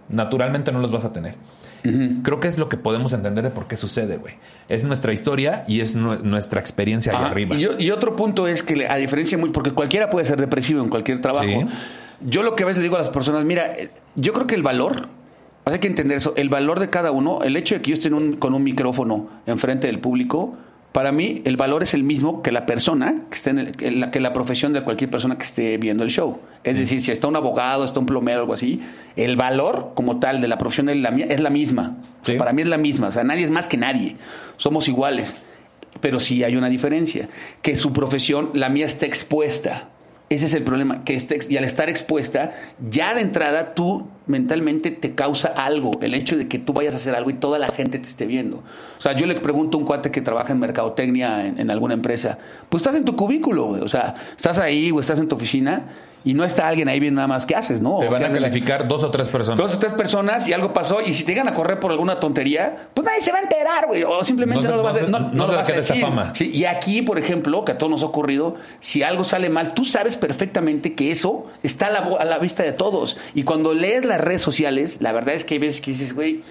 naturalmente 0.09 0.71
no 0.71 0.79
los 0.79 0.91
vas 0.91 1.05
a 1.05 1.11
tener. 1.11 1.35
Creo 2.23 2.39
que 2.39 2.47
es 2.47 2.57
lo 2.57 2.67
que 2.67 2.77
podemos 2.77 3.13
entender 3.13 3.43
de 3.43 3.51
por 3.51 3.67
qué 3.67 3.75
sucede, 3.77 4.17
güey. 4.17 4.33
Es 4.69 4.83
nuestra 4.83 5.13
historia 5.13 5.63
y 5.67 5.81
es 5.81 5.95
nu- 5.95 6.17
nuestra 6.23 6.59
experiencia 6.59 7.11
ahí 7.15 7.23
arriba. 7.23 7.55
Y, 7.55 7.67
y 7.77 7.91
otro 7.91 8.15
punto 8.15 8.47
es 8.47 8.63
que, 8.63 8.87
a 8.87 8.95
diferencia 8.95 9.37
muy, 9.37 9.51
porque 9.51 9.69
cualquiera 9.69 10.09
puede 10.09 10.25
ser 10.25 10.39
depresivo 10.41 10.81
en 10.81 10.89
cualquier 10.89 11.21
trabajo. 11.21 11.45
Sí. 11.45 11.67
Yo 12.21 12.43
lo 12.43 12.55
que 12.55 12.63
a 12.63 12.65
veces 12.65 12.79
le 12.79 12.83
digo 12.83 12.95
a 12.95 12.99
las 12.99 13.09
personas, 13.09 13.43
mira, 13.45 13.67
eh, 13.77 13.89
yo 14.15 14.33
creo 14.33 14.47
que 14.47 14.55
el 14.55 14.63
valor, 14.63 15.07
hay 15.65 15.79
que 15.79 15.87
entender 15.87 16.17
eso, 16.17 16.33
el 16.37 16.49
valor 16.49 16.79
de 16.79 16.89
cada 16.89 17.11
uno, 17.11 17.41
el 17.43 17.57
hecho 17.57 17.75
de 17.75 17.81
que 17.81 17.89
yo 17.91 17.93
esté 17.95 18.07
en 18.07 18.13
un- 18.13 18.35
con 18.37 18.53
un 18.53 18.63
micrófono 18.63 19.29
enfrente 19.45 19.87
del 19.87 19.99
público, 19.99 20.55
para 20.91 21.11
mí 21.11 21.41
el 21.43 21.57
valor 21.57 21.83
es 21.83 21.93
el 21.93 22.03
mismo 22.03 22.41
que 22.41 22.53
la 22.53 22.65
persona 22.65 23.23
que 23.29 23.35
esté 23.35 23.49
en 23.49 23.59
el- 23.59 23.99
la, 23.99 24.11
que 24.11 24.21
la 24.21 24.31
profesión 24.31 24.71
de 24.71 24.81
cualquier 24.83 25.09
persona 25.09 25.37
que 25.37 25.43
esté 25.43 25.77
viendo 25.77 26.03
el 26.05 26.09
show. 26.09 26.39
Es 26.63 26.77
decir, 26.77 27.01
si 27.01 27.11
está 27.11 27.27
un 27.27 27.35
abogado, 27.35 27.83
está 27.83 27.99
un 27.99 28.05
plomero, 28.05 28.39
algo 28.41 28.53
así, 28.53 28.81
el 29.17 29.35
valor 29.35 29.91
como 29.93 30.19
tal 30.19 30.39
de 30.39 30.47
la 30.47 30.57
profesión 30.57 30.87
es 30.87 30.95
la, 30.97 31.09
es 31.09 31.41
la 31.41 31.49
misma. 31.49 31.97
Sí. 32.21 32.35
Para 32.35 32.53
mí 32.53 32.61
es 32.61 32.69
la 32.69 32.77
misma. 32.77 33.07
O 33.09 33.11
sea, 33.11 33.25
nadie 33.25 33.43
es 33.43 33.51
más 33.51 33.67
que 33.67 33.75
nadie. 33.75 34.15
Somos 34.55 34.87
iguales. 34.87 35.35
Pero 35.99 36.19
sí 36.21 36.43
hay 36.45 36.55
una 36.55 36.69
diferencia, 36.69 37.27
que 37.61 37.75
su 37.75 37.91
profesión, 37.91 38.51
la 38.53 38.69
mía 38.69 38.85
está 38.85 39.05
expuesta. 39.05 39.89
Ese 40.27 40.47
es 40.47 40.55
el 40.55 40.63
problema, 40.63 41.03
que 41.03 41.15
esté 41.15 41.35
ex- 41.35 41.51
y 41.51 41.57
al 41.57 41.65
estar 41.65 41.87
expuesta, 41.87 42.55
ya 42.89 43.13
de 43.13 43.21
entrada 43.21 43.75
tú 43.75 44.07
mentalmente 44.25 44.89
te 44.89 45.13
causa 45.13 45.49
algo, 45.49 45.91
el 46.01 46.15
hecho 46.15 46.35
de 46.35 46.47
que 46.47 46.57
tú 46.57 46.73
vayas 46.73 46.95
a 46.95 46.97
hacer 46.97 47.13
algo 47.13 47.29
y 47.29 47.33
toda 47.35 47.59
la 47.59 47.67
gente 47.67 47.99
te 47.99 48.07
esté 48.07 48.25
viendo. 48.25 48.57
O 48.97 49.01
sea, 49.01 49.13
yo 49.15 49.27
le 49.27 49.35
pregunto 49.35 49.77
a 49.77 49.81
un 49.81 49.85
cuate 49.85 50.09
que 50.09 50.21
trabaja 50.21 50.51
en 50.51 50.59
mercadotecnia 50.59 51.45
en, 51.45 51.59
en 51.59 51.69
alguna 51.69 51.93
empresa, 51.93 52.39
pues 52.69 52.81
estás 52.81 52.95
en 52.95 53.05
tu 53.05 53.15
cubículo, 53.15 53.67
o 53.67 53.87
sea, 53.87 54.15
estás 54.35 54.57
ahí 54.57 54.89
o 54.91 54.99
estás 54.99 55.19
en 55.19 55.27
tu 55.27 55.35
oficina 55.35 55.83
y 56.25 56.33
no 56.33 56.43
está 56.43 56.67
alguien 56.67 56.89
ahí 56.89 56.99
viendo 56.99 57.19
nada 57.19 57.27
más 57.27 57.45
qué 57.45 57.55
haces, 57.55 57.79
¿no? 57.81 57.99
Te 57.99 58.09
van 58.09 58.23
a 58.25 58.33
calificar 58.33 58.87
dos 58.87 59.03
o 59.05 59.11
tres 59.11 59.29
personas. 59.29 59.57
Dos 59.59 59.75
o 59.75 59.79
tres 59.79 59.93
personas 59.93 60.47
y 60.49 60.53
algo 60.53 60.73
pasó 60.73 60.99
y 60.99 61.13
si 61.13 61.23
te 61.23 61.31
llegan 61.31 61.47
a 61.47 61.53
correr 61.53 61.79
por 61.79 61.91
alguna 61.91 62.19
tontería, 62.19 62.87
pues 62.93 63.05
nadie 63.05 63.21
se 63.21 63.31
va 63.31 63.37
a 63.37 63.41
enterar, 63.43 63.85
güey. 63.87 64.03
O 64.03 64.23
simplemente 64.23 64.67
No 64.67 64.75
no, 64.75 64.75
se- 64.75 64.77
lo 64.77 64.83
vas 64.83 64.97
a 64.97 65.01
no, 65.07 65.19
no 65.19 65.29
no 65.31 65.45
se 65.45 65.51
lo 65.53 65.57
vas 65.59 65.69
a 65.69 65.71
esa 65.71 65.93
decir. 65.93 66.01
fama. 66.03 66.33
Sí, 66.35 66.51
y 66.51 66.65
aquí, 66.65 67.01
por 67.03 67.19
ejemplo, 67.19 67.63
que 67.63 67.71
a 67.73 67.77
todos 67.77 67.91
nos 67.91 68.03
ha 68.03 68.07
ocurrido, 68.07 68.55
si 68.79 69.03
algo 69.03 69.23
sale 69.23 69.49
mal, 69.49 69.73
tú 69.75 69.85
sabes 69.85 70.17
perfectamente 70.17 70.95
que 70.95 71.11
eso 71.11 71.45
está 71.63 71.87
a 71.87 71.91
la, 71.91 71.99
a 72.19 72.25
la 72.25 72.39
vista 72.39 72.63
de 72.63 72.71
todos. 72.71 73.17
Y 73.35 73.43
cuando 73.43 73.73
lees 73.75 74.03
las 74.03 74.19
redes 74.19 74.41
sociales, 74.41 74.97
la 75.01 75.11
verdad 75.11 75.35
es 75.35 75.45
que 75.45 75.53
hay 75.53 75.59
veces 75.59 75.79
que 75.79 75.91
dices, 75.91 76.13
güey, 76.15 76.41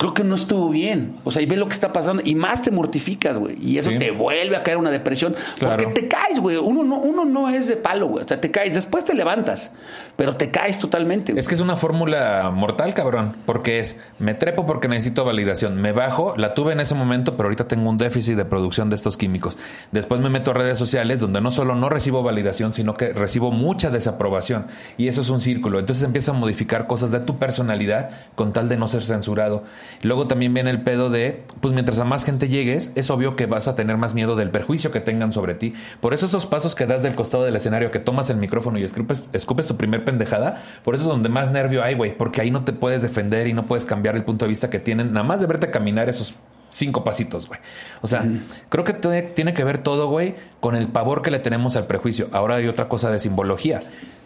creo 0.00 0.14
que 0.14 0.24
no 0.24 0.34
estuvo 0.34 0.70
bien. 0.70 1.16
O 1.24 1.30
sea, 1.30 1.42
y 1.42 1.46
ves 1.46 1.58
lo 1.58 1.68
que 1.68 1.74
está 1.74 1.92
pasando 1.92 2.22
y 2.24 2.34
más 2.34 2.62
te 2.62 2.70
mortificas, 2.70 3.36
güey. 3.36 3.58
Y 3.60 3.76
eso 3.76 3.90
Sí. 3.90 3.98
te 3.98 4.10
vuelve 4.10 4.56
a 4.56 4.62
caer 4.62 4.78
una 4.78 4.90
depresión. 4.90 5.36
Claro. 5.58 5.76
Porque 5.84 6.00
te 6.00 6.08
caes, 6.08 6.40
güey. 6.40 6.56
Uno 6.56 6.82
no, 6.82 6.98
uno 6.98 7.26
no 7.26 7.50
es 7.50 7.66
de 7.68 7.76
palo, 7.76 8.06
güey. 8.08 8.24
O 8.24 8.26
sea, 8.28 8.40
te 8.40 8.50
caes. 8.50 8.72
Después 8.74 9.04
te 9.04 9.12
levantas, 9.12 9.72
pero 10.16 10.36
te 10.36 10.50
caes 10.50 10.78
totalmente. 10.78 11.32
güey. 11.32 11.38
Es 11.40 11.48
que 11.48 11.54
es 11.54 11.60
una 11.60 11.76
fórmula 11.76 12.50
mortal, 12.50 12.94
cabrón. 12.94 13.36
Porque 13.44 13.78
es, 13.78 13.98
me 14.18 14.32
trepo 14.32 14.64
porque 14.64 14.88
necesito 14.88 15.22
validación. 15.26 15.78
Me 15.82 15.92
bajo, 15.92 16.34
la 16.38 16.54
tuve 16.54 16.72
en 16.72 16.80
ese 16.80 16.94
momento, 16.94 17.36
pero 17.36 17.48
ahorita 17.48 17.68
tengo 17.68 17.90
un 17.90 17.98
déficit 17.98 18.36
de 18.38 18.46
producción 18.46 18.88
de 18.88 18.96
estos 18.96 19.18
químicos. 19.18 19.58
Después 19.92 20.18
me 20.22 20.30
meto 20.30 20.52
a 20.52 20.54
redes 20.54 20.78
sociales 20.78 21.20
donde 21.20 21.42
no 21.42 21.50
solo 21.50 21.74
no 21.74 21.90
recibo 21.90 22.22
validación, 22.22 22.72
sino 22.72 22.94
que 22.94 23.12
recibo 23.12 23.50
mucha 23.50 23.90
desaprobación. 23.90 24.66
Y 24.96 25.08
eso 25.08 25.20
es 25.20 25.28
un 25.28 25.42
círculo. 25.42 25.78
Entonces 25.78 26.04
empieza 26.04 26.30
a 26.30 26.34
modificar 26.34 26.86
cosas 26.86 27.10
de 27.10 27.20
tu 27.20 27.36
personalidad 27.38 28.08
con 28.34 28.54
tal 28.54 28.70
de 28.70 28.78
no 28.78 28.88
ser 28.88 29.02
censurado. 29.02 29.64
Luego 30.02 30.26
también 30.26 30.54
viene 30.54 30.70
el 30.70 30.82
pedo 30.82 31.10
de, 31.10 31.42
pues 31.60 31.74
mientras 31.74 31.98
a 31.98 32.04
más 32.04 32.24
gente 32.24 32.48
llegues, 32.48 32.90
es 32.94 33.10
obvio 33.10 33.36
que 33.36 33.46
vas 33.46 33.68
a 33.68 33.74
tener 33.74 33.96
más 33.96 34.14
miedo 34.14 34.36
del 34.36 34.50
perjuicio 34.50 34.90
que 34.90 35.00
tengan 35.00 35.32
sobre 35.32 35.54
ti. 35.54 35.74
Por 36.00 36.14
eso 36.14 36.26
esos 36.26 36.46
pasos 36.46 36.74
que 36.74 36.86
das 36.86 37.02
del 37.02 37.14
costado 37.14 37.44
del 37.44 37.56
escenario, 37.56 37.90
que 37.90 38.00
tomas 38.00 38.30
el 38.30 38.36
micrófono 38.36 38.78
y 38.78 38.84
escupes, 38.84 39.28
escupes 39.32 39.66
tu 39.66 39.76
primer 39.76 40.04
pendejada, 40.04 40.62
por 40.84 40.94
eso 40.94 41.04
es 41.04 41.08
donde 41.08 41.28
más 41.28 41.50
nervio 41.50 41.82
hay, 41.82 41.94
güey, 41.94 42.16
porque 42.16 42.40
ahí 42.40 42.50
no 42.50 42.64
te 42.64 42.72
puedes 42.72 43.02
defender 43.02 43.46
y 43.46 43.52
no 43.52 43.66
puedes 43.66 43.86
cambiar 43.86 44.16
el 44.16 44.24
punto 44.24 44.44
de 44.44 44.50
vista 44.50 44.70
que 44.70 44.78
tienen, 44.78 45.12
nada 45.12 45.26
más 45.26 45.40
de 45.40 45.46
verte 45.46 45.70
caminar 45.70 46.08
esos 46.08 46.34
cinco 46.70 47.04
pasitos, 47.04 47.48
güey. 47.48 47.60
O 48.00 48.06
sea, 48.06 48.24
creo 48.68 48.84
que 48.84 48.94
tiene 49.34 49.54
que 49.54 49.64
ver 49.64 49.78
todo, 49.78 50.08
güey, 50.08 50.34
con 50.60 50.76
el 50.76 50.88
pavor 50.88 51.22
que 51.22 51.30
le 51.30 51.38
tenemos 51.38 51.76
al 51.76 51.86
prejuicio. 51.86 52.28
Ahora 52.32 52.56
hay 52.56 52.68
otra 52.68 52.88
cosa 52.88 53.10
de 53.10 53.18
simbología. 53.18 53.80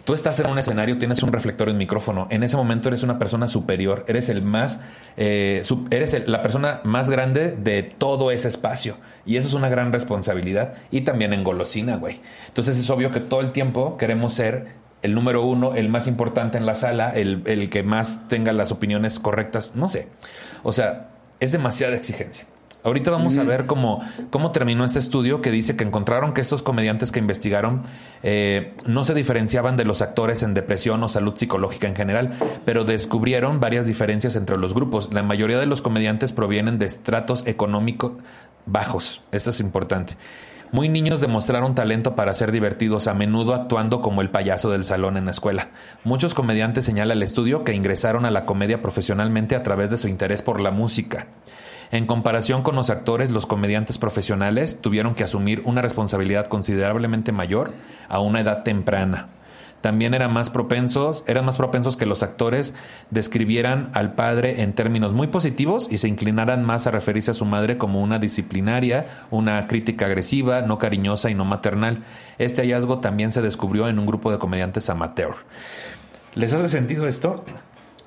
Tú 0.04 0.12
estás 0.12 0.38
en 0.38 0.50
un 0.50 0.58
escenario, 0.58 0.98
tienes 0.98 1.22
un 1.22 1.32
reflector 1.32 1.68
y 1.68 1.70
un 1.72 1.78
micrófono. 1.78 2.26
En 2.30 2.42
ese 2.42 2.58
momento 2.58 2.88
eres 2.88 3.02
una 3.02 3.18
persona 3.18 3.48
superior, 3.48 4.04
eres 4.06 4.28
el 4.28 4.42
más, 4.42 4.78
eh, 5.16 5.62
eres 5.90 6.12
el- 6.12 6.30
la 6.30 6.42
persona 6.42 6.80
más 6.84 7.08
grande 7.08 7.52
de 7.52 7.82
todo 7.82 8.30
ese 8.30 8.48
espacio. 8.48 8.96
Y 9.24 9.38
eso 9.38 9.48
es 9.48 9.54
una 9.54 9.70
gran 9.70 9.92
responsabilidad. 9.92 10.74
Y 10.90 11.02
también 11.02 11.32
en 11.32 11.42
golosina, 11.42 11.96
güey. 11.96 12.20
Entonces 12.48 12.76
es 12.76 12.90
obvio 12.90 13.12
que 13.12 13.20
todo 13.20 13.40
el 13.40 13.50
tiempo 13.50 13.96
queremos 13.96 14.34
ser 14.34 14.66
el 15.00 15.14
número 15.14 15.42
uno, 15.42 15.74
el 15.74 15.88
más 15.88 16.06
importante 16.06 16.58
en 16.58 16.66
la 16.66 16.74
sala, 16.74 17.10
el, 17.10 17.42
el 17.46 17.70
que 17.70 17.82
más 17.82 18.28
tenga 18.28 18.52
las 18.52 18.72
opiniones 18.72 19.18
correctas, 19.18 19.72
no 19.74 19.88
sé. 19.88 20.08
O 20.62 20.72
sea, 20.72 21.08
es 21.40 21.52
demasiada 21.52 21.96
exigencia. 21.96 22.44
Ahorita 22.84 23.10
vamos 23.10 23.38
a 23.38 23.44
ver 23.44 23.64
cómo, 23.64 24.02
cómo 24.28 24.52
terminó 24.52 24.84
este 24.84 24.98
estudio 24.98 25.40
que 25.40 25.50
dice 25.50 25.74
que 25.74 25.84
encontraron 25.84 26.34
que 26.34 26.42
estos 26.42 26.62
comediantes 26.62 27.12
que 27.12 27.18
investigaron 27.18 27.82
eh, 28.22 28.74
no 28.84 29.04
se 29.04 29.14
diferenciaban 29.14 29.78
de 29.78 29.86
los 29.86 30.02
actores 30.02 30.42
en 30.42 30.52
depresión 30.52 31.02
o 31.02 31.08
salud 31.08 31.34
psicológica 31.34 31.88
en 31.88 31.96
general, 31.96 32.32
pero 32.66 32.84
descubrieron 32.84 33.58
varias 33.58 33.86
diferencias 33.86 34.36
entre 34.36 34.58
los 34.58 34.74
grupos. 34.74 35.10
La 35.14 35.22
mayoría 35.22 35.58
de 35.58 35.64
los 35.64 35.80
comediantes 35.80 36.32
provienen 36.32 36.78
de 36.78 36.84
estratos 36.84 37.46
económicos 37.46 38.12
bajos. 38.66 39.22
Esto 39.32 39.48
es 39.48 39.60
importante. 39.60 40.18
Muy 40.70 40.90
niños 40.90 41.22
demostraron 41.22 41.74
talento 41.74 42.14
para 42.16 42.34
ser 42.34 42.52
divertidos, 42.52 43.06
a 43.06 43.14
menudo 43.14 43.54
actuando 43.54 44.02
como 44.02 44.20
el 44.20 44.28
payaso 44.28 44.70
del 44.70 44.84
salón 44.84 45.16
en 45.16 45.24
la 45.24 45.30
escuela. 45.30 45.68
Muchos 46.02 46.34
comediantes 46.34 46.84
señala 46.84 47.14
el 47.14 47.22
estudio 47.22 47.64
que 47.64 47.74
ingresaron 47.74 48.26
a 48.26 48.30
la 48.30 48.44
comedia 48.44 48.82
profesionalmente 48.82 49.54
a 49.54 49.62
través 49.62 49.88
de 49.88 49.96
su 49.96 50.08
interés 50.08 50.42
por 50.42 50.60
la 50.60 50.70
música. 50.70 51.28
En 51.94 52.06
comparación 52.06 52.64
con 52.64 52.74
los 52.74 52.90
actores, 52.90 53.30
los 53.30 53.46
comediantes 53.46 53.98
profesionales 53.98 54.80
tuvieron 54.80 55.14
que 55.14 55.22
asumir 55.22 55.62
una 55.64 55.80
responsabilidad 55.80 56.46
considerablemente 56.46 57.30
mayor 57.30 57.70
a 58.08 58.18
una 58.18 58.40
edad 58.40 58.64
temprana. 58.64 59.28
También 59.80 60.12
eran 60.12 60.32
más 60.32 60.50
propensos, 60.50 61.22
eran 61.28 61.44
más 61.44 61.56
propensos 61.56 61.96
que 61.96 62.04
los 62.04 62.24
actores 62.24 62.74
describieran 63.10 63.90
al 63.94 64.14
padre 64.14 64.62
en 64.62 64.72
términos 64.72 65.12
muy 65.12 65.28
positivos 65.28 65.86
y 65.88 65.98
se 65.98 66.08
inclinaran 66.08 66.64
más 66.64 66.88
a 66.88 66.90
referirse 66.90 67.30
a 67.30 67.34
su 67.34 67.44
madre 67.44 67.78
como 67.78 68.02
una 68.02 68.18
disciplinaria, 68.18 69.26
una 69.30 69.68
crítica 69.68 70.06
agresiva, 70.06 70.62
no 70.62 70.78
cariñosa 70.80 71.30
y 71.30 71.36
no 71.36 71.44
maternal. 71.44 72.02
Este 72.38 72.62
hallazgo 72.62 72.98
también 72.98 73.30
se 73.30 73.40
descubrió 73.40 73.86
en 73.86 74.00
un 74.00 74.06
grupo 74.06 74.32
de 74.32 74.40
comediantes 74.40 74.90
amateur. 74.90 75.36
¿Les 76.34 76.52
hace 76.52 76.68
sentido 76.68 77.06
esto? 77.06 77.44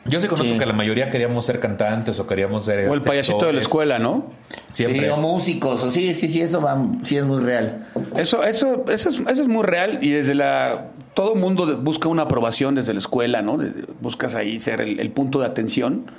Yo 0.07 0.19
sí 0.19 0.27
conozco 0.27 0.51
Sí. 0.53 0.57
que 0.59 0.65
la 0.65 0.73
mayoría 0.73 1.09
queríamos 1.11 1.45
ser 1.45 1.59
cantantes 1.59 2.19
o 2.19 2.27
queríamos 2.27 2.63
ser... 2.65 2.87
O 2.89 2.93
el 2.93 2.99
este, 2.99 3.09
payasito 3.09 3.45
de 3.45 3.53
la 3.53 3.61
escuela, 3.61 3.99
¿no? 3.99 4.25
Siempre. 4.69 5.01
Sí, 5.01 5.09
o 5.09 5.17
músicos, 5.17 5.83
o 5.83 5.91
sí, 5.91 6.13
sí, 6.15 6.27
sí, 6.29 6.41
eso 6.41 6.61
va, 6.61 6.81
sí 7.03 7.17
es 7.17 7.25
muy 7.25 7.41
real. 7.43 7.87
Eso, 8.15 8.43
eso, 8.43 8.85
eso, 8.89 9.09
es, 9.09 9.19
eso 9.19 9.41
es 9.41 9.47
muy 9.47 9.63
real 9.63 9.99
y 10.01 10.11
desde 10.11 10.35
la... 10.35 10.87
Todo 11.13 11.33
mundo 11.35 11.77
busca 11.77 12.07
una 12.09 12.23
aprobación 12.23 12.75
desde 12.75 12.93
la 12.93 12.99
escuela, 12.99 13.41
¿no? 13.41 13.57
Buscas 14.01 14.35
ahí 14.35 14.59
ser 14.59 14.81
el, 14.81 14.99
el 14.99 15.11
punto 15.11 15.39
de 15.39 15.47
atención. 15.47 16.11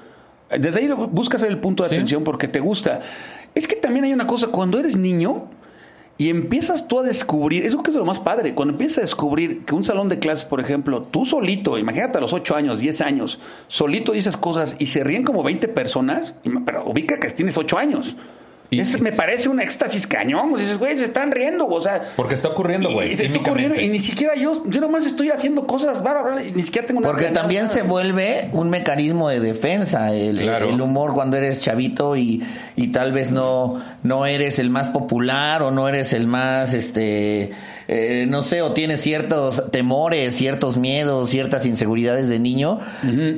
Desde 0.58 0.80
ahí 0.80 0.88
buscas 1.10 1.40
ser 1.40 1.50
el 1.50 1.58
punto 1.58 1.82
de 1.84 1.88
Sí. 1.90 1.94
atención 1.94 2.24
porque 2.24 2.48
te 2.48 2.58
gusta. 2.60 3.00
Es 3.54 3.68
que 3.68 3.76
también 3.76 4.04
hay 4.04 4.12
una 4.12 4.26
cosa, 4.26 4.48
cuando 4.48 4.78
eres 4.78 4.96
niño 4.96 5.44
y 6.18 6.30
empiezas 6.30 6.88
tú 6.88 6.98
a 6.98 7.04
descubrir, 7.04 7.64
eso 7.64 7.80
que 7.80 7.92
es 7.92 7.96
lo 7.96 8.04
más 8.04 8.18
padre, 8.18 8.52
cuando 8.54 8.72
empiezas 8.72 8.98
a 8.98 9.02
descubrir 9.02 9.64
que 9.64 9.76
un 9.76 9.84
salón 9.84 10.08
de 10.08 10.18
clases, 10.18 10.44
por 10.44 10.58
ejemplo, 10.60 11.02
tú 11.02 11.24
solito, 11.24 11.78
imagínate 11.78 12.18
a 12.18 12.20
los 12.20 12.32
8 12.32 12.56
años, 12.56 12.80
10 12.80 13.00
años, 13.02 13.38
solito 13.68 14.12
dices 14.12 14.36
cosas 14.36 14.74
y 14.80 14.86
se 14.86 15.04
ríen 15.04 15.22
como 15.22 15.44
20 15.44 15.68
personas, 15.68 16.34
pero 16.66 16.90
ubica 16.90 17.20
que 17.20 17.30
tienes 17.30 17.56
8 17.56 17.78
años. 17.78 18.16
Y- 18.70 18.80
Es- 18.80 19.00
me 19.00 19.12
parece 19.12 19.48
un 19.48 19.60
éxtasis 19.60 20.06
cañón. 20.06 20.52
Dices, 20.58 20.78
güey, 20.78 20.96
se 20.98 21.04
están 21.04 21.30
riendo, 21.32 21.66
o 21.66 21.80
sea. 21.80 22.12
Porque 22.16 22.34
está 22.34 22.48
ocurriendo, 22.48 22.90
güey. 22.92 23.12
y 23.12 23.16
se 23.16 23.24
está 23.26 23.38
ocurriendo, 23.38 23.80
y 23.80 23.88
ni 23.88 24.00
siquiera 24.00 24.34
yo, 24.34 24.62
yo 24.66 24.80
nomás 24.82 25.06
estoy 25.06 25.30
haciendo 25.30 25.66
cosas, 25.66 26.02
bla, 26.02 26.12
bla, 26.20 26.22
bla, 26.32 26.44
y 26.44 26.52
ni 26.52 26.62
siquiera 26.62 26.86
tengo 26.86 26.98
una 27.00 27.08
Porque 27.08 27.26
también 27.28 27.62
nada. 27.62 27.72
se 27.74 27.82
vuelve 27.82 28.50
un 28.52 28.68
mecanismo 28.68 29.30
de 29.30 29.40
defensa, 29.40 30.12
el, 30.14 30.38
Claro. 30.40 30.68
el 30.68 30.80
humor 30.80 31.14
cuando 31.14 31.38
eres 31.38 31.60
chavito 31.60 32.14
y, 32.16 32.42
y 32.76 32.88
tal 32.88 33.12
vez 33.12 33.30
no, 33.30 33.80
no 34.02 34.26
eres 34.26 34.58
el 34.58 34.68
más 34.68 34.90
popular 34.90 35.62
o 35.62 35.70
no 35.70 35.88
eres 35.88 36.12
el 36.12 36.26
más, 36.26 36.74
este, 36.74 37.52
eh, 37.90 38.26
no 38.28 38.42
sé, 38.42 38.60
o 38.60 38.72
tienes 38.72 39.00
ciertos 39.00 39.70
temores, 39.72 40.34
ciertos 40.36 40.76
miedos, 40.76 41.30
ciertas 41.30 41.64
inseguridades 41.64 42.28
de 42.28 42.38
niño. 42.38 42.80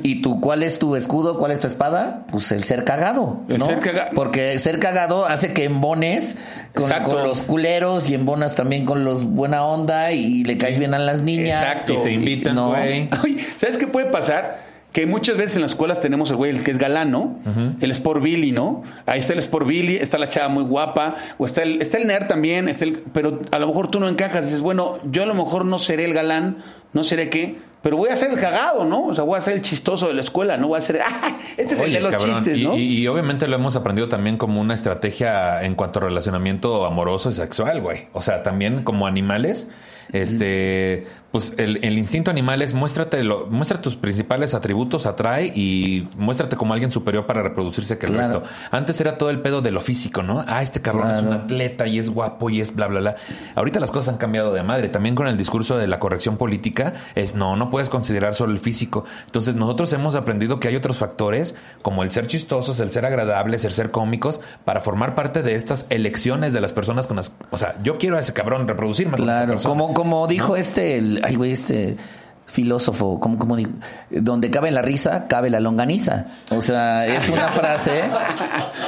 Y 0.03 0.21
tú, 0.21 0.41
¿cuál 0.41 0.61
es 0.63 0.77
tu 0.77 0.95
escudo? 0.97 1.37
¿Cuál 1.37 1.51
es 1.53 1.59
tu 1.61 1.67
espada? 1.67 2.25
Pues 2.31 2.51
el 2.51 2.63
ser 2.65 2.83
cagado, 2.83 3.39
El 3.47 3.59
¿no? 3.59 3.65
ser 3.65 3.79
caga- 3.79 4.09
Porque 4.13 4.59
ser 4.59 4.79
cagado 4.79 5.25
hace 5.25 5.53
que 5.53 5.63
embones 5.63 6.35
con, 6.75 6.91
con 7.03 7.23
los 7.23 7.41
culeros 7.43 8.09
y 8.09 8.13
embonas 8.15 8.55
también 8.55 8.85
con 8.85 9.05
los 9.05 9.23
buena 9.23 9.63
onda 9.65 10.11
y 10.11 10.43
le 10.43 10.57
caes 10.57 10.77
bien 10.77 10.93
a 10.93 10.99
las 10.99 11.21
niñas. 11.21 11.63
Exacto. 11.63 11.93
Y 11.93 11.97
te 12.03 12.11
invitan, 12.11 12.57
güey. 12.67 13.09
¿sabes 13.57 13.77
qué 13.77 13.87
puede 13.87 14.07
pasar? 14.07 14.70
Que 14.91 15.05
muchas 15.05 15.37
veces 15.37 15.55
en 15.55 15.61
las 15.61 15.71
escuelas 15.71 16.01
tenemos 16.01 16.29
el 16.31 16.35
güey, 16.35 16.51
el 16.51 16.63
que 16.63 16.71
es 16.71 16.77
galán, 16.77 17.11
¿no? 17.11 17.39
El 17.79 17.91
Sport 17.91 18.21
Billy, 18.21 18.51
¿no? 18.51 18.83
Ahí 19.05 19.19
está 19.21 19.31
el 19.33 19.39
Sport 19.39 19.65
Billy, 19.65 19.95
está 19.95 20.17
la 20.17 20.27
chava 20.27 20.49
muy 20.49 20.63
guapa, 20.65 21.15
o 21.37 21.45
está 21.45 21.63
el, 21.63 21.81
está 21.81 21.97
el 21.97 22.07
nerd 22.07 22.27
también, 22.27 22.67
está 22.67 22.83
el- 22.83 23.01
pero 23.13 23.39
a 23.51 23.59
lo 23.59 23.67
mejor 23.67 23.89
tú 23.89 23.99
no 24.01 24.09
encajas. 24.09 24.45
Dices, 24.45 24.59
bueno, 24.59 24.97
yo 25.09 25.23
a 25.23 25.25
lo 25.25 25.33
mejor 25.33 25.63
no 25.63 25.79
seré 25.79 26.03
el 26.03 26.13
galán, 26.13 26.57
no 26.91 27.05
seré 27.05 27.29
qué, 27.29 27.55
pero 27.81 27.95
voy 27.95 28.09
a 28.09 28.15
ser 28.17 28.31
el 28.31 28.37
cagado, 28.39 28.83
¿no? 28.83 29.05
O 29.07 29.15
sea, 29.15 29.23
voy 29.23 29.37
a 29.37 29.41
ser 29.41 29.53
el 29.53 29.61
chistoso 29.61 30.07
de 30.09 30.13
la 30.13 30.21
escuela, 30.21 30.57
¿no? 30.57 30.67
Voy 30.67 30.77
a 30.77 30.81
ser, 30.81 31.01
¡ah! 31.05 31.37
Este 31.55 31.73
es 31.75 31.79
el 31.79 31.93
de 31.93 31.99
los 32.01 32.11
cabrón, 32.13 32.35
chistes, 32.43 32.59
¿no? 32.59 32.75
y- 32.75 32.97
y 32.99 33.07
obviamente 33.07 33.47
lo 33.47 33.55
hemos 33.55 33.77
aprendido 33.77 34.09
también 34.09 34.35
como 34.37 34.59
una 34.59 34.73
estrategia 34.73 35.63
en 35.63 35.75
cuanto 35.75 35.99
a 35.99 36.03
relacionamiento 36.03 36.85
amoroso 36.85 37.29
y 37.29 37.33
sexual, 37.33 37.79
güey. 37.79 38.07
O 38.11 38.21
sea, 38.21 38.43
también 38.43 38.83
como 38.83 39.07
animales, 39.07 39.69
este, 40.11 41.07
pues 41.31 41.53
el, 41.57 41.83
el 41.83 41.97
instinto 41.97 42.29
animal 42.29 42.61
es 42.61 42.73
muéstrate, 42.73 43.23
lo, 43.23 43.47
muestra 43.47 43.81
tus 43.81 43.95
principales 43.95 44.53
atributos, 44.53 45.05
atrae 45.05 45.47
y 45.55 46.09
muéstrate 46.17 46.57
como 46.57 46.73
alguien 46.73 46.91
superior 46.91 47.25
para 47.25 47.41
reproducirse 47.41 47.97
que 47.97 48.05
el 48.07 48.11
Claro. 48.13 48.41
resto. 48.41 48.53
Antes 48.71 48.99
era 48.99 49.17
todo 49.17 49.29
el 49.29 49.39
pedo 49.39 49.61
de 49.61 49.71
lo 49.71 49.79
físico, 49.79 50.23
¿no? 50.23 50.43
Ah, 50.47 50.61
este 50.61 50.81
cabrón 50.81 51.11
es 51.11 51.21
un 51.21 51.31
atleta 51.33 51.87
y 51.87 51.99
es 51.99 52.09
guapo 52.09 52.49
y 52.49 52.59
es 52.59 52.75
bla, 52.75 52.87
bla, 52.87 52.99
bla. 52.99 53.15
Ahorita 53.55 53.79
las 53.79 53.91
cosas 53.91 54.13
han 54.13 54.17
cambiado 54.17 54.53
de 54.53 54.61
madre. 54.63 54.89
También 54.89 55.15
con 55.15 55.27
el 55.27 55.37
discurso 55.37 55.77
de 55.77 55.87
la 55.87 55.99
corrección 55.99 56.35
política 56.37 56.93
es 57.15 57.33
no, 57.35 57.55
no 57.55 57.69
puedes 57.69 57.87
considerar 57.87 58.35
solo 58.35 58.51
el 58.51 58.59
físico. 58.59 59.05
Entonces 59.25 59.55
nosotros 59.55 59.93
hemos 59.93 60.15
aprendido 60.15 60.59
que 60.59 60.67
hay 60.67 60.75
otros 60.75 60.97
factores 60.97 61.55
como 61.81 62.03
el 62.03 62.11
ser 62.11 62.27
chistosos, 62.27 62.79
el 62.81 62.91
ser 62.91 63.05
agradables, 63.05 63.63
el 63.63 63.71
ser 63.71 63.91
cómicos 63.91 64.41
para 64.65 64.81
formar 64.81 65.15
parte 65.15 65.43
de 65.43 65.55
estas 65.55 65.85
elecciones 65.89 66.51
de 66.51 66.59
las 66.59 66.73
personas 66.73 67.07
con 67.07 67.15
las... 67.17 67.31
O 67.51 67.57
sea, 67.57 67.75
yo 67.83 67.97
quiero 67.97 68.17
a 68.17 68.19
ese 68.19 68.33
cabrón 68.33 68.67
reproducirme 68.67 69.15
con 69.17 69.29
esa 69.29 69.37
Claro, 69.39 69.51
persona. 69.53 69.69
como, 69.73 69.93
como 69.93 70.27
dijo 70.27 70.55
este, 70.57 70.97
el, 70.97 71.20
ay 71.23 71.35
güey, 71.35 71.51
este 71.51 71.97
filósofo, 72.45 73.17
como, 73.21 73.37
como 73.37 73.55
dijo, 73.55 73.71
donde 74.09 74.51
cabe 74.51 74.71
la 74.71 74.81
risa, 74.81 75.25
cabe 75.29 75.49
la 75.49 75.61
longaniza. 75.61 76.25
O 76.53 76.61
sea, 76.61 77.07
es 77.07 77.29
una 77.29 77.47
frase, 77.53 78.01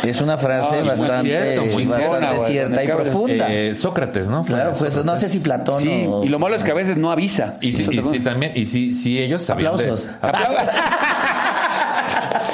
es 0.04 0.20
una 0.20 0.38
frase 0.38 0.82
bastante, 0.82 1.22
cierto, 1.30 1.62
bastante 1.80 2.08
buena, 2.08 2.38
cierta 2.40 2.84
y 2.84 2.88
cabe- 2.88 3.04
profunda. 3.04 3.48
Eh, 3.54 3.74
Sócrates, 3.76 4.28
¿no? 4.28 4.44
Fue 4.44 4.56
claro, 4.56 4.72
pues 4.72 4.94
Sócrates. 4.94 5.06
no 5.06 5.16
sé 5.16 5.30
si 5.30 5.40
Platón 5.40 5.82
Sí, 5.82 6.06
o... 6.10 6.26
y 6.26 6.28
lo 6.28 6.40
malo 6.40 6.56
es 6.58 6.64
que 6.64 6.72
a 6.72 6.76
veces 6.76 6.98
no 6.98 7.10
avisa. 7.10 7.56
Y 7.62 7.72
sí, 7.72 7.88
y 7.90 8.04
sí 8.04 8.20
también, 8.20 8.52
y 8.54 8.66
sí, 8.66 8.94
sí 8.94 9.18
ellos 9.22 9.44
sabían 9.44 9.78
de- 9.78 9.84
Aplausos. 9.84 10.10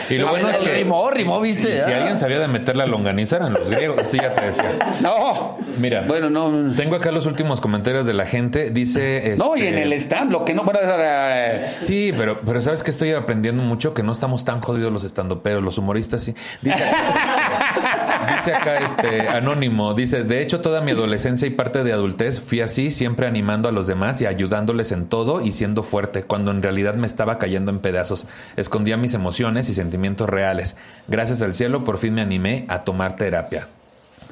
Y 0.10 0.18
lo 0.18 0.30
bueno 0.30 0.49
es 0.49 0.57
que 0.57 0.74
rimó, 0.74 1.10
rimó, 1.12 1.39
¿viste? 1.41 1.84
si 1.84 1.91
Ah. 1.91 1.97
alguien 1.97 2.18
sabía 2.20 2.39
de 2.39 2.47
meter 2.47 2.76
la 2.76 2.86
longaniza 2.88 3.38
eran 3.38 3.53
los 3.53 3.70
griegos. 3.70 4.01
Sí, 4.05 4.18
ya 4.22 4.34
te 4.34 4.41
decía. 4.45 4.72
No. 5.01 5.57
Mira, 5.78 6.03
Bueno, 6.07 6.30
no. 6.30 6.74
Tengo 6.76 6.95
acá 6.95 7.12
los 7.12 7.26
últimos 7.26 7.62
comentarios 7.62 8.05
de 8.05 8.14
la 8.14 8.26
gente. 8.26 8.72
Dice. 8.72 9.36
No, 9.38 9.55
y 9.55 9.62
este, 9.64 9.70
en 9.78 9.84
el 9.84 9.93
stand, 9.93 10.32
lo 10.32 10.43
que 10.45 10.53
no. 10.53 10.64
Bueno, 10.64 10.80
eh, 10.84 11.76
Sí, 11.80 12.14
pero, 12.18 12.41
pero 12.41 12.62
sabes 12.62 12.84
que 12.84 12.91
estoy 12.91 13.14
aprendiendo 13.14 13.64
mucho 13.64 13.93
que 13.93 14.03
no 14.03 14.12
estamos 14.12 14.45
tan 14.45 14.62
jodidos 14.62 14.91
los 14.91 15.03
estandoperos, 15.03 15.64
los 15.64 15.78
humoristas 15.78 16.24
sí. 16.24 16.34
Dice, 16.62 16.78
dice 18.38 18.53
acá 18.53 18.77
este 18.77 19.27
anónimo, 19.27 19.93
dice, 19.93 20.23
de 20.23 20.41
hecho 20.41 20.61
toda 20.61 20.82
mi 20.82 20.91
adolescencia 20.91 21.47
y 21.47 21.51
parte 21.51 21.84
de 21.84 21.93
adultez 21.93 22.39
fui 22.39 22.61
así, 22.61 22.91
siempre 22.91 23.27
animando 23.27 23.69
a 23.69 23.71
los 23.71 23.88
demás 23.88 24.21
y 24.21 24.25
ayudándoles 24.25 24.91
en 24.91 25.07
todo 25.07 25.41
y 25.41 25.51
siendo 25.51 25.84
fuerte, 25.84 26.23
cuando 26.23 26.51
en 26.51 26.61
realidad 26.61 26.95
me 26.95 27.07
estaba 27.07 27.38
cayendo 27.38 27.71
en 27.71 27.80
pedazos. 27.80 28.27
Escondía 28.55 28.97
mis 28.97 29.13
emociones 29.13 29.69
y 29.69 29.73
sentimientos 29.73 30.30
reales. 30.30 30.75
Gracias 31.07 31.41
al 31.41 31.53
cielo 31.53 31.84
por 31.84 31.97
fin 31.97 32.13
me 32.13 32.21
animé 32.21 32.65
a 32.67 32.84
tomar 32.84 33.15
terapia. 33.15 33.67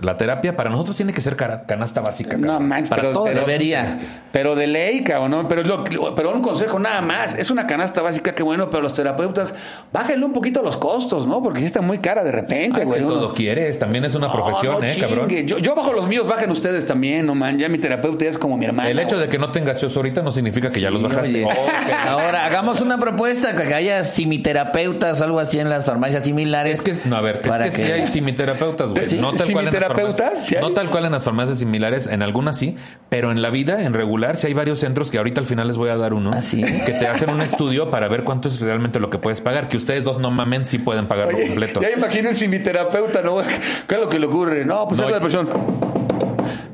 La 0.02 0.16
terapia 0.16 0.56
para 0.56 0.70
nosotros 0.70 0.96
tiene 0.96 1.12
que 1.14 1.22
ser 1.22 1.36
canasta 1.36 2.02
básica. 2.02 2.38
No 2.38 2.48
cabrón. 2.48 2.68
manches, 2.68 2.90
para 2.90 3.02
pero- 3.02 3.14
todos. 3.14 3.30
pero- 3.30 3.40
Debería. 3.42 4.24
Pero 4.32 4.56
de 4.56 4.68
ley, 4.68 5.04
cabrón, 5.04 5.32
¿no? 5.32 5.48
Pero, 5.48 5.62
es 5.62 5.68
lo, 5.68 5.84
pero 6.16 6.32
un 6.34 6.42
consejo 6.42 6.78
nada 6.78 7.02
más. 7.02 7.34
Es 7.34 7.50
una 7.50 7.66
canasta 7.66 8.02
básica 8.04 8.34
que 8.36 8.44
bueno, 8.44 8.70
pero 8.70 8.84
los 8.84 8.94
terapeutas, 8.94 9.56
bájenle 9.92 10.24
un 10.26 10.34
poquito 10.34 10.62
los 10.62 10.78
costos, 10.78 11.26
¿no? 11.26 11.42
Porque 11.42 11.60
sí 11.62 11.66
está 11.66 11.82
muy 11.82 11.98
cara 12.00 12.24
de 12.24 12.32
repente, 12.32 12.82
Ah, 12.82 12.84
es 12.84 12.92
que 12.92 13.00
güey. 13.00 13.02
¿no? 13.02 13.20
todo 13.20 13.34
quieres, 13.34 13.80
también 13.80 14.06
es 14.06 14.14
una 14.14 14.28
No, 14.28 14.34
profesión, 14.34 14.82
no 14.82 14.86
eh, 14.88 14.98
cabrón. 15.00 15.30
Yo, 15.30 15.58
yo 15.58 15.74
bajo 15.74 15.92
los 15.94 16.08
míos, 16.08 16.28
bajen 16.28 16.52
ustedes 16.52 16.86
también, 16.86 17.26
no 17.26 17.34
man. 17.34 17.58
Ya 17.58 17.68
mi 17.70 17.80
terapeuta 17.80 18.26
ya 18.26 18.30
es 18.30 18.38
como 18.38 18.56
mi 18.58 18.66
hermano. 18.66 18.90
El 18.90 19.00
hecho 19.00 19.18
de 19.18 19.28
que 19.30 19.40
no 19.40 19.50
tengas 19.52 19.82
shows 19.82 19.96
ahorita 19.98 20.22
no 20.22 20.32
significa 20.32 20.70
que 20.70 20.80
ya 20.82 20.92
los 20.92 21.02
bajaste. 21.02 21.48
Ahora, 22.08 22.46
hagamos 22.46 22.82
una 22.82 23.00
propuesta 23.00 23.56
que 23.56 23.74
haya 23.74 24.04
simiterapeutas 24.04 25.22
o 25.22 25.24
algo 25.24 25.40
así 25.40 25.60
en 25.60 25.70
las 25.70 25.86
farmacias 25.86 26.24
similares. 26.26 26.80
Es 26.80 26.82
que, 27.02 27.10
no, 27.10 27.16
a 27.16 27.22
ver, 27.22 27.40
es 27.42 27.48
para 27.48 27.66
que, 27.66 27.72
sí 27.72 27.84
hay 27.84 28.08
simiterapeutas, 28.08 28.92
güey. 28.92 29.06
¿Sí? 29.08 29.18
No 29.18 29.34
tal 29.34 29.52
cual 29.52 29.68
en 29.68 29.74
las 29.90 29.98
¿Simiterapeutas? 29.98 30.18
farmacias. 30.18 30.48
¿Sí 30.48 30.56
hay? 30.56 30.62
No 30.62 30.74
tal 30.74 30.90
cual 30.90 31.06
en 31.06 31.12
las 31.12 31.24
farmacias 31.24 31.60
similares, 31.60 32.08
en 32.08 32.24
algunas 32.24 32.58
sí, 32.58 32.76
pero 33.10 33.32
en 33.32 33.42
la 33.42 33.50
vida, 33.50 33.84
en 33.84 33.94
regular, 33.94 34.38
sí 34.38 34.48
hay 34.48 34.54
varios 34.54 34.80
centros 34.80 35.12
que 35.12 35.18
ahorita 35.18 35.40
al 35.42 35.46
final 35.48 35.68
les 35.68 35.78
voy 35.78 35.90
a 35.90 35.98
dar 35.98 36.14
uno. 36.14 36.32
¿Ah, 36.34 36.42
sí? 36.42 36.64
Que 36.64 36.94
te 36.94 37.08
hacen 37.08 37.30
un 37.30 37.42
estudio 37.42 37.90
para 37.90 38.08
ver 38.08 38.24
cuánto 38.24 38.48
es 38.48 38.60
realmente 38.60 39.00
lo 39.00 39.10
que 39.10 39.18
puedes 39.18 39.42
pagar. 39.42 39.68
Que 39.68 39.78
ustedes 39.78 40.04
dos 40.04 40.20
no 40.20 40.32
mamen, 40.32 40.66
sí 40.66 40.78
pueden 40.80 41.08
pagarlo 41.08 41.38
Oye, 41.38 41.48
completo. 41.48 41.82
Ya 41.82 41.92
imagínense 41.92 42.48
mi 42.48 42.60
terapeuta, 42.60 43.22
¿no? 43.22 43.38
¿Qué 43.88 43.96
es 43.96 44.02
lo 44.02 44.10
que 44.10 44.20
le 44.20 44.26
ocurre? 44.28 44.66
No, 44.66 44.88
pues 44.88 45.00
No, 45.00 45.08
es 45.08 45.12
la 45.14 45.20
persona. 45.22 45.50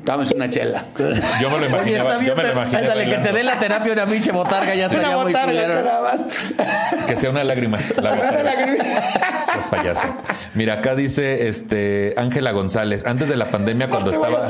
Dame 0.04 0.24
una 0.34 0.48
chela. 0.50 0.84
Yo 1.40 1.50
me 1.50 1.56
lo 1.56 1.56
Oye, 1.56 1.66
imaginaba. 1.68 2.08
está 2.10 2.18
bien, 2.18 2.30
yo 2.30 2.36
me 2.36 2.42
lo 2.44 2.52
imaginé 2.52 2.78
ándale, 2.78 3.06
que 3.06 3.18
te 3.18 3.32
dé 3.32 3.42
la 3.44 3.58
terapia 3.58 3.92
una 3.92 4.06
pinche 4.06 4.32
botarga, 4.32 4.74
ya 4.74 4.86
estaría 4.94 5.16
muy 5.16 5.32
culero. 5.32 5.82
Que 7.06 7.16
sea 7.16 7.30
una 7.30 7.44
lágrima. 7.44 7.78
La 7.96 8.14
Es 9.58 9.64
payaso. 9.66 10.02
Mira, 10.54 10.74
acá 10.74 10.94
dice 10.94 11.48
este 11.48 12.14
Ángela 12.16 12.50
González, 12.52 13.06
antes 13.06 13.28
de 13.28 13.36
la 13.36 13.46
pandemia 13.46 13.88
cuando 13.88 14.10
estaba 14.10 14.42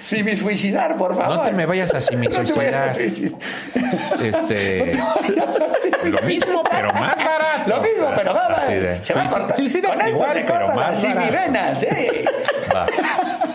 Si 0.00 0.22
me 0.22 0.36
suicidar, 0.36 0.96
por 0.96 1.16
favor. 1.16 1.36
No 1.36 1.42
te 1.42 1.52
me 1.52 1.66
vayas 1.66 1.90
a 1.92 1.94
No 1.94 1.98
a 2.28 2.30
suicidar. 2.32 2.96
Este 4.22 4.92
lo 6.04 6.18
mismo, 6.26 6.62
pero 6.70 6.92
más 6.94 7.16
barato. 7.16 7.68
Lo 7.68 7.80
mismo, 7.82 8.10
pero 8.14 8.34
más 8.34 8.50
Así 8.60 8.74
de 8.74 9.04
Se 9.04 9.14
va 9.14 9.22
a 9.22 9.24
suici- 9.24 9.30
cortar. 9.30 9.56
suicida 9.56 9.88
Con 9.88 10.00
esto 10.00 10.10
igual, 10.12 10.32
se 10.34 10.40
pero 10.44 10.66
más 10.68 10.76
barato. 10.76 11.00
simivenas, 11.00 11.82
¿eh? 11.82 12.24
Va. 12.74 12.86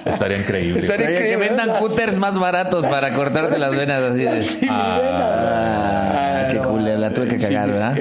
Estaría 0.05 0.37
increíble. 0.37 0.79
Estaría- 0.81 1.07
que 1.17 1.35
vendan 1.37 1.77
cutters 1.79 2.17
más 2.17 2.37
baratos 2.37 2.85
para 2.87 3.11
cortarte 3.13 3.57
las 3.57 3.75
venas 3.75 4.01
así 4.03 4.23
de. 4.23 4.67
Ah, 4.69 6.34
qué 6.61 6.67
culero, 6.67 6.97
la 6.97 7.09
tuve 7.11 7.27
que 7.27 7.37
cagar, 7.37 7.69
¿verdad? 7.69 7.95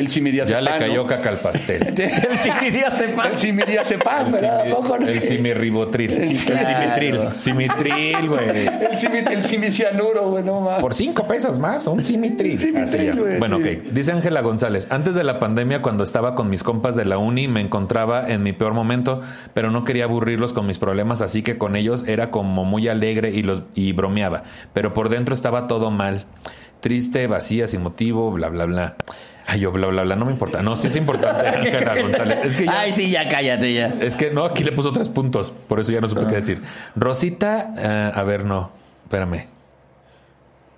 Ya 0.47 0.61
le 0.61 0.71
cayó 0.79 1.03
¿no? 1.03 1.07
caca 1.07 1.29
al 1.31 1.41
pastel. 1.41 1.83
El 1.99 2.37
simidiazepam. 2.39 3.33
El 3.33 3.39
simidiazepam, 3.39 4.33
¿verdad? 4.33 4.61
¿A 4.61 4.75
poco 4.75 4.99
no? 4.99 5.07
El 5.09 5.23
simirribotril. 5.23 6.13
El 6.13 6.37
simitril. 6.37 7.21
Simitril, 7.39 8.29
güey. 8.29 8.67
El 8.67 8.97
simi- 8.97 9.31
el 9.31 9.43
simicianuro, 9.43 10.31
güey, 10.31 10.45
no 10.45 10.61
más. 10.61 10.81
Por 10.81 10.95
cinco 10.95 11.27
pesos 11.27 11.59
más, 11.59 11.87
un 11.87 12.03
simitril. 12.05 12.59
Simitril, 12.59 13.21
güey, 13.21 13.39
Bueno, 13.39 13.57
ok. 13.57 13.65
sí. 13.65 13.83
Dice 13.93 14.13
Ángela 14.13 14.41
González, 14.41 14.87
antes 14.91 15.15
de 15.15 15.25
la 15.25 15.39
pandemia, 15.39 15.83
cuando 15.83 16.05
estaba 16.05 16.35
con 16.35 16.51
mis 16.51 16.63
compas 16.63 16.97
de 16.97 17.05
la 17.05 17.19
uni, 17.19 17.49
me 17.49 17.61
encontraba 17.61 18.29
en 18.29 18.43
mi 18.43 18.53
peor 18.53 18.75
momento, 18.75 19.21
pero 19.55 19.71
no 19.71 19.85
quería 19.85 20.05
aburrirlos 20.05 20.53
con 20.53 20.67
mis 20.67 20.79
problemas, 20.79 21.21
así 21.21 21.43
que 21.43 21.59
con 21.59 21.77
ellos 21.77 22.05
era 22.07 22.31
como 22.31 22.65
muy 22.65 22.89
alegre 22.89 23.31
y, 23.31 23.43
los, 23.43 23.63
y 23.75 23.93
bromeaba. 23.93 24.43
Pero 24.73 24.93
por 24.95 25.09
dentro 25.09 25.35
estaba 25.35 25.67
todo 25.67 25.91
mal. 25.91 26.25
Triste, 26.85 27.27
vacía, 27.27 27.67
sin 27.67 27.83
motivo, 27.83 28.31
bla, 28.31 28.49
bla, 28.51 28.67
bla. 28.67 28.97
Ay, 29.47 29.61
yo, 29.61 29.73
bla, 29.73 29.87
bla, 29.87 30.03
bla, 30.03 30.17
no 30.17 30.27
me 30.27 30.33
importa. 30.33 30.61
No, 30.63 30.77
sí 30.77 30.89
es 30.89 30.97
importante, 30.97 31.49
Ángela 31.57 31.99
González. 31.99 32.39
Es 32.45 32.57
que 32.57 32.67
ya- 32.67 32.79
Ay, 32.81 32.93
sí, 32.93 33.09
ya 33.11 33.27
cállate 33.27 33.73
ya. 33.73 33.87
es 34.03 34.17
que 34.17 34.31
no, 34.31 34.45
aquí 34.45 34.65
le 34.65 34.73
puso 34.73 34.93
tres 34.93 35.09
puntos, 35.09 35.51
por 35.51 35.81
eso 35.81 35.93
ya 35.93 36.03
no 36.03 36.11
supe 36.11 36.27
qué 36.27 36.35
decir. 36.35 36.63
Rosita, 36.95 37.73
eh, 37.79 38.13
a 38.15 38.23
ver, 38.25 38.45
no, 38.45 38.71
espérame. 39.05 39.47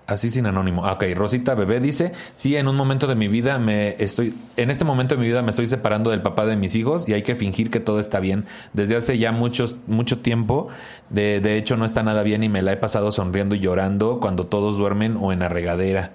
Así 0.07 0.31
sin 0.31 0.47
anónimo. 0.47 0.87
Ah, 0.87 0.93
Ok, 0.93 1.05
Rosita 1.17 1.55
Bebé 1.57 1.81
dice, 1.81 2.13
sí, 2.35 2.55
en 2.57 2.69
un 2.69 2.77
momento 2.77 3.09
de 3.09 3.17
mi 3.17 3.27
vida 3.27 3.59
me 3.59 3.97
estoy, 3.99 4.35
en 4.57 4.71
este 4.71 4.85
momento 4.85 5.17
de 5.17 5.21
mi 5.21 5.27
vida 5.27 5.43
me 5.43 5.51
estoy 5.51 5.67
separando 5.67 6.11
del 6.11 6.23
papá 6.23 6.47
de 6.47 6.55
mis 6.57 6.77
hijos 6.77 7.09
y 7.09 7.13
hay 7.15 7.23
que 7.23 7.35
fingir 7.35 7.71
que 7.71 7.81
todo 7.81 7.99
está 7.99 8.21
bien. 8.21 8.45
Desde 8.73 8.95
hace 8.97 9.19
ya 9.19 9.33
muchos, 9.33 9.77
mucho 9.89 10.19
tiempo, 10.21 10.69
de, 11.11 11.41
de 11.41 11.57
hecho 11.57 11.77
no 11.77 11.85
está 11.85 12.05
nada 12.05 12.23
bien 12.23 12.45
y 12.45 12.49
me 12.49 12.63
la 12.63 12.73
he 12.73 12.77
pasado 12.77 13.11
sonriendo 13.11 13.57
y 13.57 13.59
llorando 13.61 14.21
cuando 14.21 14.47
todos 14.47 14.77
duermen 14.79 15.17
o 15.21 15.33
en 15.33 15.41
la 15.41 15.49
regadera. 15.49 16.13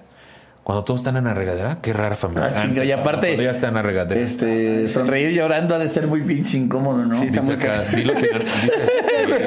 Cuando 0.64 0.84
todos 0.84 1.00
están 1.00 1.16
en 1.16 1.24
la 1.24 1.34
regadera, 1.34 1.80
qué 1.82 1.92
rara 1.92 2.14
familia. 2.16 2.52
Ah, 2.56 2.62
chinga, 2.62 2.82
sí, 2.82 2.88
y 2.88 2.92
aparte- 2.92 3.36
ya 3.36 3.50
están 3.50 3.70
en 3.70 3.74
la 3.74 3.82
regadera. 3.82 4.20
Este, 4.20 4.86
sonreír 4.88 5.32
llorando 5.32 5.74
ha 5.74 5.78
de 5.78 5.88
ser 5.88 6.06
muy 6.06 6.22
pinche 6.22 6.56
incómodo, 6.56 7.04
¿no? 7.04 7.20
Dice 7.20 7.52
acá, 7.54 7.82
dilo 7.94 8.14
sin- 8.14 8.22
dice, 8.22 8.46
sí, 9.26 9.42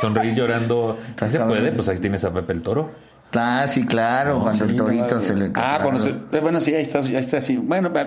sonreír 0.00 0.34
llorando. 0.34 0.98
Si 1.16 1.28
se 1.30 1.40
puede, 1.40 1.72
pues 1.72 1.88
ahí 1.88 1.98
tienes 1.98 2.24
a 2.24 2.32
Pepe 2.32 2.52
el 2.52 2.62
Toro. 2.62 2.90
Ah, 3.34 3.64
sí, 3.66 3.86
claro, 3.86 4.40
cuando 4.40 4.64
el 4.64 4.76
torito 4.76 5.18
se 5.18 5.34
le 5.34 5.50
Ah, 5.54 5.78
cuando 5.82 6.02
se, 6.04 6.10
eh, 6.10 6.40
bueno, 6.40 6.60
sí, 6.60 6.74
ahí 6.74 6.82
está, 6.82 6.98
ahí 6.98 7.16
está 7.16 7.38
así. 7.38 7.56
Bueno, 7.56 7.90
va- 7.92 8.06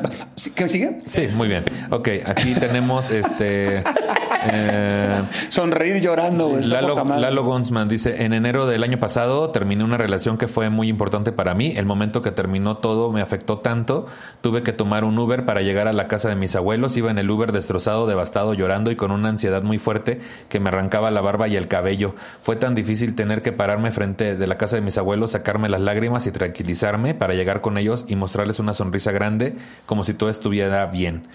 ¿qué 0.54 0.70
sigue? 0.70 1.00
Sí, 1.08 1.28
muy 1.34 1.48
bien. 1.48 1.64
Ok, 1.90 2.10
aquí 2.26 2.54
tenemos 2.54 3.10
este. 3.10 3.84
eh, 4.52 5.22
Sonreír 5.50 6.02
llorando, 6.02 6.50
güey. 6.50 6.62
está 6.64 6.82
Lalo. 6.82 7.04
Lalo 7.04 7.44
Gonsman 7.44 7.88
dice, 7.88 8.24
en 8.24 8.34
enero 8.34 8.68
del 8.68 8.84
año 8.84 9.00
pasado 9.00 9.50
terminé 9.50 9.84
una 9.84 9.98
relación 9.98 10.38
que 10.38 10.48
fue 10.48 10.70
muy 10.70 10.90
importante 10.90 11.32
para 11.32 11.54
mí. 11.56 11.74
El 11.76 11.86
momento 11.86 12.22
que 12.22 12.32
terminó 12.32 12.78
todo 12.78 13.12
me 13.12 13.22
afectó 13.22 13.58
tanto. 13.60 14.06
Tuve 14.42 14.62
que 14.64 14.74
tomar 14.74 15.04
un 15.04 15.18
Uber 15.18 15.46
para 15.46 15.62
llegar 15.62 15.88
a 15.88 15.94
la 15.94 16.08
casa 16.08 16.30
de 16.30 16.36
mis 16.36 16.56
abuelos. 16.56 16.96
Iba 16.98 17.10
en 17.12 17.18
el 17.18 17.30
Uber 17.30 17.52
destrozado, 17.52 18.06
devastado, 18.08 18.54
llorando 18.54 18.92
y 18.92 18.96
con 18.96 19.12
una 19.12 19.30
ansiedad 19.30 19.64
muy 19.64 19.80
fuerte 19.80 20.20
que 20.50 20.60
me 20.60 20.70
arrancaba 20.70 21.10
la 21.12 21.22
barba 21.22 21.48
y 21.48 21.56
el 21.56 21.68
cabello. 21.68 22.16
Fue 22.42 22.56
tan 22.56 22.76
difícil 22.76 23.16
tener 23.16 23.42
que 23.42 23.52
pararme 23.52 23.92
frente 23.92 24.36
de 24.36 24.48
la 24.48 24.58
casa 24.58 24.76
de 24.76 24.82
mis 24.82 24.98
abuelos, 24.98 25.15
sacarme 25.28 25.70
las 25.70 25.82
lágrimas 25.82 26.28
y 26.28 26.32
tranquilizarme 26.32 27.14
para 27.14 27.34
llegar 27.34 27.62
con 27.62 27.78
ellos 27.78 28.06
y 28.08 28.16
mostrarles 28.16 28.60
una 28.60 28.74
sonrisa 28.74 29.12
grande 29.12 29.56
como 29.86 30.04
si 30.04 30.14
todo 30.14 30.30
estuviera 30.30 30.86
bien. 30.86 31.28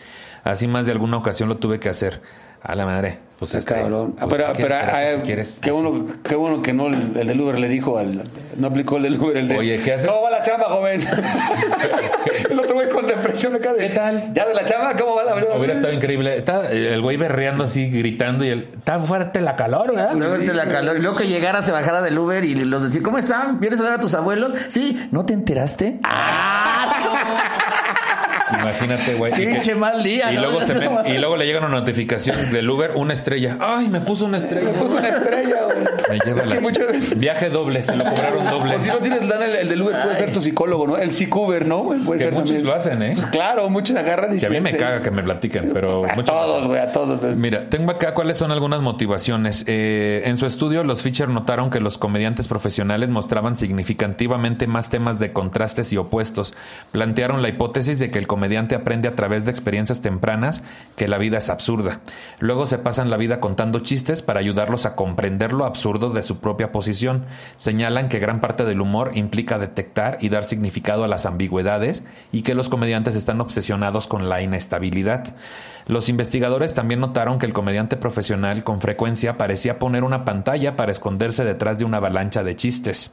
Así 0.44 0.66
más 0.66 0.86
de 0.86 0.92
alguna 0.92 1.16
ocasión 1.16 1.48
lo 1.48 1.58
tuve 1.58 1.80
que 1.80 1.88
hacer. 1.88 2.22
A 2.62 2.74
la 2.74 2.84
madre. 2.86 3.18
Pues 3.38 3.54
Está 3.54 3.72
este, 3.76 3.82
cabrón. 3.84 4.12
pues, 4.18 4.26
pero, 4.30 4.52
¿qué- 4.52 4.62
pero, 4.62 4.74
espérate, 4.74 5.08
ah, 5.08 5.14
si 5.16 5.20
quieres, 5.22 5.58
qué, 5.62 5.70
bueno, 5.70 6.04
qué 6.22 6.34
bueno 6.34 6.60
que 6.60 6.74
no 6.74 6.88
el, 6.88 7.16
el 7.16 7.26
del 7.26 7.40
Uber 7.40 7.58
le 7.58 7.68
dijo 7.68 7.96
al. 7.96 8.22
No 8.58 8.66
aplicó 8.66 8.98
el 8.98 9.04
del 9.04 9.18
Uber. 9.18 9.34
El 9.38 9.48
de, 9.48 9.56
Oye, 9.56 9.80
¿qué 9.82 9.94
haces? 9.94 10.06
¿Cómo 10.06 10.20
va 10.24 10.30
la 10.30 10.42
chamba, 10.42 10.66
joven? 10.66 11.00
el 12.50 12.58
otro 12.60 12.74
güey 12.74 12.90
con 12.90 13.06
depresión 13.06 13.54
acá 13.56 13.72
de. 13.72 13.88
¿Qué 13.88 13.94
tal? 13.94 14.34
¿Ya 14.34 14.44
de 14.46 14.52
la 14.52 14.62
chamba? 14.66 14.94
¿Cómo 14.94 15.14
va 15.16 15.24
la 15.24 15.56
Hubiera 15.56 15.72
estado 15.72 15.90
increíble. 15.94 16.36
Está 16.36 16.70
el 16.70 17.00
güey 17.00 17.16
berreando 17.16 17.64
así, 17.64 17.88
gritando 17.88 18.44
y 18.44 18.48
el. 18.50 18.64
Está 18.74 18.98
fuerte 18.98 19.40
la 19.40 19.56
calor, 19.56 19.94
¿verdad? 19.94 20.12
Luego 20.16 20.36
te 20.36 20.52
la 20.52 20.68
calor. 20.68 20.98
Y 20.98 21.00
luego 21.00 21.16
que 21.16 21.26
llegara, 21.26 21.62
se 21.62 21.72
bajara 21.72 22.02
del 22.02 22.18
Uber 22.18 22.44
y 22.44 22.54
los 22.56 22.82
decía, 22.82 23.02
¿cómo 23.02 23.16
están? 23.16 23.58
¿Vienes 23.58 23.80
a 23.80 23.84
ver 23.84 23.92
a 23.94 24.00
tus 24.00 24.12
abuelos? 24.12 24.52
Sí, 24.68 25.08
¿no 25.12 25.24
te 25.24 25.32
enteraste? 25.32 25.98
Imagínate, 28.52 29.14
güey. 29.14 29.32
Pinche 29.32 29.74
mal 29.74 30.02
día, 30.02 30.32
Y 30.32 30.36
¿no? 30.36 30.42
luego, 30.42 30.62
se 30.62 30.74
met- 30.80 31.08
y 31.14 31.18
luego 31.18 31.36
le 31.36 31.46
llega 31.46 31.58
una 31.60 31.68
notificación 31.68 32.52
del 32.52 32.68
Uber, 32.68 32.92
una 32.94 33.12
estrella. 33.12 33.56
Ay, 33.60 33.88
me 33.88 34.00
puso 34.00 34.24
una 34.24 34.38
estrella. 34.38 34.70
Puso 34.72 34.96
una 34.96 35.08
estrella, 35.08 35.56
güey. 35.64 35.78
Me 36.10 36.18
lleva 36.24 36.40
Es 36.40 36.46
la 36.48 36.54
que 36.56 36.60
ch- 36.60 36.62
muchas 36.62 36.86
veces- 36.88 37.18
Viaje 37.18 37.48
doble, 37.50 37.82
se 37.82 37.96
lo 37.96 38.04
cobraron 38.04 38.44
doble. 38.44 38.76
O 38.76 38.80
si 38.80 38.88
no 38.88 38.98
tienes 38.98 39.24
lana, 39.24 39.44
el, 39.46 39.54
el 39.56 39.68
del 39.68 39.82
Uber 39.82 39.96
puede 40.02 40.16
ser 40.18 40.32
tu 40.32 40.40
psicólogo, 40.42 40.86
¿no? 40.86 40.96
El 40.98 41.12
psicuber, 41.12 41.66
¿no? 41.66 41.84
Puede 41.84 42.18
Que 42.18 42.18
ser 42.18 42.32
muchos 42.32 42.46
también. 42.50 42.66
lo 42.66 42.74
hacen, 42.74 43.02
¿eh? 43.02 43.12
Pues 43.16 43.26
claro, 43.28 43.68
muchos 43.70 43.96
agarran 43.96 44.36
y 44.36 44.40
Que 44.40 44.46
a 44.46 44.50
mí 44.50 44.60
me 44.60 44.76
caga 44.76 45.02
que 45.02 45.10
me 45.10 45.22
platiquen, 45.22 45.70
pero 45.72 46.04
A 46.10 46.24
todos, 46.24 46.66
güey, 46.66 46.80
a 46.80 46.92
todos. 46.92 47.20
Mira, 47.36 47.68
tengo 47.68 47.90
acá 47.92 48.14
cuáles 48.14 48.36
son 48.38 48.50
algunas 48.50 48.80
motivaciones. 48.82 49.64
Eh, 49.66 50.22
en 50.26 50.36
su 50.36 50.46
estudio, 50.46 50.84
los 50.84 51.02
Fisher 51.02 51.28
notaron 51.28 51.70
que 51.70 51.80
los 51.80 51.98
comediantes 51.98 52.48
profesionales 52.48 53.08
mostraban 53.10 53.56
significativamente 53.56 54.66
más 54.66 54.90
temas 54.90 55.18
de 55.18 55.32
contrastes 55.32 55.92
y 55.92 55.96
opuestos. 55.96 56.54
Plantearon 56.92 57.42
la 57.42 57.48
hipótesis 57.48 57.98
de 57.98 58.10
que 58.10 58.18
el 58.18 58.26
comediante 58.26 58.74
aprende 58.74 59.08
a 59.08 59.14
través 59.14 59.44
de 59.44 59.50
experiencias 59.50 60.00
tempranas 60.00 60.62
que 60.96 61.08
la 61.08 61.18
vida 61.18 61.38
es 61.38 61.50
absurda. 61.50 62.00
Luego 62.38 62.66
se 62.66 62.78
pasan 62.78 63.10
la 63.10 63.16
vida 63.16 63.40
contando 63.40 63.80
chistes 63.80 64.22
para 64.22 64.40
ayudarlos 64.40 64.86
a 64.86 64.94
comprender 64.96 65.52
lo 65.52 65.64
absurdo 65.64 65.99
de 66.08 66.22
su 66.22 66.38
propia 66.38 66.72
posición. 66.72 67.26
Señalan 67.56 68.08
que 68.08 68.18
gran 68.18 68.40
parte 68.40 68.64
del 68.64 68.80
humor 68.80 69.10
implica 69.14 69.58
detectar 69.58 70.16
y 70.22 70.30
dar 70.30 70.44
significado 70.44 71.04
a 71.04 71.08
las 71.08 71.26
ambigüedades 71.26 72.02
y 72.32 72.40
que 72.40 72.54
los 72.54 72.70
comediantes 72.70 73.14
están 73.14 73.42
obsesionados 73.42 74.08
con 74.08 74.30
la 74.30 74.40
inestabilidad. 74.40 75.34
Los 75.86 76.08
investigadores 76.08 76.72
también 76.72 77.00
notaron 77.00 77.38
que 77.38 77.46
el 77.46 77.52
comediante 77.52 77.96
profesional 77.96 78.64
con 78.64 78.80
frecuencia 78.80 79.36
parecía 79.36 79.78
poner 79.78 80.04
una 80.04 80.24
pantalla 80.24 80.76
para 80.76 80.92
esconderse 80.92 81.44
detrás 81.44 81.78
de 81.78 81.84
una 81.84 81.96
avalancha 81.96 82.44
de 82.44 82.54
chistes. 82.54 83.10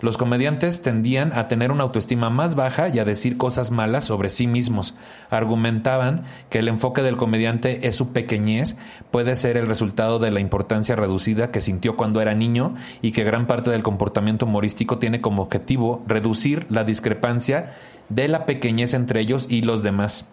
Los 0.00 0.18
comediantes 0.18 0.82
tendían 0.82 1.32
a 1.32 1.48
tener 1.48 1.72
una 1.72 1.84
autoestima 1.84 2.28
más 2.28 2.54
baja 2.54 2.88
y 2.88 2.98
a 2.98 3.04
decir 3.04 3.38
cosas 3.38 3.70
malas 3.70 4.04
sobre 4.04 4.28
sí 4.28 4.46
mismos. 4.46 4.94
Argumentaban 5.30 6.24
que 6.50 6.58
el 6.58 6.68
enfoque 6.68 7.02
del 7.02 7.16
comediante 7.16 7.86
es 7.86 7.96
su 7.96 8.12
pequeñez, 8.12 8.76
puede 9.10 9.34
ser 9.34 9.56
el 9.56 9.66
resultado 9.66 10.18
de 10.18 10.30
la 10.30 10.40
importancia 10.40 10.96
reducida 10.96 11.50
que 11.50 11.62
sintió 11.62 11.96
cuando 11.96 12.20
era 12.20 12.27
niño 12.34 12.74
y 13.02 13.12
que 13.12 13.24
gran 13.24 13.46
parte 13.46 13.70
del 13.70 13.82
comportamiento 13.82 14.46
humorístico 14.46 14.98
tiene 14.98 15.20
como 15.20 15.42
objetivo 15.42 16.02
reducir 16.06 16.66
la 16.68 16.84
discrepancia 16.84 17.74
de 18.08 18.28
la 18.28 18.46
pequeñez 18.46 18.94
entre 18.94 19.20
ellos 19.20 19.46
y 19.50 19.62
los 19.62 19.82
demás. 19.82 20.24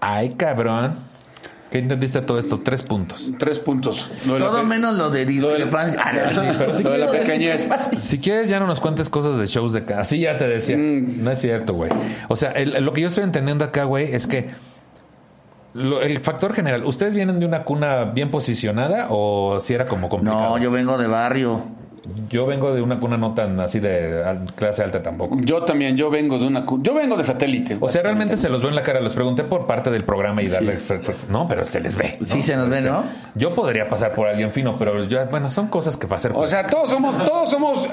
Ay, 0.00 0.30
cabrón. 0.36 1.10
¿Qué 1.70 1.78
entendiste 1.78 2.20
todo 2.20 2.38
esto? 2.38 2.60
Tres 2.62 2.82
puntos. 2.82 3.32
Tres 3.38 3.58
puntos. 3.58 4.10
Lo 4.26 4.36
Todo 4.36 4.60
pe- 4.60 4.66
menos 4.66 4.94
lo 4.98 5.08
de 5.08 5.24
lo 5.24 5.48
de 5.48 5.58
la- 5.58 5.64
discrepancia. 5.64 6.00
Ah, 6.04 6.12
no, 6.12 6.42
Sí, 6.42 6.48
pero 6.58 6.76
sí, 6.76 6.82
lo 6.82 6.90
de 6.90 6.98
la 6.98 7.10
pequeñez. 7.10 7.60
Si 7.98 8.18
quieres, 8.18 8.50
ya 8.50 8.60
no 8.60 8.66
nos 8.66 8.78
cuentes 8.78 9.08
cosas 9.08 9.38
de 9.38 9.46
shows 9.46 9.72
de... 9.72 9.86
ca- 9.86 10.00
Así 10.00 10.20
ya 10.20 10.36
te 10.36 10.46
decía. 10.46 10.76
Mm. 10.76 11.24
No 11.24 11.30
es 11.30 11.40
cierto, 11.40 11.72
güey. 11.72 11.90
O 12.28 12.36
sea, 12.36 12.50
el- 12.50 12.84
lo 12.84 12.92
que 12.92 13.00
yo 13.00 13.08
estoy 13.08 13.24
entendiendo 13.24 13.64
acá, 13.64 13.84
güey, 13.84 14.14
es 14.14 14.26
que 14.26 14.50
lo- 15.74 16.00
el 16.02 16.18
factor 16.20 16.52
general, 16.54 16.84
¿ustedes 16.84 17.14
vienen 17.14 17.40
de 17.40 17.46
una 17.46 17.64
cuna 17.64 18.04
bien 18.04 18.30
posicionada 18.30 19.06
o 19.10 19.58
si 19.60 19.74
era 19.74 19.84
como 19.84 20.08
complicado? 20.08 20.50
No, 20.56 20.58
yo 20.58 20.70
vengo 20.70 20.98
de 20.98 21.06
barrio. 21.06 21.60
Yo 22.28 22.46
vengo 22.46 22.74
de 22.74 22.82
una 22.82 22.98
cuna 22.98 23.16
no 23.16 23.32
tan 23.34 23.60
así 23.60 23.78
de 23.78 24.22
clase 24.56 24.82
alta 24.82 25.02
tampoco. 25.02 25.36
Yo 25.40 25.62
también, 25.62 25.96
yo 25.96 26.10
vengo 26.10 26.38
de 26.38 26.46
una... 26.46 26.64
cu- 26.66 26.82
Yo 26.82 26.94
vengo 26.94 27.16
de 27.16 27.22
satélite. 27.24 27.76
O 27.80 27.88
sea, 27.88 28.02
realmente 28.02 28.36
se 28.36 28.48
los 28.48 28.60
veo 28.60 28.70
en 28.70 28.74
la 28.76 28.82
cara. 28.82 29.00
Los 29.00 29.14
pregunté 29.14 29.44
por 29.44 29.66
parte 29.66 29.90
del 29.90 30.02
programa 30.04 30.42
y 30.42 30.48
darle... 30.48 30.78
fre- 30.78 31.00
No, 31.28 31.46
pero 31.46 31.64
se 31.64 31.80
les 31.80 31.96
ve. 31.96 32.16
¿no? 32.20 32.26
Sí, 32.26 32.42
se 32.42 32.56
nos 32.56 32.68
ve, 32.68 32.80
¿no? 32.82 33.04
Yo 33.36 33.54
podría 33.54 33.86
pasar 33.88 34.14
por 34.14 34.26
alguien 34.26 34.50
fino, 34.50 34.76
pero 34.78 35.04
yo, 35.04 35.24
bueno, 35.26 35.48
son 35.48 35.68
cosas 35.68 35.96
que 35.96 36.06
pasar. 36.08 36.32
O 36.34 36.46
sea, 36.48 36.66
todos 36.66 36.90
somos, 36.90 37.16
todos 37.24 37.48
somos, 37.50 37.88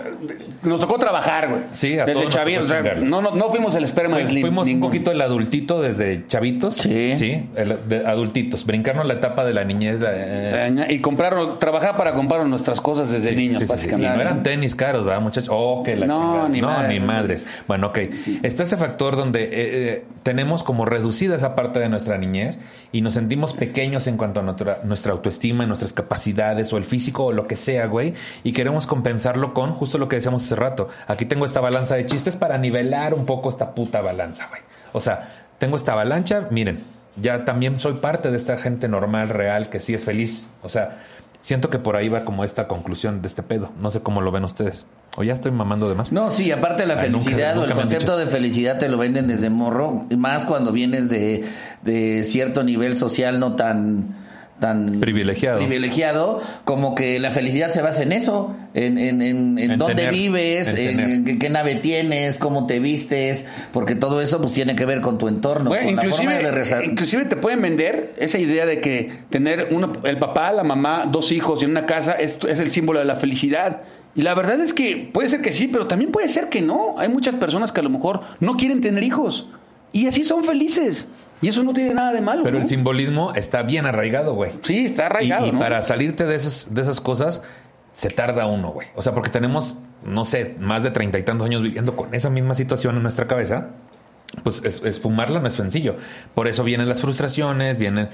nos 0.64 0.80
tocó 0.80 0.98
trabajar, 0.98 1.50
güey. 1.50 1.62
Sí, 1.74 2.00
a 2.00 2.06
Desde 2.06 2.28
chavitos, 2.30 2.66
o 2.66 2.68
sea, 2.68 2.82
no, 2.96 3.22
no, 3.22 3.36
no 3.36 3.50
fuimos 3.52 3.76
el 3.76 3.84
esperma 3.84 4.18
de 4.18 4.24
Fui- 4.24 4.32
Slim. 4.32 4.42
fuimos 4.42 4.68
un 4.68 4.80
poquito 4.80 5.12
el 5.12 5.22
adultito 5.22 5.82
desde 5.82 6.26
chavitos. 6.28 6.76
Sí. 6.76 7.14
Sí, 7.16 7.48
el- 7.56 7.78
de 7.88 8.06
adultitos. 8.08 8.66
Brincarnos 8.66 9.06
la 9.06 9.14
etapa 9.14 9.46
de 9.46 9.54
la 9.54 9.64
niñez. 9.64 10.00
eh, 10.02 10.74
Eh, 10.80 10.94
Y 10.94 11.00
compraron, 11.00 11.60
trabajar 11.60 11.96
para 11.96 12.14
comprar 12.14 12.46
nuestras 12.48 12.82
cosas 12.82 13.12
desde 13.12 13.30
Sí, 13.30 13.36
niños, 13.36 13.60
sí, 13.60 13.68
sí, 13.68 13.88
y 14.00 14.08
no 14.08 14.22
eran 14.22 14.44
tenis 14.44 14.76
caros, 14.76 15.06
¿verdad, 15.06 15.22
muchachos? 15.22 15.50
Oh, 15.52 15.84
que 15.84 15.96
la 15.96 16.08
No, 16.08 16.16
chingada. 16.16 16.50
ni 16.50 16.62
no, 16.62 16.68
madre. 16.68 16.88
ni 16.88 17.00
madres. 17.00 17.46
Bueno, 17.68 17.88
ok. 17.88 17.98
Está 18.44 18.64
ese 18.64 18.78
factor 18.78 19.16
donde 19.16 19.44
eh, 19.44 19.50
eh, 19.54 20.06
tenemos 20.24 20.64
como 20.64 20.86
reducida 20.86 21.36
esa 21.36 21.56
parte 21.56 21.80
de 21.80 21.90
nuestra 21.90 22.18
niñez 22.18 22.60
y 22.92 23.02
nos 23.02 23.14
sentimos 23.14 23.54
pequeños 23.54 24.08
en 24.08 24.18
cuanto 24.18 24.40
a 24.40 24.44
nuestra, 24.44 24.80
nuestra 24.84 25.12
autoestima, 25.12 25.66
nuestras 25.66 25.94
capacidades 25.94 26.72
o 26.74 26.78
el 26.78 26.86
físico 26.86 27.26
o 27.26 27.32
lo 27.32 27.48
que 27.48 27.56
sea, 27.56 27.86
güey. 27.88 28.14
Y 28.44 28.54
queremos 28.54 28.88
compensarlo 28.88 29.54
con 29.54 29.74
justo 29.74 29.98
lo 29.98 30.08
que 30.08 30.16
decíamos 30.18 30.44
hace 30.46 30.56
rato. 30.56 30.90
Aquí 31.08 31.26
tengo 31.26 31.46
esta 31.46 31.60
balanza 31.62 31.96
de 31.96 32.06
chistes 32.06 32.36
para 32.36 32.58
nivelar 32.58 33.14
un 33.14 33.26
poco 33.26 33.50
esta 33.50 33.76
puta 33.76 34.02
balanza, 34.02 34.48
güey. 34.50 34.62
O 34.94 35.00
sea, 35.00 35.46
tengo 35.60 35.76
esta 35.76 35.92
avalancha, 35.94 36.48
miren, 36.52 36.84
ya 37.16 37.44
también 37.46 37.80
soy 37.80 37.96
parte 37.96 38.32
de 38.32 38.38
esta 38.38 38.58
gente 38.58 38.88
normal, 38.88 39.30
real, 39.30 39.70
que 39.70 39.80
sí 39.80 39.94
es 39.94 40.06
feliz. 40.06 40.48
O 40.64 40.70
sea, 40.70 41.00
siento 41.42 41.70
que 41.70 41.80
por 41.80 41.96
ahí 41.96 42.10
va 42.10 42.26
como 42.26 42.44
esta 42.44 42.68
conclusión 42.68 43.22
de 43.22 43.28
este 43.28 43.44
pedo. 43.44 43.70
No 43.82 43.92
sé 43.92 44.02
cómo 44.02 44.22
lo 44.22 44.32
ven 44.32 44.44
ustedes. 44.44 44.86
O 45.18 45.24
ya 45.24 45.34
estoy 45.34 45.52
mamando 45.52 45.90
de 45.90 45.96
más. 45.96 46.12
No, 46.12 46.30
sí, 46.30 46.52
aparte 46.52 46.86
la 46.86 46.96
Ay, 47.00 47.10
nunca- 47.10 47.24
felicidad 47.24 47.58
o 47.58 47.64
el 47.66 47.72
concepto 47.72 48.18
de 48.18 48.28
felicidad 48.28 48.78
te 48.78 48.90
lo 48.90 48.98
venden 48.98 49.28
desde 49.28 49.50
morro, 49.50 50.06
más 50.18 50.46
cuando 50.46 50.72
vienes 50.72 51.10
de, 51.10 51.46
de 51.82 52.24
cierto 52.26 52.64
nivel 52.64 52.98
social 52.98 53.40
no 53.40 53.56
tan 53.56 54.16
tan 54.60 55.00
Privilegiado. 55.00 55.60
privilegiado, 55.60 56.42
como 56.66 56.94
que 56.96 57.20
la 57.20 57.32
felicidad 57.32 57.72
se 57.72 57.82
basa 57.82 58.04
en 58.04 58.12
eso, 58.12 58.56
en, 58.74 58.98
en, 58.98 59.22
en, 59.22 59.58
en 59.58 59.72
En 59.72 59.80
dónde 59.80 59.96
tener, 59.96 60.14
vives, 60.14 60.74
en 60.76 61.26
qué, 61.26 61.40
qué 61.40 61.50
nave 61.50 61.76
tienes, 61.76 62.38
cómo 62.38 62.68
te 62.68 62.80
vistes, 62.80 63.46
porque 63.72 63.96
todo 63.96 64.22
eso 64.22 64.40
pues 64.42 64.54
tiene 64.54 64.76
que 64.76 64.86
ver 64.86 65.02
con 65.02 65.18
tu 65.18 65.28
entorno, 65.28 65.70
Bueno, 65.70 65.86
con 65.86 65.96
la 65.96 66.02
forma 66.04 66.16
inclusive, 66.36 66.44
de 66.44 66.52
reza- 66.52 66.84
inclusive 66.86 67.26
te 67.26 67.36
pueden 67.38 67.62
vender 67.62 68.14
esa 68.18 68.38
idea 68.38 68.66
de 68.66 68.82
que 68.82 69.12
tener 69.30 69.70
una- 69.72 69.94
el 70.04 70.18
papá, 70.20 70.52
la 70.52 70.64
mamá, 70.64 71.08
dos 71.12 71.32
hijos 71.32 71.64
y 71.64 71.66
una 71.66 71.86
casa 71.86 72.14
es, 72.14 72.38
es 72.48 72.60
el 72.60 72.72
símbolo 72.72 73.00
de 73.00 73.06
la 73.06 73.16
felicidad. 73.16 73.82
Y 74.16 74.24
la 74.24 74.34
verdad 74.34 74.60
es 74.60 74.74
que 74.74 75.10
puede 75.14 75.30
ser 75.30 75.42
que 75.42 75.52
sí, 75.52 75.68
pero 75.68 75.88
también 75.88 76.12
puede 76.12 76.28
ser 76.30 76.50
que 76.50 76.62
no. 76.62 76.96
Hay 76.98 77.08
muchas 77.10 77.36
personas 77.36 77.72
que 77.72 77.80
a 77.80 77.84
lo 77.84 77.90
mejor 77.92 78.22
no 78.40 78.58
quieren 78.58 78.82
tener 78.82 79.04
hijos 79.04 79.48
y 79.94 80.08
así 80.08 80.24
son 80.24 80.44
felices. 80.44 81.08
Y 81.42 81.48
eso 81.48 81.64
no 81.64 81.74
tiene 81.74 81.94
nada 81.94 82.12
de 82.12 82.22
malo. 82.22 82.44
Pero 82.44 82.58
¿no? 82.58 82.64
el 82.64 82.68
simbolismo 82.68 83.34
está 83.34 83.64
bien 83.64 83.86
arraigado, 83.86 84.34
güey. 84.34 84.52
Sí, 84.64 84.86
está 84.86 85.06
arraigado. 85.06 85.46
Y, 85.46 85.50
y 85.50 85.52
¿no? 85.54 85.60
para 85.60 85.82
salirte 85.82 86.26
de 86.26 86.36
esas, 86.36 86.74
de 86.74 86.82
esas 86.82 87.00
cosas, 87.00 87.42
se 87.92 88.10
tarda 88.10 88.46
uno, 88.46 88.72
güey. 88.72 88.88
O 88.96 89.02
sea, 89.02 89.14
porque 89.14 89.30
tenemos, 89.30 89.76
no 90.04 90.26
sé, 90.26 90.56
más 90.60 90.84
de 90.84 90.92
treinta 90.92 91.20
y 91.20 91.24
tantos 91.24 91.48
años 91.48 91.62
viviendo 91.62 91.96
con 91.96 92.14
esa 92.14 92.30
misma 92.30 92.54
situación 92.54 92.96
en 92.96 93.04
nuestra 93.04 93.28
cabeza. 93.28 93.70
Pues 94.44 94.62
es, 94.64 94.84
esfumarla 94.84 95.40
no 95.40 95.48
es 95.48 95.56
sencillo. 95.56 95.98
Por 96.36 96.48
eso 96.48 96.64
vienen 96.64 96.88
las 96.88 97.02
frustraciones, 97.02 97.78
viene 97.78 98.10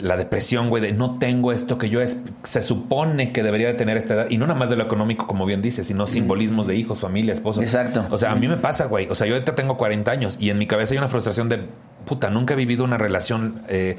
la 0.00 0.16
depresión, 0.16 0.70
güey, 0.70 0.82
de 0.82 0.92
no 0.92 1.18
tengo 1.18 1.52
esto 1.52 1.78
que 1.78 1.88
yo 1.88 2.00
es, 2.00 2.20
se 2.42 2.62
supone 2.62 3.32
que 3.32 3.44
debería 3.44 3.68
de 3.68 3.74
tener 3.74 3.96
esta 3.96 4.14
edad. 4.14 4.26
Y 4.28 4.38
no 4.38 4.46
nada 4.46 4.58
más 4.58 4.70
de 4.70 4.76
lo 4.76 4.82
económico, 4.82 5.28
como 5.28 5.46
bien 5.46 5.62
dice, 5.62 5.84
sino 5.84 6.08
simbolismos 6.08 6.66
de 6.66 6.74
hijos, 6.74 7.00
familia, 7.00 7.32
esposos. 7.32 7.62
Exacto. 7.62 8.04
O 8.10 8.18
sea, 8.18 8.32
a 8.32 8.34
mí 8.34 8.48
me 8.48 8.56
pasa, 8.56 8.86
güey. 8.86 9.08
O 9.08 9.14
sea, 9.14 9.28
yo 9.28 9.34
ahorita 9.34 9.54
tengo 9.54 9.76
40 9.76 10.10
años 10.10 10.36
y 10.40 10.50
en 10.50 10.58
mi 10.58 10.66
cabeza 10.66 10.94
hay 10.94 10.98
una 10.98 11.08
frustración 11.08 11.48
de, 11.48 11.68
puta, 12.04 12.30
nunca 12.30 12.54
he 12.54 12.56
vivido 12.56 12.84
una 12.84 12.98
relación 12.98 13.62
eh, 13.68 13.96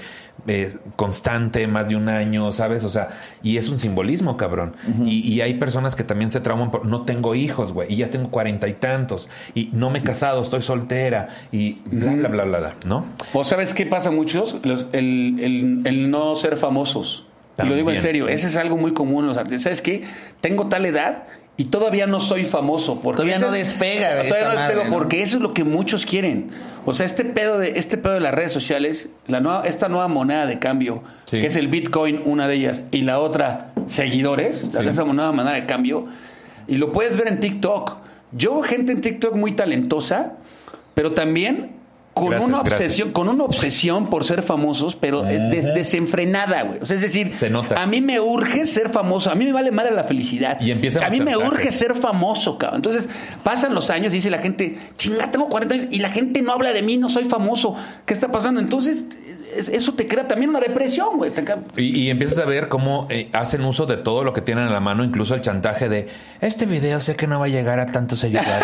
eh, 0.48 0.70
constante, 0.96 1.68
más 1.68 1.88
de 1.88 1.96
un 1.96 2.10
año, 2.10 2.52
¿sabes? 2.52 2.84
O 2.84 2.90
sea, 2.90 3.10
y 3.44 3.58
es 3.58 3.70
un 3.70 3.78
simbolismo, 3.80 4.38
cabrón. 4.38 4.76
y, 5.06 5.20
y 5.32 5.42
hay 5.42 5.56
personas 5.56 5.96
que 5.96 6.04
también 6.04 6.30
se 6.32 6.40
trauman 6.42 6.72
por, 6.72 6.86
no 6.86 7.02
tengo 7.04 7.36
hijos, 7.36 7.72
güey, 7.74 7.92
y 7.94 7.98
ya 7.98 8.10
tengo 8.10 8.30
cuarenta 8.30 8.68
y 8.68 8.74
tantos, 8.74 9.30
y 9.56 9.70
no 9.74 9.90
me 9.90 10.00
he 10.00 10.04
casado, 10.04 10.42
estoy 10.42 10.62
soltera, 10.62 11.30
y 11.52 11.80
bla, 11.86 12.12
bla, 12.14 12.28
bla, 12.30 12.44
bla, 12.44 12.60
bla, 12.60 12.74
¿no? 12.86 13.06
¿O 13.34 13.44
sabes 13.44 13.74
qué 13.74 13.86
pasa 13.86 14.12
muchos? 14.12 14.58
Los- 14.64 14.88
el, 14.92 15.38
el- 15.40 15.82
el 15.86 16.12
no 16.12 16.36
ser 16.36 16.58
famosos. 16.58 17.26
Y 17.64 17.68
lo 17.68 17.76
digo 17.76 17.92
en 17.92 18.02
serio, 18.02 18.28
ese 18.28 18.48
es 18.48 18.56
algo 18.58 18.78
muy 18.78 18.94
común 18.94 19.26
en 19.26 19.28
los 19.28 19.38
artistas. 19.38 19.64
¿Sabes 19.64 19.82
qué? 19.84 20.04
Tengo 20.42 20.70
tal 20.70 20.86
edad 20.88 21.26
y 21.58 21.66
todavía 21.66 22.08
no 22.08 22.20
soy 22.20 22.46
famoso. 22.46 23.00
Porque 23.02 23.18
Todavía 23.18 23.40
no 23.40 23.52
despega 23.52 24.16
de 24.16 24.28
Todavía 24.28 24.38
esta 24.38 24.44
no 24.46 24.60
despego 24.60 24.80
madre, 24.82 24.90
¿no? 24.90 24.98
porque 24.98 25.22
eso 25.22 25.38
es 25.38 25.42
lo 25.44 25.54
que 25.54 25.64
muchos 25.64 26.06
quieren. 26.06 26.50
O 26.86 26.94
sea, 26.94 27.06
este 27.06 27.24
pedo 27.26 27.60
de, 27.60 27.74
este 27.78 27.98
pedo 27.98 28.14
de 28.14 28.20
las 28.20 28.34
redes 28.34 28.52
sociales, 28.52 29.08
la 29.28 29.40
nueva, 29.40 29.64
esta 29.66 29.88
nueva 29.88 30.08
moneda 30.08 30.46
de 30.46 30.60
cambio, 30.60 31.04
Sí. 31.26 31.40
que 31.40 31.48
es 31.48 31.56
el 31.56 31.68
Bitcoin, 31.68 32.22
una 32.26 32.48
de 32.48 32.56
ellas, 32.56 32.82
y 32.92 33.02
la 33.04 33.20
otra, 33.20 33.72
seguidores, 33.88 34.58
Sí. 34.72 34.86
esa 34.88 35.04
nueva 35.06 35.32
manera 35.32 35.56
de 35.56 35.66
cambio, 35.66 36.08
y 36.68 36.76
lo 36.78 36.92
puedes 36.92 37.16
ver 37.16 37.28
en 37.28 37.40
TikTok. 37.40 37.98
Yo 38.34 38.54
veo 38.56 38.64
gente 38.64 38.92
en 38.92 39.02
TikTok 39.02 39.36
muy 39.36 39.54
talentosa, 39.54 40.34
pero 40.96 41.12
también 41.14 41.72
con 42.14 42.30
Gracias, 42.30 42.48
una 42.50 42.60
gracias. 42.60 42.80
obsesión, 42.82 43.12
con 43.12 43.28
una 43.30 43.44
obsesión 43.44 44.08
por 44.10 44.24
ser 44.24 44.44
famosos, 44.44 44.96
pero 44.96 45.26
es 45.28 45.50
des- 45.50 45.74
desenfrenada, 45.74 46.62
güey. 46.64 46.80
O 46.82 46.86
sea, 46.86 46.96
es 46.98 47.02
decir, 47.02 47.34
Se 47.34 47.50
nota. 47.50 47.82
a 47.82 47.86
mí 47.88 48.02
me 48.02 48.20
urge 48.20 48.68
ser 48.68 48.90
famoso, 48.90 49.32
a 49.32 49.36
mí 49.36 49.46
me 49.46 49.52
vale 49.54 49.72
madre 49.72 49.92
la 49.94 50.04
felicidad. 50.04 50.60
Y 50.62 50.72
empiezan 50.72 51.04
a 51.04 51.10
mí 51.10 51.20
me 51.22 51.36
urge 51.38 51.72
ser 51.72 51.96
famoso, 51.96 52.58
cabrón. 52.58 52.78
Entonces, 52.78 53.10
pasan 53.44 53.74
los 53.74 53.90
años 53.90 54.14
y 54.14 54.18
dice 54.18 54.30
la 54.30 54.38
gente, 54.40 54.78
chinga, 54.98 55.32
tengo 55.32 55.50
40 55.50 55.74
años 55.76 55.88
y 55.92 56.00
la 56.00 56.10
gente 56.10 56.42
no 56.42 56.52
habla 56.52 56.72
de 56.72 56.82
mí, 56.84 56.98
no 56.98 57.10
soy 57.10 57.24
famoso. 57.26 57.76
¿Qué 58.06 58.14
está 58.14 58.32
pasando? 58.32 58.60
Entonces, 58.60 59.06
es- 59.28 59.33
eso 59.58 59.94
te 59.94 60.08
crea 60.08 60.28
también 60.28 60.50
una 60.50 60.60
depresión, 60.60 61.18
güey. 61.18 61.32
Y, 61.78 62.02
y 62.04 62.10
empiezas 62.10 62.40
a 62.40 62.46
ver 62.46 62.68
cómo 62.68 63.08
eh, 63.10 63.30
hacen 63.34 63.64
uso 63.66 63.86
de 63.86 63.98
todo 63.98 64.24
lo 64.24 64.34
que 64.34 64.42
tienen 64.42 64.66
a 64.68 64.72
la 64.72 64.80
mano, 64.80 65.04
incluso 65.04 65.36
el 65.36 65.42
chantaje 65.42 65.90
de 65.90 66.08
este 66.42 66.66
video 66.66 67.00
sé 67.00 67.16
que 67.16 67.28
no 67.28 67.40
va 67.40 67.46
a 67.46 67.50
llegar 67.50 67.80
a 67.80 67.86
tantos 67.88 68.20
seguidores. 68.20 68.52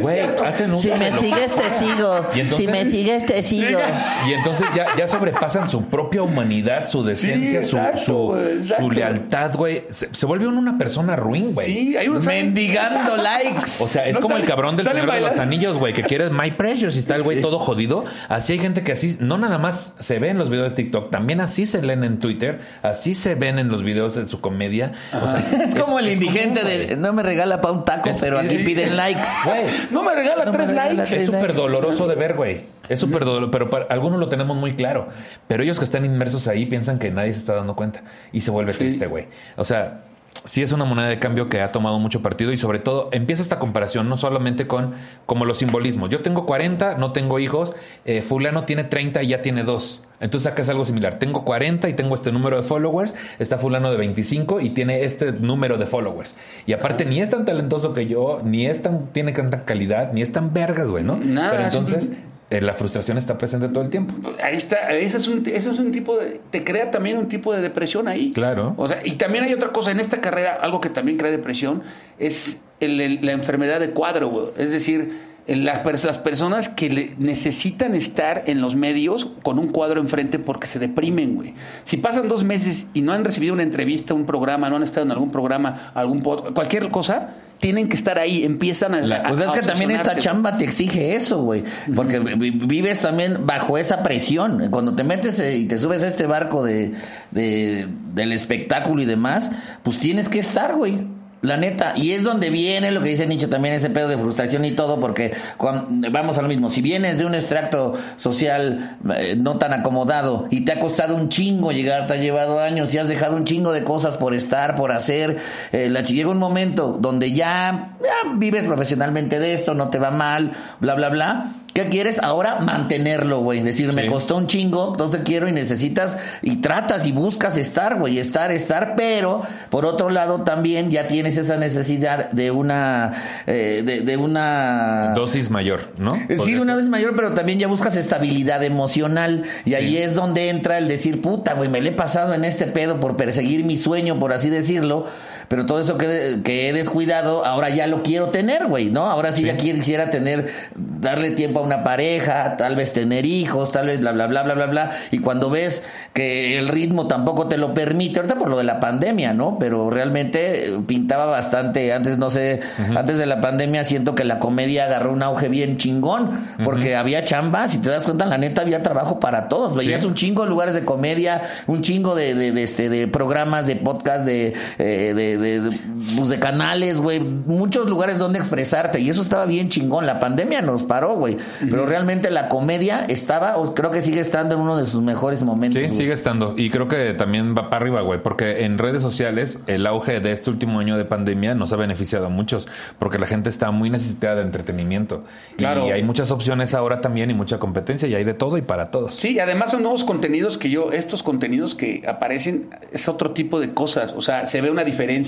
Güey, 0.00 0.20
hacen 0.44 0.70
uso 0.70 0.80
Si 0.80 0.88
de 0.88 0.96
me 0.96 1.10
lo- 1.10 1.16
sigues 1.18 1.54
te 1.54 1.70
sigo, 1.70 2.16
entonces- 2.34 2.56
si 2.56 2.66
me 2.68 2.84
sigues 2.86 3.26
te 3.26 3.42
sigo. 3.42 3.78
Y 4.26 4.32
entonces 4.32 4.66
ya, 4.74 4.86
ya 4.96 5.06
sobrepasan 5.06 5.68
su 5.68 5.82
propia 5.84 6.22
humanidad, 6.22 6.88
su 6.88 7.04
decencia, 7.04 7.62
Sí, 7.62 7.68
su- 7.68 7.76
exacto, 7.76 8.00
su, 8.02 8.14
güey, 8.28 8.56
exacto. 8.58 8.82
su 8.84 8.90
lealtad, 8.90 9.54
güey. 9.54 9.84
Se, 9.90 10.08
se 10.12 10.26
vuelve 10.26 10.46
una 10.48 10.78
persona 10.78 11.16
ruin, 11.16 11.52
güey. 11.54 11.66
Sí, 11.66 11.96
hay 11.96 12.08
unos 12.08 12.24
Mendigando 12.26 13.16
likes. 13.16 13.70
O 13.80 13.86
sea, 13.86 14.06
es 14.06 14.14
No 14.14 14.20
como 14.20 14.34
sale- 14.36 14.44
el 14.44 14.50
cabrón 14.50 14.76
del 14.76 14.86
Señor 14.88 15.12
de 15.12 15.20
los. 15.20 15.38
Anillos, 15.38 15.76
güey, 15.78 15.92
que 15.92 16.02
quiere 16.02 16.30
My 16.30 16.52
Precious 16.52 16.96
y 16.96 17.00
está 17.00 17.14
el 17.16 17.22
güey 17.22 17.40
todo 17.40 17.58
jodido. 17.58 18.04
Así 18.28 18.54
hay 18.54 18.58
gente 18.60 18.82
que 18.82 18.92
así, 18.92 19.16
no 19.20 19.36
nada 19.36 19.58
más 19.58 19.94
se 19.98 20.13
ve 20.18 20.28
en 20.30 20.38
los 20.38 20.50
videos 20.50 20.70
de 20.70 20.76
TikTok, 20.76 21.10
también 21.10 21.40
así 21.40 21.66
se 21.66 21.82
leen 21.82 22.04
en 22.04 22.18
Twitter, 22.18 22.60
así 22.82 23.14
se 23.14 23.34
ven 23.34 23.58
en 23.58 23.68
los 23.68 23.82
videos 23.82 24.14
de 24.14 24.26
su 24.26 24.40
comedia. 24.40 24.92
O 25.22 25.28
sea, 25.28 25.40
Es 25.40 25.74
como 25.74 25.98
el 25.98 26.10
indigente 26.12 26.60
común, 26.60 26.76
de 26.88 26.96
no 26.96 27.12
me 27.12 27.22
regala 27.22 27.60
pa' 27.60 27.70
un 27.72 27.84
taco, 27.84 28.08
Es- 28.10 28.20
pero 28.20 28.38
aquí 28.38 28.56
piden 28.58 28.96
likes. 28.96 29.22
Güey, 29.44 29.64
No 29.90 30.02
me 30.02 30.14
regala 30.14 30.44
No 30.44 30.52
me 30.52 30.58
tres 30.58 30.70
regala 30.70 30.92
likes. 30.94 31.10
tres 31.10 31.20
es 31.20 31.26
súper 31.26 31.54
doloroso 31.54 32.06
de 32.06 32.14
ver, 32.14 32.34
güey. 32.34 32.64
Es 32.88 33.00
súper 33.00 33.24
doloroso, 33.24 33.50
pero 33.50 33.70
para 33.70 33.86
algunos 33.86 34.20
lo 34.20 34.28
tenemos 34.28 34.56
muy 34.56 34.72
claro. 34.74 35.08
Pero 35.48 35.62
ellos 35.62 35.78
que 35.78 35.84
están 35.86 36.04
inmersos 36.04 36.48
ahí 36.48 36.66
piensan 36.66 36.98
que 36.98 37.10
nadie 37.10 37.32
se 37.32 37.38
está 37.40 37.54
dando 37.54 37.74
cuenta 37.76 38.02
y 38.32 38.42
se 38.42 38.50
vuelve 38.50 38.74
triste, 38.74 39.06
güey. 39.06 39.26
O 39.56 39.64
sea, 39.64 40.03
sí 40.44 40.62
es 40.62 40.72
una 40.72 40.84
moneda 40.84 41.08
de 41.08 41.18
cambio 41.18 41.48
que 41.48 41.60
ha 41.60 41.72
tomado 41.72 41.98
mucho 41.98 42.22
partido 42.22 42.52
y 42.52 42.58
sobre 42.58 42.78
todo 42.78 43.08
empieza 43.12 43.42
esta 43.42 43.58
comparación 43.58 44.08
no 44.08 44.16
solamente 44.16 44.66
con 44.66 44.94
como 45.26 45.44
los 45.44 45.58
simbolismos. 45.58 46.10
Yo 46.10 46.20
tengo 46.20 46.46
40, 46.46 46.98
no 46.98 47.12
tengo 47.12 47.38
hijos, 47.38 47.74
eh, 48.04 48.22
fulano 48.22 48.64
tiene 48.64 48.84
30 48.84 49.22
y 49.22 49.28
ya 49.28 49.42
tiene 49.42 49.62
dos. 49.62 50.02
Entonces 50.20 50.50
sacas 50.50 50.68
algo 50.68 50.84
similar. 50.84 51.18
Tengo 51.18 51.44
40 51.44 51.88
y 51.88 51.94
tengo 51.94 52.14
este 52.14 52.32
número 52.32 52.56
de 52.56 52.62
followers. 52.62 53.14
Está 53.38 53.58
fulano 53.58 53.90
de 53.90 53.96
25 53.96 54.60
y 54.60 54.70
tiene 54.70 55.04
este 55.04 55.32
número 55.32 55.76
de 55.76 55.86
followers. 55.86 56.34
Y 56.66 56.72
aparte 56.72 57.04
ni 57.04 57.20
es 57.20 57.30
tan 57.30 57.44
talentoso 57.44 57.92
que 57.92 58.06
yo, 58.06 58.40
ni 58.42 58.66
es 58.66 58.80
tan, 58.80 59.08
tiene 59.08 59.32
tanta 59.32 59.64
calidad, 59.64 60.12
ni 60.12 60.22
es 60.22 60.32
tan 60.32 60.54
vergas, 60.54 60.90
güey, 60.90 61.04
¿no? 61.04 61.16
Nada, 61.16 61.50
Pero 61.50 61.64
entonces 61.64 62.12
la 62.60 62.72
frustración 62.72 63.18
está 63.18 63.36
presente 63.38 63.68
todo 63.68 63.82
el 63.84 63.90
tiempo. 63.90 64.14
Ahí 64.42 64.56
está, 64.56 64.90
ese 64.92 65.16
es 65.16 65.26
un, 65.28 65.42
eso 65.46 65.70
es 65.72 65.78
un 65.78 65.90
tipo 65.92 66.16
de, 66.18 66.40
te 66.50 66.64
crea 66.64 66.90
también 66.90 67.16
un 67.18 67.28
tipo 67.28 67.52
de 67.52 67.60
depresión 67.62 68.08
ahí. 68.08 68.32
Claro. 68.32 68.74
O 68.76 68.88
sea, 68.88 69.00
y 69.04 69.12
también 69.12 69.44
hay 69.44 69.54
otra 69.54 69.70
cosa, 69.72 69.90
en 69.90 70.00
esta 70.00 70.20
carrera, 70.20 70.58
algo 70.60 70.80
que 70.80 70.90
también 70.90 71.16
crea 71.18 71.30
depresión, 71.30 71.82
es 72.18 72.62
el- 72.80 73.00
el- 73.00 73.24
la 73.24 73.32
enfermedad 73.32 73.80
de 73.80 73.90
cuadro, 73.90 74.28
güey. 74.28 74.46
Es 74.58 74.70
decir, 74.72 75.23
las, 75.46 76.04
las 76.04 76.18
personas 76.18 76.68
que 76.68 76.88
le- 76.88 77.14
necesitan 77.18 77.94
estar 77.94 78.44
en 78.46 78.60
los 78.60 78.74
medios 78.76 79.28
con 79.42 79.58
un 79.58 79.68
cuadro 79.68 80.00
enfrente 80.00 80.38
porque 80.38 80.66
se 80.66 80.78
deprimen, 80.78 81.34
güey. 81.34 81.54
Si 81.84 81.96
pasan 81.98 82.28
dos 82.28 82.44
meses 82.44 82.86
y 82.94 83.02
no 83.02 83.12
han 83.12 83.24
recibido 83.24 83.52
una 83.52 83.62
entrevista, 83.62 84.14
un 84.14 84.24
programa, 84.26 84.70
no 84.70 84.76
han 84.76 84.82
estado 84.82 85.04
en 85.06 85.12
algún 85.12 85.30
programa, 85.30 85.92
algún 85.94 86.22
pod- 86.22 86.54
cualquier 86.54 86.88
cosa, 86.88 87.34
tienen 87.60 87.88
que 87.88 87.96
estar 87.96 88.18
ahí, 88.18 88.42
empiezan 88.44 88.94
a... 88.94 89.00
La- 89.00 89.16
a- 89.16 89.28
Pues 89.28 89.40
es 89.40 89.48
a 89.48 89.52
que 89.52 89.62
también 89.62 89.90
esta 89.90 90.16
chamba 90.18 90.56
te 90.58 90.64
exige 90.64 91.14
eso, 91.14 91.42
güey. 91.42 91.62
Porque 91.94 92.18
vi- 92.18 92.50
vives 92.50 93.00
también 93.00 93.46
bajo 93.46 93.78
esa 93.78 94.02
presión. 94.02 94.68
Cuando 94.70 94.94
te 94.94 95.04
metes 95.04 95.38
eh, 95.40 95.56
y 95.58 95.64
te 95.66 95.78
subes 95.78 96.02
a 96.02 96.08
este 96.08 96.26
barco 96.26 96.64
de, 96.64 96.92
de- 97.30 97.86
del 98.14 98.32
espectáculo 98.32 99.02
y 99.02 99.04
demás, 99.06 99.50
pues 99.82 99.98
tienes 99.98 100.28
que 100.28 100.38
estar, 100.38 100.74
güey. 100.74 100.98
La 101.44 101.58
neta, 101.58 101.92
y 101.94 102.12
es 102.12 102.22
donde 102.22 102.48
viene 102.48 102.90
lo 102.90 103.02
que 103.02 103.10
dice 103.10 103.26
Nicho 103.26 103.50
también, 103.50 103.74
ese 103.74 103.90
pedo 103.90 104.08
de 104.08 104.16
frustración 104.16 104.64
y 104.64 104.70
todo, 104.72 104.98
porque 104.98 105.34
cuan- 105.58 106.00
vamos 106.10 106.38
a 106.38 106.42
lo 106.42 106.48
mismo, 106.48 106.70
si 106.70 106.80
vienes 106.80 107.18
de 107.18 107.26
un 107.26 107.34
extracto 107.34 107.92
social 108.16 108.96
eh, 109.14 109.36
no 109.38 109.58
tan 109.58 109.74
acomodado 109.74 110.48
y 110.50 110.62
te 110.62 110.72
ha 110.72 110.78
costado 110.80 111.14
un 111.14 111.28
chingo 111.28 111.70
llegar, 111.70 112.06
te 112.06 112.14
ha 112.14 112.16
llevado 112.16 112.60
años 112.60 112.94
y 112.94 112.98
has 112.98 113.08
dejado 113.08 113.36
un 113.36 113.44
chingo 113.44 113.72
de 113.72 113.84
cosas 113.84 114.16
por 114.16 114.32
estar, 114.34 114.74
por 114.74 114.90
hacer, 114.90 115.36
eh, 115.72 115.90
la, 115.90 116.00
llega 116.00 116.30
un 116.30 116.38
momento 116.38 116.96
donde 116.98 117.32
ya, 117.32 117.94
ya 118.00 118.32
vives 118.36 118.64
profesionalmente 118.64 119.38
de 119.38 119.52
esto, 119.52 119.74
no 119.74 119.90
te 119.90 119.98
va 119.98 120.10
mal, 120.10 120.52
bla, 120.80 120.94
bla, 120.94 121.10
bla, 121.10 121.46
¿Qué 121.74 121.88
quieres? 121.88 122.20
Ahora 122.22 122.60
mantenerlo, 122.60 123.40
güey. 123.40 123.60
Decir, 123.60 123.92
me 123.92 124.06
costó 124.06 124.36
un 124.36 124.46
chingo, 124.46 124.92
entonces 124.92 125.22
quiero 125.24 125.48
y 125.48 125.52
necesitas 125.52 126.16
y 126.40 126.56
tratas 126.56 127.04
y 127.04 127.10
buscas 127.10 127.58
estar, 127.58 127.98
güey, 127.98 128.20
estar, 128.20 128.52
estar, 128.52 128.94
pero 128.96 129.42
por 129.70 129.84
otro 129.84 130.08
lado 130.08 130.42
también 130.42 130.88
ya 130.92 131.08
tienes 131.08 131.36
esa 131.36 131.56
necesidad 131.56 132.30
de 132.30 132.52
una, 132.52 133.42
eh, 133.48 133.82
de, 133.84 134.02
de 134.02 134.16
una... 134.16 135.14
Dosis 135.16 135.50
mayor, 135.50 135.88
¿no? 135.98 136.14
Eh, 136.28 136.38
Sí, 136.44 136.54
una 136.54 136.76
vez 136.76 136.86
mayor, 136.86 137.16
pero 137.16 137.34
también 137.34 137.58
ya 137.58 137.66
buscas 137.66 137.96
estabilidad 137.96 138.62
emocional. 138.62 139.42
Y 139.64 139.74
ahí 139.74 139.96
es 139.96 140.14
donde 140.14 140.50
entra 140.50 140.78
el 140.78 140.86
decir, 140.86 141.22
puta, 141.22 141.54
güey, 141.54 141.68
me 141.68 141.80
le 141.80 141.88
he 141.88 141.92
pasado 141.92 142.34
en 142.34 142.44
este 142.44 142.68
pedo 142.68 143.00
por 143.00 143.16
perseguir 143.16 143.64
mi 143.64 143.76
sueño, 143.76 144.20
por 144.20 144.32
así 144.32 144.48
decirlo. 144.48 145.06
Pero 145.48 145.66
todo 145.66 145.80
eso 145.80 145.98
que, 145.98 146.40
que 146.44 146.68
he 146.68 146.72
descuidado, 146.72 147.44
ahora 147.44 147.70
ya 147.70 147.86
lo 147.86 148.02
quiero 148.02 148.28
tener, 148.30 148.66
güey, 148.66 148.90
¿no? 148.90 149.06
Ahora 149.06 149.32
sí, 149.32 149.42
ya 149.44 149.56
quisiera 149.56 150.10
tener, 150.10 150.48
darle 150.74 151.30
tiempo 151.32 151.60
a 151.60 151.62
una 151.62 151.84
pareja, 151.84 152.56
tal 152.56 152.76
vez 152.76 152.92
tener 152.92 153.26
hijos, 153.26 153.72
tal 153.72 153.86
vez 153.86 154.00
bla, 154.00 154.12
bla, 154.12 154.26
bla, 154.26 154.42
bla, 154.42 154.54
bla, 154.54 154.66
bla. 154.66 154.90
Y 155.10 155.18
cuando 155.18 155.50
ves 155.50 155.82
que 156.12 156.58
el 156.58 156.68
ritmo 156.68 157.06
tampoco 157.06 157.48
te 157.48 157.56
lo 157.58 157.74
permite, 157.74 158.20
ahorita 158.20 158.36
por 158.36 158.48
lo 158.50 158.58
de 158.58 158.64
la 158.64 158.80
pandemia, 158.80 159.32
¿no? 159.34 159.58
Pero 159.58 159.90
realmente 159.90 160.68
eh, 160.68 160.78
pintaba 160.86 161.26
bastante. 161.26 161.92
Antes, 161.92 162.18
no 162.18 162.30
sé, 162.30 162.60
antes 162.96 163.18
de 163.18 163.26
la 163.26 163.40
pandemia 163.40 163.84
siento 163.84 164.14
que 164.14 164.24
la 164.24 164.38
comedia 164.38 164.84
agarró 164.84 165.12
un 165.12 165.22
auge 165.22 165.48
bien 165.48 165.76
chingón, 165.76 166.46
porque 166.64 166.96
había 166.96 167.24
chamba, 167.24 167.68
si 167.68 167.78
te 167.78 167.90
das 167.90 168.04
cuenta, 168.04 168.26
la 168.26 168.38
neta 168.38 168.62
había 168.62 168.82
trabajo 168.82 169.20
para 169.20 169.48
todos. 169.48 169.74
Veías 169.76 170.00
Sí. 170.00 170.06
un 170.06 170.14
chingo 170.14 170.42
de 170.44 170.48
lugares 170.50 170.74
de 170.74 170.84
comedia, 170.84 171.42
un 171.66 171.80
chingo 171.82 172.14
de, 172.14 172.34
de, 172.34 172.52
de, 172.52 172.62
este, 172.62 172.88
de 172.88 173.08
programas, 173.08 173.66
de 173.66 173.76
podcast, 173.76 174.24
de, 174.24 174.54
eh, 174.78 175.12
de, 175.14 175.33
de, 175.36 175.60
de, 175.60 175.78
pues, 176.16 176.28
de 176.28 176.38
canales, 176.38 176.98
güey. 176.98 177.20
Muchos 177.20 177.88
lugares 177.88 178.18
donde 178.18 178.38
expresarte. 178.38 179.00
Y 179.00 179.10
eso 179.10 179.22
estaba 179.22 179.46
bien 179.46 179.68
chingón. 179.68 180.06
La 180.06 180.20
pandemia 180.20 180.62
nos 180.62 180.82
paró, 180.82 181.16
güey. 181.16 181.36
Pero 181.60 181.86
realmente 181.86 182.30
la 182.30 182.48
comedia 182.48 183.04
estaba, 183.04 183.56
o 183.56 183.74
creo 183.74 183.90
que 183.90 184.00
sigue 184.00 184.20
estando 184.20 184.54
en 184.54 184.60
uno 184.60 184.76
de 184.76 184.86
sus 184.86 185.02
mejores 185.02 185.42
momentos. 185.42 185.82
Sí, 185.82 185.88
sigue 185.88 186.12
estando. 186.12 186.54
Y 186.56 186.70
creo 186.70 186.88
que 186.88 187.14
también 187.14 187.54
va 187.56 187.70
para 187.70 187.82
arriba, 187.82 188.00
güey. 188.02 188.22
Porque 188.22 188.64
en 188.64 188.78
redes 188.78 189.02
sociales, 189.02 189.58
el 189.66 189.86
auge 189.86 190.20
de 190.20 190.32
este 190.32 190.50
último 190.50 190.80
año 190.80 190.96
de 190.96 191.04
pandemia 191.04 191.54
nos 191.54 191.72
ha 191.72 191.76
beneficiado 191.76 192.26
a 192.26 192.28
muchos. 192.28 192.68
Porque 192.98 193.18
la 193.18 193.26
gente 193.26 193.50
está 193.50 193.70
muy 193.70 193.90
necesitada 193.90 194.36
de 194.36 194.42
entretenimiento. 194.42 195.24
Claro. 195.56 195.86
Y 195.88 195.90
hay 195.90 196.02
muchas 196.02 196.30
opciones 196.30 196.74
ahora 196.74 197.00
también 197.00 197.30
y 197.30 197.34
mucha 197.34 197.58
competencia. 197.58 198.08
Y 198.08 198.14
hay 198.14 198.24
de 198.24 198.34
todo 198.34 198.58
y 198.58 198.62
para 198.62 198.86
todos. 198.86 199.14
Sí, 199.14 199.32
y 199.32 199.38
además 199.38 199.70
son 199.70 199.82
nuevos 199.82 200.04
contenidos 200.04 200.58
que 200.58 200.70
yo, 200.70 200.92
estos 200.92 201.22
contenidos 201.22 201.74
que 201.74 202.02
aparecen, 202.06 202.68
es 202.92 203.08
otro 203.08 203.32
tipo 203.32 203.60
de 203.60 203.74
cosas. 203.74 204.14
O 204.16 204.22
sea, 204.22 204.46
se 204.46 204.60
ve 204.60 204.70
una 204.70 204.84
diferencia. 204.84 205.23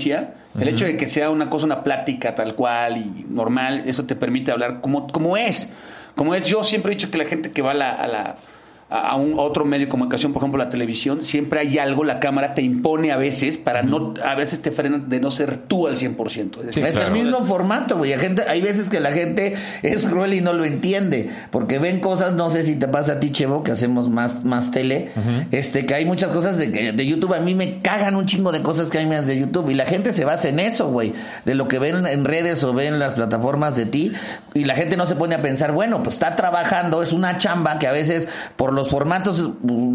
El 0.59 0.67
hecho 0.67 0.85
de 0.85 0.97
que 0.97 1.07
sea 1.07 1.29
una 1.29 1.49
cosa, 1.49 1.65
una 1.65 1.83
plática 1.83 2.33
tal 2.33 2.55
cual 2.55 2.97
y 2.97 3.25
normal, 3.29 3.83
eso 3.85 4.05
te 4.05 4.15
permite 4.15 4.51
hablar 4.51 4.81
como, 4.81 5.07
como 5.07 5.37
es. 5.37 5.73
Como 6.15 6.33
es, 6.33 6.45
yo 6.45 6.63
siempre 6.63 6.91
he 6.91 6.95
dicho 6.95 7.11
que 7.11 7.17
la 7.17 7.25
gente 7.25 7.51
que 7.51 7.61
va 7.61 7.71
a 7.71 7.75
la. 7.75 7.91
A 7.91 8.07
la 8.07 8.35
a 8.89 9.15
un 9.17 9.33
a 9.37 9.41
otro 9.41 9.65
medio 9.65 9.85
de 9.87 9.89
comunicación, 9.89 10.31
por 10.31 10.41
ejemplo 10.41 10.63
la 10.63 10.69
televisión, 10.69 11.25
siempre 11.25 11.59
hay 11.59 11.77
algo, 11.77 12.05
la 12.05 12.19
cámara 12.21 12.53
te 12.53 12.61
impone 12.61 13.11
a 13.11 13.17
veces 13.17 13.57
para 13.57 13.83
no, 13.83 14.13
a 14.23 14.33
veces 14.35 14.61
te 14.61 14.71
frena 14.71 14.97
de 14.99 15.19
no 15.19 15.29
ser 15.29 15.57
tú 15.57 15.87
al 15.87 15.97
100%. 15.97 16.59
Es 16.61 16.65
decir, 16.67 16.85
es 16.85 16.95
claro. 16.95 17.07
el 17.07 17.13
mismo 17.13 17.43
formato, 17.45 17.97
güey. 17.97 18.13
Hay, 18.13 18.19
gente, 18.19 18.43
hay 18.47 18.61
veces 18.61 18.89
que 18.89 18.99
la 19.01 19.11
gente 19.11 19.55
es 19.83 20.05
cruel 20.05 20.33
y 20.33 20.41
no 20.41 20.53
lo 20.53 20.63
entiende. 20.63 21.29
Porque 21.51 21.79
ven 21.79 21.99
cosas, 21.99 22.33
no 22.33 22.49
sé 22.49 22.63
si 22.63 22.75
te 22.75 22.87
pasa 22.87 23.13
a 23.13 23.19
ti, 23.19 23.31
Chevo, 23.31 23.61
que 23.63 23.71
hacemos 23.73 24.09
más, 24.09 24.45
más 24.45 24.71
tele. 24.71 25.09
Este, 25.51 25.85
que 25.85 25.93
hay 25.95 26.05
muchas 26.05 26.29
cosas 26.31 26.57
de, 26.57 26.71
que- 26.71 26.91
de 26.93 27.05
YouTube. 27.05 27.33
A 27.33 27.41
mí 27.41 27.55
me 27.55 27.81
cagan 27.81 28.15
un 28.15 28.25
chingo 28.25 28.51
de 28.53 28.61
cosas 28.61 28.89
que 28.89 28.99
hay 28.99 29.05
más 29.05 29.27
de 29.27 29.37
YouTube. 29.37 29.69
Y 29.69 29.73
la 29.75 29.85
gente 29.85 30.13
se 30.13 30.23
basa 30.23 30.47
en 30.47 30.59
eso, 30.61 30.89
güey. 30.89 31.11
De 31.43 31.55
lo 31.55 31.67
que 31.67 31.79
ven 31.79 32.05
en 32.07 32.23
redes 32.23 32.63
o 32.63 32.73
ven 32.73 32.93
en 32.93 32.99
las 32.99 33.15
plataformas 33.15 33.75
de 33.75 33.85
ti. 33.85 34.13
Y 34.53 34.63
la 34.63 34.75
gente 34.75 34.95
no 34.95 35.05
se 35.05 35.15
pone 35.15 35.35
a 35.35 35.41
pensar, 35.41 35.73
bueno, 35.73 36.01
pues 36.03 36.15
está 36.15 36.35
trabajando, 36.37 37.03
es 37.03 37.11
una 37.11 37.35
chamba 37.37 37.79
que 37.79 37.87
a 37.87 37.91
veces 37.91 38.27
por 38.55 38.76
los 38.77 38.89
formatos 38.89 39.49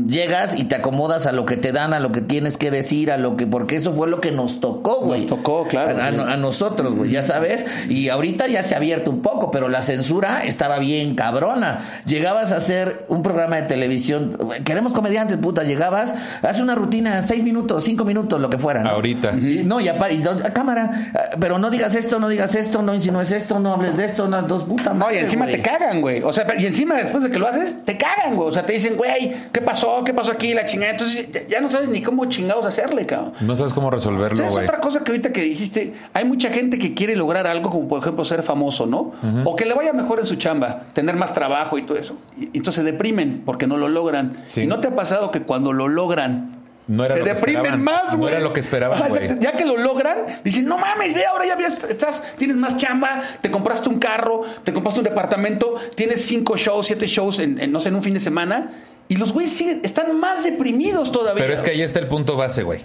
llegas 0.07 0.59
y 0.59 0.65
te 0.65 0.75
acomodas 0.75 1.27
a 1.27 1.33
lo 1.33 1.47
que 1.47 1.57
te 1.57 1.73
dan, 1.73 1.95
a 1.95 2.01
lo 2.01 2.13
que 2.13 2.21
tienes 2.21 2.59
que 2.59 2.71
decir, 2.71 3.11
a 3.11 3.17
lo 3.17 3.37
que, 3.37 3.47
porque 3.47 3.77
eso 3.77 3.93
fue 3.93 4.09
lo 4.09 4.21
que 4.21 4.31
nos 4.33 4.61
tocó, 4.61 4.97
güey. 5.01 5.21
Nos 5.21 5.31
tocó, 5.31 5.67
claro. 5.67 5.99
A- 6.01 6.05
a- 6.07 6.33
a 6.35 6.37
nosotros, 6.37 6.95
güey, 6.95 7.11
ya 7.11 7.23
sabes. 7.23 7.65
Y 7.89 8.09
ahorita 8.11 8.47
ya 8.49 8.63
se 8.63 8.75
ha 8.75 8.79
abierto 8.79 9.11
un 9.11 9.23
poco, 9.23 9.51
pero 9.51 9.69
la 9.69 9.81
censura 9.83 10.45
estaba 10.45 10.79
bien 10.79 11.15
cabrona. 11.15 11.81
Llegabas 12.07 12.53
a 12.53 12.57
hacer 12.57 13.05
un 13.09 13.23
programa 13.23 13.57
de 13.57 13.63
televisión, 13.63 14.37
queremos 14.65 14.93
comediantes, 14.93 15.37
puta, 15.39 15.63
llegabas, 15.65 16.15
haz 16.43 16.61
una 16.61 16.75
rutina, 16.75 17.23
seis 17.23 17.43
minutos, 17.45 17.85
cinco 17.85 18.05
minutos, 18.05 18.41
lo 18.41 18.51
que 18.51 18.59
fuera. 18.59 18.83
¿no? 18.83 18.91
Ahorita. 18.91 19.33
Y 19.33 19.63
No, 19.65 19.81
ya 19.81 19.97
y 20.11 20.23
a 20.27 20.53
cámara, 20.53 21.13
ah, 21.15 21.37
pero 21.41 21.59
no 21.59 21.71
digas 21.71 21.95
esto, 21.95 22.19
no 22.19 22.29
digas 22.29 22.55
esto, 22.55 22.83
no 22.83 22.95
insinúes 22.95 23.31
esto, 23.31 23.59
no 23.61 23.75
hables 23.75 23.97
de 23.97 24.05
esto, 24.05 24.27
no, 24.27 24.43
dos 24.43 24.65
puta 24.65 24.91
No, 24.91 24.97
madre, 25.07 25.17
y 25.17 25.19
encima 25.21 25.47
te 25.47 25.63
cagan, 25.63 26.01
güey. 26.01 26.23
O 26.23 26.33
sea, 26.33 26.45
y 26.59 26.67
encima 26.67 26.97
después 26.97 27.23
de 27.23 27.31
que 27.31 27.39
lo 27.39 27.47
haces, 27.47 27.85
te 27.85 27.97
cagan, 27.97 28.35
güey. 28.37 28.49
O 28.49 28.53
sea, 28.53 28.65
te 28.65 28.72
dicen, 28.73 28.97
güey, 28.97 29.33
¿qué 29.53 29.61
pasó? 29.61 30.03
¿Qué 30.05 30.13
pasó 30.15 30.33
aquí? 30.33 30.55
La 30.55 30.65
chingada. 30.65 30.93
Entonces 30.93 31.29
ya, 31.49 31.61
no 31.61 31.71
sabes 31.71 31.89
ni 31.89 32.03
cómo 32.03 32.25
chingados 32.27 32.65
hacerle, 32.65 33.07
cabrón. 33.07 33.33
No 33.41 33.57
sabes 33.57 33.73
cómo 33.73 33.91
resolverlo, 33.91 34.39
¿Sabes 34.39 34.55
güey. 34.55 34.65
otra 34.67 34.81
cosa 34.81 35.03
que 35.05 35.11
ahorita 35.13 35.33
que 35.33 35.43
dijiste? 35.43 35.95
Hay 36.15 36.25
mucha 36.25 36.51
gente 36.51 36.79
que 36.79 36.95
quiere 36.95 37.17
lograr 37.17 37.47
algo, 37.47 37.71
como 37.71 37.89
por 37.89 38.01
ejemplo 38.01 38.25
ser 38.25 38.43
famoso, 38.43 38.87
¿no? 38.87 39.13
O 39.45 39.57
que 39.57 39.65
le 39.67 39.75
vaya 39.75 39.93
mejor 39.93 40.19
en 40.21 40.27
su 40.27 40.37
chamba, 40.37 40.83
tener 40.95 41.17
más 41.17 41.35
trabajo 41.35 41.79
y 41.79 41.83
todo 41.87 41.99
eso. 41.99 42.17
Y, 42.39 42.45
y 42.45 42.59
entonces 42.59 42.85
se 42.85 42.91
deprimen 42.91 43.43
porque 43.45 43.67
no 43.67 43.77
lo 43.77 43.89
logran. 43.89 44.45
Sí. 44.47 44.63
¿Y 44.63 44.67
no 44.67 44.81
te 44.81 44.89
ha 44.89 44.95
pasado 44.95 45.31
que 45.31 45.43
cuando 45.43 45.73
lo 45.73 45.89
logran 45.89 46.62
No 46.93 47.05
era 47.05 47.15
se 47.15 47.21
lo 47.21 47.25
que 47.25 47.33
deprimen 47.35 47.61
esperaban. 47.65 47.83
más, 47.85 48.13
No 48.13 48.19
güey? 48.19 48.33
era 48.35 48.43
lo 48.43 48.53
que 48.53 48.61
esperaban, 48.61 49.09
güey. 49.09 49.39
Ya 49.41 49.53
que 49.53 49.65
lo 49.65 49.77
logran, 49.77 50.41
dicen, 50.45 50.67
no 50.67 50.77
mames, 50.79 51.15
ve, 51.15 51.25
ahora 51.27 51.47
ya 51.47 51.57
ves, 51.57 51.83
estás, 51.89 52.23
tienes 52.37 52.57
más 52.57 52.77
chamba, 52.77 53.23
te 53.41 53.51
compraste 53.51 53.89
un 53.89 53.99
carro, 53.99 54.43
te 54.63 54.73
compraste 54.73 55.01
un 55.01 55.05
departamento, 55.05 55.77
tienes 55.95 56.25
cinco 56.27 56.57
shows, 56.57 56.87
siete 56.87 57.07
shows 57.07 57.39
en, 57.39 57.59
en, 57.61 57.73
no 57.73 57.81
sé, 57.81 57.89
en 57.89 57.95
un 57.95 58.03
fin 58.03 58.15
de 58.15 58.21
semana. 58.21 58.73
Y 59.09 59.17
los 59.17 59.33
güeyes 59.33 59.53
siguen, 59.53 59.81
están 59.85 60.19
más 60.21 60.45
deprimidos 60.45 61.13
todavía. 61.13 61.43
Pero 61.43 61.55
es 61.55 61.63
que 61.63 61.71
ahí 61.71 61.83
está 61.83 61.99
el 61.99 62.09
punto 62.09 62.37
base, 62.37 62.63
güey. 62.63 62.81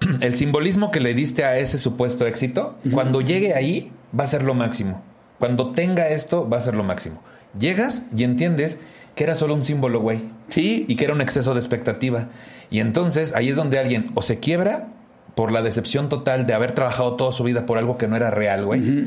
El 0.20 0.34
simbolismo 0.36 0.90
que 0.90 1.00
le 1.00 1.14
diste 1.14 1.44
a 1.44 1.58
ese 1.58 1.78
supuesto 1.78 2.26
éxito, 2.26 2.76
cuando 2.92 3.20
llegue 3.20 3.54
ahí, 3.54 3.92
va 4.18 4.24
a 4.24 4.26
ser 4.26 4.42
lo 4.42 4.54
máximo. 4.54 5.02
Cuando 5.38 5.72
tenga 5.72 6.08
esto, 6.08 6.48
va 6.48 6.58
a 6.58 6.60
ser 6.60 6.74
lo 6.74 6.84
máximo. 6.84 7.20
Llegas 7.58 8.02
y 8.16 8.24
entiendes 8.24 8.78
que 9.14 9.24
era 9.24 9.34
solo 9.34 9.54
un 9.54 9.64
símbolo, 9.64 10.00
güey. 10.00 10.20
Sí, 10.48 10.84
Y 10.88 10.96
que 10.96 11.04
era 11.04 11.14
un 11.14 11.20
exceso 11.20 11.54
de 11.54 11.60
expectativa. 11.60 12.28
Y 12.70 12.80
entonces 12.80 13.32
ahí 13.34 13.48
es 13.48 13.56
donde 13.56 13.78
alguien 13.78 14.10
o 14.14 14.22
se 14.22 14.40
quiebra 14.40 14.88
por 15.34 15.52
la 15.52 15.62
decepción 15.62 16.08
total 16.08 16.46
de 16.46 16.54
haber 16.54 16.72
trabajado 16.72 17.14
toda 17.14 17.32
su 17.32 17.44
vida 17.44 17.66
por 17.66 17.78
algo 17.78 17.98
que 17.98 18.08
no 18.08 18.16
era 18.16 18.30
real, 18.30 18.64
güey. 18.64 19.06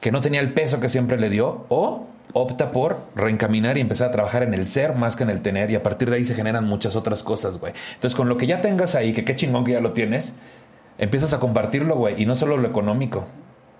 Que 0.00 0.12
no 0.12 0.20
tenía 0.20 0.40
el 0.40 0.52
peso 0.52 0.80
que 0.80 0.88
siempre 0.88 1.18
le 1.18 1.30
dio. 1.30 1.64
O 1.68 2.06
opta 2.32 2.72
por 2.72 2.98
reencaminar 3.14 3.78
y 3.78 3.80
empezar 3.80 4.08
a 4.08 4.10
trabajar 4.10 4.42
en 4.42 4.54
el 4.54 4.66
ser 4.66 4.94
más 4.94 5.14
que 5.16 5.22
en 5.22 5.30
el 5.30 5.40
tener. 5.40 5.70
Y 5.70 5.74
a 5.76 5.82
partir 5.82 6.10
de 6.10 6.16
ahí 6.16 6.24
se 6.24 6.34
generan 6.34 6.64
muchas 6.64 6.96
otras 6.96 7.22
cosas, 7.22 7.58
güey. 7.58 7.72
Entonces 7.94 8.16
con 8.16 8.28
lo 8.28 8.36
que 8.36 8.46
ya 8.46 8.60
tengas 8.60 8.94
ahí, 8.94 9.12
que 9.12 9.24
qué 9.24 9.34
chingón 9.36 9.64
que 9.64 9.72
ya 9.72 9.80
lo 9.80 9.92
tienes, 9.92 10.32
empiezas 10.98 11.32
a 11.32 11.38
compartirlo, 11.40 11.96
güey. 11.96 12.20
Y 12.20 12.26
no 12.26 12.34
solo 12.36 12.56
lo 12.56 12.66
económico, 12.68 13.24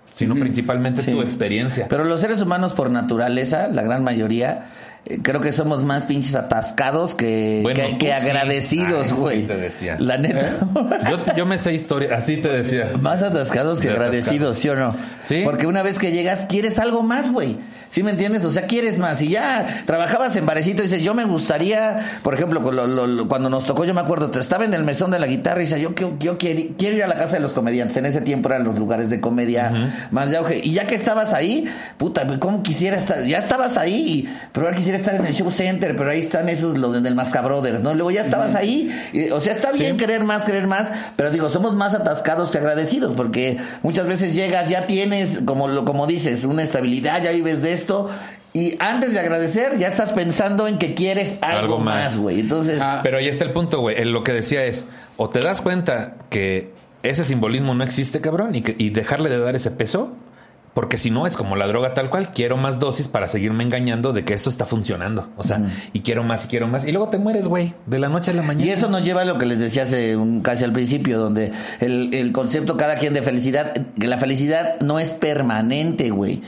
sino 0.09 0.35
principalmente 0.35 1.01
Sí. 1.01 1.11
tu 1.11 1.21
experiencia. 1.21 1.87
Pero 1.89 2.03
los 2.03 2.21
seres 2.21 2.41
humanos 2.41 2.73
por 2.73 2.89
naturaleza, 2.89 3.67
la 3.67 3.83
gran 3.83 4.03
mayoría, 4.03 4.67
creo 5.21 5.39
que 5.41 5.51
somos 5.51 5.83
más 5.83 6.05
pinches 6.05 6.35
atascados 6.35 7.13
que, 7.15 7.59
Bueno, 7.63 7.75
que, 7.75 7.97
que 7.97 8.13
agradecidos, 8.13 9.07
sí, 9.07 9.13
güey. 9.15 9.43
te 9.47 9.55
decía. 9.55 9.97
La 9.99 10.17
neta. 10.17 10.57
Yo, 11.09 11.19
te- 11.21 11.33
yo 11.37 11.45
me 11.45 11.59
sé 11.59 11.73
historia, 11.73 12.15
así 12.15 12.37
te 12.37 12.47
decía. 12.49 12.91
Más 12.99 13.21
atascados 13.23 13.77
que 13.79 13.87
Sí, 13.87 13.93
agradecidos, 13.93 14.57
¿sí 14.57 14.69
o 14.69 14.75
no? 14.75 14.95
Sí. 15.21 15.41
Porque 15.43 15.67
una 15.67 15.81
vez 15.83 15.99
que 15.99 16.11
llegas, 16.11 16.45
quieres 16.45 16.79
algo 16.79 17.03
más, 17.03 17.31
güey. 17.31 17.57
¿Sí 17.95 18.03
me 18.03 18.11
entiendes? 18.11 18.43
O 18.43 18.51
sea, 18.51 18.63
quieres 18.67 18.97
más. 18.97 19.21
Y 19.21 19.29
ya 19.29 19.83
trabajabas 19.85 20.35
en 20.35 20.45
barecito 20.45 20.81
y 20.83 20.87
dices, 20.87 21.01
yo 21.01 21.13
me 21.13 21.23
gustaría, 21.23 21.97
por 22.23 22.33
ejemplo, 22.33 22.61
con 22.61 22.75
lo- 22.75 22.87
lo- 22.87 23.07
lo- 23.07 23.29
cuando 23.29 23.49
nos 23.49 23.63
tocó, 23.65 23.85
yo 23.85 23.93
me 23.93 24.01
acuerdo, 24.01 24.29
estaba 24.37 24.65
en 24.65 24.73
el 24.73 24.83
mesón 24.83 25.11
de 25.11 25.19
la 25.19 25.27
guitarra 25.27 25.61
y 25.61 25.63
decía, 25.63 25.77
yo, 25.77 25.95
yo, 25.95 26.11
yo 26.19 26.37
quiero, 26.37 26.75
quiero 26.77 26.97
ir 26.97 27.03
a 27.05 27.07
la 27.07 27.15
casa 27.17 27.37
de 27.37 27.39
los 27.39 27.53
comediantes. 27.53 27.95
En 27.95 28.05
ese 28.05 28.19
tiempo 28.19 28.49
eran 28.49 28.65
los 28.65 28.77
lugares 28.77 29.09
de 29.09 29.21
comedia 29.21 30.07
más 30.11 30.29
de 30.29 30.35
auge. 30.35 30.59
Y 30.61 30.73
ya 30.73 30.87
que 30.87 30.95
estabas 30.95 31.33
ahí, 31.33 31.63
puta, 31.97 32.27
¿cómo 32.39 32.63
quisiera 32.63 32.97
estar? 32.97 33.23
Ya 33.23 33.37
estabas 33.37 33.77
ahí, 33.77 34.27
pero 34.51 34.65
ahora 34.65 34.75
quisiera 34.75 34.97
estar 34.97 35.15
en 35.15 35.25
el 35.25 35.33
show 35.33 35.49
center, 35.49 35.95
pero 35.95 36.09
ahí 36.09 36.19
están 36.19 36.49
esos, 36.49 36.77
los 36.77 37.01
del 37.01 37.15
Masca 37.15 37.43
Brothers, 37.43 37.79
¿no? 37.79 37.93
Luego 37.93 38.11
ya 38.11 38.19
estabas 38.23 38.55
ahí. 38.55 38.91
y, 39.13 39.29
o 39.29 39.39
sea, 39.39 39.53
está 39.53 39.71
bien 39.71 39.95
querer 39.95 40.25
más, 40.25 40.43
querer 40.43 40.67
más, 40.67 40.91
pero 41.15 41.31
digo, 41.31 41.47
somos 41.49 41.73
más 41.75 41.93
atascados 41.95 42.51
que 42.51 42.57
agradecidos, 42.57 43.13
porque 43.13 43.57
muchas 43.83 44.05
veces 44.05 44.35
llegas, 44.35 44.67
ya 44.67 44.85
tienes, 44.85 45.39
como, 45.45 45.69
lo, 45.69 45.85
como 45.85 46.07
dices, 46.07 46.43
una 46.43 46.61
estabilidad, 46.61 47.23
ya 47.23 47.31
vives 47.31 47.61
de 47.61 47.71
esto. 47.71 47.84
Y 48.53 48.75
antes 48.79 49.13
de 49.13 49.19
agradecer, 49.19 49.77
ya 49.77 49.87
estás 49.89 50.13
pensando 50.13 50.67
en 50.67 50.77
que 50.77 50.93
quieres 50.93 51.37
algo, 51.41 51.59
Algo 51.59 51.79
más. 51.79 52.17
güey. 52.19 52.39
Entonces, 52.39 52.79
Ah. 52.81 53.01
Pero 53.03 53.17
ahí 53.17 53.27
está 53.27 53.43
el 53.43 53.51
punto, 53.51 53.81
güey. 53.81 54.03
Lo 54.05 54.23
que 54.23 54.31
decía 54.31 54.63
es, 54.63 54.85
o 55.17 55.29
te 55.29 55.41
das 55.41 55.61
cuenta 55.61 56.15
que 56.29 56.71
ese 57.03 57.23
simbolismo 57.25 57.75
no 57.75 57.83
existe, 57.83 58.21
cabrón, 58.21 58.55
y, 58.55 58.61
que, 58.61 58.73
y 58.77 58.91
dejarle 58.91 59.29
de 59.29 59.39
dar 59.39 59.55
ese 59.57 59.71
peso, 59.71 60.13
porque 60.73 60.97
si 60.97 61.09
no 61.09 61.27
es 61.27 61.35
como 61.37 61.55
la 61.57 61.67
droga 61.67 61.93
tal 61.93 62.09
cual, 62.09 62.31
quiero 62.31 62.55
más 62.57 62.79
dosis 62.79 63.07
para 63.09 63.27
seguirme 63.27 63.63
engañando 63.63 64.11
de 64.13 64.23
que 64.25 64.33
esto 64.33 64.49
está 64.49 64.65
funcionando. 64.65 65.29
O 65.37 65.43
sea, 65.43 65.61
y 65.93 65.99
quiero 66.01 66.23
más 66.23 66.45
y 66.45 66.47
quiero 66.47 66.67
más. 66.67 66.85
Y 66.85 66.91
luego 66.93 67.09
te 67.09 67.17
mueres, 67.17 67.47
güey, 67.49 67.73
de 67.85 67.99
la 67.99 68.07
noche 68.09 68.31
a 68.31 68.33
la 68.33 68.41
mañana. 68.41 68.65
Y 68.65 68.69
eso 68.71 68.87
nos 68.89 69.03
lleva 69.05 69.21
a 69.21 69.25
lo 69.25 69.37
que 69.37 69.45
les 69.45 69.59
decía 69.59 69.83
hace 69.83 70.15
un- 70.17 70.41
casi 70.41 70.63
al 70.63 70.71
principio, 70.73 71.17
donde 71.19 71.51
el, 71.81 72.13
el 72.13 72.31
concepto 72.31 72.75
cada 72.77 72.95
quien 72.95 73.13
de 73.13 73.21
felicidad, 73.21 73.73
que 73.99 74.07
la 74.07 74.17
felicidad 74.17 74.79
no 74.81 74.99
es 74.99 75.11
permanente, 75.13 76.09
güey. 76.09 76.41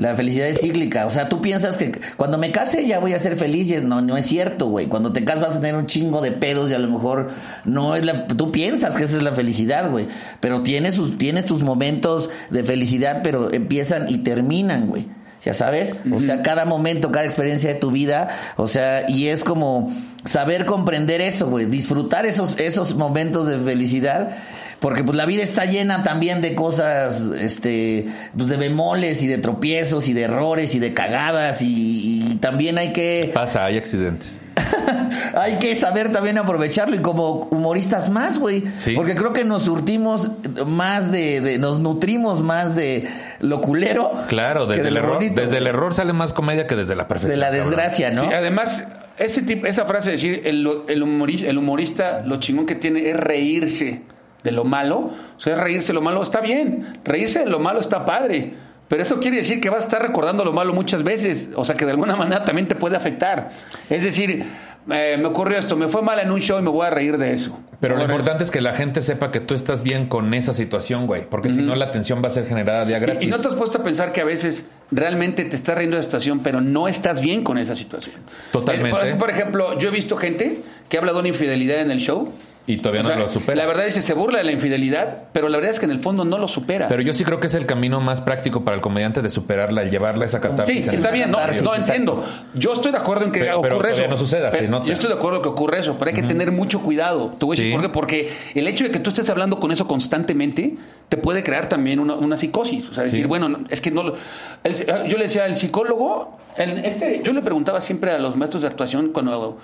La 0.00 0.16
felicidad 0.16 0.48
es 0.48 0.60
cíclica. 0.60 1.04
O 1.04 1.10
sea, 1.10 1.28
tú 1.28 1.42
piensas 1.42 1.76
que 1.76 1.92
cuando 2.16 2.38
me 2.38 2.50
case 2.50 2.86
ya 2.86 3.00
voy 3.00 3.12
a 3.12 3.18
ser 3.18 3.36
feliz 3.36 3.70
y 3.70 3.74
es, 3.74 3.82
no, 3.82 4.00
no 4.00 4.16
es 4.16 4.24
cierto, 4.24 4.68
güey. 4.68 4.86
Cuando 4.86 5.12
te 5.12 5.24
casas 5.26 5.42
vas 5.42 5.56
a 5.56 5.60
tener 5.60 5.76
un 5.76 5.84
chingo 5.84 6.22
de 6.22 6.32
pedos 6.32 6.70
y 6.70 6.74
a 6.74 6.78
lo 6.78 6.88
mejor 6.88 7.28
no 7.66 7.94
es 7.94 8.04
la... 8.04 8.26
Tú 8.26 8.50
piensas 8.50 8.96
que 8.96 9.04
esa 9.04 9.18
es 9.18 9.22
la 9.22 9.32
felicidad, 9.32 9.90
güey. 9.90 10.06
Pero 10.40 10.62
tienes, 10.62 10.94
sus, 10.94 11.18
tienes 11.18 11.44
tus 11.44 11.62
momentos 11.62 12.30
de 12.48 12.64
felicidad, 12.64 13.20
pero 13.22 13.52
empiezan 13.52 14.06
y 14.08 14.18
terminan, 14.18 14.86
güey. 14.86 15.06
Ya 15.44 15.54
sabes, 15.54 15.94
o 16.12 16.20
sea, 16.20 16.42
cada 16.42 16.66
momento, 16.66 17.10
cada 17.12 17.24
experiencia 17.24 17.72
de 17.72 17.80
tu 17.80 17.90
vida, 17.90 18.28
o 18.56 18.68
sea, 18.68 19.06
y 19.08 19.28
es 19.28 19.42
como 19.42 19.90
saber 20.24 20.66
comprender 20.66 21.22
eso, 21.22 21.48
güey, 21.48 21.64
disfrutar 21.64 22.26
esos, 22.26 22.60
esos 22.60 22.94
momentos 22.94 23.46
de 23.46 23.58
felicidad 23.58 24.36
porque 24.80 25.04
pues 25.04 25.16
la 25.16 25.26
vida 25.26 25.42
está 25.42 25.66
llena 25.66 26.02
también 26.02 26.40
de 26.40 26.54
cosas, 26.54 27.20
este, 27.38 28.06
pues 28.36 28.48
de 28.48 28.56
bemoles 28.56 29.22
y 29.22 29.26
de 29.28 29.38
tropiezos 29.38 30.08
y 30.08 30.14
de 30.14 30.22
errores 30.22 30.74
y 30.74 30.78
de 30.78 30.94
cagadas 30.94 31.62
y, 31.62 32.30
y 32.32 32.34
también 32.36 32.78
hay 32.78 32.92
que... 32.92 33.30
Pasa, 33.32 33.64
hay 33.66 33.76
accidentes. 33.76 34.40
hay 35.36 35.56
que 35.58 35.76
saber 35.76 36.12
también 36.12 36.38
aprovecharlo 36.38 36.96
y 36.96 37.00
como 37.00 37.48
humoristas 37.50 38.08
más, 38.10 38.38
güey. 38.38 38.64
Sí. 38.78 38.94
Porque 38.94 39.14
creo 39.14 39.32
que 39.32 39.44
nos 39.44 39.62
surtimos 39.64 40.30
más 40.66 41.12
de, 41.12 41.40
de- 41.40 41.58
nos 41.58 41.80
nutrimos 41.80 42.40
más 42.42 42.74
de 42.74 43.06
lo 43.40 43.60
culero. 43.60 44.10
Claro, 44.28 44.66
desde 44.66 44.82
de 44.82 44.88
el 44.88 44.96
error, 44.96 45.14
bonito, 45.14 45.40
desde 45.42 45.58
el 45.58 45.66
error 45.66 45.94
sale 45.94 46.12
más 46.12 46.32
comedia 46.32 46.66
que 46.66 46.74
desde 46.76 46.96
la 46.96 47.06
perfección. 47.06 47.32
De 47.32 47.36
la 47.38 47.46
cabrón. 47.50 47.66
desgracia, 47.66 48.10
¿no? 48.10 48.22
Sí, 48.24 48.32
además, 48.32 48.88
ese 49.18 49.42
tipo, 49.42 49.66
esa 49.66 49.84
frase 49.84 50.08
de 50.10 50.16
decir 50.16 50.42
el, 50.44 50.66
el, 50.88 51.02
humorista, 51.02 51.48
el 51.48 51.58
humorista, 51.58 52.22
lo 52.26 52.40
chingón 52.40 52.66
que 52.66 52.74
tiene 52.74 53.10
es 53.10 53.16
reírse 53.16 54.02
de 54.42 54.52
lo 54.52 54.64
malo. 54.64 55.10
O 55.36 55.40
sea, 55.40 55.56
reírse 55.56 55.88
de 55.88 55.94
lo 55.94 56.02
malo 56.02 56.22
está 56.22 56.40
bien. 56.40 57.00
Reírse 57.04 57.40
de 57.40 57.46
lo 57.46 57.58
malo 57.58 57.80
está 57.80 58.04
padre. 58.04 58.54
Pero 58.88 59.04
eso 59.04 59.20
quiere 59.20 59.36
decir 59.36 59.60
que 59.60 59.70
vas 59.70 59.82
a 59.82 59.84
estar 59.84 60.02
recordando 60.02 60.44
lo 60.44 60.52
malo 60.52 60.72
muchas 60.72 61.04
veces. 61.04 61.50
O 61.54 61.64
sea, 61.64 61.76
que 61.76 61.84
de 61.84 61.92
alguna 61.92 62.16
manera 62.16 62.44
también 62.44 62.66
te 62.66 62.74
puede 62.74 62.96
afectar. 62.96 63.50
Es 63.88 64.02
decir, 64.02 64.44
eh, 64.90 65.16
me 65.16 65.26
ocurrió 65.26 65.58
esto, 65.58 65.76
me 65.76 65.86
fue 65.86 66.02
mal 66.02 66.18
en 66.18 66.30
un 66.32 66.40
show 66.40 66.58
y 66.58 66.62
me 66.62 66.70
voy 66.70 66.86
a 66.86 66.90
reír 66.90 67.16
de 67.16 67.32
eso. 67.32 67.56
Pero 67.80 67.96
lo 67.96 68.02
importante 68.02 68.42
es 68.42 68.50
que 68.50 68.60
la 68.60 68.72
gente 68.72 69.00
sepa 69.00 69.30
que 69.30 69.40
tú 69.40 69.54
estás 69.54 69.82
bien 69.82 70.06
con 70.06 70.34
esa 70.34 70.52
situación, 70.54 71.06
güey. 71.06 71.24
Porque 71.24 71.50
si 71.50 71.62
no, 71.62 71.76
la 71.76 71.90
tensión 71.90 72.20
va 72.22 72.28
a 72.28 72.30
ser 72.30 72.46
generada 72.46 72.84
día 72.84 72.98
gratis. 72.98 73.22
Y, 73.22 73.28
y 73.28 73.30
no 73.30 73.38
te 73.38 73.48
has 73.48 73.54
puesto 73.54 73.78
a 73.78 73.84
pensar 73.84 74.12
que 74.12 74.20
a 74.20 74.24
veces 74.24 74.68
realmente 74.90 75.44
te 75.44 75.54
estás 75.54 75.78
riendo 75.78 75.96
de 75.96 76.00
la 76.00 76.04
situación, 76.04 76.40
pero 76.40 76.60
no 76.60 76.88
estás 76.88 77.20
bien 77.20 77.44
con 77.44 77.58
esa 77.58 77.76
situación. 77.76 78.16
Totalmente. 78.50 78.90
Eh, 78.90 78.92
por, 78.92 79.06
eso, 79.06 79.18
por 79.18 79.30
ejemplo, 79.30 79.78
yo 79.78 79.88
he 79.88 79.92
visto 79.92 80.16
gente 80.16 80.62
que 80.88 80.98
habla 80.98 81.12
de 81.12 81.20
una 81.20 81.28
infidelidad 81.28 81.80
en 81.80 81.90
el 81.90 82.00
show. 82.00 82.32
Y 82.66 82.76
todavía 82.76 83.00
O 83.00 83.04
no 83.04 83.08
sea, 83.08 83.18
lo 83.18 83.28
supera. 83.28 83.56
La 83.56 83.66
verdad 83.66 83.84
dice, 83.86 84.00
se 84.00 84.14
burla 84.14 84.38
de 84.38 84.44
la 84.44 84.52
infidelidad, 84.52 85.24
pero 85.32 85.48
la 85.48 85.56
verdad 85.56 85.72
es 85.72 85.80
que 85.80 85.86
en 85.86 85.90
el 85.90 85.98
fondo 86.00 86.24
no 86.24 86.38
lo 86.38 86.46
supera. 86.46 86.86
Pero 86.88 87.02
yo 87.02 87.14
sí 87.14 87.24
creo 87.24 87.40
que 87.40 87.48
es 87.48 87.54
el 87.56 87.66
camino 87.66 88.00
más 88.00 88.20
práctico 88.20 88.64
para 88.64 88.76
el 88.76 88.80
comediante 88.82 89.22
de 89.22 89.28
superarla, 89.30 89.82
el 89.82 89.90
llevarla 89.90 90.24
a 90.24 90.28
esa 90.28 90.38
Sí, 90.40 90.42
catarsis. 90.48 90.86
sí, 90.86 90.94
está 90.96 91.10
bien, 91.10 91.30
no, 91.30 91.38
no 91.44 91.74
entiendo. 91.74 92.24
Yo 92.54 92.72
estoy 92.72 92.92
de 92.92 92.98
acuerdo 92.98 93.24
en 93.24 93.32
que 93.32 93.40
Pero- 93.40 93.60
pero 93.62 93.74
ocurre 93.76 93.92
eso. 93.92 94.06
no 94.08 94.16
suceda, 94.16 94.52
se 94.52 94.58
Pero 94.58 94.70
nota. 94.70 94.84
Yo 94.86 94.92
estoy 94.92 95.08
de 95.08 95.14
acuerdo 95.16 95.42
que 95.42 95.48
ocurre 95.48 95.80
eso, 95.80 95.96
pero 95.98 96.10
hay 96.10 96.14
que 96.14 96.22
tener 96.22 96.52
mucho 96.52 96.80
cuidado. 96.80 97.32
Decir 97.40 97.66
Sí. 97.66 97.72
por 97.72 97.80
qué. 97.82 97.88
Porque 97.88 98.32
el 98.54 98.68
hecho 98.68 98.84
de 98.84 98.90
que 98.92 99.00
tú 99.00 99.10
estés 99.10 99.28
hablando 99.30 99.58
con 99.58 99.72
eso 99.72 99.88
constantemente 99.88 100.76
te 101.08 101.16
puede 101.16 101.42
crear 101.42 101.68
también 101.68 101.98
una, 101.98 102.14
una 102.14 102.36
psicosis. 102.36 102.88
O 102.88 102.94
sea, 102.94 103.02
decir, 103.04 103.22
Sí. 103.22 103.26
bueno, 103.26 103.48
no, 103.48 103.58
es 103.68 103.80
que 103.80 103.90
no 103.90 104.02
lo. 104.04 104.14
el- 104.62 104.74
yo 105.08 105.16
le 105.16 105.24
decía 105.24 105.44
al 105.44 105.56
psicólogo, 105.56 106.38
el- 106.56 106.84
este, 106.84 107.20
yo 107.24 107.32
le 107.32 107.42
preguntaba 107.42 107.80
siempre 107.80 108.12
a 108.12 108.18
los 108.18 108.36
maestros 108.36 108.62
de 108.62 108.68
actuación 108.68 109.08
cuando 109.12 109.58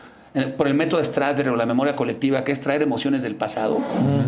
por 0.56 0.68
el 0.68 0.74
método 0.74 1.02
Stradler 1.02 1.48
o 1.48 1.56
la 1.56 1.66
memoria 1.66 1.96
colectiva, 1.96 2.44
que 2.44 2.52
es 2.52 2.60
traer 2.60 2.82
emociones 2.82 3.22
del 3.22 3.36
pasado. 3.36 3.78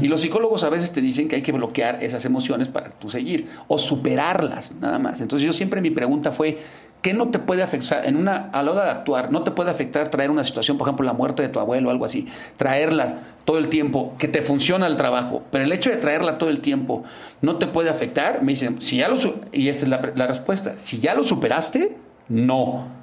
Y 0.00 0.08
los 0.08 0.22
psicólogos 0.22 0.64
a 0.64 0.70
veces 0.70 0.90
te 0.90 1.00
dicen 1.00 1.28
que 1.28 1.36
hay 1.36 1.42
que 1.42 1.52
bloquear 1.52 2.02
esas 2.02 2.24
emociones 2.24 2.68
para 2.68 2.90
tú 2.90 3.10
seguir 3.10 3.48
o 3.68 3.78
superarlas, 3.78 4.74
nada 4.80 4.98
más. 4.98 5.20
Entonces 5.20 5.44
yo 5.44 5.52
siempre 5.52 5.80
mi 5.80 5.90
pregunta 5.90 6.32
fue, 6.32 6.58
¿qué 7.02 7.12
no 7.12 7.28
te 7.28 7.38
puede 7.38 7.62
afectar 7.62 8.06
en 8.06 8.16
una 8.16 8.48
a 8.52 8.62
la 8.62 8.72
hora 8.72 8.84
de 8.84 8.90
actuar? 8.90 9.30
No 9.30 9.42
te 9.42 9.50
puede 9.50 9.70
afectar 9.70 10.10
traer 10.10 10.30
una 10.30 10.44
situación, 10.44 10.78
por 10.78 10.88
ejemplo, 10.88 11.04
la 11.04 11.12
muerte 11.12 11.42
de 11.42 11.48
tu 11.48 11.60
abuelo 11.60 11.88
o 11.88 11.90
algo 11.90 12.04
así, 12.04 12.26
traerla 12.56 13.18
todo 13.44 13.58
el 13.58 13.68
tiempo, 13.68 14.14
que 14.18 14.28
te 14.28 14.42
funciona 14.42 14.86
el 14.86 14.96
trabajo, 14.96 15.42
pero 15.50 15.64
el 15.64 15.72
hecho 15.72 15.90
de 15.90 15.96
traerla 15.96 16.38
todo 16.38 16.50
el 16.50 16.60
tiempo 16.60 17.04
no 17.40 17.56
te 17.56 17.66
puede 17.66 17.90
afectar. 17.90 18.42
Me 18.42 18.52
dicen, 18.52 18.80
si 18.82 18.98
ya 18.98 19.08
lo 19.08 19.16
y 19.52 19.68
esta 19.68 19.84
es 19.84 19.88
la, 19.88 20.12
la 20.14 20.26
respuesta, 20.26 20.74
si 20.78 21.00
ya 21.00 21.14
lo 21.14 21.24
superaste, 21.24 21.96
no. 22.28 22.98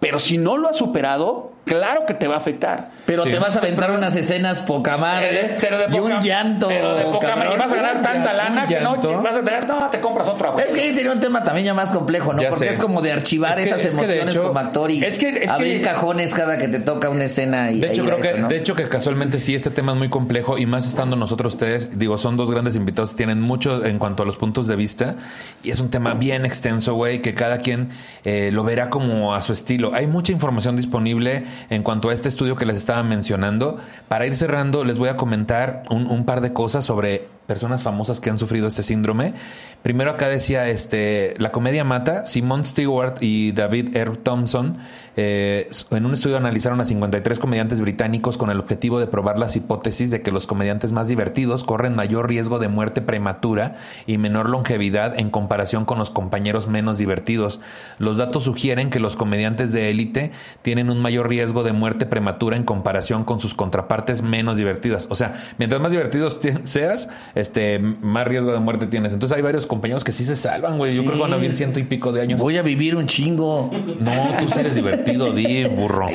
Pero 0.00 0.18
si 0.18 0.38
no 0.38 0.56
lo 0.56 0.70
has 0.70 0.76
superado, 0.78 1.52
claro 1.66 2.06
que 2.06 2.14
te 2.14 2.26
va 2.26 2.36
a 2.36 2.38
afectar. 2.38 2.88
Pero 3.04 3.24
Sí. 3.24 3.30
te 3.30 3.38
vas 3.38 3.54
a 3.56 3.58
aventar 3.58 3.90
unas 3.90 4.16
escenas 4.16 4.60
poca 4.60 4.96
madre 4.96 5.40
Eh, 5.40 5.56
pero 5.60 5.76
de 5.78 5.84
y 5.84 5.98
poca- 5.98 6.14
un 6.16 6.20
llanto. 6.22 6.68
pero 6.68 6.94
de 6.94 7.04
poca 7.04 7.36
madre. 7.36 7.50
Y 7.54 7.58
vas 7.58 7.70
a 7.70 7.74
ganar 7.74 8.02
tanta 8.02 8.32
lana 8.32 8.66
que 8.66 8.80
no, 8.80 8.96
vas 9.22 9.34
a 9.36 9.42
tener, 9.44 9.66
no, 9.66 9.90
te 9.90 10.00
compras 10.00 10.26
otro 10.28 10.48
abuelo. 10.48 10.66
Es 10.66 10.74
que 10.74 10.80
ahí 10.82 10.92
sería 10.92 11.12
un 11.12 11.20
tema 11.20 11.44
también 11.44 11.66
ya 11.66 11.74
más 11.74 11.90
complejo, 11.92 12.32
¿no? 12.32 12.40
Ya 12.40 12.48
Porque 12.48 12.68
sé. 12.68 12.72
es 12.74 12.78
como 12.80 13.02
de 13.02 13.12
archivar 13.12 13.50
Es 13.52 13.56
que- 13.58 13.62
esas 13.64 13.80
es 13.84 13.86
que 13.94 14.06
de 14.06 14.12
emociones 14.14 14.34
hecho- 14.34 14.46
como 14.48 14.58
actor 14.58 14.90
y 14.90 15.04
es 15.04 15.18
que- 15.18 15.44
es 15.44 15.50
abrir 15.50 15.76
que- 15.78 15.82
cajones 15.82 16.32
cada 16.32 16.56
que 16.56 16.68
te 16.68 16.78
toca 16.80 17.10
una 17.10 17.24
escena 17.24 17.70
y 17.70 17.80
De 17.80 17.92
hecho, 17.92 18.04
creo 18.06 18.16
que, 18.20 18.32
de 18.32 18.56
hecho 18.56 18.74
que 18.74 18.88
casualmente 18.88 19.38
sí, 19.38 19.54
este 19.54 19.70
tema 19.70 19.92
es 19.92 19.98
muy 19.98 20.08
complejo 20.08 20.56
y 20.56 20.64
más 20.64 20.86
estando 20.88 21.14
nosotros 21.16 21.52
ustedes, 21.54 21.98
digo, 21.98 22.16
son 22.16 22.38
dos 22.38 22.50
grandes 22.50 22.74
invitados, 22.74 23.16
tienen 23.16 23.40
mucho 23.42 23.84
en 23.84 23.98
cuanto 23.98 24.22
a 24.22 24.26
los 24.26 24.36
puntos 24.38 24.66
de 24.66 24.76
vista 24.76 25.16
y 25.62 25.70
es 25.70 25.78
un 25.80 25.90
tema 25.90 26.14
bien 26.14 26.46
extenso, 26.46 26.94
güey, 26.94 27.20
que 27.20 27.34
cada 27.34 27.58
quien 27.58 27.90
eh, 28.24 28.50
lo 28.52 28.64
verá 28.64 28.88
como 28.88 29.34
a 29.34 29.42
su 29.42 29.52
estilo. 29.52 29.89
Hay 29.94 30.06
mucha 30.06 30.32
información 30.32 30.76
disponible 30.76 31.44
en 31.68 31.82
cuanto 31.82 32.08
a 32.08 32.14
este 32.14 32.28
estudio 32.28 32.56
que 32.56 32.66
les 32.66 32.76
estaba 32.76 33.02
mencionando. 33.02 33.78
Para 34.08 34.26
ir 34.26 34.36
cerrando, 34.36 34.84
les 34.84 34.98
voy 34.98 35.08
a 35.08 35.16
comentar 35.16 35.82
un, 35.90 36.24
par 36.24 36.40
de 36.40 36.52
cosas 36.52 36.84
sobre 36.84 37.26
personas 37.46 37.82
famosas 37.82 38.20
que 38.20 38.30
han 38.30 38.38
sufrido 38.38 38.68
este 38.68 38.82
síndrome. 38.82 39.34
Primero 39.82 40.10
acá 40.10 40.28
decía, 40.28 40.68
este, 40.68 41.34
la 41.38 41.52
comedia 41.52 41.84
mata. 41.84 42.26
Simon 42.26 42.66
Stewart 42.66 43.14
y 43.22 43.52
David 43.52 43.96
R. 43.96 44.16
Thompson 44.16 44.78
eh, 45.16 45.68
en 45.90 46.06
un 46.06 46.12
estudio 46.12 46.36
analizaron 46.36 46.80
a 46.80 46.84
53 46.84 47.38
comediantes 47.38 47.80
británicos 47.80 48.38
con 48.38 48.50
el 48.50 48.60
objetivo 48.60 49.00
de 49.00 49.06
probar 49.06 49.38
las 49.38 49.56
hipótesis 49.56 50.10
de 50.10 50.22
que 50.22 50.30
los 50.30 50.46
comediantes 50.46 50.92
más 50.92 51.08
divertidos 51.08 51.64
corren 51.64 51.96
mayor 51.96 52.28
riesgo 52.28 52.58
de 52.58 52.68
muerte 52.68 53.02
prematura 53.02 53.76
y 54.06 54.18
menor 54.18 54.48
longevidad 54.48 55.18
en 55.18 55.30
comparación 55.30 55.84
con 55.84 55.98
los 55.98 56.10
compañeros 56.10 56.68
menos 56.68 56.96
divertidos. 56.96 57.60
Los 57.98 58.18
datos 58.18 58.44
sugieren 58.44 58.90
que 58.90 59.00
los 59.00 59.16
comediantes 59.16 59.72
de 59.72 59.90
élite 59.90 60.30
tienen 60.62 60.90
un 60.90 61.02
mayor 61.02 61.28
riesgo 61.28 61.64
de 61.64 61.72
muerte 61.72 62.06
prematura 62.06 62.56
en 62.56 62.64
comparación 62.64 63.24
con 63.24 63.40
sus 63.40 63.54
contrapartes 63.54 64.22
menos 64.22 64.56
divertidas. 64.56 65.06
O 65.10 65.14
sea, 65.14 65.34
mientras 65.58 65.80
más 65.82 65.90
divertidos 65.90 66.38
seas, 66.64 67.08
este, 67.34 67.78
más 67.78 68.26
riesgo 68.26 68.52
de 68.52 68.60
muerte 68.60 68.86
tienes. 68.86 69.12
Entonces 69.12 69.36
hay 69.36 69.42
varios 69.42 69.66
compañeros 69.70 70.04
que 70.04 70.12
sí 70.12 70.24
se 70.26 70.36
salvan, 70.36 70.76
güey. 70.76 70.94
Yo 70.94 71.00
Sí. 71.00 71.06
creo 71.08 71.16
que 71.18 71.22
van 71.22 71.32
a 71.32 71.36
vivir 71.36 71.54
ciento 71.54 71.78
y 71.80 71.84
pico 71.84 72.12
de 72.12 72.20
años. 72.20 72.38
Voy 72.38 72.58
a 72.58 72.62
vivir 72.62 72.94
un 72.96 73.06
chingo. 73.06 73.70
No, 74.00 74.12
tú 74.40 74.48
sí 74.52 74.60
eres 74.60 74.74
divertido, 74.74 75.32
di, 75.32 75.64
burro. 75.64 76.06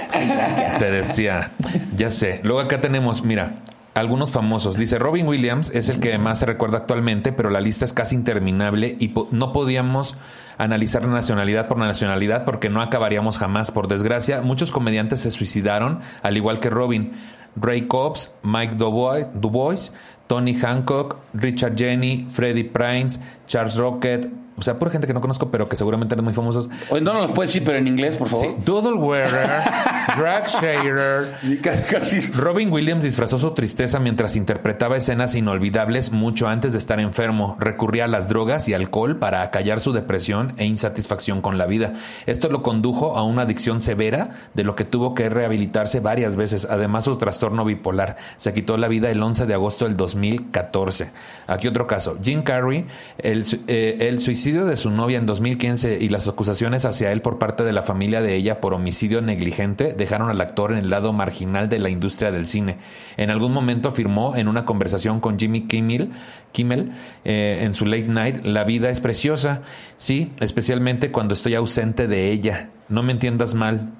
Te 0.77 0.91
decía. 0.91 1.51
Ya 1.95 2.11
sé. 2.11 2.41
Luego 2.43 2.59
acá 2.59 2.81
tenemos, 2.81 3.23
mira, 3.23 3.55
algunos 3.95 4.31
famosos. 4.31 4.75
Dice 4.77 4.99
Robin 4.99 5.25
Williams 5.27 5.71
es 5.73 5.89
el 5.89 5.99
que 5.99 6.17
más 6.17 6.39
se 6.39 6.45
recuerda 6.45 6.77
actualmente, 6.79 7.31
pero 7.31 7.49
la 7.49 7.61
lista 7.61 7.85
es 7.85 7.93
casi 7.93 8.13
interminable 8.15 8.95
y 8.99 9.07
po- 9.09 9.27
no 9.31 9.53
podíamos 9.53 10.15
analizar 10.57 11.05
nacionalidad 11.07 11.67
por 11.67 11.77
nacionalidad 11.77 12.43
porque 12.45 12.69
no 12.69 12.81
acabaríamos 12.81 13.37
jamás. 13.37 13.71
Por 13.71 13.87
desgracia, 13.87 14.41
muchos 14.41 14.71
comediantes 14.71 15.21
se 15.21 15.31
suicidaron, 15.31 16.01
al 16.23 16.37
igual 16.37 16.59
que 16.59 16.69
Robin. 16.69 17.13
Ray 17.57 17.83
Cobbs, 17.87 18.33
Mike 18.43 18.75
Dubois, 18.75 19.27
Dubois, 19.33 19.93
Tony 20.27 20.53
Hancock, 20.53 21.17
Richard 21.33 21.77
Jenny, 21.77 22.25
Freddie 22.29 22.63
Prince, 22.63 23.19
Charles 23.47 23.79
Rocket, 23.79 24.29
o 24.57 24.61
sea, 24.61 24.77
por 24.79 24.89
gente 24.89 25.07
que 25.07 25.13
no 25.13 25.21
conozco, 25.21 25.49
pero 25.51 25.67
que 25.67 25.75
seguramente 25.75 26.15
eran 26.15 26.23
muy 26.25 26.33
famosos. 26.33 26.69
Oye, 26.89 27.01
no 27.01 27.13
nos 27.13 27.23
los 27.23 27.31
puedes 27.31 27.49
decir, 27.51 27.63
pero 27.65 27.77
en 27.77 27.87
inglés, 27.87 28.15
por 28.15 28.29
Sí, 28.29 28.35
favor. 28.35 28.63
Doodle 28.65 28.93
Wearer, 28.93 29.49
Drag 30.17 30.47
Shader. 30.47 31.35
Y 31.43 31.57
casi. 31.57 32.21
Robin 32.31 32.71
Williams 32.71 33.03
disfrazó 33.03 33.37
su 33.37 33.51
tristeza 33.53 33.99
mientras 33.99 34.35
interpretaba 34.35 34.97
escenas 34.97 35.35
inolvidables 35.35 36.11
mucho 36.11 36.47
antes 36.47 36.71
de 36.71 36.77
estar 36.77 36.99
enfermo. 36.99 37.57
Recurría 37.59 38.05
a 38.05 38.07
las 38.07 38.29
drogas 38.29 38.67
y 38.69 38.73
alcohol 38.73 39.17
para 39.17 39.41
acallar 39.41 39.79
su 39.79 39.91
depresión 39.93 40.53
e 40.57 40.65
insatisfacción 40.65 41.41
con 41.41 41.57
la 41.57 41.65
vida. 41.65 41.93
Esto 42.25 42.49
lo 42.49 42.63
condujo 42.63 43.17
a 43.17 43.23
una 43.23 43.43
adicción 43.43 43.81
severa, 43.81 44.31
de 44.53 44.63
lo 44.63 44.75
que 44.75 44.85
tuvo 44.85 45.13
que 45.15 45.29
rehabilitarse 45.29 45.99
varias 45.99 46.35
veces. 46.35 46.67
Además, 46.69 47.05
su 47.05 47.17
trastorno 47.17 47.65
bipolar. 47.65 48.17
Se 48.37 48.53
quitó 48.53 48.77
la 48.77 48.87
vida 48.87 49.09
el 49.11 49.21
11 49.21 49.45
de 49.45 49.53
agosto 49.53 49.85
del 49.85 49.97
2014. 49.97 51.11
Aquí 51.47 51.67
otro 51.67 51.87
caso. 51.87 52.17
Jim 52.21 52.43
Carrey, 52.43 52.85
el, 53.17 53.45
eh, 53.67 53.97
el 53.99 54.21
suicidio 54.21 54.44
de 54.45 54.75
su 54.75 54.91
novia 54.91 55.17
en 55.17 55.25
2015 55.25 55.97
y 55.99 56.09
las 56.09 56.27
acusaciones 56.27 56.85
hacia 56.85 57.11
él 57.11 57.21
por 57.23 57.39
parte 57.39 57.63
de 57.63 57.73
la 57.73 57.81
familia 57.81 58.21
de 58.21 58.35
ella 58.35 58.61
por 58.61 58.75
homicidio 58.75 59.19
negligente 59.23 59.93
dejaron 59.93 60.29
al 60.29 60.39
actor 60.39 60.71
en 60.71 60.77
el 60.77 60.89
lado 60.91 61.13
marginal 61.13 61.67
de 61.67 61.79
la 61.79 61.89
industria 61.89 62.31
del 62.31 62.45
cine. 62.45 62.77
En 63.17 63.31
algún 63.31 63.51
momento 63.51 63.89
afirmó 63.89 64.35
en 64.35 64.47
una 64.47 64.63
conversación 64.63 65.19
con 65.19 65.39
Jimmy 65.39 65.61
Kimmel, 65.61 66.11
Kimmel 66.51 66.91
eh, 67.23 67.61
en 67.63 67.73
su 67.73 67.87
late 67.87 68.07
night, 68.07 68.45
la 68.45 68.65
vida 68.65 68.91
es 68.91 68.99
preciosa, 68.99 69.63
sí, 69.97 70.31
especialmente 70.39 71.11
cuando 71.11 71.33
estoy 71.33 71.55
ausente 71.55 72.07
de 72.07 72.31
ella. 72.31 72.69
No 72.87 73.01
me 73.01 73.13
entiendas 73.13 73.55
mal. 73.55 73.93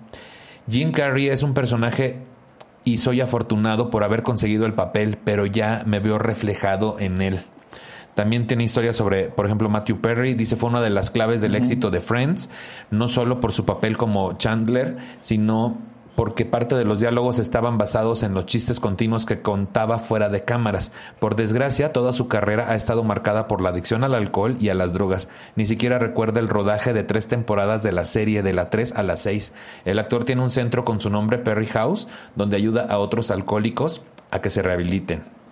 Jim 0.70 0.92
Carrey 0.92 1.28
es 1.28 1.42
un 1.42 1.56
personaje 1.56 2.20
y 2.84 3.00
soy 3.00 3.20
afortunado 3.20 3.90
por 3.90 4.04
haber 4.04 4.22
conseguido 4.22 4.68
el 4.68 4.74
papel, 4.74 5.18
pero 5.24 5.48
ya 5.48 5.82
me 5.88 6.00
veo 6.00 6.20
reflejado 6.20 6.98
en 7.00 7.22
él. 7.24 7.46
También 8.16 8.48
tiene 8.48 8.64
historias 8.64 8.96
sobre, 8.96 9.26
por 9.26 9.46
ejemplo, 9.46 9.70
Matthew 9.70 10.00
Perry. 10.02 10.34
Dice 10.34 10.56
fue 10.56 10.70
una 10.70 10.82
de 10.82 10.90
las 10.90 11.12
claves 11.12 11.42
del 11.42 11.56
éxito 11.56 11.92
de 11.92 12.02
Friends, 12.02 12.50
no 12.90 13.08
solo 13.08 13.40
por 13.40 13.52
su 13.52 13.66
papel 13.66 13.98
como 13.98 14.38
Chandler, 14.38 14.98
sino 15.20 15.78
porque 16.16 16.46
parte 16.46 16.76
de 16.76 16.86
los 16.86 17.02
diálogos 17.02 17.40
estaban 17.40 17.78
basados 17.78 18.24
en 18.24 18.34
los 18.34 18.46
chistes 18.46 18.80
continuos 18.80 19.26
que 19.26 19.42
contaba 19.42 20.00
fuera 20.00 20.30
de 20.30 20.44
cámaras. 20.44 20.92
Por 21.20 21.36
desgracia, 21.36 21.92
toda 21.92 22.14
su 22.14 22.28
carrera 22.28 22.70
ha 22.70 22.76
estado 22.76 23.04
marcada 23.04 23.48
por 23.48 23.62
la 23.62 23.70
adicción 23.70 24.04
al 24.04 24.16
alcohol 24.16 24.56
y 24.60 24.70
a 24.70 24.76
las 24.76 24.94
drogas. 24.94 25.28
Ni 25.56 25.66
siquiera 25.66 26.00
recuerda 26.00 26.40
el 26.40 26.48
rodaje 26.48 26.94
de 26.94 27.04
tres 27.04 27.28
temporadas 27.28 27.84
de 27.84 27.92
la 27.92 28.06
serie 28.06 28.44
de 28.44 28.54
la 28.54 28.70
3 28.70 28.94
a 28.94 29.04
la 29.04 29.18
6. 29.18 29.54
El 29.84 30.00
actor 30.00 30.24
tiene 30.24 30.42
un 30.42 30.50
centro 30.50 30.86
con 30.86 31.00
su 31.02 31.10
nombre 31.10 31.38
Perry 31.38 31.68
House, 31.68 32.08
donde 32.36 32.56
ayuda 32.56 32.88
a 32.90 32.98
otros 32.98 33.30
alcohólicos 33.30 34.02
a 34.32 34.40
que 34.40 34.50
se 34.50 34.62
rehabiliten. 34.62 35.45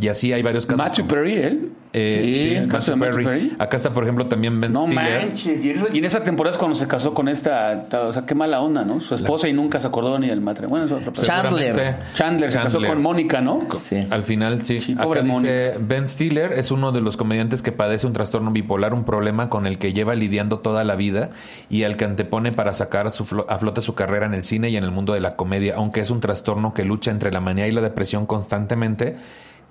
Y 0.00 0.08
así 0.08 0.32
hay 0.32 0.42
varios 0.42 0.64
casos. 0.64 0.78
Matthew 0.78 1.06
Perry, 1.06 1.34
él. 1.34 1.68
Eh, 1.94 2.20
Sí, 2.24 2.36
sí, 2.48 2.54
el 2.54 2.68
caso 2.68 2.96
Matthew 2.96 3.18
de 3.18 3.22
Matthew 3.22 3.30
Perry. 3.30 3.48
Perry. 3.50 3.56
Acá 3.58 3.76
está, 3.76 3.92
por 3.92 4.02
ejemplo, 4.04 4.26
también 4.26 4.58
Ben 4.58 4.72
No 4.72 4.86
Stiller. 4.86 5.26
manches. 5.26 5.62
Y 5.62 5.68
en, 5.70 5.76
esa, 5.76 5.86
y 5.92 5.98
en 5.98 6.04
esa 6.06 6.24
temporada 6.24 6.52
es 6.54 6.58
cuando 6.58 6.74
se 6.74 6.86
casó 6.88 7.12
con 7.12 7.28
esta. 7.28 7.88
ta- 7.90 8.06
O 8.06 8.12
sea, 8.14 8.24
qué 8.24 8.34
mala 8.34 8.62
onda, 8.62 8.82
¿no? 8.86 9.00
Su 9.00 9.14
esposa 9.14 9.48
y 9.48 9.52
nunca 9.52 9.78
se 9.78 9.86
acordó 9.88 10.18
ni 10.18 10.28
del 10.28 10.40
matrimonio. 10.40 10.70
Bueno, 10.70 10.86
es 10.86 10.92
otra 11.02 11.12
persona. 11.12 11.42
Chandler. 11.42 11.66
Seguramente- 11.66 11.98
Chandler 12.14 12.50
se 12.50 12.56
casó 12.58 12.70
Chandler. 12.70 12.90
con 12.92 13.02
Mónica, 13.02 13.40
¿no? 13.42 13.60
Sí. 13.82 14.06
Al 14.08 14.22
final, 14.22 14.64
sí. 14.64 14.80
Sí, 14.80 14.92
Acá 14.92 15.02
pobre 15.02 15.22
dice 15.22 15.74
Ben 15.80 16.08
Stiller 16.08 16.52
es 16.54 16.70
uno 16.70 16.92
de 16.92 17.02
los 17.02 17.18
comediantes 17.18 17.60
que 17.60 17.72
padece 17.72 18.06
un 18.06 18.14
trastorno 18.14 18.50
bipolar, 18.52 18.94
un 18.94 19.04
problema 19.04 19.50
con 19.50 19.66
el 19.66 19.76
que 19.76 19.92
lleva 19.92 20.14
lidiando 20.14 20.60
toda 20.60 20.84
la 20.84 20.96
vida 20.96 21.28
y 21.68 21.82
al 21.82 21.98
que 21.98 22.06
antepone 22.06 22.52
para 22.52 22.72
sacar 22.72 23.10
su 23.10 23.26
flo- 23.26 23.44
a 23.50 23.58
flote 23.58 23.82
su 23.82 23.94
carrera 23.94 24.24
en 24.24 24.32
el 24.32 24.44
cine 24.44 24.70
y 24.70 24.78
en 24.78 24.84
el 24.84 24.90
mundo 24.92 25.12
de 25.12 25.20
la 25.20 25.36
comedia, 25.36 25.74
aunque 25.76 26.00
es 26.00 26.08
un 26.10 26.20
trastorno 26.20 26.72
que 26.72 26.86
lucha 26.86 27.10
entre 27.10 27.30
la 27.30 27.40
manía 27.42 27.68
y 27.68 27.72
la 27.72 27.82
depresión 27.82 28.24
constantemente, 28.24 29.16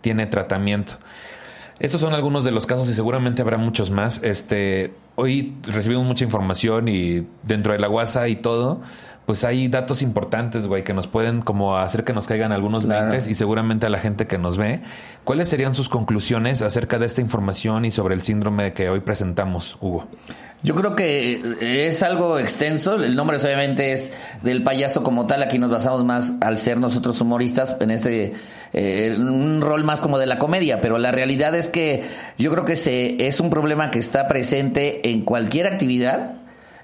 tiene 0.02 0.26
tratamiento. 0.26 0.94
Estos 1.80 2.02
son 2.02 2.14
algunos 2.14 2.44
de 2.44 2.52
los 2.52 2.68
casos 2.68 2.90
y 2.90 2.94
seguramente 2.94 3.42
habrá 3.42 3.58
muchos 3.58 3.90
más. 3.90 4.20
Este, 4.24 4.94
hoy 5.16 5.56
recibimos 5.64 6.06
mucha 6.06 6.24
información 6.24 6.88
y 6.88 7.26
dentro 7.42 7.74
de 7.74 7.80
la 7.80 7.90
WhatsApp 7.90 8.28
y 8.28 8.36
todo, 8.36 8.82
pues 9.26 9.44
hay 9.44 9.68
datos 9.68 10.04
importantes, 10.04 10.68
güey, 10.68 10.84
que 10.84 10.94
nos 10.94 11.08
pueden 11.08 11.42
como 11.42 11.78
hacer 11.78 12.04
que 12.04 12.14
nos 12.14 12.28
caigan 12.28 12.52
algunos 12.52 12.86
Claro. 12.86 13.10
20 13.10 13.32
y 13.32 13.34
seguramente 13.34 13.88
a 13.88 13.90
la 13.90 13.98
gente 13.98 14.28
que 14.28 14.38
nos 14.38 14.60
ve. 14.60 14.82
¿Cuáles 15.24 15.50
serían 15.50 15.74
sus 15.74 15.90
conclusiones 15.90 16.62
acerca 16.62 17.00
de 17.00 17.08
esta 17.08 17.22
información 17.22 17.84
y 17.86 17.90
sobre 17.92 18.14
el 18.14 18.22
síndrome 18.22 18.74
que 18.74 18.90
hoy 18.90 19.00
presentamos, 19.00 19.78
Hugo? 19.82 20.08
Yo 20.64 20.76
creo 20.76 20.96
que 20.96 21.42
es 21.62 22.04
algo 22.04 22.38
extenso. 22.38 22.96
El 23.04 23.16
nombre 23.16 23.38
obviamente 23.38 23.94
es 23.94 24.14
del 24.44 24.62
payaso 24.62 25.02
como 25.02 25.26
tal. 25.26 25.42
Aquí 25.42 25.58
nos 25.58 25.72
basamos 25.72 26.04
más 26.04 26.34
al 26.42 26.60
ser 26.60 26.78
nosotros 26.78 27.20
humoristas 27.22 27.76
en 27.80 27.90
este 27.90 28.34
eh, 28.74 29.16
un 29.18 29.62
rol 29.62 29.84
más 29.84 30.02
como 30.02 30.18
de 30.18 30.26
la 30.26 30.40
comedia. 30.40 30.82
Pero 30.82 30.98
la 30.98 31.12
realidad 31.12 31.56
es 31.56 31.70
que 31.70 32.04
yo 32.38 32.52
creo 32.52 32.66
que 32.66 32.76
se, 32.76 33.28
es 33.28 33.40
un 33.40 33.50
problema 33.50 33.92
que 33.92 34.00
está 34.00 34.28
presente 34.28 35.10
en 35.12 35.22
cualquier 35.22 35.68
actividad. 35.68 36.36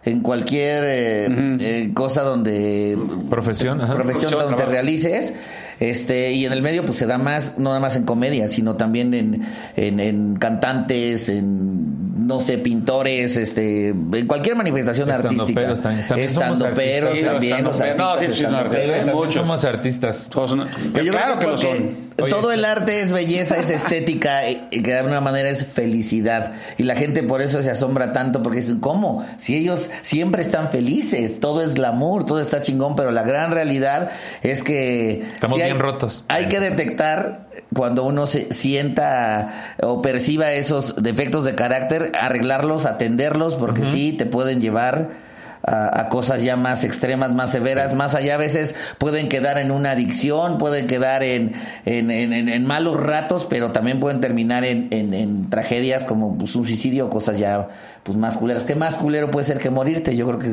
En 0.03 0.21
cualquier 0.21 0.85
eh, 0.87 1.27
eh, 1.59 1.91
cosa 1.93 2.21
donde 2.21 2.97
Profesión, 3.29 3.81
ajá. 3.81 3.95
profesión 3.95 4.31
Profesión, 4.31 4.39
donde 4.39 4.63
te 4.63 4.65
realices 4.65 5.33
este 5.79 6.31
y 6.33 6.45
en 6.45 6.53
el 6.53 6.61
medio 6.61 6.85
pues 6.85 6.97
se 6.97 7.05
da 7.05 7.17
más 7.17 7.53
no 7.57 7.65
nada 7.69 7.79
más 7.79 7.95
en 7.95 8.03
comedia 8.03 8.49
sino 8.49 8.75
también 8.75 9.13
en, 9.13 9.41
en, 9.75 9.99
en 9.99 10.35
cantantes 10.37 11.29
en 11.29 12.25
no 12.27 12.39
sé 12.39 12.57
pintores 12.57 13.37
este 13.37 13.89
en 13.89 14.27
cualquier 14.27 14.55
manifestación 14.55 15.09
artística 15.11 15.61
Estandoperos 15.61 15.81
también. 15.81 16.07
También 16.07 16.29
somos 16.29 16.51
Estandoperos 16.53 17.09
artistas. 17.09 17.31
también 17.33 17.63
los 17.63 17.81
artistas 17.81 19.05
no, 19.05 19.31
somos 19.31 19.65
artistas. 19.65 20.27
Todos 20.29 20.49
son- 20.51 20.67
Pero 20.93 21.05
yo 21.05 21.11
claro 21.11 21.37
creo 21.39 21.55
que 21.57 21.63
lo 21.67 21.73
son. 21.75 22.07
Oye, 22.19 22.31
todo 22.31 22.51
el 22.51 22.65
arte 22.65 23.01
es 23.01 23.11
belleza, 23.11 23.57
es 23.57 23.69
estética 23.69 24.49
y 24.49 24.81
que 24.81 24.91
de 24.91 24.97
alguna 24.97 25.21
manera 25.21 25.49
es 25.49 25.63
felicidad. 25.67 26.53
Y 26.79 26.83
la 26.83 26.95
gente 26.95 27.21
por 27.21 27.43
eso 27.43 27.61
se 27.61 27.69
asombra 27.69 28.11
tanto 28.11 28.41
porque 28.41 28.57
dicen, 28.59 28.79
¿cómo? 28.79 29.23
Si 29.37 29.55
ellos 29.55 29.91
siempre 30.01 30.41
están 30.41 30.69
felices, 30.69 31.39
todo 31.39 31.61
es 31.61 31.75
glamour, 31.75 32.25
todo 32.25 32.39
está 32.39 32.59
chingón, 32.61 32.95
pero 32.95 33.11
la 33.11 33.21
gran 33.21 33.51
realidad 33.51 34.09
es 34.41 34.63
que... 34.63 35.21
Estamos 35.35 35.57
hay- 35.61 35.66
bien 35.67 35.79
rotos. 35.79 36.23
Hay 36.27 36.47
que 36.47 36.59
detectar 36.59 37.47
cuando 37.73 38.03
uno 38.03 38.25
se 38.25 38.51
sienta 38.51 39.73
o 39.81 40.01
perciba 40.01 40.51
esos 40.53 40.95
defectos 41.01 41.43
de 41.43 41.55
carácter, 41.55 42.11
arreglarlos, 42.19 42.85
atenderlos, 42.85 43.55
porque 43.55 43.85
sí 43.85 44.13
te 44.13 44.25
pueden 44.25 44.61
llevar 44.61 45.26
a, 45.67 45.99
a 45.99 46.09
cosas 46.09 46.41
ya 46.41 46.55
más 46.55 46.83
extremas, 46.83 47.33
más 47.33 47.51
severas, 47.51 47.93
más 47.93 48.15
allá 48.15 48.35
a 48.35 48.37
veces 48.37 48.73
pueden 48.97 49.29
quedar 49.29 49.57
en 49.59 49.69
una 49.69 49.91
adicción, 49.91 50.57
pueden 50.57 50.87
quedar 50.87 51.21
en, 51.23 51.53
en, 51.85 52.09
en- 52.09 52.33
en- 52.33 52.49
en 52.49 52.65
malos 52.65 52.99
ratos, 52.99 53.45
pero 53.49 53.71
también 53.71 53.99
pueden 53.99 54.21
terminar 54.21 54.63
en, 54.65 54.87
en- 54.91 55.13
en 55.13 55.49
tragedias 55.49 56.05
como 56.05 56.37
pues, 56.37 56.55
un 56.55 56.65
suicidio 56.65 57.05
o 57.07 57.09
cosas 57.09 57.37
ya 57.37 57.67
pues 58.03 58.17
más 58.17 58.37
culeras. 58.37 58.63
¿Qué 58.63 58.73
más 58.75 58.97
culero 58.97 59.29
puede 59.29 59.45
ser 59.45 59.57
que 59.57 59.69
morirte? 59.69 60.15
Yo 60.15 60.25
creo 60.27 60.39
que... 60.39 60.47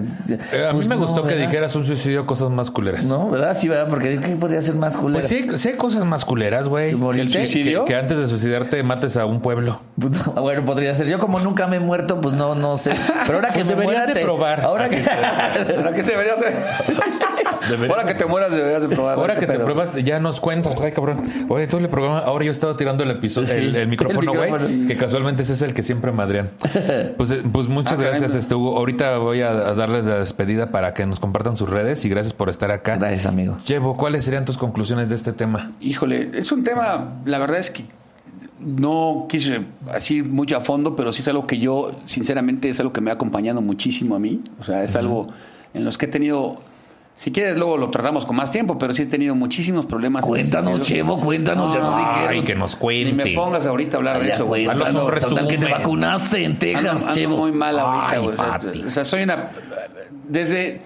Eh, 0.56 0.66
a 0.66 0.72
pues, 0.72 0.84
mí 0.86 0.88
me 0.88 0.96
no, 0.96 1.02
gustó 1.06 1.22
que 1.22 1.36
dijeras 1.36 1.76
un 1.76 1.86
suicidio 1.86 2.26
cosas 2.26 2.50
más 2.50 2.70
culeras. 2.72 3.04
No, 3.04 3.30
¿verdad? 3.30 3.56
Sí, 3.56 3.68
¿verdad? 3.68 3.86
Porque 3.88 4.18
¿qué 4.18 4.34
podría 4.34 4.60
ser 4.60 4.74
más 4.74 4.96
culero? 4.96 5.20
Pues 5.20 5.28
sí, 5.28 5.46
hay- 5.48 5.58
sí 5.58 5.68
hay 5.68 5.76
cosas 5.76 6.04
más 6.04 6.24
culeras, 6.24 6.66
güey. 6.66 6.94
Que- 7.14 7.30
¿Suicidio? 7.30 7.84
Que, 7.84 7.94
antes 7.94 8.18
de 8.18 8.26
suicidarte 8.26 8.82
mates 8.82 9.16
a 9.16 9.24
un 9.26 9.40
pueblo. 9.40 9.80
Pues, 10.00 10.26
no, 10.26 10.32
bueno, 10.42 10.64
podría 10.64 10.92
ser. 10.96 11.06
Yo 11.06 11.20
como 11.20 11.38
nunca 11.38 11.68
me 11.68 11.76
he 11.76 11.80
muerto, 11.80 12.20
pues 12.20 12.34
no, 12.34 12.56
no 12.56 12.76
sé. 12.76 12.92
Pero 13.26 13.38
ahora 13.38 13.52
que 13.52 13.64
Pues 13.64 13.76
me 13.76 13.84
muera, 13.84 14.06
de 14.06 14.14
te- 14.14 14.22
probar. 14.22 14.60
Ahora 14.62 14.86
Así 14.86 14.96
que... 14.96 15.03
Ahora 15.76 15.92
que 15.92 16.02
deberías 16.02 16.38
hacer. 16.38 16.54
Ahora 17.88 18.04
que 18.04 18.14
te 18.14 18.26
mueras 18.26 18.50
deberías 18.50 18.82
de 18.82 18.88
probar. 18.88 19.18
Ahora 19.18 19.36
que 19.36 19.46
te 19.46 19.58
pruebas, 19.58 19.94
ya 20.02 20.20
nos 20.20 20.40
cuentas. 20.40 20.80
Ay, 20.80 20.92
cabrón. 20.92 21.46
Oye, 21.48 21.66
tú 21.66 21.80
le 21.80 21.88
programa. 21.88 22.18
Ahora 22.20 22.44
yo 22.44 22.50
estaba 22.50 22.76
tirando 22.76 23.04
el 23.04 23.10
episodio, 23.10 23.46
Sí, 23.48 23.54
el, 23.54 23.76
el 23.76 23.88
micrófono, 23.88 24.32
el 24.44 24.50
güey. 24.50 24.86
Que 24.86 24.96
casualmente 24.96 25.42
ese 25.42 25.54
es 25.54 25.62
el 25.62 25.72
que 25.74 25.82
siempre 25.82 26.12
madrean. 26.12 26.50
Pues, 27.16 27.30
eh, 27.30 27.42
pues 27.50 27.68
muchas 27.68 27.98
Ah, 27.98 28.02
gracias, 28.02 28.34
este 28.34 28.54
Hugo. 28.54 28.76
Ahorita 28.76 29.18
voy 29.18 29.40
a, 29.42 29.50
a 29.50 29.74
darles 29.74 30.04
la 30.04 30.18
despedida 30.18 30.70
para 30.70 30.92
que 30.94 31.06
nos 31.06 31.20
compartan 31.20 31.56
sus 31.56 31.68
redes 31.70 32.04
y 32.04 32.08
gracias 32.08 32.32
por 32.34 32.48
estar 32.48 32.70
acá. 32.70 32.96
Gracias, 32.96 33.26
amigo. 33.26 33.56
Llevo, 33.66 33.96
¿cuáles 33.96 34.24
serían 34.24 34.44
tus 34.44 34.58
conclusiones 34.58 35.08
de 35.08 35.14
este 35.16 35.32
tema? 35.32 35.72
Híjole, 35.80 36.30
es 36.34 36.52
un 36.52 36.64
tema, 36.64 37.14
la 37.24 37.38
verdad 37.38 37.58
es 37.58 37.70
que 37.70 37.84
no 38.60 39.26
quise 39.28 39.62
así 39.92 40.22
mucho 40.22 40.56
a 40.56 40.60
fondo, 40.60 40.94
pero 40.96 41.12
sí 41.12 41.22
es 41.22 41.28
algo 41.28 41.46
que 41.46 41.58
yo, 41.58 41.92
sinceramente, 42.06 42.68
es 42.68 42.78
algo 42.80 42.92
que 42.92 43.00
me 43.00 43.10
ha 43.10 43.14
acompañado 43.14 43.60
muchísimo 43.60 44.14
a 44.14 44.18
mí. 44.18 44.42
O 44.60 44.64
sea, 44.64 44.84
es 44.84 44.94
algo 44.96 45.28
en 45.74 45.84
los 45.84 45.98
que 45.98 46.06
he 46.06 46.08
tenido, 46.08 46.60
si 47.16 47.32
quieres 47.32 47.56
luego 47.56 47.76
lo 47.76 47.90
tratamos 47.90 48.24
con 48.26 48.36
más 48.36 48.50
tiempo, 48.50 48.78
pero 48.78 48.94
sí 48.94 49.02
he 49.02 49.06
tenido 49.06 49.34
muchísimos 49.34 49.86
problemas. 49.86 50.24
Cuéntanos. 50.24 50.80
Chevo, 50.82 51.20
cuéntanos. 51.20 51.74
ya 51.74 51.80
nos 51.80 51.96
dijeron. 51.98 52.28
Ay, 52.28 52.42
que 52.42 52.54
nos 52.54 52.74
Ni 52.74 52.80
cuente. 52.80 53.12
me 53.24 53.30
pongas 53.32 53.66
ahorita 53.66 53.96
a 53.96 53.98
hablar 53.98 54.20
de 54.22 54.30
eso. 54.30 54.44
güey. 54.46 54.64
cuéntanos. 54.66 55.46
Que 55.48 55.58
te 55.58 55.68
vacunaste 55.70 56.44
en 56.44 56.52
Ando- 56.52 56.58
Texas, 56.58 57.02
ando 57.02 57.12
Chevo. 57.14 57.36
muy 57.38 57.52
mal 57.52 57.78
ahorita, 57.78 58.18
güey. 58.18 58.34
O 58.34 58.36
sea, 58.36 58.58
papi. 58.60 58.82
O 58.84 58.90
sea, 58.90 59.04
soy 59.04 59.22
una... 59.24 59.50
Desde... 60.28 60.80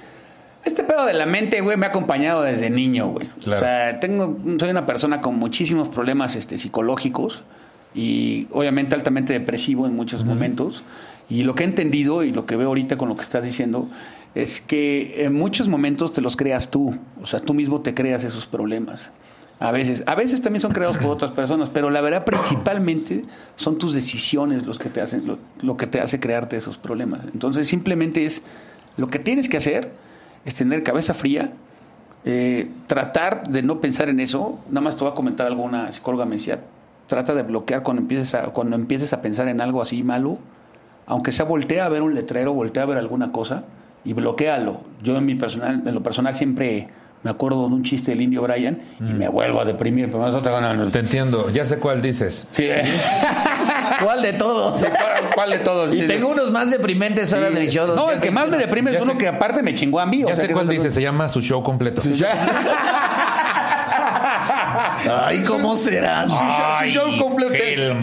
Este 0.65 0.83
pedo 0.83 1.07
de 1.07 1.15
la 1.15 1.25
mente, 1.25 1.61
güey, 1.61 1.77
me 1.79 1.87
ha 1.87 1.91
acompañado 1.91 2.43
desde 2.43 2.69
niño, 2.69 3.09
güey. 3.11 3.29
Claro. 3.43 3.61
O 3.63 3.65
sea, 3.65 4.01
tengo, 4.01 4.37
soy 4.59 4.69
una 4.71 4.85
persona 4.85 5.21
con 5.23 5.37
muchísimos 5.39 5.89
problemas 5.89 6.35
este, 6.37 6.59
psicológicos 6.59 7.43
y 7.95 8.47
obviamente 8.53 8.95
altamente 8.95 9.33
depresivo 9.33 9.87
en 9.87 9.95
muchos 9.95 10.25
momentos. 10.25 10.83
Y 11.29 11.43
lo 11.43 11.55
que 11.55 11.65
he 11.65 11.67
entendido 11.67 12.23
y 12.23 12.33
lo 12.33 12.47
que 12.47 12.57
veo 12.57 12.69
ahorita 12.69 12.97
con 12.97 13.09
lo 13.09 13.17
que 13.17 13.23
estás 13.23 13.45
diciendo 13.45 13.89
es 14.35 14.61
que 14.61 15.25
en 15.25 15.35
muchos 15.35 15.69
momentos 15.69 16.13
te 16.13 16.21
los 16.21 16.37
creas 16.37 16.71
tú. 16.71 16.99
O 17.23 17.27
sea, 17.27 17.41
tú 17.41 17.55
mismo 17.55 17.81
te 17.81 17.95
creas 17.95 18.25
esos 18.25 18.47
problemas. 18.47 19.11
A 19.61 19.73
veces, 19.73 20.05
a 20.07 20.15
veces 20.15 20.41
también 20.41 20.61
son 20.61 20.73
creados 20.73 20.99
por 20.99 21.11
otras 21.11 21.33
personas, 21.33 21.69
pero 21.69 21.91
la 21.91 22.01
verdad 22.01 22.25
principalmente 22.25 23.25
son 23.57 23.77
tus 23.77 23.93
decisiones 23.93 24.67
los 24.67 24.79
que 24.79 24.89
te 24.89 25.01
hacen, 25.01 25.27
lo, 25.27 25.39
lo 25.63 25.77
que 25.77 25.89
te 25.89 26.01
hace 26.01 26.21
crearte 26.21 26.57
esos 26.57 26.79
problemas. 26.79 27.23
Entonces 27.33 27.67
simplemente 27.67 28.25
es 28.25 28.43
lo 28.97 29.09
que 29.09 29.19
tienes 29.19 29.49
que 29.49 29.57
hacer 29.57 29.93
es 30.45 30.55
tener 30.55 30.83
cabeza 30.83 31.15
fría, 31.15 31.53
eh, 32.25 32.69
tratar 32.87 33.49
de 33.49 33.63
no 33.63 33.81
pensar 33.81 34.09
en 34.09 34.21
eso. 34.21 34.59
Nada 34.69 34.81
más 34.81 34.97
te 34.97 35.05
voy 35.05 35.13
a 35.13 35.15
comentar 35.15 35.47
algo, 35.47 35.63
una 35.63 35.93
psicóloga 35.93 36.25
me 36.25 36.37
decía, 36.37 36.61
trata 37.09 37.35
de 37.35 37.43
bloquear 37.43 37.83
cuando 37.83 38.03
empieces 38.03 38.35
a, 38.35 38.43
cuando 38.45 38.77
empieces 38.77 39.13
a 39.13 39.21
pensar 39.21 39.49
en 39.49 39.61
algo 39.61 39.83
así 39.83 40.03
malo, 40.05 40.39
aunque 41.07 41.33
sea 41.33 41.45
voltea 41.47 41.87
a 41.87 41.89
ver 41.89 42.03
un 42.03 42.15
letrero, 42.15 42.53
voltea 42.53 42.85
a 42.85 42.87
ver 42.87 42.99
alguna 42.99 43.33
cosa 43.33 43.65
y 44.05 44.13
bloquealo. 44.13 44.83
Yo 45.03 45.17
en 45.17 45.27
mi 45.27 45.35
personal, 45.35 45.83
en 45.87 45.95
lo 45.95 46.03
personal 46.03 46.35
siempre 46.35 46.89
me 47.25 47.31
acuerdo 47.33 47.67
de 47.69 47.75
un 47.75 47.83
chiste 47.83 48.13
del 48.13 48.21
indio 48.21 48.43
Brian 48.43 48.79
y 49.01 49.03
me 49.13 49.27
vuelvo 49.29 49.61
a 49.61 49.65
deprimir, 49.65 50.07
pero 50.07 50.19
más 50.21 50.33
otra 50.35 50.53
gana. 50.61 50.89
Te 50.91 51.01
entiendo, 51.01 51.51
ya 51.51 51.65
sé 51.65 51.79
cuál 51.79 52.01
dices. 52.01 52.47
Sí, 52.53 52.65
eh. 52.69 52.85
¿Cuál 54.05 54.23
de 54.23 54.35
todos? 54.35 54.79
¿Cuál, 54.79 55.31
cuál 55.35 55.51
de 55.51 55.59
todos? 55.59 55.93
Y 55.93 56.07
tengo 56.07 56.29
unos 56.29 56.53
más 56.53 56.71
deprimentes 56.71 57.33
ahora 57.33 57.51
de 57.51 57.59
mi 57.61 57.67
show. 57.69 57.89
No, 57.97 58.13
el 58.13 58.21
que 58.21 58.31
más 58.31 58.49
me 58.49 58.57
deprime 58.59 58.93
es 58.93 59.03
uno 59.03 59.13
sé- 59.13 59.19
que 59.19 59.27
aparte 59.27 59.63
me 59.65 59.75
chingó 59.75 59.99
a 59.99 60.07
mí. 60.07 60.23
o 60.23 60.29
Ya 60.29 60.37
sea, 60.37 60.47
sé 60.47 60.53
cuál 60.53 60.69
dice, 60.69 60.91
se 60.93 61.03
llama 61.03 61.29
su 61.29 61.41
show 61.41 61.63
completo. 61.65 62.01
Ay, 64.79 65.43
¿cómo 65.43 65.77
serán? 65.77 66.29
Ay, 66.31 66.91
show 66.91 67.17
completo. 67.19 67.55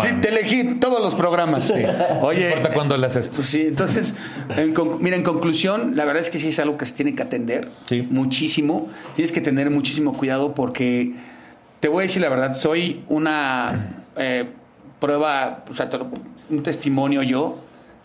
Sí, 0.02 0.08
te 0.22 0.30
elegí 0.30 0.76
todos 0.80 1.02
los 1.02 1.16
programas. 1.16 1.70
No 1.72 2.22
Oye, 2.28 2.48
importa 2.50 2.74
cuándo 2.74 2.98
le 2.98 3.08
haces 3.08 3.26
esto. 3.28 3.38
Pues 3.38 3.50
sí, 3.50 3.66
entonces, 3.68 4.14
en 4.58 4.74
mira, 5.00 5.16
en 5.16 5.24
conclusión, 5.24 5.96
la 5.96 6.06
verdad 6.06 6.22
es 6.22 6.30
que 6.30 6.40
sí 6.40 6.50
es 6.50 6.60
algo 6.60 6.78
que 6.78 6.86
se 6.86 6.94
tiene 6.94 7.16
que 7.16 7.24
atender 7.24 7.70
Sí. 7.84 8.08
muchísimo. 8.10 8.90
Tienes 9.16 9.32
que 9.32 9.42
tener 9.42 9.70
muchísimo 9.70 10.14
cuidado 10.18 10.54
porque 10.54 11.14
te 11.80 11.88
voy 11.88 12.00
a 12.00 12.02
decir 12.04 12.22
la 12.22 12.30
verdad, 12.30 12.54
soy 12.54 13.04
una, 13.10 14.04
eh, 14.18 14.46
prueba, 15.00 15.64
o 15.70 15.76
sea, 15.76 15.90
un 16.50 16.64
testimonio 16.64 17.22
yo 17.24 17.60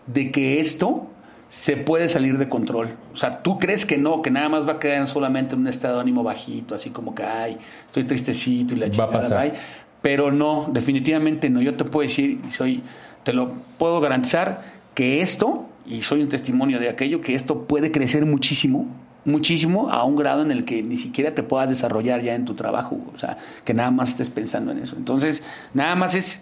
de 0.06 0.30
que 0.30 0.60
esto 0.60 1.10
se 1.50 1.76
puede 1.76 2.08
salir 2.08 2.38
de 2.38 2.48
control. 2.48 2.90
O 3.12 3.16
sea, 3.16 3.42
tú 3.42 3.58
crees 3.58 3.84
que 3.84 3.98
no, 3.98 4.22
que 4.22 4.30
nada 4.30 4.48
más 4.48 4.66
va 4.66 4.74
a 4.74 4.78
quedar 4.78 5.06
solamente 5.08 5.54
en 5.54 5.60
un 5.62 5.66
estado 5.66 5.96
de 5.96 6.00
ánimo 6.02 6.22
bajito, 6.22 6.76
así 6.76 6.90
como 6.90 7.14
que, 7.14 7.24
ay, 7.24 7.58
estoy 7.86 8.04
tristecito 8.04 8.74
y 8.74 8.78
la 8.78 8.86
Va 8.86 8.88
a 8.88 8.92
chingada, 8.92 9.12
pasar. 9.12 9.50
bye. 9.50 9.58
Pero 10.00 10.30
no, 10.30 10.70
definitivamente 10.72 11.50
no. 11.50 11.60
Yo 11.60 11.74
te 11.74 11.84
puedo 11.84 12.06
decir, 12.08 12.40
y 12.46 12.50
soy, 12.52 12.82
te 13.24 13.32
lo 13.32 13.52
puedo 13.78 14.00
garantizar, 14.00 14.62
que 14.94 15.22
esto, 15.22 15.66
y 15.84 16.02
soy 16.02 16.22
un 16.22 16.28
testimonio 16.28 16.78
de 16.78 16.88
aquello, 16.88 17.20
que 17.20 17.34
esto 17.34 17.64
puede 17.64 17.90
crecer 17.90 18.24
muchísimo, 18.26 18.86
muchísimo, 19.24 19.90
a 19.90 20.04
un 20.04 20.14
grado 20.14 20.42
en 20.42 20.52
el 20.52 20.64
que 20.64 20.84
ni 20.84 20.96
siquiera 20.96 21.34
te 21.34 21.42
puedas 21.42 21.68
desarrollar 21.68 22.22
ya 22.22 22.36
en 22.36 22.44
tu 22.44 22.54
trabajo. 22.54 22.96
O 23.12 23.18
sea, 23.18 23.38
que 23.64 23.74
nada 23.74 23.90
más 23.90 24.10
estés 24.10 24.30
pensando 24.30 24.70
en 24.70 24.78
eso. 24.78 24.94
Entonces, 24.96 25.42
nada 25.74 25.96
más 25.96 26.14
es 26.14 26.40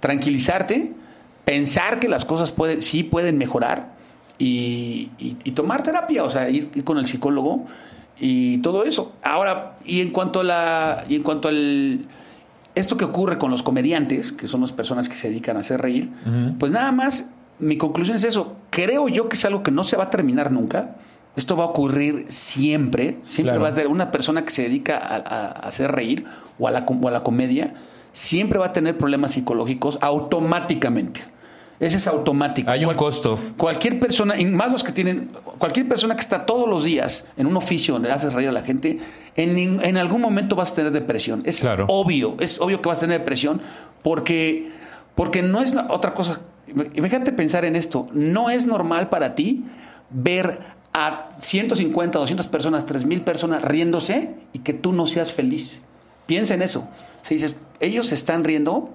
tranquilizarte, 0.00 0.92
pensar 1.44 2.00
que 2.00 2.08
las 2.08 2.24
cosas 2.24 2.50
pueden, 2.50 2.82
sí 2.82 3.04
pueden 3.04 3.38
mejorar 3.38 3.96
y, 4.38 5.10
y- 5.18 5.36
y 5.44 5.50
tomar 5.52 5.82
terapia, 5.82 6.24
o 6.24 6.30
sea, 6.30 6.48
ir, 6.48 6.70
ir 6.74 6.84
con 6.84 6.98
el 6.98 7.06
psicólogo 7.06 7.66
y 8.20 8.58
todo 8.58 8.84
eso. 8.84 9.12
Ahora, 9.22 9.76
y 9.84 10.00
en 10.00 10.10
cuanto 10.10 10.40
a 10.40 10.44
la, 10.44 11.04
y 11.08 11.16
en 11.16 11.22
cuanto 11.22 11.48
al 11.48 12.06
esto 12.74 12.96
que 12.96 13.04
ocurre 13.04 13.38
con 13.38 13.50
los 13.50 13.62
comediantes, 13.62 14.30
que 14.32 14.46
son 14.46 14.60
las 14.60 14.72
personas 14.72 15.08
que 15.08 15.16
se 15.16 15.28
dedican 15.28 15.56
a 15.56 15.60
hacer 15.60 15.80
reír, 15.80 16.10
pues 16.58 16.70
nada 16.70 16.92
más, 16.92 17.28
mi 17.58 17.76
conclusión 17.76 18.16
es 18.16 18.22
eso. 18.24 18.56
Creo 18.70 19.08
yo 19.08 19.28
que 19.28 19.34
es 19.36 19.44
algo 19.44 19.62
que 19.64 19.72
no 19.72 19.82
se 19.82 19.96
va 19.96 20.04
a 20.04 20.10
terminar 20.10 20.52
nunca. 20.52 20.94
Esto 21.34 21.56
va 21.56 21.64
a 21.64 21.66
ocurrir 21.68 22.26
siempre. 22.28 23.18
Siempre 23.24 23.52
Claro. 23.54 23.60
va 23.62 23.68
a 23.68 23.74
ser 23.74 23.88
una 23.88 24.10
persona 24.12 24.44
que 24.44 24.50
se 24.50 24.62
dedica 24.62 24.96
a, 24.98 25.16
a- 25.16 25.48
hacer 25.68 25.90
reír 25.90 26.24
o 26.58 26.68
a, 26.68 26.70
la, 26.70 26.86
o 26.88 27.08
a 27.08 27.10
la 27.10 27.22
comedia, 27.24 27.74
siempre 28.12 28.58
va 28.60 28.66
a 28.66 28.72
tener 28.72 28.96
problemas 28.98 29.32
psicológicos 29.32 29.98
automáticamente. 30.00 31.20
Ese 31.80 31.98
es 31.98 32.06
automático. 32.08 32.70
Hay 32.70 32.80
un 32.80 32.86
Cual- 32.86 32.96
costo. 32.96 33.38
Cualquier 33.56 34.00
persona, 34.00 34.38
y 34.38 34.44
más 34.44 34.70
los 34.72 34.82
que 34.82 34.90
tienen, 34.92 35.30
cualquier 35.58 35.86
persona 35.88 36.14
que 36.16 36.22
está 36.22 36.44
todos 36.44 36.68
los 36.68 36.82
días 36.84 37.24
en 37.36 37.46
un 37.46 37.56
oficio 37.56 37.94
donde 37.94 38.10
haces 38.10 38.32
reír 38.32 38.48
a 38.48 38.52
la 38.52 38.62
gente, 38.62 38.98
en, 39.36 39.80
en 39.84 39.96
algún 39.96 40.20
momento 40.20 40.56
vas 40.56 40.72
a 40.72 40.74
tener 40.74 40.90
depresión. 40.92 41.42
Es 41.44 41.60
Claro. 41.60 41.84
obvio, 41.88 42.34
es 42.40 42.60
obvio 42.60 42.82
que 42.82 42.88
vas 42.88 42.98
a 42.98 43.02
tener 43.02 43.20
depresión 43.20 43.60
porque, 44.02 44.70
porque 45.14 45.42
no 45.42 45.60
es 45.62 45.76
otra 45.88 46.14
cosa. 46.14 46.40
Imagínate 46.94 47.30
pensar 47.32 47.64
en 47.64 47.76
esto. 47.76 48.08
No 48.12 48.50
es 48.50 48.66
normal 48.66 49.08
para 49.08 49.34
ti 49.36 49.64
ver 50.10 50.58
a 50.92 51.28
150, 51.38 52.18
200 52.18 52.46
personas, 52.48 52.86
3000 52.86 53.20
personas 53.22 53.62
riéndose 53.62 54.30
y 54.52 54.58
que 54.60 54.72
tú 54.72 54.92
no 54.92 55.06
seas 55.06 55.32
feliz. 55.32 55.80
Piensa 56.26 56.54
en 56.54 56.62
eso. 56.62 56.88
Si 57.22 57.34
dices, 57.34 57.54
ellos 57.78 58.08
se 58.08 58.14
están 58.16 58.42
riendo 58.42 58.90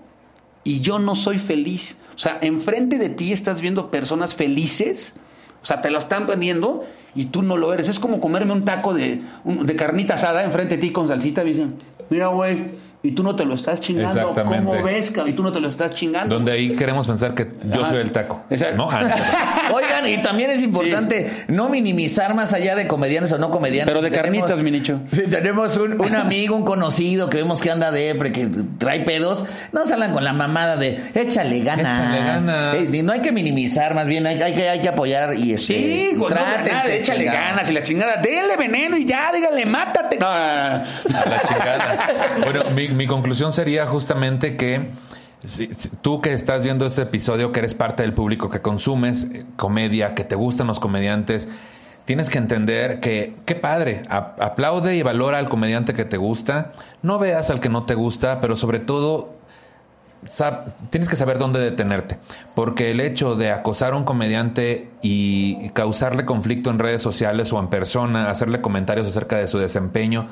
y 0.66 0.82
yo 0.82 1.00
no 1.00 1.16
soy 1.16 1.40
feliz. 1.40 1.98
O 2.15 2.18
sea, 2.18 2.38
enfrente 2.41 2.98
de 2.98 3.10
ti 3.10 3.34
estás 3.34 3.61
viendo 3.61 3.90
personas 3.90 4.35
felices, 4.35 5.15
o 5.61 5.65
sea, 5.65 5.81
te 5.81 5.90
lo 5.90 5.98
están 5.98 6.26
poniendo 6.26 6.84
y 7.15 7.26
tú 7.26 7.41
no 7.41 7.57
lo 7.57 7.73
eres. 7.73 7.90
Es 7.90 7.99
como 7.99 8.19
comerme 8.19 8.53
un 8.53 8.65
taco 8.65 8.94
de, 8.94 9.22
de 9.44 9.76
carnita 9.76 10.15
asada 10.15 10.44
enfrente 10.44 10.76
de 10.76 10.81
ti 10.81 10.91
con 10.91 11.07
salsita 11.07 11.44
dicen, 11.44 11.76
mira, 12.10 12.27
güey, 12.27 12.72
y 13.06 13.12
tú 13.12 13.22
no 13.22 13.36
te 13.36 13.44
lo 13.44 13.56
estás 13.56 13.82
chingando. 13.82 14.18
Exactamente. 14.18 14.66
¿Cómo 14.66 14.82
ves, 14.82 15.12
cabrón? 15.12 15.30
Y 15.30 15.36
tú 15.36 15.44
no 15.44 15.52
te 15.52 15.60
lo 15.60 15.68
estás 15.68 15.92
chingando. 15.94 16.36
Donde 16.36 16.54
ahí 16.54 16.74
queremos 16.74 17.06
pensar 17.06 17.36
que 17.36 17.52
yo 17.66 17.82
Ajá. 17.82 17.90
soy 17.90 18.00
el 18.00 18.12
taco. 18.14 18.44
Exacto. 18.50 18.78
¿No? 18.78 18.90
Ah. 18.90 19.70
Oigan, 19.74 20.08
y 20.08 20.22
también 20.22 20.50
es 20.52 20.64
importante 20.64 21.30
no 21.50 21.68
minimizar 21.68 22.34
más 22.34 22.54
allá 22.54 22.76
de 22.76 22.88
comediantes 22.88 23.34
o 23.34 23.38
no 23.38 23.52
comediantes. 23.52 23.92
Pero 23.94 24.02
de 24.02 24.10
Tenemos- 24.10 24.48
carnitas, 24.48 24.64
mi 24.64 24.72
nicho. 24.72 25.02
Si 25.12 25.24
tenemos 25.24 25.76
un, 25.78 26.02
un 26.02 26.16
amigo, 26.24 26.56
un 26.56 26.64
conocido 26.64 27.30
que 27.30 27.38
vemos 27.38 27.60
que 27.62 27.72
anda 27.72 27.92
depre, 27.92 28.32
que 28.32 28.48
trae 28.78 29.02
pedos, 29.02 29.44
no 29.74 29.84
salgan 29.86 30.14
con 30.14 30.24
la 30.24 30.32
mamada 30.34 30.78
de 30.78 31.02
échale 31.14 31.60
ganas. 31.60 31.98
Échale 31.98 32.20
ganas. 32.20 32.94
Eh, 32.94 33.04
no 33.04 33.12
hay 33.12 33.20
que 33.20 33.32
minimizar, 33.34 33.96
más 33.96 34.08
bien 34.08 34.26
hay, 34.28 34.42
hay 34.42 34.54
que, 34.54 34.70
hay 34.70 34.80
que 34.82 34.88
apoyar 34.90 35.34
y 35.36 35.52
este, 35.54 35.64
Sí, 35.74 36.10
y 36.14 36.16
con 36.18 36.30
no, 36.30 36.36
trátense, 36.36 36.72
nada, 36.72 36.94
échale 36.94 37.20
chingada. 37.26 37.40
ganas 37.50 37.70
y 37.70 37.74
la 37.74 37.84
chingada. 37.84 38.18
Denle 38.18 38.56
veneno 38.56 38.96
y 38.98 39.06
ya, 39.06 39.30
dígale, 39.34 39.66
mátate. 39.66 40.18
No, 40.20 40.32
no, 40.32 40.40
no, 40.40 40.78
no. 41.10 41.18
A 41.20 41.30
la 41.30 41.42
chingada. 41.42 42.08
Bueno, 42.44 42.64
mi, 42.76 42.88
mi 42.94 43.07
conclusión 43.07 43.53
sería 43.53 43.88
justamente 43.88 44.56
que 44.57 44.88
si- 45.45 45.68
tú 46.02 46.22
que 46.22 46.34
estás 46.34 46.64
viendo 46.64 46.86
este 46.86 47.02
episodio, 47.03 47.52
que 47.52 47.60
eres 47.60 47.74
parte 47.74 48.03
del 48.03 48.14
público 48.14 48.49
que 48.49 48.61
consumes 48.61 49.24
eh, 49.34 49.45
comedia, 49.57 50.15
que 50.15 50.24
te 50.24 50.36
gustan 50.36 50.68
los 50.68 50.80
comediantes, 50.80 51.48
tienes 52.06 52.30
que 52.30 52.38
entender 52.38 52.99
que, 52.99 53.36
qué 53.45 53.56
padre, 53.56 54.03
aplaude 54.10 54.95
y 54.95 55.03
valora 55.03 55.38
al 55.38 55.48
comediante 55.49 55.94
que 55.94 56.06
te 56.06 56.18
gusta, 56.18 56.74
no 57.02 57.18
veas 57.20 57.49
al 57.49 57.60
que 57.61 57.70
no 57.70 57.84
te 57.84 57.95
gusta, 57.95 58.41
pero 58.41 58.56
sobre 58.56 58.80
todo 58.80 59.36
tienes 60.90 61.10
que 61.10 61.18
saber 61.18 61.38
dónde 61.38 61.60
detenerte, 61.60 62.18
porque 62.56 62.91
el 62.91 63.02
hecho 63.02 63.36
de 63.36 63.52
acosar 63.52 63.94
a 63.94 63.98
un 63.98 64.06
comediante 64.06 64.90
y 65.02 65.70
causarle 65.72 66.24
conflicto 66.24 66.70
en 66.70 66.80
redes 66.80 67.02
sociales 67.02 67.52
o 67.52 67.60
en 67.60 67.68
persona, 67.68 68.30
hacerle 68.30 68.61
comentarios 68.61 69.06
acerca 69.06 69.36
de 69.38 69.48
su 69.48 69.57
desempeño, 69.60 70.30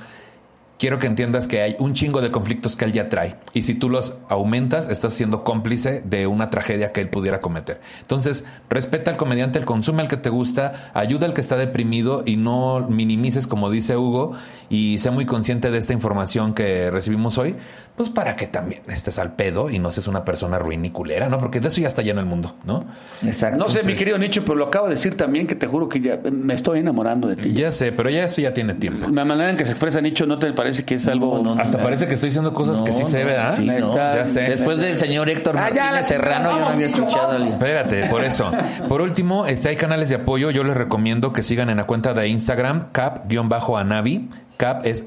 quiero 0.82 0.98
que 0.98 1.06
entiendas 1.06 1.48
que 1.48 1.62
hay 1.62 1.76
un 1.78 1.94
chingo 1.94 2.22
de 2.22 2.32
conflictos 2.32 2.76
que 2.76 2.86
él 2.86 2.92
ya 2.92 3.08
trae. 3.08 3.36
Y 3.54 3.62
si 3.62 3.76
tú 3.76 3.88
los 3.88 4.16
aumentas, 4.30 4.90
estás 4.90 5.14
siendo 5.14 5.44
cómplice 5.44 6.02
de 6.04 6.26
una 6.26 6.50
tragedia 6.50 6.92
que 6.92 7.02
él 7.02 7.10
pudiera 7.10 7.40
cometer. 7.40 7.80
Entonces, 8.02 8.46
respeta 8.68 9.12
al 9.12 9.18
comediante, 9.18 9.60
el 9.60 9.66
consume 9.66 10.02
al 10.02 10.08
que 10.08 10.18
te 10.18 10.30
gusta, 10.30 10.90
ayuda 10.96 11.28
al 11.28 11.36
que 11.36 11.42
está 11.42 11.56
deprimido 11.56 12.24
y 12.26 12.36
no 12.36 12.88
minimices, 12.90 13.46
como 13.46 13.70
dice 13.70 13.96
Hugo, 13.96 14.34
y 14.72 14.98
sé 14.98 15.12
muy 15.12 15.28
consciente 15.28 15.70
de 15.70 15.78
esta 15.78 15.94
información 15.94 16.56
que 16.56 16.90
recibimos 16.90 17.38
hoy, 17.38 17.58
pues 17.96 18.10
para 18.10 18.36
que 18.36 18.48
también 18.48 18.82
estés 18.88 19.20
al 19.20 19.34
pedo 19.34 19.70
y 19.70 19.78
no 19.80 19.92
seas 19.92 20.08
una 20.08 20.24
persona 20.26 20.58
ruin 20.58 20.84
y 20.86 20.90
culera, 20.90 21.30
¿no? 21.30 21.38
Porque 21.38 21.60
de 21.60 21.68
eso 21.68 21.82
ya 21.82 21.88
está 21.88 22.02
lleno 22.02 22.20
el 22.20 22.26
mundo, 22.26 22.56
¿no? 22.66 22.86
Exacto. 23.24 23.58
No 23.58 23.66
sé, 23.70 23.84
mi 23.84 23.94
querido 23.94 24.18
Nicho, 24.18 24.44
pero 24.44 24.56
lo 24.56 24.66
acabo 24.66 24.88
de 24.88 24.94
decir 24.96 25.16
también 25.18 25.46
que 25.46 25.56
te 25.56 25.68
juro 25.68 25.88
que 25.90 26.00
ya 26.02 26.20
me 26.32 26.54
estoy 26.54 26.80
enamorando 26.80 27.28
de 27.28 27.36
ti. 27.36 27.54
Ya 27.54 27.72
sé, 27.72 27.92
pero 27.92 28.10
ya 28.10 28.24
eso 28.26 28.42
ya 28.42 28.54
tiene 28.54 28.74
tiempo. 28.74 29.08
La 29.12 29.26
manera 29.26 29.50
en 29.52 29.58
que 29.58 29.66
se 29.66 29.72
expresa 29.72 30.02
Nicho, 30.02 30.26
¿no 30.26 30.40
te 30.40 30.52
parece 30.54 30.84
que 30.86 30.96
es 30.96 31.08
algo... 31.08 31.40
No, 31.44 31.56
no, 31.56 31.62
Hasta 31.62 31.78
no. 31.78 31.84
parece 31.84 32.08
que 32.08 32.16
estoy 32.16 32.30
diciendo 32.30 32.54
cosas 32.54 32.82
que 32.82 32.92
sí 32.94 33.04
No, 33.04 33.10
sé, 33.10 33.20
no, 33.20 33.26
¿verdad? 33.26 33.56
sí, 33.58 33.70
Ahí 33.70 33.82
no. 33.82 33.90
está. 33.90 34.16
Ya 34.16 34.26
sé. 34.26 34.42
Después 34.42 34.78
del 34.80 34.98
señor 34.98 35.30
Héctor 35.30 35.58
Ah, 35.58 35.70
ya, 35.70 35.92
Martínez 35.92 35.94
la 35.94 36.04
Serrano, 36.04 36.52
yo 36.52 36.60
no 36.60 36.68
había 36.70 36.88
escuchado 36.88 37.32
alguien. 37.32 37.54
Espérate, 37.54 38.06
por 38.08 38.24
eso. 38.24 38.52
Por 38.88 39.02
último, 39.02 39.46
este, 39.46 39.70
hay 39.70 39.76
canales 39.76 40.10
de 40.10 40.16
apoyo. 40.16 40.50
Yo 40.52 40.64
les 40.64 40.76
recomiendo 40.76 41.34
que 41.34 41.44
sigan 41.44 41.70
en 41.70 41.78
la 41.78 41.84
cuenta 41.86 42.14
de 42.14 42.28
Instagram, 42.28 42.88
cap-anavi. 42.92 44.30
Cap 44.62 44.86
es 44.86 45.04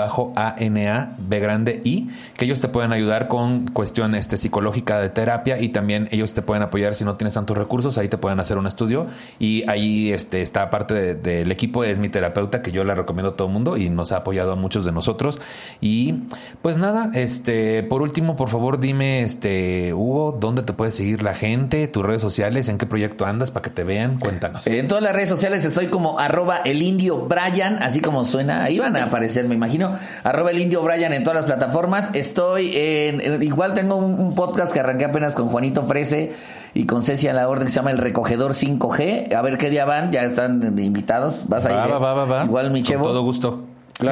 C-A-P-A-N-A, 0.00 1.14
B 1.18 1.38
grande 1.40 1.80
I, 1.84 2.08
que 2.36 2.44
ellos 2.46 2.58
te 2.60 2.68
pueden 2.68 2.92
ayudar 2.94 3.28
con 3.28 3.66
cuestión 3.68 4.14
este, 4.14 4.36
psicológica 4.38 4.98
de 4.98 5.10
terapia 5.10 5.60
y 5.60 5.68
también 5.68 6.08
ellos 6.10 6.32
te 6.32 6.40
pueden 6.40 6.62
apoyar 6.62 6.94
si 6.94 7.04
no 7.04 7.16
tienes 7.16 7.34
tantos 7.34 7.58
recursos, 7.58 7.98
ahí 7.98 8.08
te 8.08 8.16
pueden 8.18 8.40
hacer 8.40 8.56
un 8.56 8.66
estudio 8.66 9.06
y 9.38 9.68
ahí 9.68 10.10
este, 10.10 10.40
está 10.40 10.70
parte 10.70 10.94
de- 10.94 11.14
del 11.14 11.52
equipo, 11.52 11.84
es 11.84 11.98
mi 11.98 12.08
terapeuta 12.08 12.62
que 12.62 12.72
yo 12.72 12.82
le 12.84 12.94
recomiendo 12.94 13.32
a 13.32 13.36
todo 13.36 13.48
el 13.48 13.52
mundo 13.52 13.76
y 13.76 13.90
nos 13.90 14.12
ha 14.12 14.16
apoyado 14.18 14.52
a 14.52 14.56
muchos 14.56 14.84
de 14.84 14.92
nosotros. 14.92 15.38
Y 15.82 16.14
pues 16.62 16.78
nada, 16.78 17.10
este, 17.14 17.82
por 17.82 18.00
último, 18.00 18.36
por 18.36 18.48
favor 18.48 18.80
dime, 18.80 19.22
este, 19.22 19.92
Hugo, 19.92 20.36
¿dónde 20.40 20.62
te 20.62 20.72
puede 20.72 20.92
seguir 20.92 21.22
la 21.22 21.34
gente? 21.34 21.88
¿Tus 21.88 22.04
redes 22.04 22.22
sociales? 22.22 22.68
¿En 22.70 22.78
qué 22.78 22.86
proyecto 22.86 23.26
andas 23.26 23.50
para 23.50 23.64
que 23.64 23.70
te 23.70 23.84
vean? 23.84 24.18
Cuéntanos. 24.18 24.66
En 24.66 24.88
todas 24.88 25.04
las 25.04 25.12
redes 25.12 25.28
sociales 25.28 25.64
estoy 25.66 25.88
como 25.88 26.18
arroba 26.18 26.56
el 26.64 26.82
indio 26.82 27.26
Brian, 27.26 27.82
así 27.82 28.00
como 28.00 28.24
suena, 28.30 28.64
ahí 28.64 28.78
van 28.78 28.96
a 28.96 29.04
aparecer, 29.04 29.46
me 29.46 29.54
imagino. 29.54 29.94
Arroba 30.24 30.50
el 30.50 30.58
indio 30.58 30.82
Brian 30.82 31.12
en 31.12 31.22
todas 31.22 31.36
las 31.36 31.44
plataformas. 31.44 32.10
Estoy 32.14 32.72
en, 32.74 33.20
en- 33.20 33.42
igual 33.42 33.74
tengo 33.74 33.96
un, 33.96 34.18
un 34.18 34.34
podcast 34.34 34.72
que 34.72 34.80
arranqué 34.80 35.04
apenas 35.04 35.34
con 35.34 35.48
Juanito 35.48 35.84
Frese 35.84 36.32
y 36.72 36.86
con 36.86 37.02
Cecia 37.02 37.32
La 37.34 37.48
Orden 37.48 37.66
que 37.66 37.70
se 37.72 37.76
llama 37.76 37.90
El 37.90 37.98
Recogedor 37.98 38.52
5G. 38.52 39.34
A 39.34 39.42
ver 39.42 39.58
qué 39.58 39.70
día 39.70 39.84
van, 39.84 40.12
ya 40.12 40.22
están 40.24 40.78
invitados. 40.78 41.42
Vas 41.48 41.66
a 41.66 41.70
Va, 41.70 41.86
ir. 41.86 41.92
va, 41.92 41.96
eh? 41.96 42.00
va, 42.00 42.14
va, 42.14 42.24
va. 42.24 42.44
Igual 42.44 42.70
mi 42.70 42.80
Con 42.80 42.86
chevo. 42.88 43.06
todo 43.06 43.22
gusto. 43.22 43.64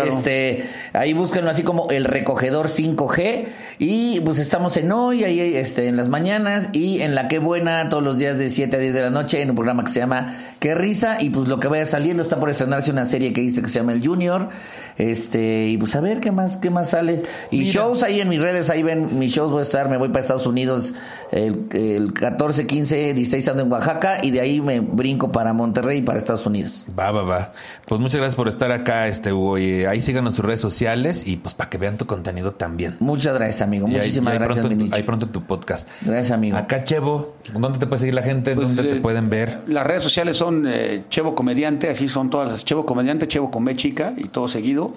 Este, 0.07 0.69
ahí 0.93 1.13
búsquenlo 1.13 1.51
así 1.51 1.63
como 1.63 1.89
el 1.91 2.05
recogedor 2.05 2.69
5G 2.69 3.47
y 3.79 4.21
pues 4.21 4.39
estamos 4.39 4.77
en 4.77 4.91
hoy, 4.93 5.25
ahí 5.25 5.41
este, 5.41 5.89
en 5.89 5.97
las 5.97 6.09
mañanas 6.09 6.71
y 6.73 7.01
en 7.01 7.15
la 7.15 7.29
que 7.29 7.39
buena 7.39 7.89
todos 7.89 8.03
los 8.03 8.19
días 8.19 8.39
de 8.39 8.51
7 8.51 8.77
a 8.77 8.79
10 8.81 8.95
de 8.95 9.01
la 9.03 9.11
noche 9.11 9.41
en 9.41 9.51
un 9.51 9.57
programa 9.57 9.85
que 9.85 9.91
se 9.91 10.01
llama 10.01 10.35
Qué 10.59 10.75
risa 10.75 11.19
y 11.21 11.31
pues 11.31 11.49
lo 11.49 11.61
que 11.61 11.69
vaya 11.69 11.87
saliendo 11.87 12.23
está 12.23 12.41
por 12.41 12.51
estrenarse 12.51 12.91
una 12.91 13.05
serie 13.05 13.33
que 13.33 13.41
dice 13.41 13.63
que 13.63 13.69
se 13.69 13.79
llama 13.79 13.93
El 13.93 14.07
Junior, 14.07 14.49
este 14.97 15.69
y 15.69 15.77
pues 15.77 15.95
a 15.95 16.01
ver 16.01 16.21
qué 16.21 16.33
más 16.33 16.57
qué 16.57 16.71
más 16.71 16.91
sale 16.91 17.23
y 17.51 17.61
Mira. 17.61 17.71
shows 17.71 18.03
ahí 18.03 18.21
en 18.21 18.29
mis 18.29 18.41
redes, 18.41 18.69
ahí 18.71 18.83
ven 18.83 19.19
mis 19.19 19.33
shows 19.33 19.51
voy 19.51 19.61
a 19.61 19.63
estar, 19.63 19.89
me 19.89 19.97
voy 19.97 20.09
para 20.09 20.21
Estados 20.21 20.47
Unidos 20.47 20.95
el, 21.31 21.67
el 21.73 22.13
14, 22.13 22.67
15, 22.67 23.15
16 23.15 23.49
ando 23.49 23.63
en 23.63 23.73
Oaxaca 23.73 24.19
y 24.23 24.31
de 24.31 24.41
ahí 24.41 24.61
me 24.61 24.81
brinco 24.81 25.31
para 25.31 25.53
Monterrey 25.53 25.99
y 25.99 26.03
para 26.03 26.19
Estados 26.19 26.47
Unidos. 26.47 26.87
Va, 26.99 27.11
va, 27.11 27.23
va. 27.23 27.53
Pues 27.87 28.01
muchas 28.01 28.21
gracias 28.21 28.37
por 28.37 28.49
estar 28.49 28.73
acá, 28.73 29.09
este 29.09 29.33
Hugo. 29.33 29.59
Y 29.59 29.78
ahí 29.87 30.01
síganos 30.03 30.33
en 30.33 30.37
sus 30.37 30.45
redes 30.45 30.61
sociales 30.61 31.27
y 31.27 31.37
pues 31.37 31.55
para 31.55 31.71
que 31.71 31.79
vean 31.79 31.97
tu 31.99 32.07
contenido 32.07 32.53
también. 32.53 32.97
Muchas 33.01 33.35
gracias, 33.35 33.63
amigo. 33.63 33.87
Y 33.89 33.93
Muchísimas 33.93 34.33
y 34.33 34.37
ahí 34.37 34.43
gracias, 34.43 34.67
pronto, 34.67 34.97
ahí 34.97 35.03
pronto 35.03 35.27
en 35.27 35.33
tu 35.33 35.43
podcast. 35.45 35.89
Gracias, 36.01 36.31
amigo. 36.33 36.57
Acá, 36.57 36.85
Chevo, 36.85 37.37
¿dónde 37.53 37.79
te 37.79 37.87
puede 37.87 38.01
seguir 38.01 38.15
la 38.15 38.23
gente? 38.23 38.55
Pues, 38.55 38.67
¿Dónde 38.67 38.83
te 38.85 38.97
eh, 38.97 39.01
pueden 39.01 39.29
ver? 39.31 39.59
Las 39.69 39.87
redes 39.87 40.03
sociales 40.03 40.37
son 40.37 40.65
eh, 40.67 41.05
Chevo 41.11 41.35
Comediante, 41.35 41.91
así 41.91 42.09
son 42.09 42.31
todas 42.31 42.49
las 42.51 42.65
Chevo 42.65 42.85
Comediante, 42.87 43.29
Chevo 43.29 43.51
con 43.51 43.65
B 43.65 43.77
chica 43.77 44.15
y 44.17 44.29
todo 44.29 44.49
seguido. 44.49 44.95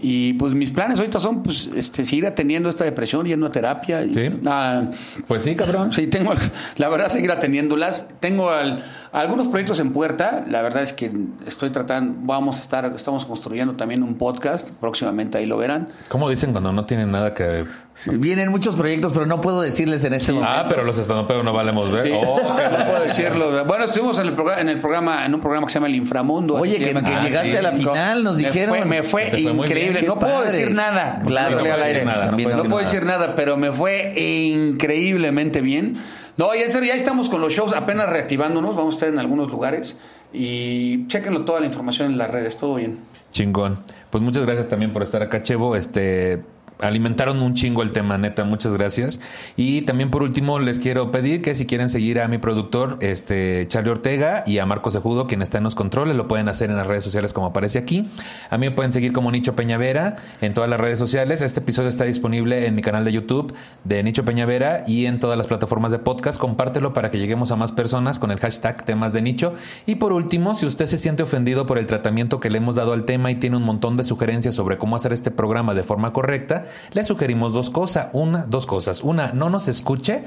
Y 0.00 0.32
pues 0.32 0.52
mis 0.52 0.72
planes 0.72 0.98
ahorita 0.98 1.20
son 1.20 1.44
pues 1.44 1.70
este 1.76 2.04
seguir 2.04 2.26
atendiendo 2.26 2.68
esta 2.68 2.82
depresión, 2.82 3.24
yendo 3.24 3.46
a 3.46 3.52
terapia. 3.52 4.04
y- 4.04 4.12
Sí. 4.12 4.30
Ah, 4.44 4.82
Pues 5.28 5.44
sí, 5.44 5.54
cabrón. 5.54 5.92
Sí, 5.92 6.08
tengo, 6.08 6.32
la 6.76 6.88
verdad, 6.88 7.08
seguir 7.08 7.30
atendiéndolas. 7.30 8.04
Tengo 8.18 8.50
al- 8.50 8.82
algunos 9.12 9.48
proyectos 9.48 9.80
en 9.80 9.92
puerta. 9.92 10.44
La 10.48 10.62
verdad 10.62 10.82
es 10.82 10.92
que 10.92 11.10
estoy 11.46 11.70
tratando, 11.70 12.14
vamos 12.22 12.58
a 12.58 12.60
estar, 12.60 12.84
estamos 12.94 13.24
construyendo 13.26 13.74
también 13.74 14.02
un 14.02 14.16
podcast. 14.16 14.70
Próximamente 14.80 15.38
ahí 15.38 15.46
lo 15.46 15.56
verán. 15.56 15.88
¿Cómo 16.08 16.28
dicen 16.30 16.52
cuando 16.52 16.72
no 16.72 16.84
tienen 16.86 17.10
nada 17.10 17.34
que... 17.34 17.64
Vienen 18.12 18.50
muchos 18.50 18.74
proyectos, 18.76 19.10
pero 19.14 19.24
no 19.24 19.40
puedo 19.40 19.62
decirles 19.62 20.04
en 20.04 20.12
este 20.12 20.30
momento. 20.30 20.52
Ah, 20.54 20.66
pero 20.68 20.84
los 20.84 20.98
estandopeos 20.98 21.42
no 21.42 21.54
valemos 21.54 21.90
ver. 21.90 22.02
Sí, 22.02 22.10
Oh, 22.14 22.36
no 22.70 22.84
puedo 22.86 23.02
decirlo. 23.04 23.64
Bueno, 23.64 23.84
estuvimos 23.86 24.18
en 24.18 24.26
el, 24.26 24.34
programa, 24.34 24.60
en 24.60 24.68
el 24.68 24.80
programa, 24.80 25.24
en 25.24 25.34
un 25.34 25.40
programa 25.40 25.66
que 25.66 25.72
se 25.72 25.76
llama 25.78 25.86
El 25.86 25.94
Inframundo. 25.94 26.56
Oye, 26.56 26.78
que, 26.78 26.90
Ah, 26.94 27.20
llegaste 27.22 27.52
sí. 27.52 27.56
a 27.56 27.62
la 27.62 27.72
final, 27.72 28.22
nos 28.22 28.36
Me 28.36 28.42
dijeron. 28.42 28.76
fue- 28.76 28.84
Me 28.84 29.02
fue, 29.02 29.40
increíble. 29.40 30.02
no 30.06 30.18
puedo 30.18 30.34
padre. 30.34 30.52
decir 30.52 30.74
nada. 30.74 31.20
Claro, 31.26 31.52
no, 31.52 31.56
no 31.56 31.62
puedo 31.70 31.84
decir 31.84 32.04
nada. 32.04 32.24
no 32.26 32.30
No, 32.32 32.36
puedes 32.36 32.46
decir 32.48 32.68
puedo 32.68 32.68
nada. 32.82 32.82
decir 32.92 33.06
nada, 33.06 33.34
pero 33.34 33.56
me 33.56 33.72
fue 33.72 34.12
increíblemente 34.20 35.60
bien. 35.60 35.96
No, 36.36 36.54
y 36.54 36.58
en 36.58 36.70
serio, 36.70 36.88
ya 36.88 36.96
estamos 36.96 37.28
con 37.28 37.40
los 37.40 37.52
shows 37.52 37.72
apenas 37.72 38.08
reactivándonos. 38.10 38.76
Vamos 38.76 38.94
a 38.94 38.96
estar 38.96 39.08
en 39.08 39.18
algunos 39.18 39.50
lugares. 39.50 39.96
Y 40.32 41.06
chequenlo 41.08 41.44
toda 41.44 41.60
la 41.60 41.66
información 41.66 42.12
en 42.12 42.18
las 42.18 42.30
redes. 42.30 42.56
Todo 42.56 42.74
bien. 42.74 42.98
Chingón. 43.32 43.78
Pues 44.10 44.22
muchas 44.22 44.44
gracias 44.44 44.68
también 44.68 44.92
por 44.92 45.02
estar 45.02 45.22
acá, 45.22 45.42
Chevo. 45.42 45.76
Este 45.76 46.42
alimentaron 46.78 47.40
un 47.40 47.54
chingo 47.54 47.82
el 47.82 47.92
tema, 47.92 48.18
neta, 48.18 48.44
muchas 48.44 48.72
gracias. 48.72 49.20
Y 49.56 49.82
también 49.82 50.10
por 50.10 50.22
último 50.22 50.58
les 50.58 50.78
quiero 50.78 51.10
pedir 51.10 51.42
que 51.42 51.54
si 51.54 51.66
quieren 51.66 51.88
seguir 51.88 52.20
a 52.20 52.28
mi 52.28 52.38
productor, 52.38 52.98
este 53.00 53.66
Charlie 53.68 53.90
Ortega 53.90 54.44
y 54.46 54.58
a 54.58 54.66
Marcos 54.66 54.92
Sejudo, 54.92 55.26
quien 55.26 55.42
está 55.42 55.58
en 55.58 55.64
los 55.64 55.74
controles, 55.74 56.16
lo 56.16 56.28
pueden 56.28 56.48
hacer 56.48 56.70
en 56.70 56.76
las 56.76 56.86
redes 56.86 57.04
sociales 57.04 57.32
como 57.32 57.46
aparece 57.46 57.78
aquí. 57.78 58.10
A 58.50 58.58
mí 58.58 58.66
me 58.66 58.72
pueden 58.72 58.92
seguir 58.92 59.12
como 59.12 59.30
Nicho 59.30 59.56
Peñavera 59.56 60.16
en 60.40 60.54
todas 60.54 60.68
las 60.68 60.80
redes 60.80 60.98
sociales. 60.98 61.40
Este 61.40 61.60
episodio 61.60 61.88
está 61.88 62.04
disponible 62.04 62.66
en 62.66 62.74
mi 62.74 62.82
canal 62.82 63.04
de 63.04 63.12
YouTube 63.12 63.54
de 63.84 64.02
Nicho 64.02 64.24
Peñavera 64.24 64.84
y 64.86 65.06
en 65.06 65.18
todas 65.18 65.38
las 65.38 65.46
plataformas 65.46 65.92
de 65.92 65.98
podcast. 65.98 66.38
Compártelo 66.38 66.92
para 66.92 67.10
que 67.10 67.18
lleguemos 67.18 67.50
a 67.52 67.56
más 67.56 67.72
personas 67.72 68.18
con 68.18 68.30
el 68.30 68.38
hashtag 68.38 68.84
temas 68.84 69.12
de 69.12 69.22
nicho. 69.22 69.54
Y 69.86 69.96
por 69.96 70.12
último, 70.12 70.54
si 70.54 70.66
usted 70.66 70.86
se 70.86 70.98
siente 70.98 71.22
ofendido 71.22 71.66
por 71.66 71.78
el 71.78 71.86
tratamiento 71.86 72.40
que 72.40 72.50
le 72.50 72.58
hemos 72.58 72.76
dado 72.76 72.92
al 72.92 73.04
tema 73.04 73.30
y 73.30 73.36
tiene 73.36 73.56
un 73.56 73.62
montón 73.62 73.96
de 73.96 74.04
sugerencias 74.04 74.54
sobre 74.54 74.78
cómo 74.78 74.96
hacer 74.96 75.12
este 75.12 75.30
programa 75.30 75.74
de 75.74 75.82
forma 75.82 76.12
correcta, 76.12 76.65
le 76.92 77.04
sugerimos 77.04 77.52
dos 77.52 77.70
cosas. 77.70 78.08
Una, 78.12 78.44
dos 78.44 78.66
cosas. 78.66 79.02
Una, 79.02 79.32
no 79.32 79.50
nos 79.50 79.68
escuche. 79.68 80.24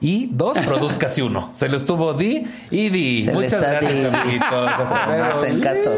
Y 0.00 0.26
dos, 0.32 0.56
produzcase 0.66 1.22
uno. 1.22 1.50
Se 1.54 1.68
lo 1.68 1.76
estuvo 1.76 2.14
Di 2.14 2.46
y 2.70 2.88
Di. 2.88 3.24
Se 3.24 3.32
Muchas 3.32 3.60
gracias, 3.60 3.92
di. 3.92 4.04
amiguitos. 4.04 4.68
Hasta 4.68 5.06
luego. 5.06 5.24
hacen 5.24 5.60
caso. 5.60 5.92